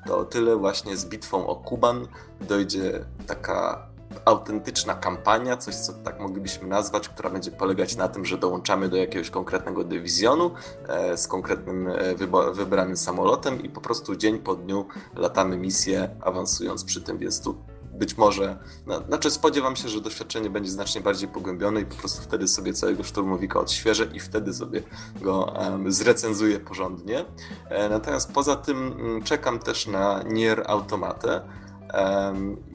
To 0.07 0.25
tyle 0.25 0.57
właśnie 0.57 0.97
z 0.97 1.05
bitwą 1.05 1.47
o 1.47 1.57
Kuban 1.57 2.07
dojdzie 2.41 3.05
taka 3.27 3.92
autentyczna 4.25 4.95
kampania, 4.95 5.57
coś 5.57 5.75
co 5.75 5.93
tak 5.93 6.21
moglibyśmy 6.21 6.69
nazwać, 6.69 7.09
która 7.09 7.31
będzie 7.31 7.51
polegać 7.51 7.97
na 7.97 8.09
tym, 8.09 8.25
że 8.25 8.39
dołączamy 8.39 8.89
do 8.89 8.97
jakiegoś 8.97 9.31
konkretnego 9.31 9.85
dywizjonu 9.85 10.51
e, 10.89 11.17
z 11.17 11.27
konkretnym 11.29 11.89
e, 11.89 12.15
wybranym 12.53 12.97
samolotem 12.97 13.63
i 13.63 13.69
po 13.69 13.81
prostu 13.81 14.17
dzień 14.17 14.39
po 14.39 14.55
dniu 14.55 14.87
latamy 15.17 15.57
misję, 15.57 16.17
awansując 16.21 16.85
przy 16.85 17.03
tym, 17.03 17.19
więc 17.19 17.43
tu 17.43 17.55
być 17.93 18.17
może, 18.17 18.59
no, 18.87 19.01
znaczy 19.01 19.31
spodziewam 19.31 19.77
się, 19.77 19.89
że 19.89 20.01
doświadczenie 20.01 20.51
będzie 20.51 20.71
znacznie 20.71 21.01
bardziej 21.01 21.29
pogłębione 21.29 21.81
i 21.81 21.87
po 21.87 21.97
prostu 21.97 22.23
wtedy 22.23 22.49
sobie 22.49 22.73
całego 22.73 23.03
szturmowika 23.03 23.61
odświeżę 23.61 24.07
i 24.15 24.21
wtedy 24.21 24.55
sobie 24.55 24.83
go 25.21 25.45
um, 25.45 25.93
zrecenzuję 25.93 26.61
porządnie. 26.61 27.25
E, 27.69 27.89
natomiast 27.89 28.33
poza 28.33 28.57
tym 28.57 28.87
mm, 28.87 29.23
czekam 29.23 29.59
też 29.59 29.87
na 29.87 30.23
Nier 30.23 30.65
Automatę, 30.67 31.41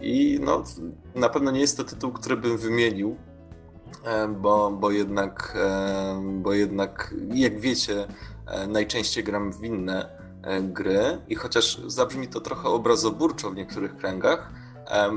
i 0.02 0.40
no, 0.42 0.64
na 1.18 1.30
pewno 1.30 1.52
nie 1.52 1.60
jest 1.60 1.78
to 1.78 1.84
tytuł, 1.84 2.12
który 2.12 2.38
bym 2.38 2.58
wymienił, 2.58 3.18
bo, 4.30 4.72
bo, 4.72 4.92
jednak, 4.92 5.58
bo 6.24 6.54
jednak, 6.54 7.14
jak 7.34 7.60
wiecie, 7.60 8.08
e, 8.48 8.68
najczęściej 8.68 9.24
gram 9.24 9.54
w 9.54 9.64
inne 9.64 10.10
e, 10.44 10.62
gry 10.62 11.22
i 11.28 11.36
chociaż 11.36 11.82
zabrzmi 11.88 12.28
to 12.28 12.42
trochę 12.42 12.70
obrazoburczo 12.70 13.52
w 13.52 13.56
niektórych 13.56 13.98
kręgach, 13.98 14.52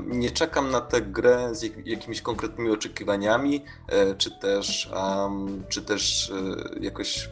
nie 0.06 0.30
czekam 0.30 0.70
na 0.70 0.80
tę 0.80 1.02
grę 1.02 1.54
z 1.54 1.62
jakimiś 1.84 2.22
konkretnymi 2.22 2.70
oczekiwaniami, 2.70 3.64
e, 3.88 4.14
czy 4.14 4.38
też, 4.38 4.90
czy 5.68 5.82
też 5.82 6.32
jakoś 6.80 7.30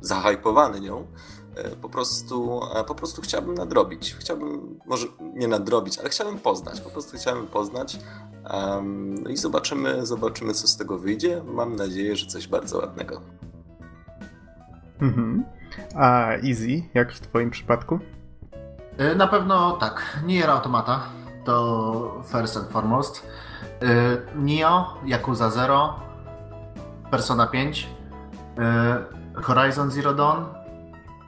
zahypowany 0.00 0.80
nią. 0.80 1.06
E, 1.56 1.76
po 1.76 1.88
prostu, 1.88 2.60
e, 2.74 2.84
po 2.84 2.94
prostu 2.94 3.22
chciałbym 3.22 3.54
nadrobić. 3.54 4.16
Chciałbym, 4.18 4.78
może 4.86 5.06
nie 5.34 5.48
nadrobić, 5.48 5.98
ale 5.98 6.08
chciałbym 6.08 6.38
poznać. 6.38 6.80
Po 6.80 6.90
prostu 6.90 7.16
chciałbym 7.16 7.46
poznać 7.46 7.98
um, 8.54 9.14
no 9.14 9.30
i 9.30 9.36
zobaczymy, 9.36 10.06
zobaczymy, 10.06 10.52
co 10.52 10.68
z 10.68 10.76
tego 10.76 10.98
wyjdzie. 10.98 11.42
Mam 11.44 11.76
nadzieję, 11.76 12.16
że 12.16 12.26
coś 12.26 12.48
bardzo 12.48 12.78
ładnego. 12.78 13.20
Mhm. 15.00 15.44
A 15.96 16.32
Easy, 16.32 16.82
jak 16.94 17.12
w 17.12 17.20
twoim 17.20 17.50
przypadku? 17.50 17.98
E, 18.98 19.14
na 19.14 19.26
pewno 19.26 19.72
tak. 19.72 20.20
Nier 20.26 20.50
Automata 20.50 21.02
to 21.44 22.22
first 22.32 22.56
and 22.56 22.68
foremost. 22.68 23.26
Nio, 24.36 24.94
Yakuza 25.06 25.50
Zero, 25.50 26.00
Persona 27.10 27.46
5, 27.46 27.88
Horizon 29.34 29.90
Zero 29.90 30.14
Dawn, 30.14 30.44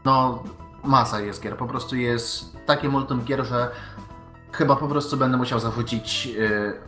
no 0.07 0.43
masa 0.85 1.21
jest 1.21 1.43
gier. 1.43 1.57
Po 1.57 1.67
prostu 1.67 1.97
jest 1.97 2.57
takie 2.67 2.89
multum 2.89 3.25
gier, 3.25 3.47
że 3.47 3.71
chyba 4.53 4.77
po 4.77 4.89
prostu 4.89 5.17
będę 5.17 5.37
musiał 5.37 5.61
zarzucić 5.61 6.27
yy, 6.27 6.81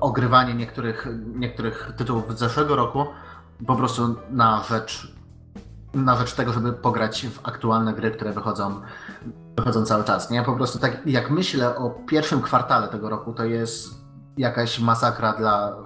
ogrywanie 0.00 0.54
niektórych, 0.54 1.08
niektórych 1.34 1.92
tytułów 1.96 2.36
z 2.36 2.38
zeszłego 2.38 2.76
roku 2.76 3.06
po 3.66 3.76
prostu 3.76 4.16
na 4.30 4.62
rzecz 4.62 5.12
na 5.94 6.16
rzecz 6.16 6.32
tego, 6.32 6.52
żeby 6.52 6.72
pograć 6.72 7.26
w 7.26 7.46
aktualne 7.46 7.94
gry, 7.94 8.10
które 8.10 8.32
wychodzą, 8.32 8.80
wychodzą 9.56 9.84
cały 9.84 10.04
czas. 10.04 10.30
Nie? 10.30 10.42
Po 10.42 10.52
prostu 10.52 10.78
tak 10.78 11.06
jak 11.06 11.30
myślę 11.30 11.76
o 11.76 11.90
pierwszym 11.90 12.42
kwartale 12.42 12.88
tego 12.88 13.10
roku, 13.10 13.32
to 13.32 13.44
jest 13.44 13.94
jakaś 14.36 14.80
masakra 14.80 15.32
dla 15.32 15.76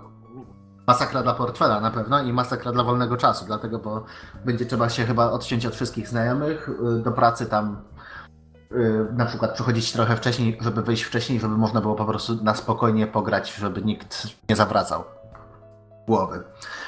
masakra 0.87 1.23
dla 1.23 1.35
portfela 1.35 1.81
na 1.81 1.91
pewno 1.91 2.23
i 2.23 2.33
masakra 2.33 2.73
dla 2.73 2.85
wolnego 2.85 3.17
czasu, 3.17 3.45
dlatego, 3.47 3.79
bo 3.79 4.05
będzie 4.45 4.67
trzeba 4.67 4.89
się 4.89 5.05
chyba 5.05 5.31
odciąć 5.31 5.67
od 5.67 5.75
wszystkich 5.75 6.09
znajomych, 6.09 6.69
y, 6.69 7.03
do 7.03 7.13
pracy 7.13 7.47
tam 7.47 7.83
y, 8.73 9.07
na 9.13 9.27
przykład 9.27 9.55
przychodzić 9.55 9.93
trochę 9.93 10.17
wcześniej, 10.17 10.59
żeby 10.61 10.83
wyjść 10.83 11.03
wcześniej, 11.03 11.41
żeby 11.41 11.57
można 11.57 11.81
było 11.81 11.95
po 11.95 12.05
prostu 12.05 12.45
na 12.45 12.55
spokojnie 12.55 13.07
pograć, 13.07 13.55
żeby 13.55 13.83
nikt 13.83 14.27
nie 14.49 14.57
zawracał 14.57 15.05
głowy. 16.07 16.45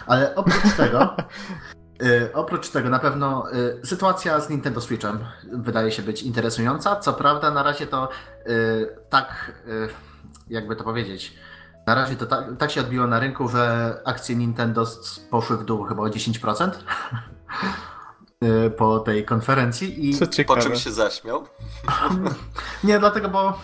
Ale 0.06 0.34
oprócz 0.34 0.76
tego, 0.76 1.16
y, 2.02 2.30
oprócz 2.34 2.70
tego 2.70 2.90
na 2.90 2.98
pewno 2.98 3.44
sytuacja 3.84 4.40
z 4.40 4.50
Nintendo 4.50 4.80
Switchem 4.80 5.18
wydaje 5.52 5.92
się 5.92 6.02
być 6.02 6.22
interesująca. 6.22 6.96
Co 6.96 7.12
prawda 7.12 7.50
na 7.50 7.62
razie 7.62 7.86
to 7.86 8.08
tak, 9.10 9.52
jakby 10.48 10.76
to 10.76 10.84
powiedzieć, 10.84 11.38
na 11.88 11.94
razie 11.94 12.16
to 12.16 12.26
tak, 12.26 12.44
tak 12.58 12.70
się 12.70 12.80
odbiło 12.80 13.06
na 13.06 13.20
rynku, 13.20 13.48
że 13.48 13.94
akcje 14.04 14.36
Nintendo 14.36 14.86
poszły 15.30 15.56
w 15.56 15.64
dół 15.64 15.84
chyba 15.84 16.02
o 16.02 16.06
10% 16.06 16.70
y, 18.44 18.70
po 18.78 18.98
tej 18.98 19.24
konferencji. 19.24 20.08
I 20.08 20.14
Co 20.18 20.26
ciekawe. 20.26 20.60
Po 20.60 20.66
czym 20.66 20.76
się 20.76 20.90
zaśmiał? 20.90 21.44
Nie, 22.84 22.98
dlatego, 22.98 23.28
bo 23.28 23.58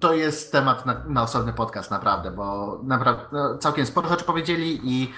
to 0.00 0.14
jest 0.14 0.52
temat 0.52 0.86
na, 0.86 1.02
na 1.06 1.22
osobny 1.22 1.52
podcast 1.52 1.90
naprawdę, 1.90 2.30
bo 2.30 2.78
naprawdę 2.82 3.22
no, 3.32 3.58
całkiem 3.58 3.86
sporo 3.86 4.08
rzeczy 4.08 4.24
powiedzieli 4.24 4.80
i 4.84 5.12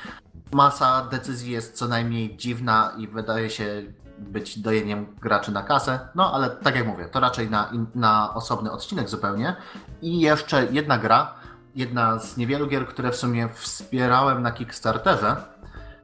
masa 0.52 1.08
decyzji 1.10 1.52
jest 1.52 1.76
co 1.76 1.88
najmniej 1.88 2.36
dziwna 2.36 2.92
i 2.98 3.08
wydaje 3.08 3.50
się 3.50 3.82
być 4.18 4.58
dojeniem 4.58 5.06
graczy 5.20 5.52
na 5.52 5.62
kasę. 5.62 6.08
No 6.14 6.32
ale 6.34 6.50
tak 6.50 6.76
jak 6.76 6.86
mówię, 6.86 7.04
to 7.04 7.20
raczej 7.20 7.50
na, 7.50 7.72
na 7.94 8.34
osobny 8.34 8.70
odcinek 8.70 9.08
zupełnie. 9.08 9.56
I 10.02 10.20
jeszcze 10.20 10.66
jedna 10.70 10.98
gra, 10.98 11.34
jedna 11.74 12.18
z 12.18 12.36
niewielu 12.36 12.66
gier, 12.66 12.86
które 12.86 13.10
w 13.10 13.16
sumie 13.16 13.48
wspierałem 13.54 14.42
na 14.42 14.52
Kickstarterze, 14.52 15.36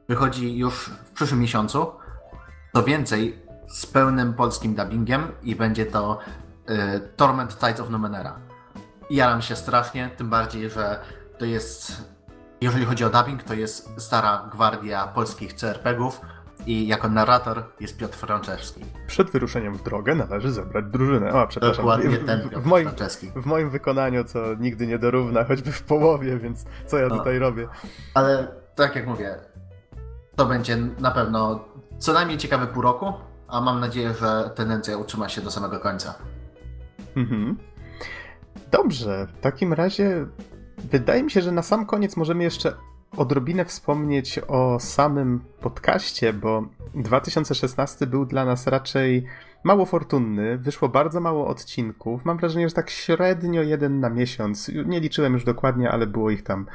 wychodzi 0.09 0.57
już 0.57 0.89
w 1.05 1.11
przyszłym 1.11 1.39
miesiącu. 1.39 1.91
Co 2.73 2.83
więcej, 2.83 3.41
z 3.67 3.85
pełnym 3.85 4.33
polskim 4.33 4.75
dubbingiem 4.75 5.27
i 5.43 5.55
będzie 5.55 5.85
to 5.85 6.19
y, 6.69 6.99
Torment 7.15 7.59
Tides 7.59 7.79
of 7.79 7.89
Numenera. 7.89 8.35
Jaram 9.09 9.41
się 9.41 9.55
strasznie, 9.55 10.09
tym 10.17 10.29
bardziej, 10.29 10.69
że 10.69 10.99
to 11.37 11.45
jest, 11.45 12.05
jeżeli 12.61 12.85
chodzi 12.85 13.03
o 13.03 13.09
dubbing, 13.09 13.43
to 13.43 13.53
jest 13.53 13.89
stara 13.97 14.49
gwardia 14.51 15.07
polskich 15.07 15.53
CRPG-ów, 15.53 16.21
i 16.65 16.87
jako 16.87 17.09
narrator 17.09 17.63
jest 17.79 17.97
Piotr 17.97 18.17
Franczewski. 18.17 18.81
Przed 19.07 19.31
wyruszeniem 19.31 19.75
w 19.75 19.83
drogę 19.83 20.15
należy 20.15 20.51
zebrać 20.51 20.85
drużynę. 20.85 21.33
O, 21.33 21.47
przepraszam. 21.47 21.85
Dokładnie 21.85 22.17
ten 22.17 22.41
w, 22.41 22.63
w, 22.63 22.65
moim, 22.65 22.89
w 23.35 23.45
moim 23.45 23.69
wykonaniu, 23.69 24.23
co 24.23 24.55
nigdy 24.59 24.87
nie 24.87 24.99
dorówna, 24.99 25.43
choćby 25.43 25.71
w 25.71 25.83
połowie, 25.83 26.37
więc 26.37 26.65
co 26.85 26.97
ja 26.97 27.07
no. 27.07 27.17
tutaj 27.17 27.39
robię? 27.39 27.67
Ale 28.13 28.47
tak 28.75 28.95
jak 28.95 29.07
mówię, 29.07 29.35
to 30.35 30.45
będzie 30.45 30.77
na 30.99 31.11
pewno 31.11 31.65
co 31.97 32.13
najmniej 32.13 32.37
ciekawy 32.37 32.67
pół 32.67 32.81
roku, 32.81 33.13
a 33.47 33.61
mam 33.61 33.79
nadzieję, 33.79 34.13
że 34.13 34.51
tendencja 34.55 34.97
utrzyma 34.97 35.29
się 35.29 35.41
do 35.41 35.51
samego 35.51 35.79
końca. 35.79 36.13
Mhm. 37.15 37.57
Dobrze, 38.71 39.27
w 39.33 39.37
takim 39.39 39.73
razie 39.73 40.25
wydaje 40.91 41.23
mi 41.23 41.31
się, 41.31 41.41
że 41.41 41.51
na 41.51 41.61
sam 41.61 41.85
koniec 41.85 42.17
możemy 42.17 42.43
jeszcze 42.43 42.73
odrobinę 43.17 43.65
wspomnieć 43.65 44.39
o 44.47 44.79
samym 44.79 45.41
podcaście, 45.61 46.33
bo 46.33 46.63
2016 46.95 48.07
był 48.07 48.25
dla 48.25 48.45
nas 48.45 48.67
raczej 48.67 49.25
mało 49.63 49.85
fortunny. 49.85 50.57
Wyszło 50.57 50.89
bardzo 50.89 51.19
mało 51.19 51.47
odcinków. 51.47 52.25
Mam 52.25 52.37
wrażenie, 52.37 52.69
że 52.69 52.75
tak 52.75 52.89
średnio 52.89 53.61
jeden 53.61 53.99
na 53.99 54.09
miesiąc. 54.09 54.71
Nie 54.85 54.99
liczyłem 54.99 55.33
już 55.33 55.43
dokładnie, 55.43 55.91
ale 55.91 56.07
było 56.07 56.31
ich 56.31 56.43
tam, 56.43 56.65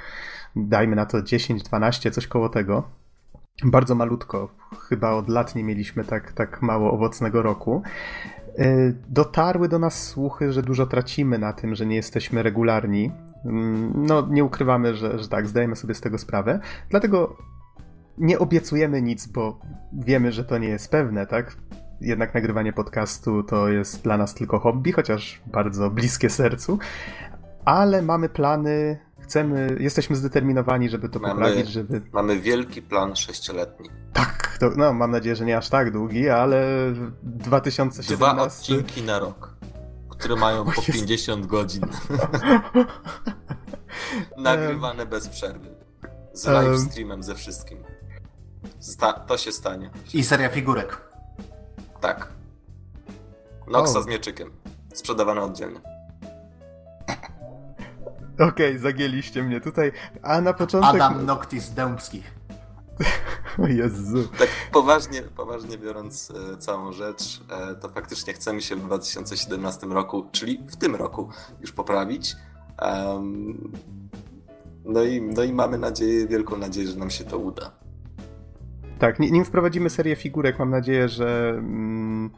dajmy 0.57 0.97
na 0.97 1.07
to 1.07 1.23
10, 1.23 1.63
12, 1.63 2.11
coś 2.11 2.27
koło 2.27 2.49
tego. 2.49 2.83
Bardzo 3.65 3.95
malutko. 3.95 4.49
Chyba 4.89 5.11
od 5.11 5.29
lat 5.29 5.55
nie 5.55 5.65
mieliśmy 5.65 6.05
tak, 6.05 6.33
tak 6.33 6.63
mało 6.63 6.93
owocnego 6.93 7.43
roku. 7.43 7.83
E, 8.59 8.93
dotarły 9.09 9.69
do 9.69 9.79
nas 9.79 10.05
słuchy, 10.09 10.53
że 10.53 10.63
dużo 10.63 10.87
tracimy 10.87 11.39
na 11.39 11.53
tym, 11.53 11.75
że 11.75 11.87
nie 11.87 11.97
jesteśmy 11.97 12.43
regularni. 12.43 13.13
No, 13.95 14.27
nie 14.31 14.45
ukrywamy, 14.45 14.97
że, 14.97 15.19
że 15.19 15.29
tak, 15.29 15.49
zdajemy 15.49 15.77
sobie 15.77 15.95
z 15.95 16.01
tego 16.01 16.19
sprawę. 16.19 16.61
Dlatego 16.91 17.37
nie 18.19 18.39
obiecujemy 18.39 19.03
nic, 19.03 19.27
bo 19.27 19.61
wiemy, 19.93 20.33
że 20.33 20.45
to 20.45 20.59
nie 20.59 20.69
jest 20.69 20.91
pewne, 20.91 21.27
tak? 21.27 21.57
Jednak 22.01 22.35
nagrywanie 22.35 22.73
podcastu 22.73 23.43
to 23.43 23.69
jest 23.69 24.03
dla 24.03 24.17
nas 24.17 24.35
tylko 24.35 24.59
hobby, 24.59 24.93
chociaż 24.93 25.43
bardzo 25.47 25.91
bliskie 25.91 26.31
sercu. 26.31 26.79
Ale 27.65 28.03
mamy 28.03 28.29
plany, 28.29 28.99
chcemy, 29.19 29.77
jesteśmy 29.81 30.17
zdeterminowani, 30.17 30.89
żeby 30.89 31.09
to 31.09 31.19
mamy, 31.19 31.35
poprawić, 31.35 31.69
żeby... 31.69 32.03
Mamy 32.13 32.41
wielki 32.41 32.83
plan 32.83 33.17
sześcioletni. 33.17 33.89
Tak, 34.13 34.57
to, 34.61 34.71
no 34.77 34.93
mam 34.93 35.11
nadzieję, 35.11 35.37
że 35.37 35.45
nie 35.45 35.57
aż 35.57 35.69
tak 35.69 35.93
długi, 35.93 36.29
ale 36.29 36.67
2017... 37.23 38.17
Dwa 38.17 38.43
odcinki 38.43 39.03
na 39.03 39.19
rok 39.19 39.57
które 40.19 40.37
mają 40.37 40.65
po 40.65 40.83
50 40.83 41.47
godzin. 41.47 41.83
Nagrywane 44.37 45.07
bez 45.07 45.29
przerwy. 45.29 45.77
Z 46.33 46.47
live 46.47 46.79
streamem, 46.81 47.23
ze 47.23 47.35
wszystkim. 47.35 47.85
Sta 48.81 49.13
to 49.13 49.39
się 49.39 49.53
stanie. 49.53 49.91
I 50.15 50.25
seria 50.25 50.49
figurek. 50.49 51.01
Tak. 52.01 52.29
Noxa 53.67 53.99
O. 53.99 54.03
z 54.03 54.07
mieczykiem. 54.07 54.51
Sprzedawane 54.95 55.43
oddzielnie. 55.43 55.81
Okej, 58.39 58.79
zagięliście 58.79 59.43
mnie 59.43 59.61
tutaj. 59.61 59.93
A 60.23 60.41
na 60.41 60.53
początek... 60.53 60.95
Adam 60.95 61.27
Noctis 61.27 61.71
Dębski. 61.71 62.23
O 63.65 63.67
Jezu. 63.67 64.29
Tak 64.39 64.49
poważnie, 64.73 65.23
poważnie 65.23 65.79
biorąc 65.79 66.33
e, 66.53 66.57
całą 66.57 66.93
rzecz, 66.93 67.41
e, 67.51 67.75
to 67.75 67.89
faktycznie 67.89 68.33
chcemy 68.33 68.63
się 68.63 68.77
w 68.77 68.85
2017 68.85 69.87
roku, 69.87 70.27
czyli 70.33 70.63
w 70.71 70.77
tym 70.77 70.95
roku, 70.95 71.29
już 71.61 71.73
poprawić. 71.73 72.37
Em, 72.79 73.73
no, 74.85 75.03
i, 75.03 75.23
no 75.23 75.43
i 75.43 75.53
mamy 75.53 75.79
nadzieję, 75.79 76.27
wielką 76.27 76.57
nadzieję, 76.57 76.89
że 76.89 76.97
nam 76.97 77.11
się 77.11 77.25
to 77.25 77.39
uda. 77.39 77.71
Tak, 78.99 79.19
ni- 79.19 79.33
nim 79.33 79.45
wprowadzimy 79.45 79.91
serię 79.91 80.17
figurek, 80.17 80.59
mam 80.59 80.71
nadzieję, 80.71 81.09
że, 81.09 81.55
mm, 81.59 82.31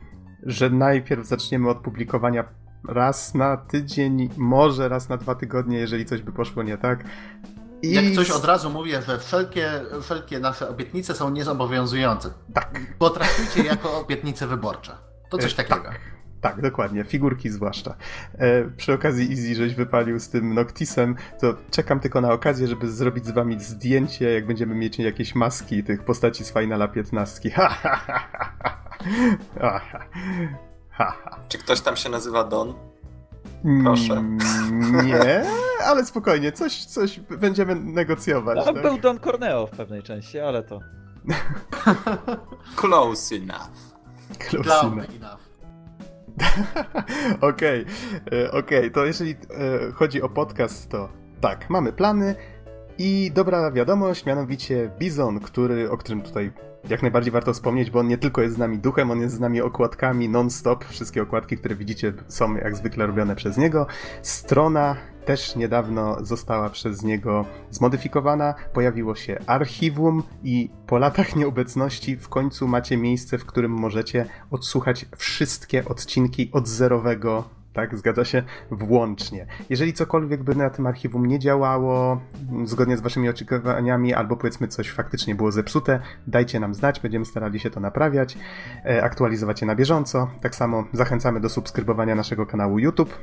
że 0.43 0.71
najpierw 0.71 1.27
zaczniemy 1.27 1.71
od 1.71 1.79
publikowania 1.79 2.45
raz 2.89 3.35
na 3.35 3.57
tydzień, 3.57 4.29
może 4.37 4.89
raz 4.89 5.09
na 5.09 5.17
dwa 5.17 5.35
tygodnie, 5.35 5.79
jeżeli 5.79 6.05
coś 6.05 6.23
by 6.23 6.33
poszło 6.33 6.63
nie 6.63 6.79
tak. 6.79 7.05
I 7.83 7.93
Jak 7.93 8.05
coś 8.15 8.31
od 8.31 8.45
razu 8.45 8.71
mówię, 8.71 9.03
że 9.03 9.19
wszelkie, 9.19 9.71
wszelkie 10.03 10.39
nasze 10.39 10.69
obietnice 10.69 11.15
są 11.15 11.31
niezobowiązujące. 11.31 12.31
Tak, 12.55 12.81
Potraktujcie 12.99 13.63
jako 13.63 14.01
obietnice 14.01 14.47
wyborcze. 14.47 14.93
To 15.31 15.39
coś 15.39 15.53
E, 15.53 15.57
takiego. 15.57 15.83
Tak, 15.83 16.01
tak, 16.41 16.63
dokładnie. 16.63 17.05
Figurki 17.05 17.51
zwłaszcza. 17.51 17.97
E, 18.39 18.65
przy 18.77 18.93
okazji 18.93 19.31
Easy, 19.31 19.55
żeś 19.55 19.75
wypalił 19.75 20.19
z 20.21 20.29
tym 20.29 20.55
Noctisem, 20.55 21.17
to 21.41 21.55
czekam 21.71 22.01
tylko 22.01 22.21
na 22.21 22.33
okazję, 22.33 22.67
żeby 22.69 22.91
zrobić 22.91 23.27
z 23.27 23.31
wami 23.31 23.61
zdjęcie, 23.61 24.31
jak 24.33 24.47
będziemy 24.47 24.75
mieć 24.75 24.99
jakieś 24.99 25.35
maski 25.35 25.85
tych 25.85 26.05
postaci 26.05 26.45
z 26.45 26.53
Finala 26.53 26.89
15. 26.89 27.51
Ha, 27.51 27.69
ha, 27.69 27.97
ha, 27.97 28.21
ha, 28.29 28.59
ha. 28.63 28.79
Ha, 29.61 29.81
ha, 30.91 31.17
ha. 31.25 31.41
Czy 31.49 31.59
ktoś 31.59 31.81
tam 31.81 31.97
się 31.97 32.09
nazywa 32.09 32.45
Don? 32.45 32.75
Proszę. 33.83 34.13
Mm, 34.15 35.07
Nie, 35.07 35.43
ale 35.85 36.05
spokojnie, 36.05 36.53
coś, 36.53 36.85
coś 36.85 37.21
będziemy 37.21 37.75
negocjować. 37.75 38.57
No, 38.57 38.73
tak? 38.73 38.83
był 38.83 38.99
Don 38.99 39.19
Corneo 39.19 39.67
w 39.67 39.71
pewnej 39.71 40.03
części, 40.03 40.41
ale 40.41 40.63
to... 40.63 40.81
Close 42.77 43.37
enough. 43.37 43.71
Close 44.39 44.65
Clown 44.65 44.93
enough. 44.93 45.15
enough. 45.15 45.49
Okej, 47.51 47.85
e, 48.33 48.53
okej, 48.53 48.91
to 48.91 49.05
jeżeli 49.05 49.31
e, 49.31 49.37
chodzi 49.93 50.23
o 50.23 50.29
podcast, 50.29 50.91
to 50.91 51.09
tak, 51.41 51.71
mamy 51.71 51.93
plany 51.93 52.35
i 52.99 53.31
dobra 53.35 53.71
wiadomość, 53.71 54.27
mianowicie 54.27 54.91
Bizon, 54.99 55.41
który, 55.41 55.91
o 55.91 55.97
którym 55.97 56.23
tutaj 56.23 56.53
jak 56.91 57.03
najbardziej 57.03 57.33
warto 57.33 57.53
wspomnieć, 57.53 57.91
bo 57.91 58.01
on 58.01 58.09
nie 58.09 58.19
tylko 58.19 58.43
jest 58.43 58.55
z 58.55 58.59
nami 58.59 58.79
duchem, 58.79 59.11
on 59.11 59.21
jest 59.21 59.35
z 59.35 59.41
nami 59.41 59.61
okładkami 59.61 60.29
non-stop. 60.29 60.85
Wszystkie 60.85 61.23
okładki, 61.23 61.57
które 61.57 61.75
widzicie 61.75 62.13
są 62.29 62.57
jak 62.57 62.77
zwykle 62.77 63.07
robione 63.07 63.37
przez 63.37 63.57
niego. 63.57 63.87
Strona 64.23 64.97
też 65.25 65.57
niedawno 65.57 66.25
została 66.25 66.71
przez 66.71 67.03
niego 67.03 67.45
zmodyfikowana. 67.71 68.55
Pojawiło 68.73 69.15
się 69.15 69.39
archiwum 69.47 70.23
i 70.45 70.71
po 70.87 70.99
latach 70.99 71.37
nieobecności 71.37 72.17
w 72.17 72.29
końcu 72.29 72.69
macie 72.69 72.97
miejsce, 72.97 73.39
w 73.39 73.47
którym 73.47 73.73
możecie 73.73 74.27
odsłuchać 74.51 75.07
wszystkie 75.17 75.85
odcinki 75.85 76.51
od 76.53 76.69
zerowego 76.69 77.58
tak, 77.79 77.99
zgadza 77.99 78.25
się, 78.25 78.43
włącznie. 78.71 79.47
Jeżeli 79.71 79.93
cokolwiek 79.93 80.43
by 80.43 80.55
na 80.55 80.71
tym 80.71 80.87
archiwum 80.87 81.27
nie 81.27 81.39
działało, 81.39 82.21
m, 82.53 82.67
zgodnie 82.67 82.97
z 82.97 83.01
waszymi 83.01 83.29
oczekiwaniami, 83.29 84.15
albo 84.15 84.37
powiedzmy 84.37 84.69
coś 84.69 84.91
faktycznie 84.91 85.35
było 85.35 85.53
zepsute, 85.53 86.01
dajcie 86.27 86.61
nam 86.61 86.75
znać, 86.75 87.01
będziemy 87.01 87.25
starali 87.25 87.61
się 87.61 87.71
to 87.71 87.81
naprawiać, 87.81 88.39
e, 88.85 89.05
aktualizować 89.05 89.61
je 89.61 89.67
na 89.67 89.75
bieżąco. 89.75 90.31
Tak 90.41 90.55
samo 90.55 90.85
zachęcamy 90.93 91.41
do 91.41 91.49
subskrybowania 91.49 92.15
naszego 92.15 92.47
kanału 92.47 92.79
YouTube, 92.79 93.19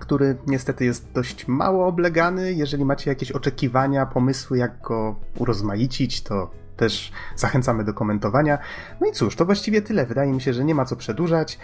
który 0.00 0.36
niestety 0.46 0.84
jest 0.84 1.12
dość 1.12 1.48
mało 1.48 1.86
oblegany. 1.86 2.52
Jeżeli 2.52 2.84
macie 2.84 3.10
jakieś 3.10 3.32
oczekiwania, 3.32 4.06
pomysły, 4.06 4.58
jak 4.58 4.80
go 4.80 5.16
urozmaicić, 5.38 6.22
to 6.22 6.50
też 6.76 7.12
zachęcamy 7.36 7.84
do 7.84 7.94
komentowania. 7.94 8.58
No 9.00 9.06
i 9.06 9.12
cóż, 9.12 9.36
to 9.36 9.44
właściwie 9.44 9.82
tyle. 9.82 10.06
Wydaje 10.06 10.32
mi 10.32 10.40
się, 10.40 10.52
że 10.52 10.64
nie 10.64 10.74
ma 10.74 10.84
co 10.84 10.96
przedłużać. 10.96 11.58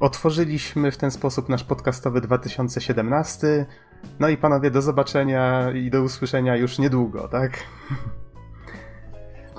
Otworzyliśmy 0.00 0.90
w 0.90 0.96
ten 0.96 1.10
sposób 1.10 1.48
nasz 1.48 1.64
podcastowy 1.64 2.20
2017. 2.20 3.66
No 4.20 4.28
i 4.28 4.36
panowie, 4.36 4.70
do 4.70 4.82
zobaczenia 4.82 5.70
i 5.70 5.90
do 5.90 6.02
usłyszenia 6.02 6.56
już 6.56 6.78
niedługo, 6.78 7.28
tak? 7.28 7.52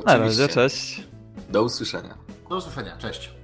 Na 0.06 0.18
razie, 0.18 0.24
Oczywiście. 0.24 0.48
cześć. 0.48 1.08
Do 1.50 1.64
usłyszenia. 1.64 2.18
Do 2.50 2.56
usłyszenia, 2.58 2.98
cześć. 2.98 3.41